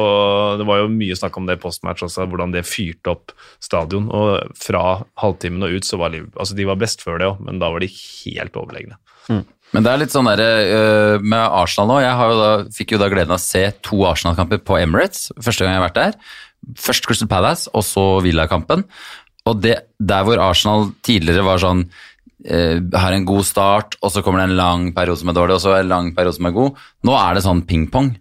det 0.60 0.68
var 0.68 0.82
jo 0.82 0.90
mye 0.94 1.18
snakk 1.20 1.38
om 1.38 1.50
det 1.50 1.60
postmatch 1.62 2.06
også, 2.08 2.26
hvordan 2.32 2.56
det 2.56 2.66
fyrte 2.68 3.14
opp 3.14 3.36
stadion. 3.62 4.10
Og 4.10 4.56
fra 4.58 5.02
halvtimen 5.22 5.68
og 5.68 5.78
ut 5.78 5.88
så 5.88 6.00
var 6.02 6.14
Liverpool 6.16 6.42
Altså, 6.42 6.58
de 6.58 6.68
var 6.68 6.80
best 6.82 7.04
før 7.06 7.20
det 7.22 7.30
òg, 7.30 7.42
men 7.46 7.60
da 7.62 7.72
var 7.74 7.84
de 7.84 7.92
helt 7.92 8.58
overlegne. 8.58 8.98
Men 9.72 9.86
det 9.86 9.92
er 9.92 10.02
litt 10.02 10.14
sånn 10.14 10.28
der, 10.28 10.42
uh, 10.44 11.24
med 11.24 11.40
Arsenal 11.40 11.92
nå. 11.94 12.00
Jeg 12.04 12.16
har 12.20 12.32
jo 12.32 12.40
da, 12.40 12.52
fikk 12.76 12.96
jo 12.96 13.02
da 13.02 13.10
gleden 13.12 13.36
av 13.36 13.40
å 13.40 13.44
se 13.44 13.64
to 13.86 14.04
Arsenal-kamper 14.10 14.64
på 14.68 14.80
Emirates. 14.82 15.30
Første 15.40 15.64
gang 15.64 15.76
jeg 15.76 15.82
har 15.82 15.88
vært 15.88 16.00
der. 16.00 16.38
Først 16.78 17.08
Crystal 17.08 17.30
Palace, 17.32 17.72
og 17.72 17.86
så 17.88 18.06
Villa-kampen. 18.26 18.84
Og 19.50 19.62
det, 19.64 19.78
der 19.98 20.26
hvor 20.28 20.42
Arsenal 20.44 20.92
tidligere 21.06 21.46
var 21.48 21.62
sånn 21.64 21.88
har 22.48 23.14
en 23.14 23.26
god 23.26 23.46
start, 23.46 23.96
og 24.02 24.12
så 24.12 24.24
kommer 24.26 24.42
det 24.42 24.50
en 24.50 24.58
lang 24.58 24.88
periode 24.96 25.20
som 25.22 25.30
er 25.30 25.38
dårlig, 25.38 25.56
og 25.60 25.62
så 25.62 25.76
en 25.80 25.90
lang 25.92 26.08
periode 26.16 26.36
som 26.40 26.46
er 26.50 26.56
god. 26.56 26.80
Nå 27.06 27.14
er 27.20 27.36
det 27.38 27.44
sånn 27.46 27.62
ping-pong. 27.70 28.16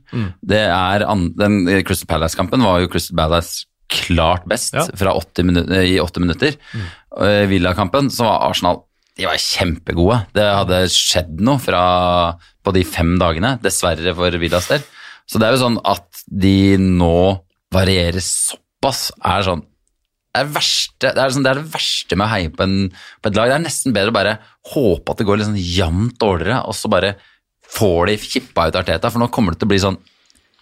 Det 0.44 0.60
er 0.68 1.06
Den 1.38 1.62
Crystal 1.88 2.06
Palace-kampen 2.10 2.60
var 2.62 2.80
jo 2.82 2.88
Crystal 2.92 3.16
Palace 3.16 3.64
klart 3.90 4.44
best 4.46 4.74
Ja. 4.74 4.84
fra 4.94 5.14
80 5.18 5.42
minu- 5.48 5.72
i 5.82 5.98
åtte 5.98 6.20
minutter. 6.20 6.54
Mm. 6.74 7.48
Villa-kampen 7.50 8.10
så 8.10 8.24
var 8.28 8.50
Arsenal 8.50 8.82
de 9.18 9.26
var 9.26 9.34
kjempegode. 9.36 10.26
Det 10.32 10.44
hadde 10.46 10.84
skjedd 10.88 11.40
noe 11.44 11.58
fra, 11.58 12.38
på 12.64 12.72
de 12.72 12.84
fem 12.84 13.18
dagene, 13.18 13.58
dessverre 13.60 14.14
for 14.16 14.30
Villas 14.38 14.68
del. 14.70 14.80
Så 15.28 15.38
det 15.38 15.48
er 15.48 15.56
jo 15.56 15.64
sånn 15.64 15.80
at 15.84 16.22
de 16.30 16.76
nå 16.78 17.40
varierer 17.74 18.22
såpass, 18.22 19.10
er 19.22 19.42
sånn 19.42 19.64
det 20.30 20.44
er, 20.44 20.50
verste, 20.54 21.10
det, 21.10 21.18
er 21.18 21.32
sånn, 21.34 21.42
det 21.42 21.50
er 21.50 21.58
det 21.58 21.72
verste 21.72 22.16
med 22.16 22.28
å 22.28 22.30
heie 22.30 22.52
på, 22.54 22.62
en, 22.62 22.76
på 23.18 23.30
et 23.32 23.38
lag. 23.38 23.50
Det 23.50 23.56
er 23.56 23.64
nesten 23.64 23.94
bedre 23.96 24.12
å 24.12 24.14
bare 24.14 24.36
håpe 24.70 25.10
at 25.10 25.18
det 25.18 25.26
går 25.26 25.40
litt 25.40 25.48
sånn 25.48 25.58
jevnt 25.58 26.20
dårligere, 26.22 26.60
og 26.70 26.76
så 26.78 26.90
bare 26.92 27.16
får 27.70 28.10
de 28.10 28.16
kippa 28.22 28.68
ut 28.70 28.78
Arteta, 28.78 29.10
for 29.10 29.22
nå 29.22 29.30
kommer 29.34 29.54
det 29.54 29.62
til 29.62 29.70
å 29.70 29.72
bli 29.74 29.82
sånn 29.82 29.98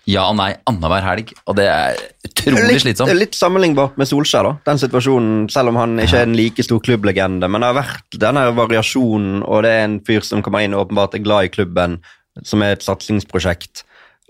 ja 0.09 0.23
og 0.31 0.39
nei 0.39 0.55
annenhver 0.69 1.05
helg, 1.05 1.35
og 1.45 1.59
det 1.59 1.67
er 1.69 1.99
utrolig 2.25 2.63
Litt, 2.71 2.83
slitsomt. 2.87 3.13
litt 3.13 3.37
sammenlignbart 3.37 3.99
med 4.01 4.09
Solskjær, 4.09 4.47
da. 4.47 4.53
Den 4.71 4.81
situasjonen, 4.81 5.43
selv 5.53 5.75
om 5.75 5.81
han 5.81 5.99
ikke 6.01 6.23
er 6.23 6.31
en 6.31 6.37
like 6.39 6.65
stor 6.65 6.81
klubblegende. 6.85 7.51
Men 7.51 7.61
det 7.61 7.69
har 7.69 7.77
vært 7.77 8.17
denne 8.23 8.47
variasjonen, 8.57 9.43
og 9.45 9.67
det 9.67 9.75
er 9.75 9.85
en 9.85 9.99
fyr 10.07 10.25
som 10.25 10.41
kommer 10.45 10.65
inn 10.65 10.77
og 10.77 10.87
åpenbart 10.87 11.19
er 11.19 11.25
glad 11.27 11.51
i 11.51 11.53
klubben, 11.53 11.99
som 12.41 12.65
er 12.65 12.79
et 12.79 12.87
satsingsprosjekt. 12.87 13.85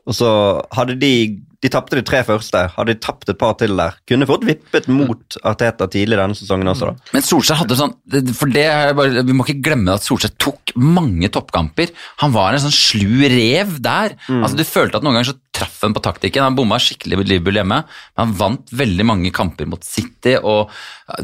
Og 0.09 0.19
så 0.19 0.33
hadde 0.75 0.99
de 0.99 1.13
De 1.59 1.71
tapte 1.73 1.97
de 1.99 2.05
tre 2.07 2.21
første. 2.23 2.61
Hadde 2.77 2.95
de 2.95 3.01
tapt 3.03 3.33
et 3.33 3.39
par 3.39 3.57
til 3.59 3.73
der, 3.79 3.97
kunne 4.07 4.29
fått 4.31 4.45
vippet 4.47 4.87
mot 4.95 5.39
Arteta 5.43 5.89
tidlig 5.91 6.19
denne 6.21 6.37
sesongen 6.39 6.71
også, 6.71 6.93
da. 6.93 7.11
Men 7.17 7.25
Solskjær 7.27 7.59
hadde 7.65 7.79
sånn 7.81 7.97
For 8.39 8.53
det 8.55 8.63
er 8.71 8.93
bare, 8.95 9.25
Vi 9.27 9.35
må 9.35 9.43
ikke 9.47 9.65
glemme 9.67 9.97
at 9.99 10.07
Solskjær 10.07 10.37
tok 10.39 10.73
mange 10.79 11.31
toppkamper. 11.35 11.91
Han 12.23 12.35
var 12.37 12.55
en 12.55 12.63
sånn 12.63 12.77
slu 12.77 13.27
rev 13.35 13.79
der. 13.83 14.15
Altså 14.31 14.55
Du 14.61 14.65
følte 14.69 15.01
at 15.01 15.07
noen 15.07 15.19
ganger 15.19 15.33
så 15.33 15.39
traff 15.59 15.81
han 15.83 15.97
på 15.97 16.05
taktikken. 16.05 16.47
Han 16.47 16.55
bomma 16.59 16.79
skikkelig 16.79 17.19
på 17.19 17.27
Liverpool 17.27 17.59
hjemme, 17.59 17.83
men 17.83 18.23
han 18.23 18.37
vant 18.39 18.71
veldig 18.79 19.09
mange 19.11 19.35
kamper 19.35 19.67
mot 19.67 19.83
City 19.83 20.37
og 20.39 20.71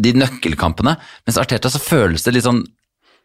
de 0.02 0.16
nøkkelkampene. 0.18 0.96
Mens 1.28 1.38
Arteta 1.38 1.70
så 1.70 1.78
føles 1.82 2.26
det 2.26 2.34
litt 2.34 2.48
sånn 2.48 2.64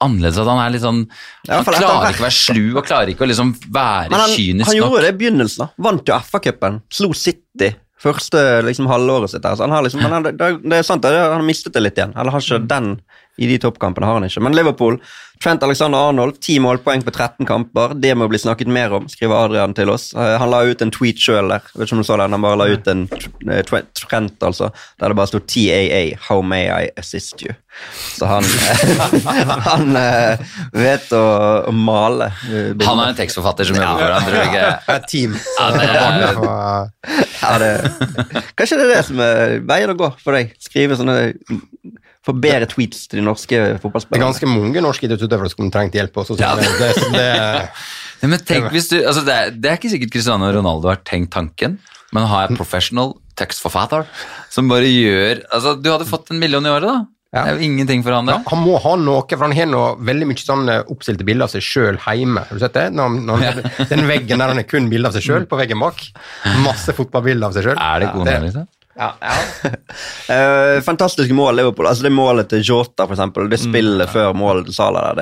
annerledes 0.05 0.39
at 0.39 0.47
han 0.47 0.61
er 0.63 0.73
litt 0.73 0.83
sånn 0.85 1.01
Ja, 1.47 1.59
Han 1.59 1.65
klarer 1.67 2.13
ikke 2.13 2.23
å 2.23 2.27
være 2.27 2.37
slu 2.37 2.63
og 2.79 2.85
klarer 2.87 3.11
ikke 3.13 3.25
å 3.25 3.29
liksom 3.29 3.53
være 3.67 4.09
Men 4.13 4.19
han, 4.23 4.33
kynisk 4.35 4.69
han 4.71 4.77
nok. 4.79 4.85
gjorde 4.85 5.03
det 5.05 5.11
i 5.13 5.19
begynnelsen. 5.19 5.65
da. 5.65 5.83
Vant 5.89 6.07
jo 6.11 6.19
FA-cupen. 6.31 6.81
Slo 6.93 7.11
City 7.13 7.73
første 7.99 8.41
liksom, 8.63 8.87
halvåret 8.87 9.33
sitt. 9.33 9.43
der. 9.43 9.57
Så 9.59 9.65
han 9.65 9.73
har 9.75 9.83
liksom, 9.83 9.99
han, 10.07 10.23
det, 10.23 10.35
det 10.39 10.77
er 10.77 10.85
sant, 10.87 11.03
han 11.03 11.33
har 11.35 11.43
mistet 11.43 11.75
det 11.75 11.81
litt 11.83 11.97
igjen. 11.99 12.13
Eller 12.15 12.31
har 12.31 12.39
ikke 12.45 12.61
den 12.71 12.93
i 13.39 13.47
de 13.47 13.57
toppkampene. 13.63 14.05
har 14.09 14.19
han 14.19 14.27
ikke. 14.27 14.41
Men 14.43 14.55
Liverpool, 14.57 14.99
Trent 15.39 15.63
Alexander 15.63 16.09
Arnold, 16.09 16.41
ti 16.43 16.57
målpoeng 16.59 16.99
på 17.07 17.13
13 17.15 17.47
kamper. 17.47 17.93
Det 17.95 18.11
må 18.19 18.25
bli 18.27 18.39
snakket 18.41 18.67
mer 18.67 18.91
om, 18.97 19.05
skriver 19.07 19.45
Adrian 19.45 19.71
til 19.77 19.87
oss. 19.93 20.09
Eh, 20.13 20.33
Han 20.41 20.51
la 20.51 20.59
ut 20.67 20.81
en 20.83 20.91
tweet 20.91 21.15
sjøl 21.23 21.47
der. 21.53 21.63
Vet 21.75 21.87
ikke 21.87 21.95
om 21.95 22.01
du 22.03 22.07
så 22.09 22.17
den, 22.19 22.35
Han 22.35 22.43
bare 22.43 22.57
la 22.59 22.67
ut 22.73 22.89
en 22.91 23.05
eh, 23.47 23.61
Trent, 23.63 24.35
altså, 24.43 24.67
der 24.99 25.13
det 25.13 25.15
bare 25.21 25.31
sto 25.31 25.39
TAA, 25.39 26.01
How 26.27 26.41
may 26.43 26.67
I 26.67 26.89
assist 26.99 27.39
you? 27.45 27.55
Så 28.17 28.27
han, 28.27 28.43
han 29.69 29.95
eh, 29.95 30.43
vet 30.75 31.07
å, 31.15 31.23
å 31.69 31.71
male. 31.71 32.27
bilder. 32.49 32.85
Han 32.89 32.99
er 33.05 33.13
en 33.13 33.19
tekstforfatter 33.21 33.69
som 33.69 33.79
jobber 33.79 34.03
for 34.03 34.17
han, 34.17 34.27
tror 34.27 34.43
ikke. 34.49 34.99
Team. 35.07 35.39
Ja, 35.55 35.71
det 35.71 35.87
er- 35.87 36.91
Ja, 37.39 37.53
det, 37.63 37.71
kanskje 38.59 38.75
det 38.81 38.85
er 38.89 38.93
det 38.97 39.03
som 39.07 39.19
er 39.23 39.55
veien 39.63 39.93
å 39.93 39.97
gå 39.97 40.11
for 40.19 40.35
deg? 40.35 40.51
Skrive 40.59 40.97
sånne 40.99 41.15
Få 42.29 42.35
bedre 42.37 42.69
tweets 42.69 43.07
til 43.09 43.21
de 43.21 43.25
norske 43.25 43.57
Det 43.57 43.81
er 43.81 44.21
ganske 44.21 44.49
mange 44.49 44.83
norske 44.85 45.07
idrettsutøvere 45.07 45.51
som 45.51 45.71
trengte 45.73 45.97
hjelp 45.99 46.21
også. 46.21 46.37
Ja. 46.39 46.53
det, 46.59 46.69
det, 46.77 46.91
det, 47.15 47.27
Ja, 48.19 48.27
men 48.31 48.41
tenk 48.43 48.69
hvis 48.73 48.89
du, 48.91 48.97
altså 48.99 49.23
det, 49.25 49.35
er, 49.35 49.53
det 49.55 49.71
er 49.71 49.79
ikke 49.79 49.93
sikkert 49.93 50.11
Cristiano 50.17 50.49
Ronaldo 50.51 50.91
har 50.91 50.99
tenkt 51.07 51.31
tanken, 51.35 51.77
men 52.15 52.27
har 52.27 52.47
jeg 52.47 52.59
professional 52.59 53.15
tekstforfatter 53.39 54.07
som 54.51 54.67
bare 54.67 54.89
gjør 54.89 55.45
altså 55.55 55.77
Du 55.79 55.87
hadde 55.93 56.07
fått 56.09 56.33
en 56.33 56.41
million 56.41 56.65
i 56.65 56.73
året, 56.73 56.89
da. 56.89 56.97
Ja. 57.29 57.43
Det 57.45 57.51
er 57.51 57.59
jo 57.59 57.65
ingenting 57.67 58.01
for 58.01 58.15
han, 58.17 58.25
det. 58.25 58.39
han 58.49 58.61
må 58.65 58.79
ha 58.81 58.95
noe, 58.97 59.21
for 59.29 59.45
han 59.45 59.53
har 59.53 59.67
noe, 59.69 59.91
veldig 60.01 60.27
mye 60.31 60.41
sånn 60.41 60.71
oppstilte 60.89 61.27
bilder 61.27 61.45
av 61.45 61.53
seg 61.53 61.61
sjøl 61.61 61.99
hjemme. 62.01 62.41
Har 62.49 62.57
du 62.57 62.63
sett 62.63 62.73
det? 62.73 62.87
Når 62.97 63.05
han, 63.05 63.19
når 63.27 63.43
han, 63.45 63.59
den 63.93 64.07
veggen 64.09 64.41
der 64.41 64.53
han 64.55 64.61
er 64.63 64.65
kun 64.65 64.89
bilde 64.89 65.11
av 65.11 65.17
seg 65.17 65.27
sjøl, 65.27 65.45
på 65.49 65.59
veggen 65.59 65.77
bak. 65.83 66.01
Masse 66.65 66.95
fotballbilder 66.97 67.51
av 67.51 67.53
seg 67.53 67.69
sjøl. 67.69 67.77
Er 67.77 68.01
det 68.01 68.09
kona, 68.15 68.35
liksom? 68.47 68.65
Ja, 68.99 69.13
ja. 69.23 69.33
uh, 70.27 70.81
fantastiske 70.89 71.35
mål, 71.35 71.55
Liverpool. 71.59 71.87
Altså 71.87 72.03
Det 72.03 72.11
målet 72.11 72.49
til 72.51 72.63
Jota, 72.67 73.05
for 73.07 73.15
eksempel. 73.15 73.47
Det 73.51 73.59
Mm. 73.69 73.99
ja. 74.01 74.05
før 74.07 74.33
målet 74.35 74.65
til 74.65 74.75
Salah 74.75 75.13
der, 75.15 75.19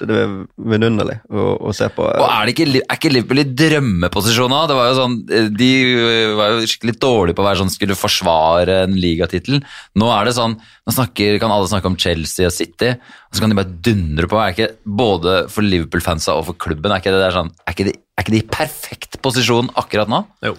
det, 0.00 0.08
det 0.08 0.16
er 0.22 0.32
vidunderlig 0.72 1.16
å, 1.30 1.46
å 1.68 1.72
se 1.74 1.88
på. 1.94 2.06
Og 2.06 2.26
er, 2.26 2.46
det 2.46 2.54
ikke, 2.54 2.80
er 2.80 2.98
ikke 2.98 3.12
Liverpool 3.12 3.42
i 3.42 3.46
drømmeposisjon 3.62 4.50
nå? 4.50 4.60
Det 4.70 4.76
var 4.78 4.88
jo 4.90 4.96
sånn, 4.98 5.16
eh, 5.30 5.48
de 5.60 5.70
eh, 5.90 6.34
var 6.38 6.54
jo 6.54 6.68
skikkelig 6.70 6.96
dårlige 7.02 7.38
på 7.38 7.44
å 7.44 7.48
være 7.48 7.60
sånn, 7.62 7.72
skulle 7.74 7.98
forsvare 7.98 8.80
en 8.86 8.96
ligatittel. 9.00 9.60
Nå 10.00 10.10
er 10.14 10.30
det 10.30 10.36
sånn, 10.38 10.56
nå 10.58 10.94
snakker, 10.96 11.38
kan 11.42 11.54
alle 11.54 11.70
snakke 11.70 11.90
om 11.90 11.98
Chelsea 12.00 12.48
og 12.48 12.54
City, 12.56 12.94
og 12.96 13.36
så 13.36 13.44
kan 13.44 13.52
de 13.52 13.58
bare 13.60 13.78
dundre 13.90 14.30
på. 14.30 14.40
Er 14.40 14.54
ikke 14.56 14.72
både 14.84 15.36
for 15.52 15.66
Liverpool-fansa 15.66 16.38
og 16.38 16.48
for 16.50 16.60
klubben, 16.66 16.90
er 16.94 17.02
ikke 17.02 17.14
det 17.14 17.22
der 17.26 17.36
sånn, 17.36 17.52
er 17.66 17.76
ikke 17.76 17.90
de, 17.90 17.96
er 18.16 18.26
ikke 18.26 18.36
de 18.36 18.42
i 18.42 18.48
perfekt 18.56 19.20
posisjon 19.24 19.70
akkurat 19.80 20.10
nå? 20.10 20.24
Jo. 20.46 20.56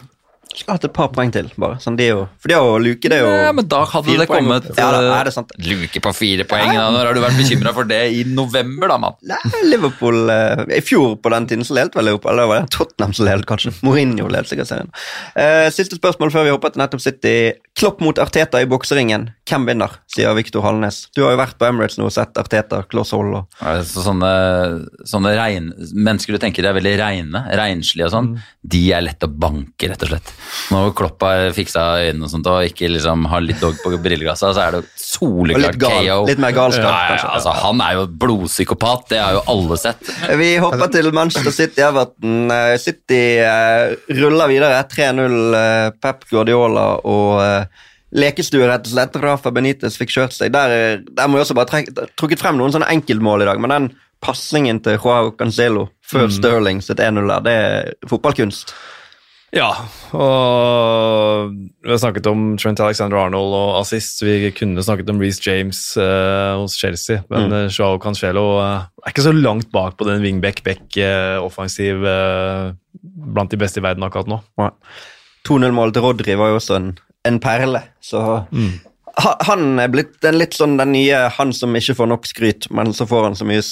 Skulle 0.52 0.76
hatt 0.76 0.86
et 0.86 0.94
par 0.94 1.10
poeng 1.16 1.32
til, 1.34 1.48
bare. 1.60 1.78
Sånn, 1.82 1.96
de 2.00 2.06
er 2.06 2.12
jo, 2.14 2.26
for 2.42 2.52
det 2.52 2.58
å 2.60 2.76
luke, 2.82 3.10
det 3.10 3.18
er 3.18 3.24
jo 3.24 3.32
Ja, 3.32 3.52
men 3.56 3.68
da 3.72 3.82
hadde 3.88 4.10
fire 4.10 4.24
det 4.26 4.28
poeng 4.30 4.46
kommet. 4.48 4.68
Ja, 4.76 4.90
da, 4.92 5.00
eh, 5.02 5.20
er 5.20 5.30
det 5.30 5.34
sant. 5.36 5.54
luke 5.68 6.02
på 6.04 6.14
fire 6.18 6.46
poeng. 6.50 6.74
Da. 6.76 6.90
Når 6.92 7.10
har 7.10 7.18
du 7.18 7.22
vært 7.24 7.40
bekymra 7.40 7.74
for 7.78 7.88
det 7.88 8.02
i 8.18 8.24
november, 8.28 8.92
da, 8.92 8.98
mann? 9.02 9.16
Nei, 9.32 9.40
Liverpool 9.72 10.30
eh, 10.34 10.64
I 10.78 10.82
fjor 10.86 11.16
på 11.22 11.32
den 11.34 11.48
tiden 11.48 11.68
så 11.68 11.78
ledet 11.78 11.96
vel 11.96 12.10
Liverpool. 12.12 12.34
Eller 12.34 12.52
var 12.52 12.62
det 12.66 12.74
Tottenham 12.76 13.16
som 13.16 13.28
ledet, 13.30 13.48
kanskje. 13.50 13.74
Mourinho 13.86 14.28
ledet 14.28 14.52
sikkert 14.52 14.72
serien. 14.72 14.92
Eh, 15.36 15.70
siste 15.74 16.00
spørsmål 16.00 16.34
før 16.36 16.48
vi 16.48 16.56
hopper 16.56 16.76
til 16.76 16.84
nettopp 16.84 17.04
City. 17.04 17.36
Klopp 17.78 18.04
mot 18.04 18.20
Arteta 18.20 18.62
i 18.62 18.68
bokseringen. 18.70 19.30
Hvem 19.48 19.70
vinner? 19.72 20.00
sier 20.12 20.34
Viktor 20.36 20.64
Hallnes. 20.66 21.06
Du 21.16 21.24
har 21.24 21.34
jo 21.34 21.40
vært 21.40 21.58
på 21.60 21.68
Emirates 21.70 21.98
nå 22.00 22.10
og 22.10 22.14
sett 22.14 22.36
Arteta, 22.40 22.84
Kloss 22.92 23.14
Hold 23.16 23.38
og 23.40 23.62
så 23.88 24.04
sånne 24.04 24.32
sånne 25.08 25.34
regn, 25.38 25.70
mennesker 25.96 26.36
du 26.36 26.42
tenker 26.42 26.68
er 26.68 26.76
veldig 26.78 26.94
reine, 27.00 27.44
renslige 27.60 28.10
og 28.10 28.14
sånn, 28.16 28.30
de 28.62 28.82
er 28.96 29.06
lett 29.06 29.24
å 29.26 29.30
banke, 29.32 29.90
rett 29.92 30.06
og 30.06 30.14
slett. 30.14 30.34
Når 30.72 30.94
Klopp 30.96 31.24
har 31.26 31.52
fiksa 31.56 31.84
øynene 32.06 32.28
og 32.28 32.32
sånt, 32.34 32.48
og 32.48 32.66
ikke 32.68 32.90
liksom 32.92 33.26
har 33.32 33.44
litt 33.44 33.60
dog 33.62 33.76
på 33.84 33.92
brilleglasset, 34.02 34.56
så 34.56 34.64
er 34.66 34.78
det 34.78 34.82
soleklart 35.00 35.76
litt 35.76 35.82
gal- 35.82 36.08
KO. 36.08 36.26
litt 36.30 36.42
mer 36.44 36.56
galskap, 36.56 36.86
Ja, 36.88 36.92
ja, 36.92 37.08
kanskje. 37.16 37.30
altså, 37.36 37.54
han 37.62 37.82
er 37.82 37.94
jo 38.00 38.08
blodpsykopat, 38.24 39.08
det 39.10 39.20
har 39.22 39.34
jo 39.40 39.44
alle 39.54 39.78
sett. 39.78 40.12
Vi 40.40 40.50
hopper 40.64 40.88
til 40.92 41.12
Manchester 41.12 41.52
City 41.52 41.82
Everton. 41.86 42.52
Eh, 42.52 42.78
City 42.78 43.22
uh, 43.44 43.96
ruller 44.22 44.48
videre. 44.52 44.84
3-0 44.92 45.40
Uh, 45.52 45.90
Pep 46.02 46.24
Guardiola 46.30 46.86
og 47.06 47.40
uh, 47.42 47.66
lekestue, 48.16 48.66
rett 48.68 48.86
og 48.88 48.92
slett. 48.94 49.16
Rafa 49.24 49.52
Benitez 49.56 49.98
fikk 50.00 50.12
kjørt 50.16 50.34
seg. 50.36 50.52
Der, 50.54 50.74
eh, 50.76 51.04
der 51.16 51.28
må 51.28 51.38
jeg 51.40 51.46
også 51.48 51.56
bare 51.58 51.70
trekke, 51.70 52.08
trukket 52.20 52.40
frem 52.42 52.58
noen 52.60 52.74
sånne 52.74 52.90
enkeltmål 52.92 53.44
i 53.44 53.48
dag, 53.50 53.60
men 53.64 53.70
den 53.74 53.90
pasningen 54.22 54.82
til 54.84 54.98
Joao 55.00 55.32
Cancelo 55.38 55.88
før 56.06 56.28
Sterling 56.34 56.82
sitt 56.84 57.00
1-0 57.02 57.24
der, 57.32 57.46
det 57.46 57.54
er 57.56 57.94
fotballkunst. 58.12 58.74
Ja, 59.52 59.68
og 60.16 61.52
vi 61.84 61.92
har 61.92 62.00
snakket 62.00 62.28
om 62.32 62.54
Trent 62.56 62.80
Alexander-Arnold 62.80 63.56
og 63.58 63.72
assist. 63.82 64.22
Vi 64.24 64.48
kunne 64.56 64.84
snakket 64.84 65.12
om 65.12 65.20
Reece 65.20 65.44
James 65.44 65.82
eh, 66.00 66.54
hos 66.56 66.78
Chelsea, 66.80 67.20
men 67.28 67.52
mm. 67.52 67.58
Joao 67.76 68.00
Cancelo 68.00 68.46
eh, 68.62 68.88
er 69.04 69.12
ikke 69.12 69.28
så 69.28 69.36
langt 69.36 69.68
bak 69.76 70.00
på 70.00 70.08
den 70.08 70.24
wingback-back-offensiv 70.24 72.08
eh, 72.08 72.72
blant 73.36 73.52
de 73.52 73.60
beste 73.60 73.84
i 73.84 73.86
verden 73.86 74.08
akkurat 74.08 74.32
nå. 74.32 74.40
2-0-målet 75.50 76.00
til 76.00 76.08
Rodri 76.08 76.40
var 76.40 76.54
jo 76.54 76.62
også 76.62 76.80
en, 76.80 76.90
en 77.28 77.44
perle, 77.44 77.84
så 78.00 78.46
mm. 78.56 78.72
Han 79.52 79.82
er 79.84 79.90
blitt 79.92 80.24
en 80.24 80.38
litt 80.40 80.56
sånn 80.56 80.78
den 80.80 80.94
nye 80.96 81.26
han 81.36 81.50
som 81.52 81.76
ikke 81.76 81.98
får 81.98 82.08
nok 82.08 82.30
skryt, 82.30 82.70
men 82.72 82.96
så 82.96 83.04
får 83.10 83.28
han 83.28 83.36
så 83.36 83.44
mye 83.50 83.66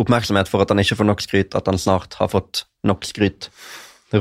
oppmerksomhet 0.00 0.48
for 0.48 0.64
at 0.64 0.72
han 0.72 0.80
ikke 0.80 0.96
får 0.96 1.08
nok 1.10 1.20
skryt, 1.20 1.56
at 1.58 1.68
han 1.68 1.76
snart 1.76 2.16
har 2.16 2.32
fått 2.32 2.64
nok 2.88 3.04
skryt. 3.04 3.50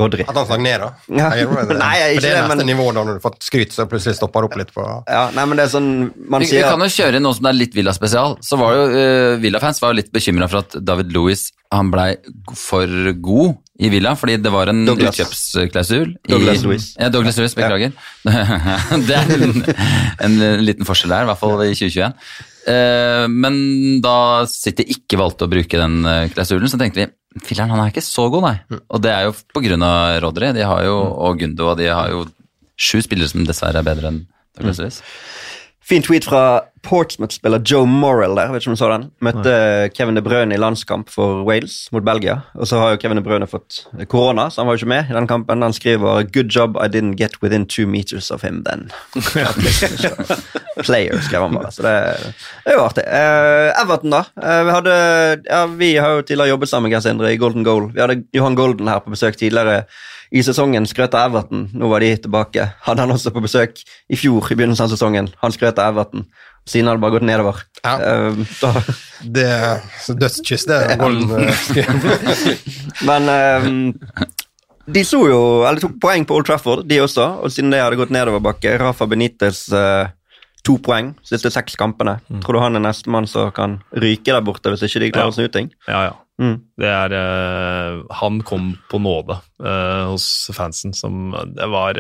Rodri. 0.02 0.26
At 0.28 0.36
han 0.40 0.46
stagnerer? 0.48 0.94
Ja. 1.10 1.32
Jeg 1.36 1.46
gjorde 1.48 1.66
det. 1.72 1.78
Nei, 1.84 1.94
jeg 2.02 2.16
For 2.20 2.26
det 2.28 2.32
er 2.34 2.42
neste 2.46 2.58
men- 2.62 2.70
nivå 2.72 2.86
da 2.92 3.00
når 3.02 3.12
du 3.12 3.18
har 3.20 3.24
fått 3.28 3.44
skryt, 3.48 3.76
så 3.76 3.86
plutselig 3.92 4.16
stopper 4.20 4.48
opp 4.48 4.56
litt 4.60 4.72
på 4.76 4.86
Ja, 5.10 5.26
nei, 5.36 5.46
men 5.46 5.58
det 5.60 5.66
er 5.68 5.74
sånn 5.76 5.90
man 6.30 6.42
Vi, 6.46 6.52
vi 6.56 6.64
kan 6.66 6.82
jo 6.84 6.90
kjøre 6.92 7.20
inn 7.20 7.26
noe 7.28 7.36
som 7.38 7.50
er 7.52 7.58
litt 7.58 7.76
Villa-spesial. 7.78 8.38
Så 8.46 8.58
var 8.62 8.76
jo 8.78 8.86
uh, 8.94 9.36
Villa-fans 9.44 9.82
var 9.84 9.94
jo 9.94 10.00
litt 10.02 10.12
bekymra 10.16 10.48
for 10.52 10.64
at 10.66 10.78
David 10.86 11.14
Louis 11.16 11.48
han 11.74 11.90
blei 11.92 12.12
for 12.56 12.88
god 13.26 13.56
i 13.84 13.90
Villa, 13.92 14.14
fordi 14.16 14.38
det 14.40 14.52
var 14.54 14.70
en 14.72 14.86
Douglas. 14.88 15.18
utkjøpsklausul. 15.18 16.14
i- 16.16 16.32
Douglas 16.32 16.62
Luiz. 16.64 16.86
Ja, 17.02 17.10
Douglas 17.12 17.36
Louis, 17.42 17.56
beklager. 17.58 17.92
det 19.10 19.18
er 19.18 19.34
en, 19.44 19.56
en 20.30 20.38
liten 20.64 20.88
forskjell 20.88 21.12
der, 21.12 21.26
i 21.26 21.30
hvert 21.32 21.42
fall 21.42 21.64
i 21.66 21.74
2021. 21.76 22.14
Uh, 22.66 23.26
men 23.30 23.58
da 24.02 24.16
City 24.50 24.86
ikke 24.96 25.20
valgte 25.20 25.46
å 25.46 25.52
bruke 25.52 25.78
den 25.82 26.00
eh, 26.10 26.30
klausulen, 26.34 26.70
så 26.72 26.80
tenkte 26.82 27.04
vi 27.04 27.10
Filler'n, 27.44 27.72
han 27.74 27.82
er 27.84 27.92
ikke 27.92 28.06
så 28.06 28.30
god, 28.32 28.46
nei. 28.46 28.80
Og 28.88 29.02
det 29.04 29.12
er 29.12 29.26
jo 29.28 29.36
på 29.52 29.64
grunn 29.66 29.84
av 29.84 30.22
Rodri 30.24 30.54
de 30.56 30.64
har 30.64 30.86
jo, 30.88 30.96
og 30.96 31.42
Gundo, 31.42 31.72
og 31.74 31.80
de 31.82 31.90
har 31.92 32.14
jo 32.14 32.24
sju 32.80 33.02
spillere 33.04 33.32
som 33.32 33.44
dessverre 33.48 33.82
er 33.82 33.88
bedre 33.88 34.12
enn 34.12 34.22
Douglas 34.56 34.80
Louis. 34.80 35.02
Fin 35.86 36.02
tweet 36.02 36.26
fra 36.26 36.62
Portsmouth-spiller 36.82 37.62
Joe 37.66 37.86
Morrell 37.86 38.36
der. 38.36 38.50
vet 38.50 38.64
ikke 38.64 38.72
om 38.72 38.78
du 38.78 38.80
så 38.80 38.88
den. 38.90 39.04
Møtte 39.22 39.52
Kevin 39.94 40.18
De 40.18 40.24
Bruyne 40.26 40.56
i 40.56 40.58
landskamp 40.58 41.12
for 41.14 41.44
Wales 41.46 41.92
mot 41.94 42.06
Belgia. 42.06 42.40
Og 42.58 42.66
så 42.70 42.80
har 42.82 42.94
jo 42.94 43.00
Kevin 43.04 43.20
De 43.20 43.24
Bruyne 43.26 43.46
fått 43.50 43.84
korona, 44.10 44.48
så 44.50 44.62
han 44.64 44.68
var 44.68 44.74
jo 44.74 44.82
ikke 44.82 44.90
med 44.96 45.12
i 45.12 45.18
den 45.18 45.30
kampen. 45.30 45.62
Han 45.62 45.74
skriver 45.78 46.26
'Good 46.26 46.50
job, 46.50 46.78
I 46.82 46.90
didn't 46.90 47.18
get 47.22 47.38
within 47.44 47.68
two 47.68 47.86
meters 47.86 48.32
of 48.32 48.42
him 48.42 48.64
then'. 48.66 48.90
Player, 50.86 51.22
skrev 51.22 51.42
han 51.42 51.54
bare. 51.54 51.72
Så 51.72 51.86
det, 51.86 51.94
det 52.66 52.74
er 52.74 52.80
jo 52.80 52.86
artig. 52.86 53.06
Uh, 53.06 53.84
Everton, 53.84 54.10
da. 54.10 54.24
Uh, 54.42 54.66
vi, 54.66 54.72
hadde, 54.72 54.98
ja, 55.46 55.66
vi 55.66 55.96
har 55.96 56.10
jo 56.10 56.22
tidligere 56.22 56.50
jobbet 56.50 56.70
sammen 56.70 56.92
Geir 56.92 57.06
Sindre, 57.06 57.34
i 57.34 57.38
Golden 57.38 57.64
Goal. 57.64 57.92
Vi 57.94 58.02
hadde 58.02 58.24
Johan 58.34 58.56
Golden 58.56 58.88
her 58.88 59.00
på 59.06 59.14
besøk 59.14 59.38
tidligere 59.38 59.84
i 60.36 60.44
sesongen. 60.44 60.88
Skrøt 60.90 61.16
av 61.16 61.30
Everton. 61.30 61.70
Nå 61.76 61.90
var 61.92 62.04
de 62.04 62.12
tilbake. 62.26 62.68
Hadde 62.86 63.06
han 63.06 63.14
også 63.16 63.32
på 63.36 63.44
besøk 63.46 63.80
i 64.12 64.20
fjor, 64.20 64.50
i 64.52 64.58
begynnelsen 64.58 64.88
av 64.88 64.94
sesongen. 64.94 65.30
Han 65.44 65.56
skrøt 65.56 65.80
av 65.80 65.94
Everton. 65.94 66.26
Siden 66.68 66.90
har 66.90 66.98
det 66.98 67.04
bare 67.04 67.14
gått 67.14 67.28
nedover. 67.28 67.62
Ja. 67.86 67.96
Uh, 68.02 68.80
Det 69.22 69.46
er 69.46 69.84
så 70.02 70.16
dødskyss, 70.18 70.66
det. 70.70 70.80
er 70.92 70.98
Golden, 70.98 71.46
eh, 71.46 72.58
men 73.10 73.30
eh, 73.30 74.26
de 74.86 75.04
så 75.06 75.22
jo, 75.30 75.40
eller 75.66 75.82
tok 75.82 75.96
poeng 76.02 76.26
på 76.26 76.36
Old 76.38 76.50
Trafford, 76.50 76.84
de 76.90 77.00
også. 77.02 77.26
Og 77.46 77.54
siden 77.54 77.72
det 77.74 77.82
hadde 77.82 77.98
gått 78.02 78.14
nedoverbakke, 78.14 78.76
Rafa 78.82 79.08
Benitez 79.10 79.64
uh, 79.74 80.10
to 80.66 80.78
poeng 80.82 81.14
siste 81.26 81.54
seks 81.54 81.78
kampene. 81.80 82.18
Tror 82.44 82.58
du 82.58 82.64
han 82.64 82.78
er 82.78 82.84
nestemann 82.86 83.30
som 83.30 83.54
kan 83.56 83.80
ryke 83.94 84.34
der 84.34 84.46
borte 84.46 84.74
hvis 84.74 84.86
ikke 84.90 85.06
de 85.06 85.12
klarer 85.14 85.34
å 85.34 85.38
snu 85.38 85.50
ting? 85.54 85.72
Ja, 85.88 86.08
ja. 86.10 86.14
Mm. 86.42 86.56
Det 86.76 86.88
er 86.92 87.14
eh, 87.16 88.02
Han 88.20 88.42
kom 88.44 88.74
på 88.92 89.00
nåde 89.00 89.38
eh, 89.64 90.02
hos 90.10 90.50
fansen 90.52 90.92
som 90.94 91.32
Det 91.56 91.68
var 91.72 92.00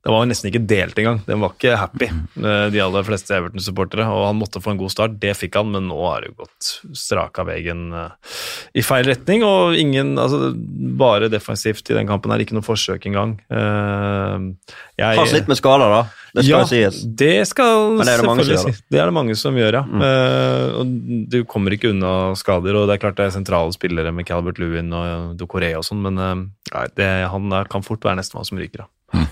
det 0.00 0.08
var 0.14 0.24
nesten 0.24 0.48
ikke 0.48 0.62
delt 0.64 0.96
engang. 0.96 1.18
Den 1.26 1.42
var 1.42 1.50
ikke 1.52 1.74
happy, 1.76 2.06
eh, 2.08 2.66
de 2.72 2.80
aller 2.80 3.04
fleste 3.04 3.34
Everton-supportere. 3.36 4.06
Og 4.08 4.22
han 4.30 4.38
måtte 4.38 4.62
få 4.64 4.72
en 4.72 4.78
god 4.80 4.92
start. 4.94 5.18
Det 5.20 5.34
fikk 5.36 5.58
han, 5.60 5.68
men 5.74 5.90
nå 5.90 5.98
har 6.00 6.22
det 6.24 6.30
jo 6.30 6.38
gått 6.46 6.68
strak 6.96 7.36
av 7.42 7.50
veien 7.50 7.82
eh, 7.92 8.38
i 8.80 8.84
feil 8.86 9.04
retning. 9.10 9.44
Og 9.44 9.76
ingen 9.76 10.14
altså 10.16 10.54
Bare 11.00 11.28
defensivt 11.32 11.92
i 11.92 11.96
den 11.96 12.08
kampen 12.08 12.32
er 12.32 12.40
ikke 12.40 12.56
noe 12.56 12.64
forsøk 12.64 13.04
engang. 13.10 13.36
Eh, 13.52 14.48
jeg- 14.96 15.20
Pass 15.20 15.36
litt 15.36 15.52
med 15.52 15.60
skader, 15.60 15.92
da. 15.92 16.00
Det 16.32 16.44
skal 16.46 16.52
ja, 16.54 16.64
sies. 16.70 17.02
det 17.04 17.48
skal 17.48 17.96
Men 17.98 18.06
det 18.06 18.14
er 18.14 18.22
det 18.22 18.28
mange 18.28 18.44
som 18.44 18.54
selvfølgelig 18.54 18.72
gjør, 18.72 18.80
da. 18.80 18.88
Det 18.94 19.00
er 19.00 19.04
det 19.10 19.16
mange 19.16 19.36
som 19.36 19.58
gjør, 19.60 19.78
ja. 19.80 19.82
Mm. 19.82 20.04
Uh, 20.06 20.78
og 20.80 21.28
du 21.34 21.38
kommer 21.44 21.74
ikke 21.74 21.90
unna 21.90 22.12
skader, 22.38 22.78
og 22.78 22.86
det 22.86 22.96
er 22.96 23.02
klart 23.02 23.18
det 23.18 23.26
er 23.26 23.34
sentrale 23.34 23.74
spillere 23.74 24.14
med 24.14 24.28
Calbert 24.28 24.60
Lewin 24.62 24.92
og 24.94 25.34
Docoré 25.40 25.72
og 25.76 25.82
sånn, 25.84 26.04
men 26.06 26.20
uh, 26.22 26.36
nei, 26.76 26.86
det, 26.96 27.10
han 27.32 27.50
kan 27.72 27.82
fort 27.82 28.06
være 28.06 28.20
nestemann 28.22 28.46
som 28.46 28.62
ryker 28.62 28.84
da. 28.84 28.88
Um, 29.10 29.26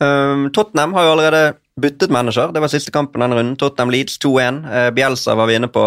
Tottenham 0.00 0.94
har 0.96 1.04
jo 1.04 1.10
allerede 1.12 1.42
byttet 1.80 2.10
manager. 2.10 2.52
Det 2.52 2.60
var 2.62 2.72
siste 2.72 2.92
kampen 2.94 3.22
denne 3.22 3.38
runden. 3.38 3.56
Tottenham 3.58 3.92
Leeds 3.94 4.18
2-1. 4.22 4.60
Uh, 4.64 4.88
Bielsa 4.94 5.36
var 5.38 5.48
vi 5.50 5.58
inne 5.58 5.70
på. 5.72 5.84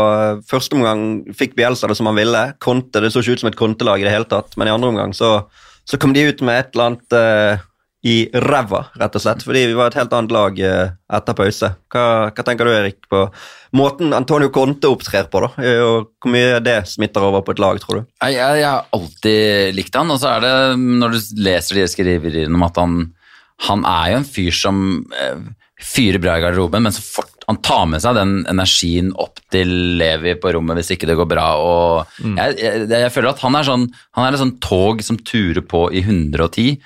Første 0.49 0.77
omgang 0.77 1.03
fikk 1.37 1.57
Bielsa 1.59 1.89
det 1.89 1.97
som 1.99 2.09
han 2.09 2.19
ville. 2.19 2.45
Conte, 2.63 3.01
Det 3.01 3.11
så 3.13 3.23
ikke 3.23 3.37
ut 3.37 3.43
som 3.43 3.51
et 3.51 3.59
kontelag 3.59 4.01
i 4.01 4.07
det 4.07 4.15
hele 4.15 4.29
tatt, 4.29 4.57
men 4.57 4.69
i 4.69 4.73
andre 4.73 4.93
omgang 4.93 5.13
så, 5.17 5.35
så 5.85 5.99
kom 5.99 6.15
de 6.15 6.27
ut 6.29 6.41
med 6.41 6.59
et 6.59 6.73
eller 6.73 6.91
annet 6.91 7.17
uh, 7.17 7.69
i 8.03 8.17
ræva, 8.35 8.81
rett 8.99 9.15
og 9.15 9.23
slett. 9.23 9.43
Fordi 9.47 9.65
vi 9.69 9.77
var 9.77 9.91
et 9.91 9.99
helt 10.01 10.13
annet 10.15 10.33
lag 10.35 10.57
uh, 10.59 10.95
etter 11.17 11.37
pause. 11.37 11.71
Hva, 11.93 12.05
hva 12.33 12.45
tenker 12.45 12.67
du, 12.67 12.73
Erik, 12.75 13.03
på 13.11 13.25
måten 13.77 14.15
Antonio 14.15 14.51
Conte 14.53 14.91
opptrer 14.91 15.29
på, 15.31 15.43
da? 15.45 15.51
Og 15.85 16.09
hvor 16.21 16.33
mye 16.33 16.59
det 16.63 16.81
smitter 16.89 17.25
over 17.25 17.45
på 17.45 17.55
et 17.55 17.61
lag, 17.63 17.79
tror 17.81 18.01
du? 18.01 18.07
Jeg, 18.21 18.37
jeg, 18.39 18.61
jeg 18.61 18.69
har 18.69 18.87
alltid 18.97 19.77
likt 19.79 19.99
han, 19.99 20.13
og 20.13 20.21
så 20.21 20.35
er 20.35 20.45
det 20.45 20.55
når 20.79 21.15
du 21.15 21.43
leser 21.47 21.79
de 21.79 21.87
skriveriene 21.89 22.59
om 22.59 22.67
at 22.67 22.81
han, 22.81 22.99
han 23.67 23.85
er 23.87 24.13
jo 24.13 24.21
en 24.21 24.27
fyr 24.27 24.55
som 24.55 24.79
eh, 25.17 25.43
fyrer 25.83 26.21
bra 26.23 26.37
i 26.37 26.43
garderoben, 26.43 26.85
men 26.85 26.95
så 26.95 27.03
fort, 27.03 27.31
han 27.47 27.59
tar 27.65 27.87
med 27.91 28.03
seg 28.03 28.15
den 28.15 28.35
energien 28.47 29.11
opp 29.19 29.41
til 29.51 29.71
Levi 29.99 30.35
på 30.39 30.53
rommet 30.55 30.79
hvis 30.79 30.93
ikke 30.95 31.09
det 31.09 31.17
går 31.19 31.27
bra. 31.27 31.47
og 31.59 32.19
jeg, 32.23 32.55
jeg, 32.61 32.85
jeg 32.91 33.11
føler 33.11 33.33
at 33.33 33.43
han 33.43 33.57
er 33.59 33.67
sånn 33.67 33.87
han 34.15 34.25
er 34.25 34.35
et 34.35 34.43
sånn 34.43 34.55
tog 34.63 35.03
som 35.03 35.19
turer 35.19 35.63
på 35.67 35.89
i 35.91 36.03
110. 36.05 36.77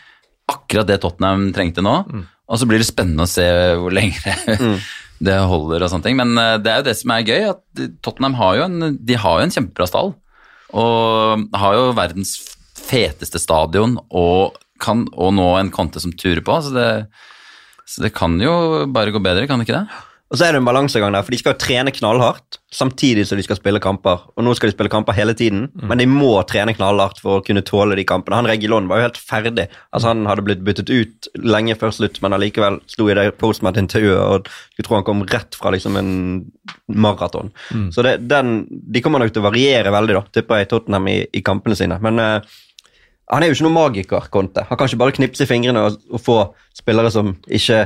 Akkurat 0.50 0.90
det 0.90 1.02
Tottenham 1.04 1.52
trengte 1.54 1.84
nå. 1.86 2.00
Og 2.48 2.60
så 2.60 2.68
blir 2.70 2.82
det 2.82 2.88
spennende 2.90 3.28
å 3.28 3.30
se 3.30 3.46
hvor 3.78 3.94
lenge 3.94 4.18
det, 4.24 4.58
det 5.30 5.40
holder 5.52 5.84
og 5.84 5.92
sånne 5.92 6.08
ting. 6.08 6.20
Men 6.20 6.34
eh, 6.42 6.56
det 6.64 6.74
er 6.74 6.82
jo 6.82 6.88
det 6.90 6.98
som 7.02 7.14
er 7.14 7.26
gøy, 7.28 7.50
at 7.52 7.88
Tottenham 8.06 8.38
har 8.40 8.60
jo 8.60 8.68
en, 8.70 8.94
de 8.98 9.20
har 9.20 9.42
jo 9.42 9.48
en 9.48 9.58
kjempebra 9.58 9.90
stall. 9.90 10.14
Og 10.78 11.44
har 11.56 11.76
jo 11.78 11.92
verdens 11.96 12.38
feteste 12.88 13.40
stadion 13.42 13.98
og, 14.16 14.58
kan, 14.82 15.06
og 15.14 15.34
nå 15.38 15.48
en 15.60 15.74
konte 15.74 16.02
som 16.04 16.14
turer 16.14 16.44
på, 16.46 16.60
så 16.64 16.74
det, 16.76 16.90
så 17.88 18.06
det 18.06 18.14
kan 18.18 18.38
jo 18.42 18.86
bare 18.94 19.14
gå 19.16 19.24
bedre, 19.24 19.48
kan 19.50 19.62
det 19.62 19.68
ikke 19.68 19.82
det? 19.82 20.04
Og 20.28 20.36
så 20.36 20.44
er 20.44 20.54
det 20.54 20.60
en 20.60 20.68
balansegang 20.68 21.14
der, 21.16 21.24
for 21.24 21.32
de 21.32 21.38
skal 21.40 21.54
jo 21.54 21.60
trene 21.62 21.92
knallhardt 21.96 22.58
samtidig 22.76 23.24
som 23.30 23.40
de 23.40 23.46
skal 23.46 23.56
spille 23.62 23.80
kamper. 23.80 24.26
Og 24.36 24.44
nå 24.44 24.52
skal 24.58 24.68
de 24.68 24.76
spille 24.76 24.92
kamper 24.92 25.16
hele 25.16 25.32
tiden, 25.38 25.70
men 25.88 26.02
de 26.02 26.08
må 26.10 26.34
trene 26.50 26.74
knallhardt 26.76 27.22
for 27.24 27.40
å 27.40 27.46
kunne 27.48 27.64
tåle 27.64 27.96
de 27.96 28.04
kampene. 28.08 28.36
Han 28.36 28.50
Regilon 28.50 28.90
var 28.92 29.00
jo 29.00 29.06
helt 29.08 29.22
ferdig. 29.22 29.70
Altså 29.96 30.12
Han 30.12 30.28
hadde 30.28 30.44
blitt 30.50 30.66
byttet 30.68 30.92
ut 30.92 31.30
lenge 31.40 31.78
før 31.80 31.96
slutt, 31.96 32.20
men 32.24 32.36
allikevel 32.36 32.82
sto 32.92 33.08
i 33.08 33.16
det 33.16 33.30
postmat-intervjuet 33.40 34.20
og 34.20 34.52
skulle 34.74 34.90
tro 34.90 35.00
han 35.00 35.08
kom 35.08 35.24
rett 35.32 35.56
fra 35.56 35.72
liksom 35.72 35.96
en 36.02 36.12
maraton. 36.92 37.54
Så 37.96 38.04
det, 38.04 38.18
den, 38.28 38.66
de 38.68 39.06
kommer 39.06 39.24
nok 39.24 39.32
til 39.32 39.46
å 39.46 39.48
variere 39.48 39.96
veldig, 39.96 40.20
da, 40.20 40.26
tipper 40.36 40.60
jeg, 40.60 40.74
Tottenham 40.74 41.08
i, 41.08 41.22
i 41.32 41.46
kampene 41.46 41.80
sine. 41.80 42.02
Men 42.04 42.20
eh, 42.20 42.58
han 43.32 43.44
er 43.44 43.50
jo 43.52 43.58
ikke 43.58 43.66
noen 43.68 43.76
magiker, 43.78 44.28
Conte. 44.32 44.64
Han 44.70 44.78
kan 44.80 44.88
ikke 44.88 45.00
bare 45.02 45.16
knipse 45.18 45.44
i 45.44 45.50
fingrene 45.50 45.82
og, 45.88 45.98
og 46.16 46.22
få 46.24 46.38
spillere 46.78 47.12
som 47.12 47.34
ikke 47.48 47.82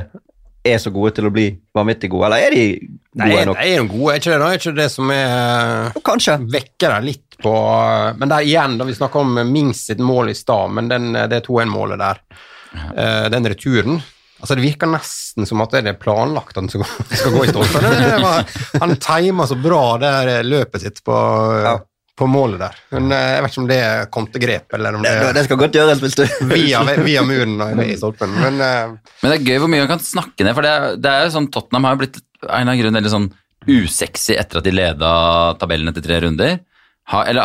er 0.62 0.78
så 0.78 0.92
gode 0.94 1.10
til 1.16 1.26
å 1.26 1.32
bli 1.34 1.48
vanvittig 1.74 2.06
gode, 2.12 2.28
eller 2.28 2.44
er 2.46 2.54
de 2.54 2.64
gode 2.78 3.26
Nei, 3.26 3.44
nok? 3.48 3.56
nei, 3.58 3.64
er 3.74 3.80
de 3.82 3.88
gode? 3.90 4.12
Er 4.14 4.20
ikke 4.20 4.30
det 4.30 4.38
da? 4.38 4.50
Er 4.54 4.60
ikke 4.60 4.74
det 4.78 4.86
som 4.94 5.10
er 5.10 5.96
Kanskje. 6.06 6.36
vekker 6.54 6.94
deg 6.94 7.06
litt 7.08 7.38
på 7.42 7.54
Men 8.20 8.30
der 8.30 8.46
igjen, 8.46 8.76
da 8.78 8.86
vi 8.86 8.94
snakka 8.94 9.18
om 9.24 9.40
Mings 9.50 9.80
sitt 9.88 9.98
mål 9.98 10.30
i 10.30 10.36
stad, 10.38 10.70
men 10.78 10.86
den, 10.92 11.10
det 11.32 11.42
2-1-målet 11.48 11.98
der, 11.98 12.20
ja. 12.78 13.28
den 13.34 13.50
returen 13.50 13.98
Altså 14.42 14.56
Det 14.58 14.62
virker 14.64 14.90
nesten 14.90 15.46
som 15.46 15.60
at 15.62 15.74
det 15.74 15.82
er 15.86 15.98
planlagt 16.02 16.56
at 16.56 16.62
han 16.62 16.70
skal, 16.70 16.82
gå- 16.82 17.04
skal 17.18 17.34
gå 17.36 17.42
i 17.44 17.50
stolpen. 17.52 17.84
Han 18.82 18.94
timer 18.98 19.46
så 19.46 19.54
bra 19.62 19.82
det 20.02 20.38
løpet 20.48 20.82
sitt 20.82 20.98
på, 21.06 21.14
Ja. 21.62 21.76
På 22.22 22.28
målet 22.30 22.62
der. 22.62 22.78
Men 22.94 23.10
eh, 23.12 23.28
Jeg 23.34 23.42
vet 23.44 23.52
ikke 23.54 23.62
om 23.64 23.68
det 23.72 23.78
er 23.82 24.08
kontegrep, 24.14 24.76
eller 24.78 24.96
om 24.98 25.04
det 25.04 25.12
Det, 25.18 25.30
det 25.36 25.44
skal 25.48 25.60
godt 25.60 25.76
gjøres 25.80 26.02
hvis 26.06 26.16
du 26.18 26.24
via, 26.54 26.80
via 27.02 27.22
muren 27.26 27.58
og 27.66 27.82
i 27.84 27.96
stolpen. 27.98 28.32
Men 28.38 28.60
uh... 28.62 28.96
Men 29.22 29.32
det 29.32 29.36
er 29.40 29.46
gøy 29.50 29.60
hvor 29.64 29.70
mye 29.74 29.82
han 29.84 29.90
kan 29.92 30.02
snakke 30.06 30.46
ned, 30.46 30.54
for 30.56 30.66
det, 30.66 30.72
er- 30.78 30.98
det 31.02 31.12
er 31.12 31.26
jo 31.26 31.34
sånn 31.36 31.50
Tottenham 31.54 31.88
har 31.90 31.96
jo 31.98 32.02
blitt 32.06 32.20
av 32.42 32.48
en 32.48 32.62
eller 32.62 32.72
annen 32.72 32.80
grunn 32.82 32.98
veldig 33.00 33.12
sånn 33.18 33.30
usexy 33.70 34.34
etter 34.38 34.58
at 34.58 34.66
de 34.66 34.72
leda 34.74 35.10
tabellen 35.60 35.90
etter 35.92 36.02
tre 36.02 36.16
runder. 36.24 36.56
Ha, 37.12 37.24
eller 37.30 37.42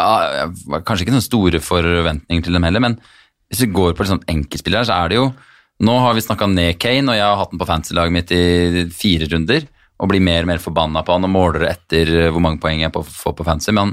uh, 0.48 0.80
kanskje 0.86 1.06
ikke 1.06 1.14
sånne 1.18 1.26
store 1.28 1.62
forventninger 1.62 2.46
til 2.48 2.58
dem 2.58 2.66
heller, 2.66 2.82
men 2.84 2.96
hvis 3.52 3.62
vi 3.66 3.72
går 3.78 3.94
på 3.98 4.06
sånn 4.10 4.24
enkeltspillere, 4.30 4.86
så 4.90 4.98
er 5.02 5.14
det 5.14 5.22
jo 5.22 5.28
Nå 5.86 5.94
har 6.02 6.16
vi 6.18 6.24
snakka 6.26 6.48
ned 6.50 6.80
Kane, 6.82 7.06
og 7.14 7.14
jeg 7.20 7.22
har 7.22 7.36
hatt 7.38 7.52
den 7.54 7.60
på 7.62 7.68
fantasy-laget 7.70 8.14
mitt 8.16 8.32
i 8.34 8.86
fire 8.98 9.28
runder, 9.30 9.68
og 10.02 10.10
blir 10.10 10.24
mer 10.26 10.42
og 10.42 10.50
mer 10.50 10.62
forbanna 10.64 11.04
på 11.06 11.14
han 11.14 11.28
og 11.28 11.30
måler 11.30 11.68
etter 11.70 12.10
hvor 12.34 12.42
mange 12.42 12.58
poeng 12.64 12.82
jeg 12.82 12.90
får 12.96 13.36
på 13.38 13.46
fantasy, 13.46 13.70
men 13.78 13.84
han, 13.84 13.92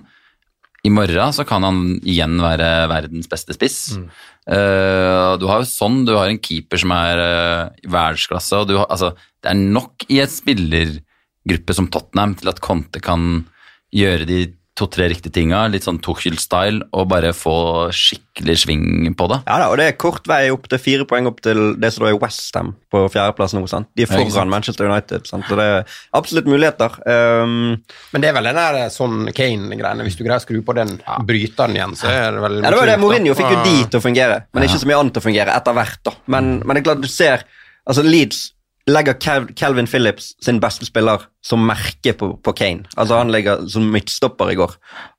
i 0.84 0.92
morgen 0.92 1.32
så 1.32 1.46
kan 1.48 1.64
han 1.64 1.80
igjen 2.04 2.36
være 2.42 2.68
verdens 2.92 3.28
beste 3.30 3.56
spiss. 3.56 3.78
Eh, 4.44 5.30
du 5.40 5.46
har 5.48 5.62
jo 5.62 5.68
sånn, 5.68 6.02
du 6.04 6.12
har 6.18 6.28
en 6.28 6.40
keeper 6.42 6.80
som 6.82 6.92
er 6.92 7.22
uh, 7.22 7.62
i 7.80 7.88
verdensklasse, 7.88 8.60
og 8.60 8.68
du 8.68 8.76
har, 8.76 8.88
altså, 8.92 9.14
det 9.40 9.52
er 9.52 9.62
nok 9.62 10.04
i 10.12 10.20
et 10.20 10.32
spillergruppe 10.32 11.76
som 11.76 11.88
Tottenham 11.88 12.36
til 12.40 12.52
at 12.52 12.60
Conte 12.64 13.00
kan 13.04 13.46
gjøre 13.94 14.28
de 14.28 14.42
to-tre 14.74 15.06
riktige 15.06 15.30
tinga, 15.36 15.60
litt 15.70 15.84
sånn 15.86 16.00
Tuchel-style, 16.02 16.88
og 16.98 17.04
bare 17.12 17.28
få 17.36 17.52
skikkelig 17.94 18.56
sving 18.64 19.12
på 19.14 19.28
det. 19.30 19.36
Ja 19.46 19.58
da, 19.62 19.68
og 19.70 19.76
det 19.78 19.84
er 19.86 19.96
kort 20.02 20.26
vei 20.26 20.48
opp 20.50 20.64
til 20.72 20.80
fire 20.82 21.04
poeng 21.06 21.28
opp 21.30 21.38
til 21.46 21.76
det 21.78 21.92
som 21.94 22.02
da 22.02 22.10
er 22.10 22.18
Westham 22.18 22.72
på 22.90 23.04
fjerdeplass 23.14 23.54
nå. 23.54 23.62
sant? 23.70 23.86
De 23.94 24.02
er 24.02 24.10
Ja, 24.10 24.16
sant. 24.18 24.32
foran 24.34 24.50
Manchester 24.50 24.88
United, 24.90 25.28
sant? 25.30 25.46
så 25.46 25.54
det 25.60 25.66
er 25.76 25.86
absolutt 26.18 26.50
muligheter. 26.50 26.96
Um, 27.06 27.76
Men 28.16 28.24
det 28.24 28.30
er 28.32 28.34
vel 28.40 28.50
den 28.50 28.58
der 28.58 28.80
sånn 28.90 29.28
Kane-greiene. 29.30 30.02
Hvis 30.08 30.18
du 30.18 30.24
greier 30.26 30.42
å 30.42 30.46
skru 30.46 30.58
på 30.66 30.74
den 30.74 30.96
bryteren 31.22 31.76
igjen, 31.78 31.94
så 31.94 32.10
er 32.10 32.32
det 32.34 32.42
vel 32.42 32.58
ja, 32.62 32.70
det 32.74 32.80
var 32.80 32.90
det, 32.90 32.98
Mourinho 32.98 33.34
fikk 33.38 33.52
jo 33.54 33.62
de 33.62 33.76
til 33.92 34.00
å 34.00 34.02
fungere, 34.08 34.40
men 34.52 34.66
ikke 34.66 34.82
så 34.82 34.90
mye 34.90 34.98
annet 35.04 35.14
til 35.14 35.22
å 35.22 35.28
fungere 35.28 35.54
etter 35.54 35.78
hvert. 35.78 36.00
da. 36.02 36.16
Men, 36.26 36.56
men 36.64 36.74
det 36.74 36.82
er 36.82 36.88
klart 36.90 37.04
du 37.06 37.10
ser 37.12 37.46
altså 37.86 38.02
Leeds 38.02 38.53
legger 38.90 39.16
Cal 39.20 39.46
Calvin 39.56 39.86
Phillips 39.86 40.34
sin 40.44 40.58
beste 40.60 40.84
spiller 40.84 41.22
som 41.44 41.62
merke 41.64 42.12
på, 42.16 42.34
på 42.36 42.52
Kane. 42.56 42.84
Altså 42.96 43.20
Han 43.20 43.32
ligger 43.32 43.64
som 43.68 43.86
midtstopper 43.92 44.52
i 44.52 44.56
går. 44.58 44.74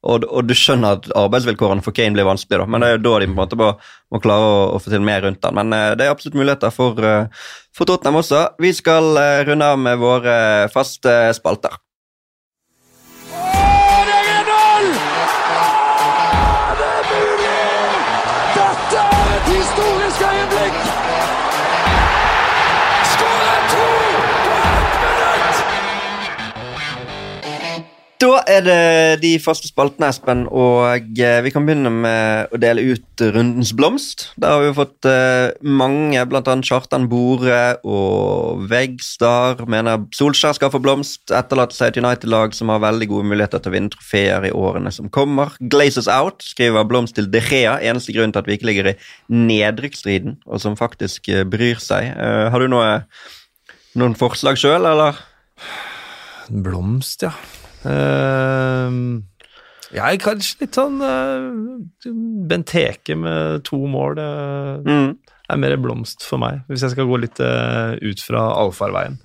Og, 0.06 0.26
og 0.26 0.46
du 0.46 0.54
skjønner 0.58 1.00
at 1.00 1.10
arbeidsvilkårene 1.18 1.86
for 1.86 1.96
Kane 1.96 2.14
blir 2.18 2.28
vanskelig, 2.28 2.60
da. 2.62 2.68
men 2.70 2.82
det 2.82 2.90
er 2.90 2.98
jo 2.98 3.04
da 3.08 3.16
de 3.22 3.30
på 3.30 3.34
en 3.34 3.40
måte 3.40 3.60
må, 3.60 3.72
må 4.14 4.22
klare 4.22 4.52
å, 4.52 4.60
å 4.76 4.82
få 4.82 4.94
til 4.94 5.06
mer 5.06 5.26
rundt 5.26 5.46
han. 5.46 5.58
Men 5.58 5.74
uh, 5.74 5.94
det 5.98 6.06
er 6.06 6.14
absolutt 6.14 6.38
muligheter 6.38 6.74
for, 6.74 7.02
uh, 7.02 7.50
for 7.76 7.90
Tottenham 7.90 8.22
også. 8.22 8.44
Vi 8.62 8.74
skal 8.78 9.12
uh, 9.18 9.42
runde 9.50 9.72
av 9.74 9.82
med 9.82 10.02
våre 10.02 10.38
faste 10.74 11.18
spalter. 11.38 11.82
Er 28.50 28.62
det 28.66 29.22
de 29.22 29.32
faste 29.42 29.70
spaltene, 29.70 30.10
Espen, 30.12 30.46
og 30.54 31.18
eh, 31.20 31.40
vi 31.46 31.52
kan 31.54 31.66
begynne 31.68 31.92
med 31.92 32.54
å 32.54 32.60
dele 32.62 32.84
ut 32.94 33.24
rundens 33.34 33.72
blomst. 33.76 34.28
Der 34.42 34.54
har 34.54 34.64
vi 34.64 34.74
fått 34.78 35.08
eh, 35.10 35.56
mange, 35.66 36.22
annet 36.22 36.68
Kjartan 36.68 37.08
Bore 37.12 37.78
og 37.88 38.66
Vegstar 38.70 39.66
mener 39.72 40.06
Solskjær 40.16 40.58
skal 40.58 40.72
få 40.74 40.82
blomst. 40.84 41.24
Etterlater 41.30 41.78
seg 41.78 41.92
et 41.94 42.00
United-lag 42.04 42.56
som 42.58 42.72
har 42.74 42.84
veldig 42.84 43.10
gode 43.12 43.30
muligheter 43.32 43.64
til 43.64 43.74
å 43.74 43.76
vinne 43.76 43.94
trofeer 43.94 44.48
i 44.50 44.54
årene 44.56 44.94
som 44.96 45.10
kommer. 45.14 45.56
Glazes 45.60 46.10
Out 46.12 46.46
skriver 46.46 46.88
blomst 46.90 47.18
til 47.20 47.30
De 47.32 47.44
Rea, 47.50 47.78
eneste 47.82 48.16
grunn 48.16 48.36
til 48.36 48.44
at 48.44 48.50
vi 48.50 48.60
ikke 48.60 48.70
ligger 48.72 48.92
i 48.94 48.98
nedrykksstriden, 49.32 50.40
og 50.46 50.64
som 50.64 50.80
faktisk 50.80 51.32
eh, 51.34 51.46
bryr 51.48 51.82
seg. 51.82 52.14
Har 52.16 52.62
du 52.62 52.70
noe, 52.72 52.90
noen 54.00 54.18
forslag 54.18 54.60
sjøl, 54.60 54.86
eller? 54.86 55.22
Blomst, 56.50 57.26
ja. 57.26 57.34
Uh, 57.86 59.22
jeg 59.96 60.18
er 60.18 60.22
kanskje 60.22 60.66
litt 60.66 60.76
sånn 60.76 60.98
uh, 61.00 61.46
Benteke 62.50 63.16
med 63.20 63.64
to 63.68 63.80
mål 63.88 64.18
Mm. 64.86 65.12
er 65.50 65.60
mer 65.62 65.76
blomst 65.78 66.26
for 66.26 66.42
meg. 66.42 66.64
Hvis 66.70 66.84
jeg 66.86 66.96
skal 66.96 67.08
gå 67.10 67.20
litt 67.22 67.40
uh, 67.44 67.94
ut 68.02 68.24
fra 68.26 68.48
allfarveien, 68.64 69.20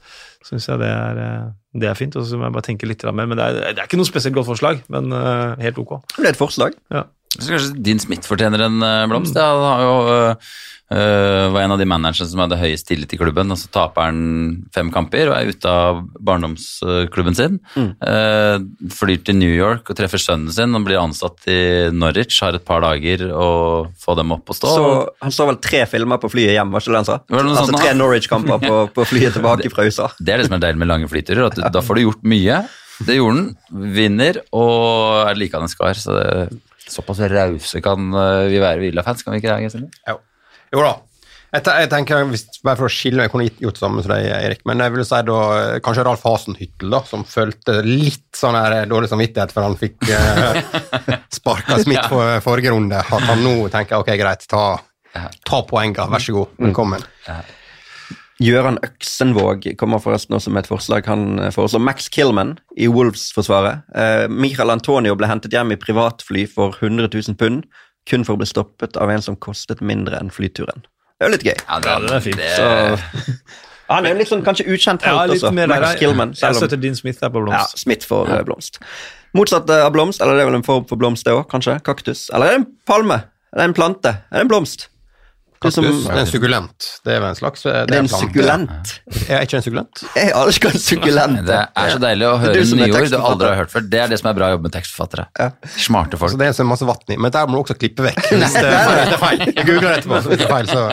syns 0.46 0.68
jeg 0.68 0.80
det 0.82 0.88
er 0.92 1.20
uh, 1.20 1.48
Det 1.80 1.86
er 1.88 1.94
fint, 1.98 2.16
og 2.18 2.24
så 2.26 2.36
må 2.38 2.48
jeg 2.48 2.54
bare 2.56 2.66
tenke 2.66 2.88
litt 2.88 3.04
mer. 3.14 3.26
Men 3.30 3.38
det 3.38 3.44
er, 3.46 3.58
det 3.74 3.78
er 3.78 3.88
ikke 3.88 4.00
noe 4.00 4.08
spesielt 4.08 4.34
godt 4.36 4.48
forslag, 4.50 4.80
men 4.90 5.12
uh, 5.14 5.56
helt 5.62 5.78
ok. 5.78 5.96
Det 6.16 6.26
er 6.26 6.32
et 6.34 6.40
forslag. 6.40 6.74
Ja. 6.90 7.04
Så 7.38 7.52
kanskje 7.52 7.78
Dean 7.78 8.02
Smith 8.02 8.26
fortjener 8.26 8.66
en 8.66 8.82
eh, 8.82 9.06
blomst. 9.10 9.36
Ja, 9.38 9.52
han 9.54 9.62
har 9.68 9.82
jo, 9.84 9.94
øh, 10.10 10.54
øh, 10.96 11.44
var 11.54 11.62
en 11.62 11.74
av 11.76 11.78
de 11.78 11.86
managerne 11.86 12.26
som 12.26 12.40
hadde 12.42 12.58
høyest 12.58 12.88
tillit 12.88 13.12
i 13.14 13.18
klubben, 13.20 13.52
og 13.54 13.60
så 13.60 13.70
taper 13.70 14.08
han 14.08 14.18
fem 14.74 14.90
kamper 14.90 15.30
og 15.30 15.36
er 15.36 15.52
ute 15.52 15.70
av 15.70 16.00
barndomsklubben 16.26 17.36
sin. 17.38 17.60
Eh, 17.78 18.56
flyr 18.96 19.22
til 19.28 19.38
New 19.38 19.52
York 19.54 19.92
og 19.92 20.00
treffer 20.00 20.18
sønnen 20.18 20.50
sin 20.54 20.74
og 20.74 20.88
blir 20.88 20.98
ansatt 20.98 21.46
i 21.46 21.60
Norwich, 21.94 22.40
har 22.42 22.58
et 22.58 22.66
par 22.66 22.82
dager 22.82 23.28
og 23.30 23.94
få 24.02 24.18
dem 24.18 24.34
opp 24.34 24.50
og 24.50 24.58
stå. 24.58 24.74
Så 24.74 24.90
Han 25.22 25.36
så 25.36 25.46
vel 25.52 25.60
tre 25.62 25.84
filmer 25.86 26.18
på 26.18 26.32
flyet 26.34 26.56
hjem, 26.58 26.74
var 26.74 26.82
ikke 26.82 26.96
det 26.96 27.02
han 27.04 27.10
sa? 27.12 27.20
Det 27.30 27.44
Altså 27.46 27.78
tre? 27.78 27.94
Norwich-kamper 27.94 28.66
på, 28.66 28.80
på 28.98 29.06
flyet 29.06 29.38
tilbake 29.38 29.70
fra 29.70 29.86
USA. 29.86 30.10
Det 30.18 30.34
er 30.34 30.42
det 30.42 30.50
som 30.50 30.58
er 30.58 30.66
deilig 30.66 30.82
med 30.82 30.90
lange 30.90 31.12
flyturer, 31.12 31.46
at 31.46 31.60
du, 31.60 31.62
da 31.62 31.84
får 31.84 32.00
du 32.00 32.08
gjort 32.08 32.26
mye. 32.26 32.64
Det 33.06 33.16
gjorde 33.16 33.38
han. 33.38 33.46
Vinner 33.94 34.42
og 34.52 35.30
er 35.30 35.38
likende 35.38 35.70
skar. 35.72 35.96
Så 35.96 36.18
det, 36.18 36.58
såpass 36.94 37.22
rause 37.32 37.82
kan 37.84 38.10
øh, 38.10 38.48
vi 38.50 38.62
være 38.62 38.82
Villa-fans, 38.82 39.22
kan 39.24 39.36
vi 39.36 39.42
ikke 39.42 39.60
det? 39.70 39.86
Jo, 40.08 40.18
jo 40.74 40.84
da. 40.84 40.96
Jeg, 41.50 41.66
jeg 41.66 41.90
tenker, 41.90 42.24
hvis, 42.30 42.44
Bare 42.62 42.78
for 42.78 42.86
å 42.86 42.92
skille, 42.92 43.24
jeg 43.24 43.32
kunne 43.32 43.48
gjort 43.48 43.64
gjort 43.64 43.80
samme 43.80 44.04
som 44.04 44.12
deg, 44.14 44.28
Erik, 44.36 44.60
men 44.70 44.82
jeg 44.84 44.94
vil 44.94 45.06
si 45.06 45.22
da 45.26 45.38
eh, 45.58 45.78
kanskje 45.82 46.04
Ralf 46.06 46.26
Hasenhyttel, 46.26 46.92
da, 46.94 47.02
som 47.08 47.24
følte 47.26 47.80
litt 47.86 48.28
sånn 48.38 48.58
her 48.58 48.76
eh, 48.78 48.88
dårlig 48.90 49.10
samvittighet 49.10 49.54
for 49.54 49.66
han 49.66 49.78
fikk 49.80 50.10
eh, 50.14 50.60
sparka 51.40 51.80
Smith 51.82 52.06
for 52.12 52.44
forrige 52.46 52.74
runde. 52.74 53.02
At 53.02 53.30
han 53.32 53.42
nå 53.42 53.56
tenker 53.74 53.98
ok, 53.98 54.12
greit, 54.20 54.46
ta, 54.50 54.66
ta 55.42 55.64
poenga, 55.66 56.06
vær 56.12 56.22
så 56.22 56.38
god, 56.38 56.60
velkommen. 56.68 57.08
Gjøran 58.40 58.78
Øksenvåg 58.80 59.66
kommer 59.76 60.00
forresten 60.00 60.32
også 60.36 60.52
med 60.52 60.64
et 60.64 60.70
forslag. 60.70 61.04
Han 61.10 61.38
eh, 61.38 61.50
foreslår 61.52 61.82
Max 61.84 62.08
Killman 62.08 62.54
i 62.80 62.88
Wolves-forsvaret. 62.88 63.82
Eh, 63.92 64.24
Michael 64.32 64.72
Antonio 64.72 65.16
ble 65.18 65.28
hentet 65.28 65.52
hjem 65.52 65.74
i 65.74 65.80
privatfly 65.80 66.46
for 66.48 66.72
100 66.80 67.10
000 67.12 67.36
pund, 67.36 67.66
kun 68.08 68.24
for 68.24 68.38
å 68.38 68.40
bli 68.40 68.48
stoppet 68.48 68.96
av 68.96 69.12
en 69.12 69.20
som 69.20 69.36
kostet 69.36 69.82
mindre 69.84 70.16
enn 70.16 70.32
flyturen. 70.32 70.86
Det 71.20 71.26
er 71.26 71.28
jo 71.28 71.34
litt 71.34 71.44
gøy. 71.50 71.58
Ja, 71.66 71.80
det, 71.84 72.14
er 72.16 72.24
fint. 72.24 72.40
Så, 72.56 73.34
han 73.92 74.08
er 74.08 74.14
jo 74.14 74.20
litt 74.22 74.30
sånn 74.30 74.44
kanskje 74.46 74.64
ukjent 74.72 75.04
Ja, 75.04 75.18
helt 75.18 75.34
litt 75.34 75.44
også, 75.44 75.52
der. 75.60 75.74
Max 75.74 76.00
Killman. 76.00 76.32
Jeg 76.32 76.40
Selv 76.40 76.56
om 76.56 76.62
støtter 76.62 76.80
Dean 76.80 76.96
Smith 76.96 77.20
der 77.20 77.34
på 77.34 77.42
ja, 77.42 77.50
blomst. 77.50 77.82
Smith 77.84 78.08
for 78.08 78.30
ja. 78.32 78.40
blomst. 78.46 78.80
Motsatt 79.36 79.68
eh, 79.68 79.84
av 79.84 79.92
blomst, 79.92 80.24
eller 80.24 80.40
det 80.40 80.46
er 80.46 80.48
vel 80.48 80.62
en 80.62 80.64
form 80.64 80.88
for 80.88 80.98
blomst 80.98 81.28
det 81.28 81.36
òg, 81.36 81.44
kanskje? 81.52 81.76
Kaktus. 81.84 82.30
Eller 82.32 82.48
er 82.48 82.56
det 82.56 82.62
en 82.62 82.66
palme? 82.88 83.20
Er 83.52 83.60
det 83.60 83.68
en 83.68 83.76
plante? 83.76 84.16
Er 84.30 84.40
det 84.40 84.48
en 84.48 84.54
blomst? 84.54 84.88
Som- 85.60 85.84
Kaktus, 85.84 86.04
det 86.06 86.14
er 86.16 86.20
en 86.22 86.26
sukkulent. 86.30 86.86
Det 87.04 87.12
er 87.12 87.18
vel 87.20 87.28
en 87.28 87.36
slags 87.36 87.66
eh, 87.68 87.82
det 87.84 87.92
er 87.96 87.98
en 88.00 88.06
plante. 88.08 88.20
sukkulent. 88.24 88.92
Er 89.28 89.42
ikke 89.44 89.58
en 89.58 89.64
sukkulent? 89.66 90.00
Jeg 90.16 90.30
er 90.32 90.52
ikke 90.54 90.70
en 90.70 90.78
sukkulent. 90.80 91.42
det 91.50 91.58
er 91.82 91.90
så 91.92 91.98
deilig 92.00 92.24
å 92.24 92.30
er 92.32 92.40
høre 92.46 92.62
som 92.70 92.78
er 92.80 92.86
nye 92.88 92.94
ord 92.96 93.10
du 93.12 93.16
aldri 93.18 93.48
har 93.50 93.58
hørt 93.60 93.70
før. 93.74 93.84
Det 93.92 94.00
er 94.00 94.08
det 94.08 94.18
som 94.22 94.30
er 94.30 94.38
bra 94.38 94.48
å 94.48 94.54
jobbe 94.54 94.70
med 94.70 94.72
tekstforfattere. 94.78 95.26
Ja. 95.38 95.50
Smarte 95.76 96.16
folk. 96.22 96.32
Så 96.32 96.40
det 96.40 96.48
er 96.48 96.56
så 96.56 96.64
masse 96.64 96.88
vann 96.88 97.12
i, 97.12 97.18
men 97.20 97.34
der 97.36 97.44
må 97.46 97.58
du 97.58 97.60
også 97.66 97.76
klippe 97.76 98.06
vekk. 98.08 98.22
Hvis 98.32 98.56
det, 98.56 98.64
er 98.72 99.12
feil. 99.20 99.44
Jeg 99.52 99.66
googler 99.68 99.98
etterpå, 99.98 100.22
så 100.24 100.32
hvis 100.32 100.40
det 100.40 100.48
er 100.48 100.54
feil, 100.54 100.72
så 100.72 100.88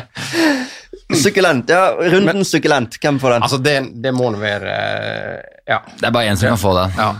Sukkulent, 1.23 1.69
ja. 1.71 1.85
runden 2.11 2.43
sukkulent. 2.43 2.97
Hvem 2.99 3.19
får 3.23 3.37
den? 3.37 3.43
Altså, 3.47 3.57
det, 3.63 3.77
det 4.03 4.11
må 4.15 4.27
nå 4.35 4.41
være 4.41 4.73
eh, 4.75 5.41
Ja. 5.71 5.79
Det 5.95 6.09
er 6.09 6.11
bare 6.11 6.27
én 6.33 6.35
som 6.39 6.51
kan 6.51 6.59
få 6.59 6.73
den. 6.75 6.91
Ja, 6.99 7.13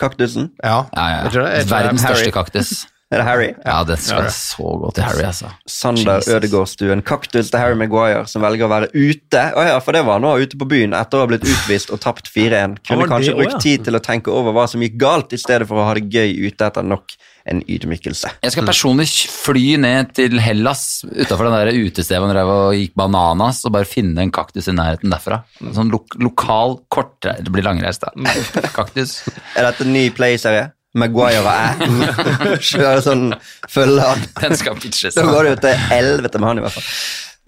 Kaktusen? 0.00 0.50
ja. 0.62 0.82
ja, 0.96 1.06
Er 1.24 1.30
det- 1.32 1.46
er 1.48 1.64
det 1.64 1.70
Verdens 1.70 2.04
største 2.04 2.32
kaktus. 2.36 2.86
Er 3.10 3.18
det 3.18 3.26
Harry? 3.26 3.48
Ja, 3.64 3.80
det 3.82 3.96
skal 3.98 4.28
så 4.30 4.68
gå 4.78 4.90
til 4.94 5.02
Harry, 5.02 5.24
altså. 5.26 5.48
Sander 5.66 6.20
Ødegårdstuen 6.20 6.60
Ødegaardstuen. 6.90 7.02
Kaktus 7.02 7.50
til 7.50 7.58
Harry 7.58 7.74
Maguire, 7.74 8.26
som 8.30 8.44
velger 8.44 8.68
å 8.68 8.70
være 8.70 8.90
ute. 8.94 9.42
Å 9.50 9.64
ja, 9.66 9.80
for 9.82 9.96
det 9.96 10.04
var 10.06 10.20
han 10.20 10.26
nå 10.26 10.36
ute 10.38 10.58
på 10.60 10.68
byen 10.70 10.94
etter 10.94 11.18
å 11.18 11.24
ha 11.24 11.30
blitt 11.32 11.46
utvist 11.48 11.90
og 11.90 11.98
tapt 12.04 12.30
4-1. 12.30 12.78
Kunne 12.86 13.02
det 13.02 13.10
kanskje 13.10 13.34
brukt 13.34 13.58
tid 13.64 13.84
til 13.88 13.98
å 13.98 14.02
tenke 14.04 14.30
over 14.30 14.54
hva 14.54 14.68
som 14.70 14.84
gikk 14.84 14.94
galt, 15.00 15.34
i 15.34 15.42
stedet 15.42 15.66
for 15.66 15.82
å 15.82 15.88
ha 15.88 15.98
det 15.98 16.06
gøy 16.06 16.46
ute 16.46 16.70
etter 16.70 16.86
nok 16.86 17.16
en 17.50 17.62
ydmykelse. 17.66 18.30
Jeg 18.44 18.54
skal 18.54 18.68
personlig 18.68 19.08
fly 19.32 19.66
ned 19.80 20.12
til 20.14 20.38
Hellas 20.44 21.00
utafor 21.08 21.48
den 21.48 21.56
der 21.56 21.82
utestedet 21.88 22.20
hvor 22.20 22.36
han 22.36 22.76
gikk 22.78 22.94
bananas, 23.00 23.64
og 23.66 23.74
bare 23.74 23.88
finne 23.88 24.22
en 24.22 24.34
kaktus 24.34 24.70
i 24.70 24.76
nærheten 24.76 25.10
derfra. 25.10 25.42
Sånn 25.74 25.90
lo 25.90 26.04
lokal 26.20 26.78
kort 26.92 27.18
Det 27.26 27.50
blir 27.50 27.66
langreist, 27.66 28.04
da. 28.06 28.12
Kaktus. 28.78 29.22
Er 29.56 29.66
dette 29.66 29.82
en 29.88 29.96
ny 29.96 30.10
Play-serie? 30.14 30.70
Maguire 30.98 31.40
og 31.44 31.48
jeg 31.50 32.60
kjører 32.72 33.02
sånn 33.04 33.26
følger. 33.70 34.22
Den 34.40 34.56
skal 34.58 34.78
pitches. 34.80 35.14
Da 35.14 35.26
går 35.28 35.46
det 35.46 35.52
jo 35.52 35.58
til 35.68 35.82
helvete 35.90 36.40
med 36.42 36.50
han, 36.50 36.62
i 36.62 36.64
hvert 36.66 36.78
fall. 36.78 36.88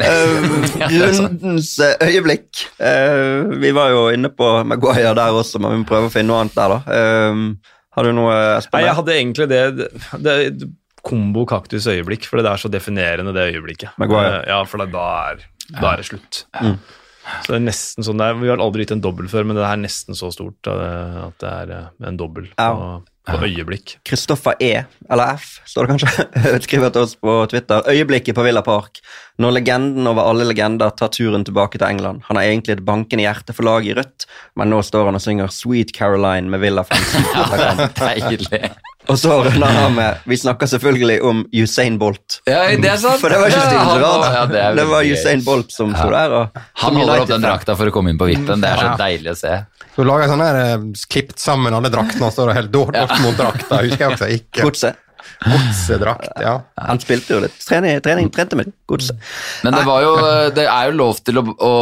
Uh, 0.02 0.46
rundens 0.88 1.72
eh, 1.84 1.94
øyeblikk. 2.08 2.62
Uh, 2.80 3.52
vi 3.62 3.70
var 3.76 3.92
jo 3.92 4.06
inne 4.14 4.30
på 4.34 4.48
Maguire 4.66 5.12
der 5.18 5.36
også, 5.42 5.60
men 5.62 5.74
vi 5.76 5.82
må 5.82 5.88
prøve 5.90 6.08
å 6.08 6.14
finne 6.14 6.30
noe 6.32 6.40
annet 6.42 6.56
der, 6.58 6.76
da. 6.76 6.80
Uh, 7.34 7.82
har 7.92 8.08
du 8.08 8.14
noe, 8.16 8.32
Espen? 8.56 8.78
Nei, 8.80 8.86
jeg 8.88 8.98
hadde 8.98 9.18
egentlig 9.18 9.48
det, 9.50 9.60
det, 9.76 10.36
det 10.62 10.70
kombo 11.04 11.44
kaktus-øyeblikk, 11.50 12.26
for 12.30 12.40
det 12.40 12.48
er 12.50 12.62
så 12.62 12.70
definerende, 12.72 13.34
det 13.36 13.48
øyeblikket. 13.52 13.94
Maguire. 14.00 14.42
Eh, 14.42 14.50
Ja, 14.54 14.62
for 14.70 14.82
da 14.86 15.06
er, 15.32 15.42
da 15.74 15.92
er 15.92 16.00
det 16.00 16.06
slutt. 16.08 16.44
Så 16.52 17.52
det 17.52 17.58
er 17.58 17.64
nesten 17.66 18.06
sånn 18.06 18.18
der, 18.18 18.34
Vi 18.40 18.48
har 18.50 18.58
aldri 18.62 18.82
gitt 18.86 18.96
en 18.96 19.02
dobbel 19.04 19.28
før, 19.30 19.44
men 19.46 19.58
det 19.58 19.66
er 19.66 19.78
nesten 19.82 20.16
så 20.18 20.30
stort 20.34 20.66
eh, 20.70 21.18
at 21.26 21.36
det 21.42 21.52
er 21.52 21.74
en 22.08 22.18
dobbel 22.18 22.48
Ja. 22.56 23.00
På 23.28 23.38
øyeblikk. 23.46 23.96
Kristoffer 24.08 24.56
E, 24.58 24.82
eller 25.10 25.34
F, 25.38 25.60
står 25.68 25.86
det 25.86 25.94
kanskje, 25.94 26.60
skriver 26.66 26.90
til 26.90 27.04
oss 27.06 27.14
på 27.22 27.34
Twitter. 27.52 27.84
Øyeblikket 27.92 28.34
på 28.34 28.42
Villa 28.42 28.62
Park. 28.66 28.98
Når 29.38 29.54
legenden 29.56 30.06
over 30.10 30.26
alle 30.28 30.44
legender 30.44 30.90
tar 30.98 31.08
turen 31.14 31.44
tilbake 31.46 31.78
til 31.78 31.86
England. 31.88 32.22
Han 32.28 32.36
har 32.36 32.44
egentlig 32.50 32.74
et 32.76 32.84
bankende 32.84 33.24
hjerte 33.24 33.54
for 33.56 33.64
laget 33.68 33.92
i 33.92 33.94
rødt, 34.00 34.26
men 34.58 34.70
nå 34.74 34.82
står 34.84 35.06
han 35.08 35.18
og 35.18 35.22
synger 35.24 35.48
Sweet 35.54 35.94
Caroline 35.96 36.50
med 36.52 36.60
Villa-fansen. 36.62 37.24
Deilig. 38.02 38.70
og 39.10 39.18
så 39.18 39.38
runder 39.46 39.66
han 39.66 39.78
av 39.86 39.94
med 39.96 40.26
Vi 40.30 40.36
snakker 40.38 40.68
selvfølgelig 40.70 41.16
om 41.26 41.40
Usain 41.62 41.96
Bolt. 41.98 42.40
Ja, 42.46 42.66
det 42.76 42.90
er 42.90 43.00
sant. 43.02 43.22
For 43.22 43.32
det 43.32 43.38
var 43.40 43.50
ikke 43.54 43.62
Ja, 43.62 43.70
så 43.70 43.78
han- 43.78 44.34
ja, 44.34 44.44
det 44.46 44.66
det, 44.82 44.88
var. 44.90 45.02
Usain 45.14 45.42
Bolt 45.46 45.72
som 45.74 45.94
sto 45.94 46.10
der. 46.10 46.36
Og, 46.42 46.60
Han 46.84 46.96
holder 47.00 47.22
opp 47.24 47.28
den 47.32 47.42
drakta 47.46 47.76
for 47.78 47.86
å 47.86 47.94
komme 47.94 48.10
inn 48.12 48.18
på 48.20 48.28
vippen. 48.30 48.60
Det 48.62 48.68
er 48.74 48.76
så 48.82 48.90
Ja. 48.92 48.96
deilig 49.00 49.30
å 49.32 49.36
se. 49.38 49.56
Så 49.92 50.04
lager 50.08 50.24
jeg 50.24 50.32
sånn 50.32 50.44
her 50.44 50.58
eh, 50.58 50.84
klippet 51.12 51.42
sammen 51.42 51.76
alle 51.76 51.90
draktene, 51.92 52.28
og 52.28 52.48
det 52.48 52.58
helt 52.58 52.72
dårlig 52.72 53.02
Dortmund-drakta, 53.02 53.80
husker 53.84 54.04
jeg 54.04 54.14
også. 54.16 54.28
Ikke 54.38 54.68
Godset. 54.68 55.00
godsedrakt, 55.42 56.30
ja. 56.40 56.54
Han 56.80 57.00
spilte 57.02 57.34
jo 57.34 57.40
litt. 57.44 57.56
Trening, 57.66 58.00
trening 58.04 58.30
trente 58.32 58.56
med 58.58 58.72
Godset. 58.88 59.18
Men 59.66 59.76
det, 59.76 59.84
var 59.88 60.04
jo, 60.04 60.12
det 60.56 60.64
er 60.64 60.88
jo 60.88 60.98
lov 60.98 61.20
til 61.26 61.42
å, 61.42 61.44
å 61.52 61.72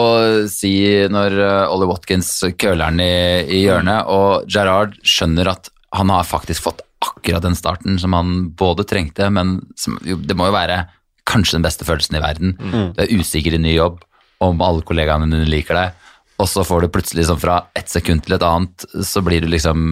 si 0.51 0.75
når 1.13 1.39
uh, 1.39 1.73
Ollie 1.73 1.91
Watkins 1.91 2.33
køler 2.59 2.91
den 2.91 3.05
i, 3.05 3.15
i 3.61 3.65
hjørnet, 3.67 4.11
og 4.11 4.51
Gerrard 4.51 4.99
skjønner 5.07 5.53
at 5.55 5.71
han 5.97 6.11
har 6.13 6.27
faktisk 6.27 6.67
fått 6.67 6.83
akkurat 7.01 7.45
den 7.47 7.57
starten 7.57 7.99
som 8.01 8.15
han 8.17 8.51
både 8.59 8.85
trengte, 8.89 9.31
men 9.33 9.61
som, 9.79 9.97
jo, 10.07 10.19
det 10.19 10.37
må 10.37 10.51
jo 10.51 10.57
være 10.57 10.83
kanskje 11.31 11.59
den 11.59 11.65
beste 11.65 11.87
følelsen 11.87 12.19
i 12.19 12.23
verden. 12.23 12.57
Du 12.59 13.01
er 13.01 13.13
usikker 13.13 13.55
i 13.55 13.63
ny 13.63 13.77
jobb, 13.77 14.03
om 14.41 14.63
alle 14.65 14.85
kollegaene 14.87 15.29
dine 15.29 15.49
liker 15.49 15.77
deg, 15.77 16.00
og 16.41 16.49
så 16.49 16.65
får 16.67 16.87
du 16.87 16.89
plutselig 16.95 17.27
sånn 17.29 17.41
fra 17.43 17.59
et 17.77 17.91
sekund 17.93 18.25
til 18.25 18.35
et 18.39 18.45
annet, 18.47 18.85
så 19.05 19.21
blir 19.27 19.45
du 19.45 19.49
liksom 19.53 19.83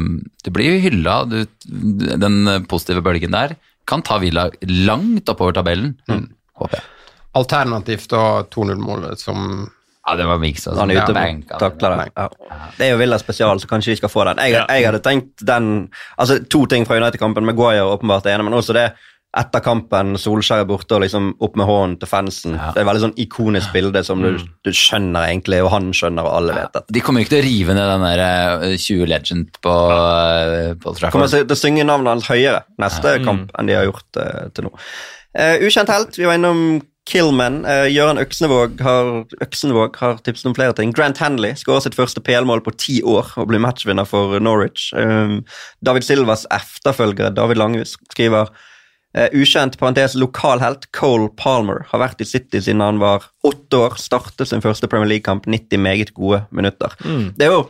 Du 0.44 0.50
blir 0.54 0.78
hylla. 0.80 1.20
Du, 1.28 1.42
den 1.68 2.38
positive 2.70 3.02
bølgen 3.04 3.34
der 3.36 3.56
kan 3.88 4.02
ta 4.04 4.18
Villa 4.20 4.48
langt 4.68 5.28
oppover 5.32 5.54
tabellen, 5.56 5.94
håper 6.58 6.76
jeg. 6.80 6.86
Alternativt 7.38 8.08
da 8.12 8.22
2-0-målet 8.52 9.20
som 9.20 9.68
Ja, 10.08 10.14
det 10.16 10.24
var 10.28 10.38
Mix. 10.40 10.66
Altså. 10.66 10.80
Han 10.80 10.90
er 10.90 11.02
ute 11.02 11.14
Ja, 11.14 11.56
og 11.56 11.60
takler 11.60 11.96
det. 11.96 12.06
Ja. 12.16 12.28
Det 12.78 12.86
er 12.86 12.90
jo 12.94 13.00
Villa 13.00 13.18
spesial, 13.20 13.60
så 13.60 13.68
kanskje 13.68 13.92
de 13.92 13.96
skal 14.00 14.08
få 14.12 14.24
den. 14.24 14.38
Jeg, 14.44 14.52
Ja. 14.56 14.64
jeg 14.72 14.86
hadde 14.88 15.00
tenkt 15.04 15.44
den 15.44 15.90
Altså, 16.18 16.38
to 16.48 16.64
ting 16.66 16.86
fra 16.88 16.96
United-kampen. 16.96 17.44
Maguire 17.44 17.84
åpenbart 17.84 18.26
er 18.26 18.36
enig, 18.38 18.44
men 18.48 18.54
også 18.56 18.72
det 18.76 18.86
etter 19.36 19.60
kampen, 19.60 20.14
Solskjær 20.16 20.62
er 20.62 20.68
borte 20.68 20.96
og 20.96 21.02
liksom 21.04 21.34
opp 21.44 21.56
med 21.60 21.68
hånden 21.68 21.96
til 22.00 22.08
fansen. 22.08 22.54
Ja. 22.56 22.70
Det 22.72 22.80
er 22.80 22.86
et 22.86 22.88
veldig 22.88 23.02
sånn 23.02 23.18
ikonisk 23.20 23.74
bilde 23.74 24.00
som 24.06 24.22
du, 24.24 24.40
du 24.64 24.70
skjønner 24.72 25.28
egentlig, 25.28 25.60
og 25.64 25.68
han 25.74 25.90
skjønner, 25.92 26.24
og 26.24 26.38
alle 26.38 26.56
vet 26.56 26.78
det. 26.78 26.84
De 26.96 27.02
kommer 27.04 27.24
ikke 27.24 27.34
til 27.36 27.42
å 27.42 27.46
rive 27.46 27.76
ned 27.76 27.90
den 27.92 28.06
der 28.06 28.22
eh, 28.24 28.76
20 28.80 29.10
Legend 29.12 29.58
på, 29.60 29.74
eh, 29.92 30.72
på 30.80 30.94
Trafford. 30.94 31.12
Kommer 31.12 31.32
til 31.32 31.44
å 31.44 31.60
synge 31.60 31.84
navnet 31.84 32.16
hans 32.16 32.30
høyere 32.30 32.62
neste 32.80 33.18
kamp 33.26 33.52
enn 33.52 33.68
de 33.68 33.76
har 33.76 33.88
gjort 33.90 34.20
uh, 34.20 34.46
til 34.56 34.68
nå. 34.68 34.72
Uh, 35.36 35.58
ukjent 35.66 35.92
helt, 35.92 36.16
vi 36.16 36.24
var 36.24 36.38
innom 36.38 36.62
Killman. 37.08 37.60
Uh, 37.68 37.84
Gøran 37.92 38.20
Øksnevåg 38.22 38.80
har, 38.84 39.10
Øksenvåg 39.44 40.00
har 40.00 40.16
tipset 40.24 40.48
om 40.48 40.56
flere 40.56 40.72
ting. 40.78 40.94
Grant 40.96 41.20
Hanley 41.20 41.52
skårer 41.60 41.84
sitt 41.84 41.98
første 41.98 42.24
PL-mål 42.24 42.64
på 42.64 42.72
ti 42.80 42.98
år 43.04 43.34
og 43.36 43.52
blir 43.52 43.60
matchvinner 43.60 44.08
for 44.08 44.40
Norwich. 44.40 44.88
Um, 44.96 45.42
David 45.84 46.08
Silvas 46.08 46.48
efterfølgere, 46.54 47.34
David 47.36 47.60
Langhus, 47.60 47.98
skriver 48.12 48.48
eh, 49.16 49.28
ukjent 49.32 49.78
parentes 49.80 50.14
lokalhelt 50.18 50.88
Cole 50.96 51.30
Palmer 51.36 51.86
har 51.90 52.02
vært 52.02 52.20
i 52.20 52.28
City 52.28 52.60
siden 52.60 52.82
han 52.84 53.00
var 53.02 53.28
åtte 53.46 53.80
år. 53.88 53.98
Startet 54.00 54.50
sin 54.50 54.64
første 54.64 54.88
Premier 54.90 55.08
League-kamp, 55.14 55.46
90 55.46 55.78
meget 55.84 56.14
gode 56.16 56.44
minutter. 56.50 56.94
Det 57.04 57.48
er 57.48 57.54
jo 57.54 57.66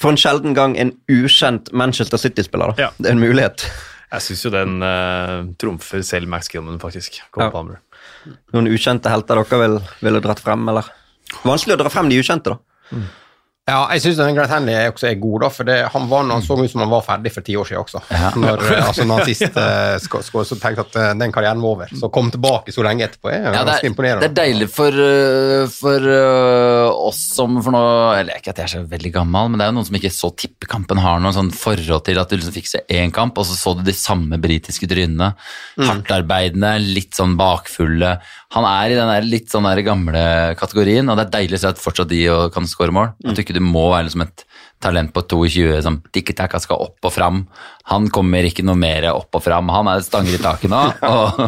for 0.00 0.10
en 0.14 0.18
sjelden 0.18 0.54
gang 0.56 0.76
en 0.80 0.94
ukjent 1.12 1.70
Manchester 1.76 2.18
City-spiller. 2.18 2.74
Ja. 2.80 2.90
Det 2.98 3.10
er 3.10 3.16
en 3.16 3.22
mulighet. 3.22 3.66
Jeg 4.12 4.24
syns 4.26 4.44
jo 4.44 4.50
den 4.52 4.82
uh, 4.84 5.44
trumfer 5.60 6.02
selv 6.04 6.28
Max 6.28 6.50
Gilman, 6.52 6.80
faktisk. 6.82 7.20
Cole 7.32 7.46
Ja. 7.48 7.52
Palmer. 7.54 7.80
Noen 8.52 8.68
ukjente 8.72 9.08
helter 9.12 9.40
dere 9.40 9.60
vil, 9.62 9.78
ville 10.02 10.20
dratt 10.24 10.40
frem, 10.42 10.66
eller? 10.68 10.88
Vanskelig 11.46 11.78
å 11.78 11.80
dra 11.80 11.92
frem 11.92 12.10
de 12.12 12.18
ukjente, 12.20 12.52
da. 12.52 12.98
Ja, 13.62 13.84
jeg 13.94 14.02
syns 14.02 14.18
Grant 14.34 14.50
Henley 14.50 14.74
også 14.90 15.06
er 15.06 15.18
god, 15.22 15.36
da, 15.44 15.48
for 15.54 15.68
det, 15.68 15.76
han 15.94 16.06
var 16.10 16.24
han 16.26 16.42
så 16.42 16.56
ut 16.58 16.70
som 16.72 16.80
han 16.82 16.90
var 16.90 17.04
ferdig 17.06 17.30
for 17.30 17.46
ti 17.46 17.54
år 17.54 17.68
siden 17.68 17.84
også. 17.84 18.00
Når, 18.42 18.64
eh, 18.66 18.80
altså, 18.88 19.04
når 19.06 19.20
han 19.20 19.28
sist 19.28 19.54
uh, 19.54 20.42
så 20.42 20.58
tenkte 20.58 20.82
at 20.82 20.96
uh, 20.98 21.04
den 21.20 21.30
karrieren 21.30 21.62
var 21.62 21.76
over. 21.76 21.92
Så 21.94 22.10
kom 22.10 22.32
tilbake 22.34 22.74
så 22.74 22.82
lenge 22.82 23.06
etterpå 23.06 23.30
er 23.30 23.44
Ja, 23.54 23.62
det, 23.62 23.76
er, 23.76 23.86
imponerende. 23.86 24.26
det 24.26 24.32
er 24.32 24.34
deilig 24.40 24.66
for, 24.74 24.98
uh, 24.98 25.70
for 25.70 26.08
uh, 26.10 26.88
oss 27.06 27.20
som 27.36 27.60
for 27.62 27.76
nå 27.76 27.84
Eller 28.16 28.40
ikke 28.40 28.50
at 28.50 28.64
jeg 28.64 28.66
er 28.66 28.72
så 28.74 28.82
veldig 28.96 29.14
gammel, 29.14 29.52
men 29.52 29.62
det 29.62 29.68
er 29.68 29.70
jo 29.70 29.78
noen 29.78 29.88
som 29.92 30.00
ikke 30.00 30.12
så 30.16 30.32
tippekampen 30.42 31.04
har 31.04 31.22
noe 31.22 31.34
sånn 31.38 31.54
forhold 31.54 32.02
til 32.10 32.18
at 32.18 32.34
du 32.34 32.40
liksom 32.40 32.58
fikk 32.58 32.72
se 32.72 32.82
én 32.90 33.14
kamp, 33.14 33.38
og 33.38 33.46
så 33.46 33.54
så 33.60 33.76
du 33.78 33.86
de 33.86 33.94
samme 33.94 34.42
britiske 34.42 34.90
trynene. 34.90 35.36
Hardtarbeidende, 35.78 36.74
litt 36.98 37.14
sånn 37.14 37.38
bakfulle. 37.38 38.16
Han 38.52 38.66
er 38.68 38.92
i 38.92 38.96
den 38.98 39.28
litt 39.30 39.48
sånn 39.52 39.64
der 39.64 39.80
gamle 39.86 40.22
kategorien, 40.60 41.08
og 41.08 41.16
det 41.16 41.24
er 41.24 41.34
deilig 41.38 41.56
å 41.56 41.62
se 41.62 41.70
at 41.72 41.80
fortsatt 41.80 42.10
de 42.10 42.20
og 42.32 42.50
kan 42.52 42.68
score 42.68 42.92
mål. 42.92 43.14
Jeg 43.22 43.32
tror 43.32 43.44
ikke 43.46 43.56
du 43.56 43.64
må 43.64 43.86
være 43.92 44.08
liksom 44.10 44.26
et 44.26 44.44
talent 44.82 45.12
på 45.14 45.22
22 45.30 45.78
som 45.86 46.00
tikki-taka 46.12 46.60
skal 46.60 46.82
opp 46.84 47.08
og 47.08 47.14
fram. 47.14 47.44
Han 47.92 48.10
kommer 48.12 48.44
ikke 48.44 48.64
noe 48.66 48.76
mer 48.76 49.08
opp 49.12 49.38
og 49.38 49.44
fram. 49.44 49.70
Han 49.72 49.88
er 49.92 50.04
stanger 50.04 50.36
i 50.36 50.42
taket 50.42 50.72
nå, 50.72 50.82
og, 51.14 51.42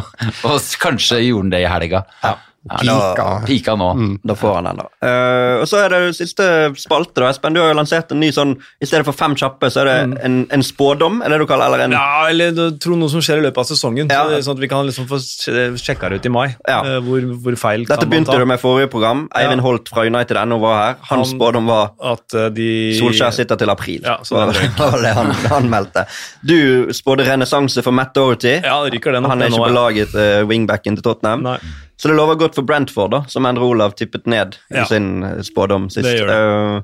og 0.48 0.72
kanskje 0.80 1.20
gjorde 1.26 1.44
han 1.44 1.54
det 1.56 1.62
i 1.66 1.70
helga. 1.70 2.04
Ja, 2.24 2.36
Pika. 2.64 3.42
Pika 3.46 3.74
nå. 3.76 3.88
Da 4.24 4.34
får 4.38 4.54
han 4.56 4.64
den, 4.70 4.78
da. 4.80 4.86
Uh, 5.04 5.60
og 5.60 5.66
så 5.68 5.82
er 5.84 5.92
det 5.92 5.98
siste 6.16 6.44
spalte, 6.80 7.20
da. 7.20 7.28
Espen, 7.28 7.52
du 7.52 7.60
har 7.60 7.68
jo 7.72 7.76
lansert 7.76 8.12
en 8.14 8.20
ny 8.22 8.30
sånn 8.32 8.54
I 8.80 8.88
stedet 8.88 9.04
for 9.04 9.12
fem 9.12 9.34
kjappe, 9.36 9.68
så 9.72 9.82
er 9.82 9.90
det 9.90 10.22
en, 10.24 10.38
en 10.54 10.64
spådom, 10.64 11.18
er 11.26 11.34
det 11.34 11.40
du 11.42 11.46
kaller 11.50 11.66
eller 11.68 11.84
en 11.84 11.92
Ja, 11.96 12.24
eller 12.30 12.54
du 12.56 12.78
tror 12.80 12.96
noe 13.00 13.12
som 13.12 13.20
skjer 13.24 13.42
i 13.42 13.44
løpet 13.44 13.60
av 13.60 13.68
sesongen, 13.68 14.08
Ja. 14.12 14.22
så, 14.30 14.40
sånn 14.48 14.56
at 14.56 14.62
vi 14.64 14.70
kan 14.72 14.88
liksom 14.88 15.08
få 15.10 15.18
sj- 15.20 15.76
sjekka 15.80 16.08
det 16.14 16.22
ut 16.22 16.30
i 16.30 16.32
mai. 16.32 16.46
Ja. 16.68 16.80
Uh, 16.86 16.98
hvor, 17.04 17.28
hvor 17.44 17.58
feil 17.60 17.84
Dette 17.84 17.98
kan 18.00 18.08
man 18.08 18.14
begynte 18.16 18.38
du 18.40 18.46
med 18.54 18.62
forrige 18.64 18.90
program. 18.96 19.26
Eivind 19.36 19.60
Holt 19.64 19.92
fra 19.92 20.06
United.no 20.08 20.58
var 20.64 20.76
her. 20.80 20.96
Hans 21.10 21.28
Han- 21.30 21.36
spådom 21.36 21.68
var 21.68 21.92
At 22.14 22.34
eh, 22.34 22.48
de 22.56 22.68
Solskjær 22.98 23.32
sitter 23.36 23.60
til 23.60 23.70
april. 23.72 24.00
Ja, 24.04 24.16
så 24.24 24.38
var 24.40 24.52
det 24.56 24.70
var 24.78 25.00
det 25.04 25.12
han, 25.16 25.30
han 25.52 25.68
meldte. 25.72 26.06
Du 26.40 26.88
spådde 26.96 27.28
renessanse 27.28 27.82
for 27.84 27.92
Matt 27.92 28.14
Doherty. 28.16 28.56
Ja, 28.64 28.80
ryker 28.88 29.12
den. 29.18 29.24
Han 29.28 29.42
er 29.44 29.52
ikke 29.52 29.68
belaget 29.68 30.12
på 30.14 30.18
laget 30.20 30.42
uh, 30.42 30.48
wingbacken 30.48 30.96
til 30.98 31.04
Tottenham. 31.06 31.42
Nei. 31.44 31.58
Så 31.96 32.08
det 32.10 32.16
lover 32.16 32.34
godt 32.40 32.54
for 32.58 32.62
Brentford, 32.66 33.10
da, 33.14 33.22
som 33.30 33.46
Endre 33.46 33.62
Olav 33.64 33.92
tippet 33.94 34.26
ned 34.26 34.56
i 34.72 34.80
Ja. 34.80 34.84
sin 34.90 35.22
eh, 35.22 35.42
spådom 35.46 35.90
sist. 35.90 36.04
Det 36.06 36.18
gjør 36.20 36.80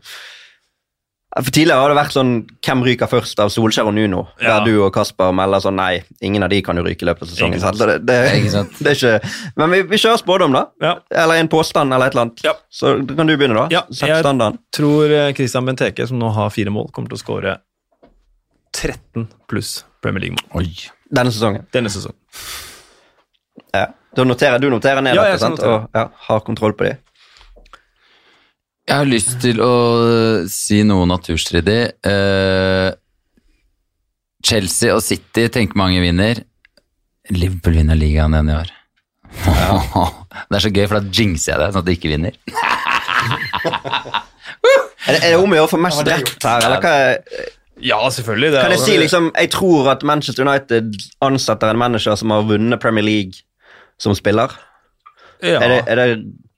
Uh, 1.33 1.43
for 1.45 1.51
Tidligere 1.55 1.79
har 1.79 1.89
det 1.93 1.97
vært 1.97 2.11
sånn 2.15 2.31
hvem 2.67 2.81
ryker 2.83 3.07
først 3.07 3.39
av 3.39 3.51
Solskjær 3.55 3.87
og 3.87 3.95
Nuno, 3.95 4.25
Ja. 4.43 4.59
der 4.59 4.65
du 4.67 4.81
og 4.83 4.93
Kasper 4.93 5.31
melder 5.33 5.61
sånn 5.63 5.77
nei, 5.79 6.03
ingen 6.21 6.43
av 6.43 6.51
de 6.51 6.61
kan 6.63 6.75
jo 6.77 6.83
ryke 6.83 7.03
i 7.03 7.07
løpet 7.07 7.23
av 7.23 7.29
sesongen. 7.29 7.55
Ikke 7.55 7.61
sant. 7.61 7.79
sant? 7.79 7.89
Det, 7.89 8.07
det, 8.07 8.17
Ikke 8.41 8.51
sant. 8.51 8.73
det 8.83 8.91
er 8.91 8.97
ikke, 8.99 9.31
men 9.57 9.71
vi, 9.71 9.83
vi 9.83 9.97
kjører 9.97 10.19
spådom, 10.19 10.53
da. 10.53 10.65
Ja. 10.83 10.97
Eller 11.23 11.35
en 11.39 11.49
påstand 11.49 11.95
eller 11.95 12.07
et 12.11 12.17
eller 12.17 12.23
annet. 12.27 12.43
Ja. 12.45 12.55
Så 12.69 12.97
kan 13.17 13.27
du 13.31 13.37
begynne, 13.37 13.55
da. 13.55 13.69
Ja, 13.71 13.83
Sett 13.91 14.09
jeg- 14.11 14.25
standarden. 14.25 14.59
tror 14.75 15.11
eh, 15.21 15.33
Christian 15.39 15.65
Benteke, 15.71 16.07
som 16.09 16.19
nå 16.19 16.33
har 16.35 16.51
fire 16.51 16.71
mål, 16.75 16.91
kommer 16.93 17.09
til 17.15 17.19
å 17.19 17.23
skåre 17.23 17.57
13 18.73 19.29
pluss 19.49 19.85
Premier 20.03 20.21
League-mål. 20.27 20.67
Denne 21.15 21.31
sesongen. 21.31 21.67
denne 21.73 21.91
sesongen. 21.91 22.17
Ja. 23.75 23.87
Da 24.17 24.25
noterer, 24.27 24.59
du 24.59 24.69
noterer 24.73 25.03
ned 25.05 25.15
Ja, 25.15 25.25
dette, 25.29 25.39
sant? 25.43 25.59
notere. 25.61 25.85
og 25.85 25.89
ja, 25.95 26.09
har 26.27 26.41
kontroll 26.47 26.75
på 26.75 26.89
de. 26.89 26.97
Jeg 28.91 28.97
har 28.97 29.07
lyst 29.07 29.37
til 29.43 29.61
å 29.63 29.73
si 30.51 30.81
noe 30.83 31.07
naturstridig. 31.07 31.81
Eh, 32.11 32.91
Chelsea 34.43 34.95
og 34.97 35.03
City 35.05 35.47
tenker 35.53 35.79
mange 35.79 36.01
vinner. 36.03 36.43
Liverpool 37.31 37.77
vinner 37.79 37.95
ligaen 37.99 38.35
igjen 38.35 38.51
i 38.51 38.57
år. 38.59 38.73
det 40.51 40.59
er 40.59 40.65
så 40.65 40.73
gøy, 40.75 40.87
for 40.91 40.99
da 40.99 41.15
jinxer 41.15 41.53
jeg 41.53 41.61
det, 41.63 41.69
sånn 41.71 41.85
at 41.85 41.87
de 41.87 41.95
ikke 41.99 42.11
vinner. 42.17 42.35
Er 45.09 45.17
det, 45.17 45.21
er 45.25 45.33
det 45.33 45.39
om 45.41 45.53
å 45.53 45.57
gjøre 45.57 45.71
for 45.71 45.81
mest 45.83 46.03
rett 46.07 46.45
her, 46.45 46.65
eller 46.67 46.83
hva 46.85 46.91
er, 47.09 47.47
Ja, 47.83 47.99
selvfølgelig. 48.13 48.51
Det 48.53 48.59
er 48.61 48.67
Kan 48.67 48.75
jeg 48.75 48.83
si 48.85 48.97
liksom 49.01 49.31
Jeg 49.33 49.51
tror 49.55 49.89
at 49.95 50.03
Manchester 50.07 50.45
United 50.45 50.93
ansetter 51.25 51.73
en 51.73 51.81
manager 51.81 52.19
som 52.21 52.35
har 52.35 52.45
vunnet 52.47 52.81
Premier 52.83 53.07
League 53.07 53.41
som 54.01 54.15
spiller. 54.19 54.55
ja, 55.45 55.61
Er 55.61 55.69
det, 55.77 55.83
er 55.93 56.01
det 56.01 56.09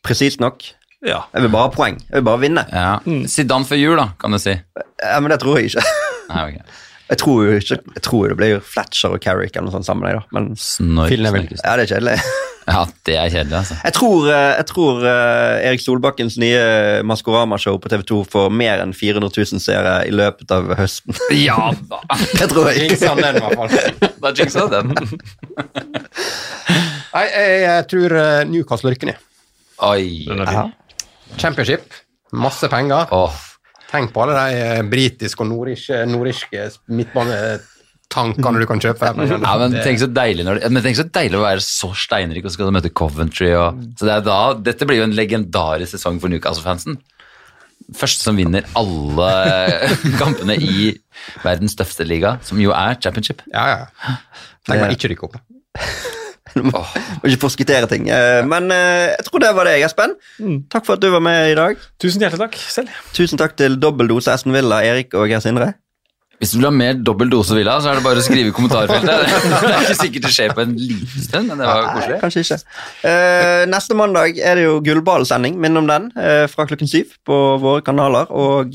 presist 0.06 0.40
nok? 0.43 0.62
ja. 1.02 1.24
Jeg 1.35 1.43
vil 1.43 1.51
bare 1.51 1.66
ha 1.69 1.74
poeng. 1.74 1.97
Jeg 2.09 2.20
vil 2.20 2.27
bare 2.31 2.40
vinne. 2.44 2.62
Ja. 2.70 2.98
Zidane 3.27 3.66
før 3.66 3.81
jul, 3.81 3.97
da, 3.98 4.09
kan 4.23 4.31
du 4.35 4.39
si. 4.39 4.55
Ja, 5.02 5.19
men 5.20 5.31
det 5.35 5.40
tror 5.43 5.59
jeg 5.59 5.73
ikke. 5.73 5.82
Nei, 6.32 6.44
ok. 6.52 6.78
Jeg 7.12 7.19
tror 7.20 7.40
jo 7.44 7.56
ikke 7.59 7.77
Jeg 7.97 8.02
tror 8.06 8.28
det 8.31 8.36
blir 8.39 8.60
Fletcher 8.64 9.12
og 9.12 9.20
Carrick 9.20 9.52
eller 9.59 9.66
noe 9.69 9.74
sånt 9.74 9.85
sammen. 9.89 10.06
Da. 10.16 10.23
Men 10.32 10.52
Snork, 10.56 11.10
snakkes. 11.12 11.60
ja, 11.66 11.74
det 11.77 11.85
er 11.89 11.94
kjedelig. 11.97 12.16
Ja, 12.62 12.85
det 13.09 13.16
er 13.19 13.27
kjedelig, 13.27 13.56
altså. 13.59 13.74
Jeg 13.82 13.93
tror, 13.97 14.27
eh, 14.31 14.52
jeg 14.60 14.66
tror 14.70 15.01
eh, 15.02 15.64
Erik 15.66 15.81
Solbakkens 15.82 16.36
nye 16.39 16.60
Maskorama-show 17.10 17.74
på 17.82 17.90
TV2 17.90 18.20
får 18.31 18.52
mer 18.55 18.78
enn 18.85 18.93
400 18.94 19.32
000 19.35 19.59
seere 19.64 19.97
i 20.06 20.12
løpet 20.14 20.55
av 20.55 20.70
høsten. 20.78 21.10
Ja 21.43 21.73
da! 21.90 21.98
Det 22.39 22.47
tror 22.55 22.70
jeg. 22.70 22.85
jinx 22.86 23.02
han 23.02 23.19
den, 23.19 23.40
i 23.40 23.43
hvert 23.43 23.59
fall. 23.59 24.14
Da 24.23 24.31
jinxa 24.39 24.69
den. 24.70 24.94
Nei, 27.12 27.24
jeg, 27.28 27.56
jeg 27.66 27.89
tror 27.93 28.14
eh, 28.22 28.43
Newcastle 28.48 28.93
rykker 28.94 29.10
ned. 29.12 29.24
Oi. 29.84 30.05
Den 30.28 30.44
er 30.44 30.52
fin. 30.52 30.72
Championship, 31.40 31.93
masse 32.36 32.68
penger. 32.72 33.10
Åh. 33.12 33.40
Tenk 33.93 34.12
på 34.14 34.22
alle 34.24 34.39
de 34.39 34.62
eh, 34.64 34.80
britiske 34.89 35.44
og 35.44 35.51
nordiske, 35.51 35.98
nordiske 36.09 36.64
midtbanetankene 36.97 38.62
du 38.62 38.66
kan 38.70 38.80
kjøpe. 38.80 39.10
Ja, 39.28 39.56
men 39.60 39.76
tenk 39.84 40.01
så 40.01 40.09
deilig 40.09 40.47
når 40.48 40.62
men 40.72 40.84
tenk 40.84 40.97
så 41.01 41.05
deilig 41.12 41.40
å 41.40 41.44
være 41.44 41.64
så 41.64 41.90
steinrik 41.97 42.48
og 42.48 42.55
skal 42.55 42.72
møte 42.72 42.93
Coventry 42.97 43.51
og 43.52 43.82
så 44.01 44.09
det 44.09 44.14
er 44.14 44.24
da, 44.28 44.39
Dette 44.70 44.89
blir 44.89 45.02
jo 45.02 45.09
en 45.09 45.16
legendarisk 45.16 45.98
sesong 45.98 46.22
for 46.22 46.32
Newcastle-fansen. 46.32 46.97
Første 47.98 48.24
som 48.24 48.39
vinner 48.39 48.64
alle 48.78 49.30
kampene 50.22 50.56
i 50.56 50.93
verdens 51.44 51.76
tøffeste 51.76 52.09
liga, 52.09 52.39
som 52.47 52.60
jo 52.62 52.72
er 52.72 52.97
championship. 53.02 53.44
Ja, 53.52 53.68
ja. 53.74 54.16
Tenk 54.64 54.86
meg 54.86 54.97
ikke 54.97 55.12
rykke 55.12 55.28
opp. 55.28 55.36
da. 55.36 56.21
Du 56.56 56.62
må 56.66 56.82
må 56.82 57.28
ikke 57.30 57.42
forskuttere 57.46 57.88
ting. 57.90 58.08
Eh, 58.12 58.42
Men 58.48 58.70
eh, 58.74 59.12
jeg 59.16 59.28
tror 59.28 59.42
det 59.44 59.52
var 59.56 59.68
det, 59.68 59.76
Espen. 59.86 60.16
Takk 60.72 60.84
for 60.88 60.98
at 60.98 61.04
du 61.04 61.08
var 61.12 61.22
med 61.24 61.52
i 61.52 61.56
dag. 61.58 61.78
Tusen 62.02 62.22
hjertelig 62.24 62.42
takk 62.46 62.58
selv. 62.60 62.98
Tusen 63.16 63.40
takk 63.40 63.56
til 63.60 63.78
Dobbeldose 63.80 64.34
Esten 64.34 64.52
Villa, 64.54 64.82
Erik 64.84 65.14
og 65.16 65.28
Geir 65.30 65.42
Sindre. 65.44 65.72
Hvis 66.42 66.50
du 66.50 66.56
vil 66.58 66.66
ha 66.66 66.72
mer 66.74 66.96
dobbel 67.06 67.28
dose 67.30 67.54
Villa, 67.54 67.76
så 67.78 67.92
er 67.92 68.00
det 68.00 68.02
bare 68.02 68.18
å 68.18 68.24
skrive 68.26 68.50
i 68.50 68.54
kommentarfeltet. 68.56 69.28
Det 69.62 69.68
er 69.68 69.84
ikke 69.84 69.94
sikkert 70.00 70.24
det 70.26 70.32
skjer 70.34 70.54
på 70.56 70.64
en 70.64 70.72
liten 70.74 71.22
stund, 71.28 71.52
men 71.52 71.60
det 71.62 71.68
var 71.68 71.84
koselig. 71.92 72.16
Kanskje 72.18 72.42
ikke. 72.42 72.58
Eh, 73.06 73.60
neste 73.70 73.94
mandag 73.94 74.40
er 74.42 74.58
det 74.58 74.64
jo 74.64 74.72
gullballsending, 74.82 75.54
minn 75.62 75.78
om 75.78 75.86
den, 75.86 76.08
fra 76.50 76.66
klokken 76.66 76.90
syv 76.90 77.14
på 77.28 77.38
våre 77.62 77.84
kanaler. 77.86 78.26
Og 78.34 78.74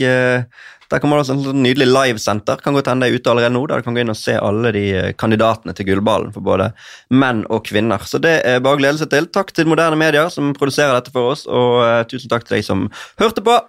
der 0.91 1.01
kommer 1.03 1.19
det 1.19 1.34
et 1.34 1.55
nydelig 1.55 1.88
livesenter. 1.89 2.61
Kan 2.64 2.77
godt 2.77 2.88
hende 2.88 3.05
det 3.07 3.14
er 3.14 3.19
ute 3.19 3.31
allerede 3.31 3.55
nå. 3.55 3.65
Der 3.68 3.81
du 3.81 3.88
kan 3.88 3.97
gå 3.97 4.03
inn 4.03 4.14
og 4.14 4.19
se 4.19 4.38
alle 4.39 4.72
de 4.76 4.85
eh, 4.95 5.14
kandidatene 5.19 5.76
til 5.76 5.89
gullballen 5.89 6.34
for 6.35 6.45
både 6.45 6.72
menn 7.09 7.43
og 7.51 7.65
kvinner. 7.68 8.05
Så 8.07 8.22
det 8.23 8.39
er 8.47 8.64
bare 8.64 8.80
å 8.80 8.81
glede 8.81 9.01
seg 9.01 9.11
til. 9.11 9.27
Takk 9.27 9.51
til 9.55 9.68
moderne 9.69 9.99
medier 9.99 10.31
som 10.34 10.55
produserer 10.57 10.95
dette 10.95 11.14
for 11.15 11.34
oss, 11.34 11.47
og 11.47 11.81
eh, 11.84 12.03
tusen 12.11 12.31
takk 12.31 12.47
til 12.47 12.59
deg 12.59 12.68
som 12.68 12.88
hørte 13.19 13.43
på. 13.43 13.59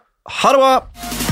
Ha 0.42 0.54
det 0.54 0.62
bra! 0.62 1.26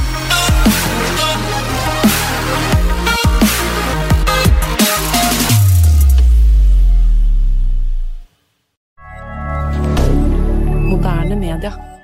moderne 10.97 11.37
media. 11.37 11.96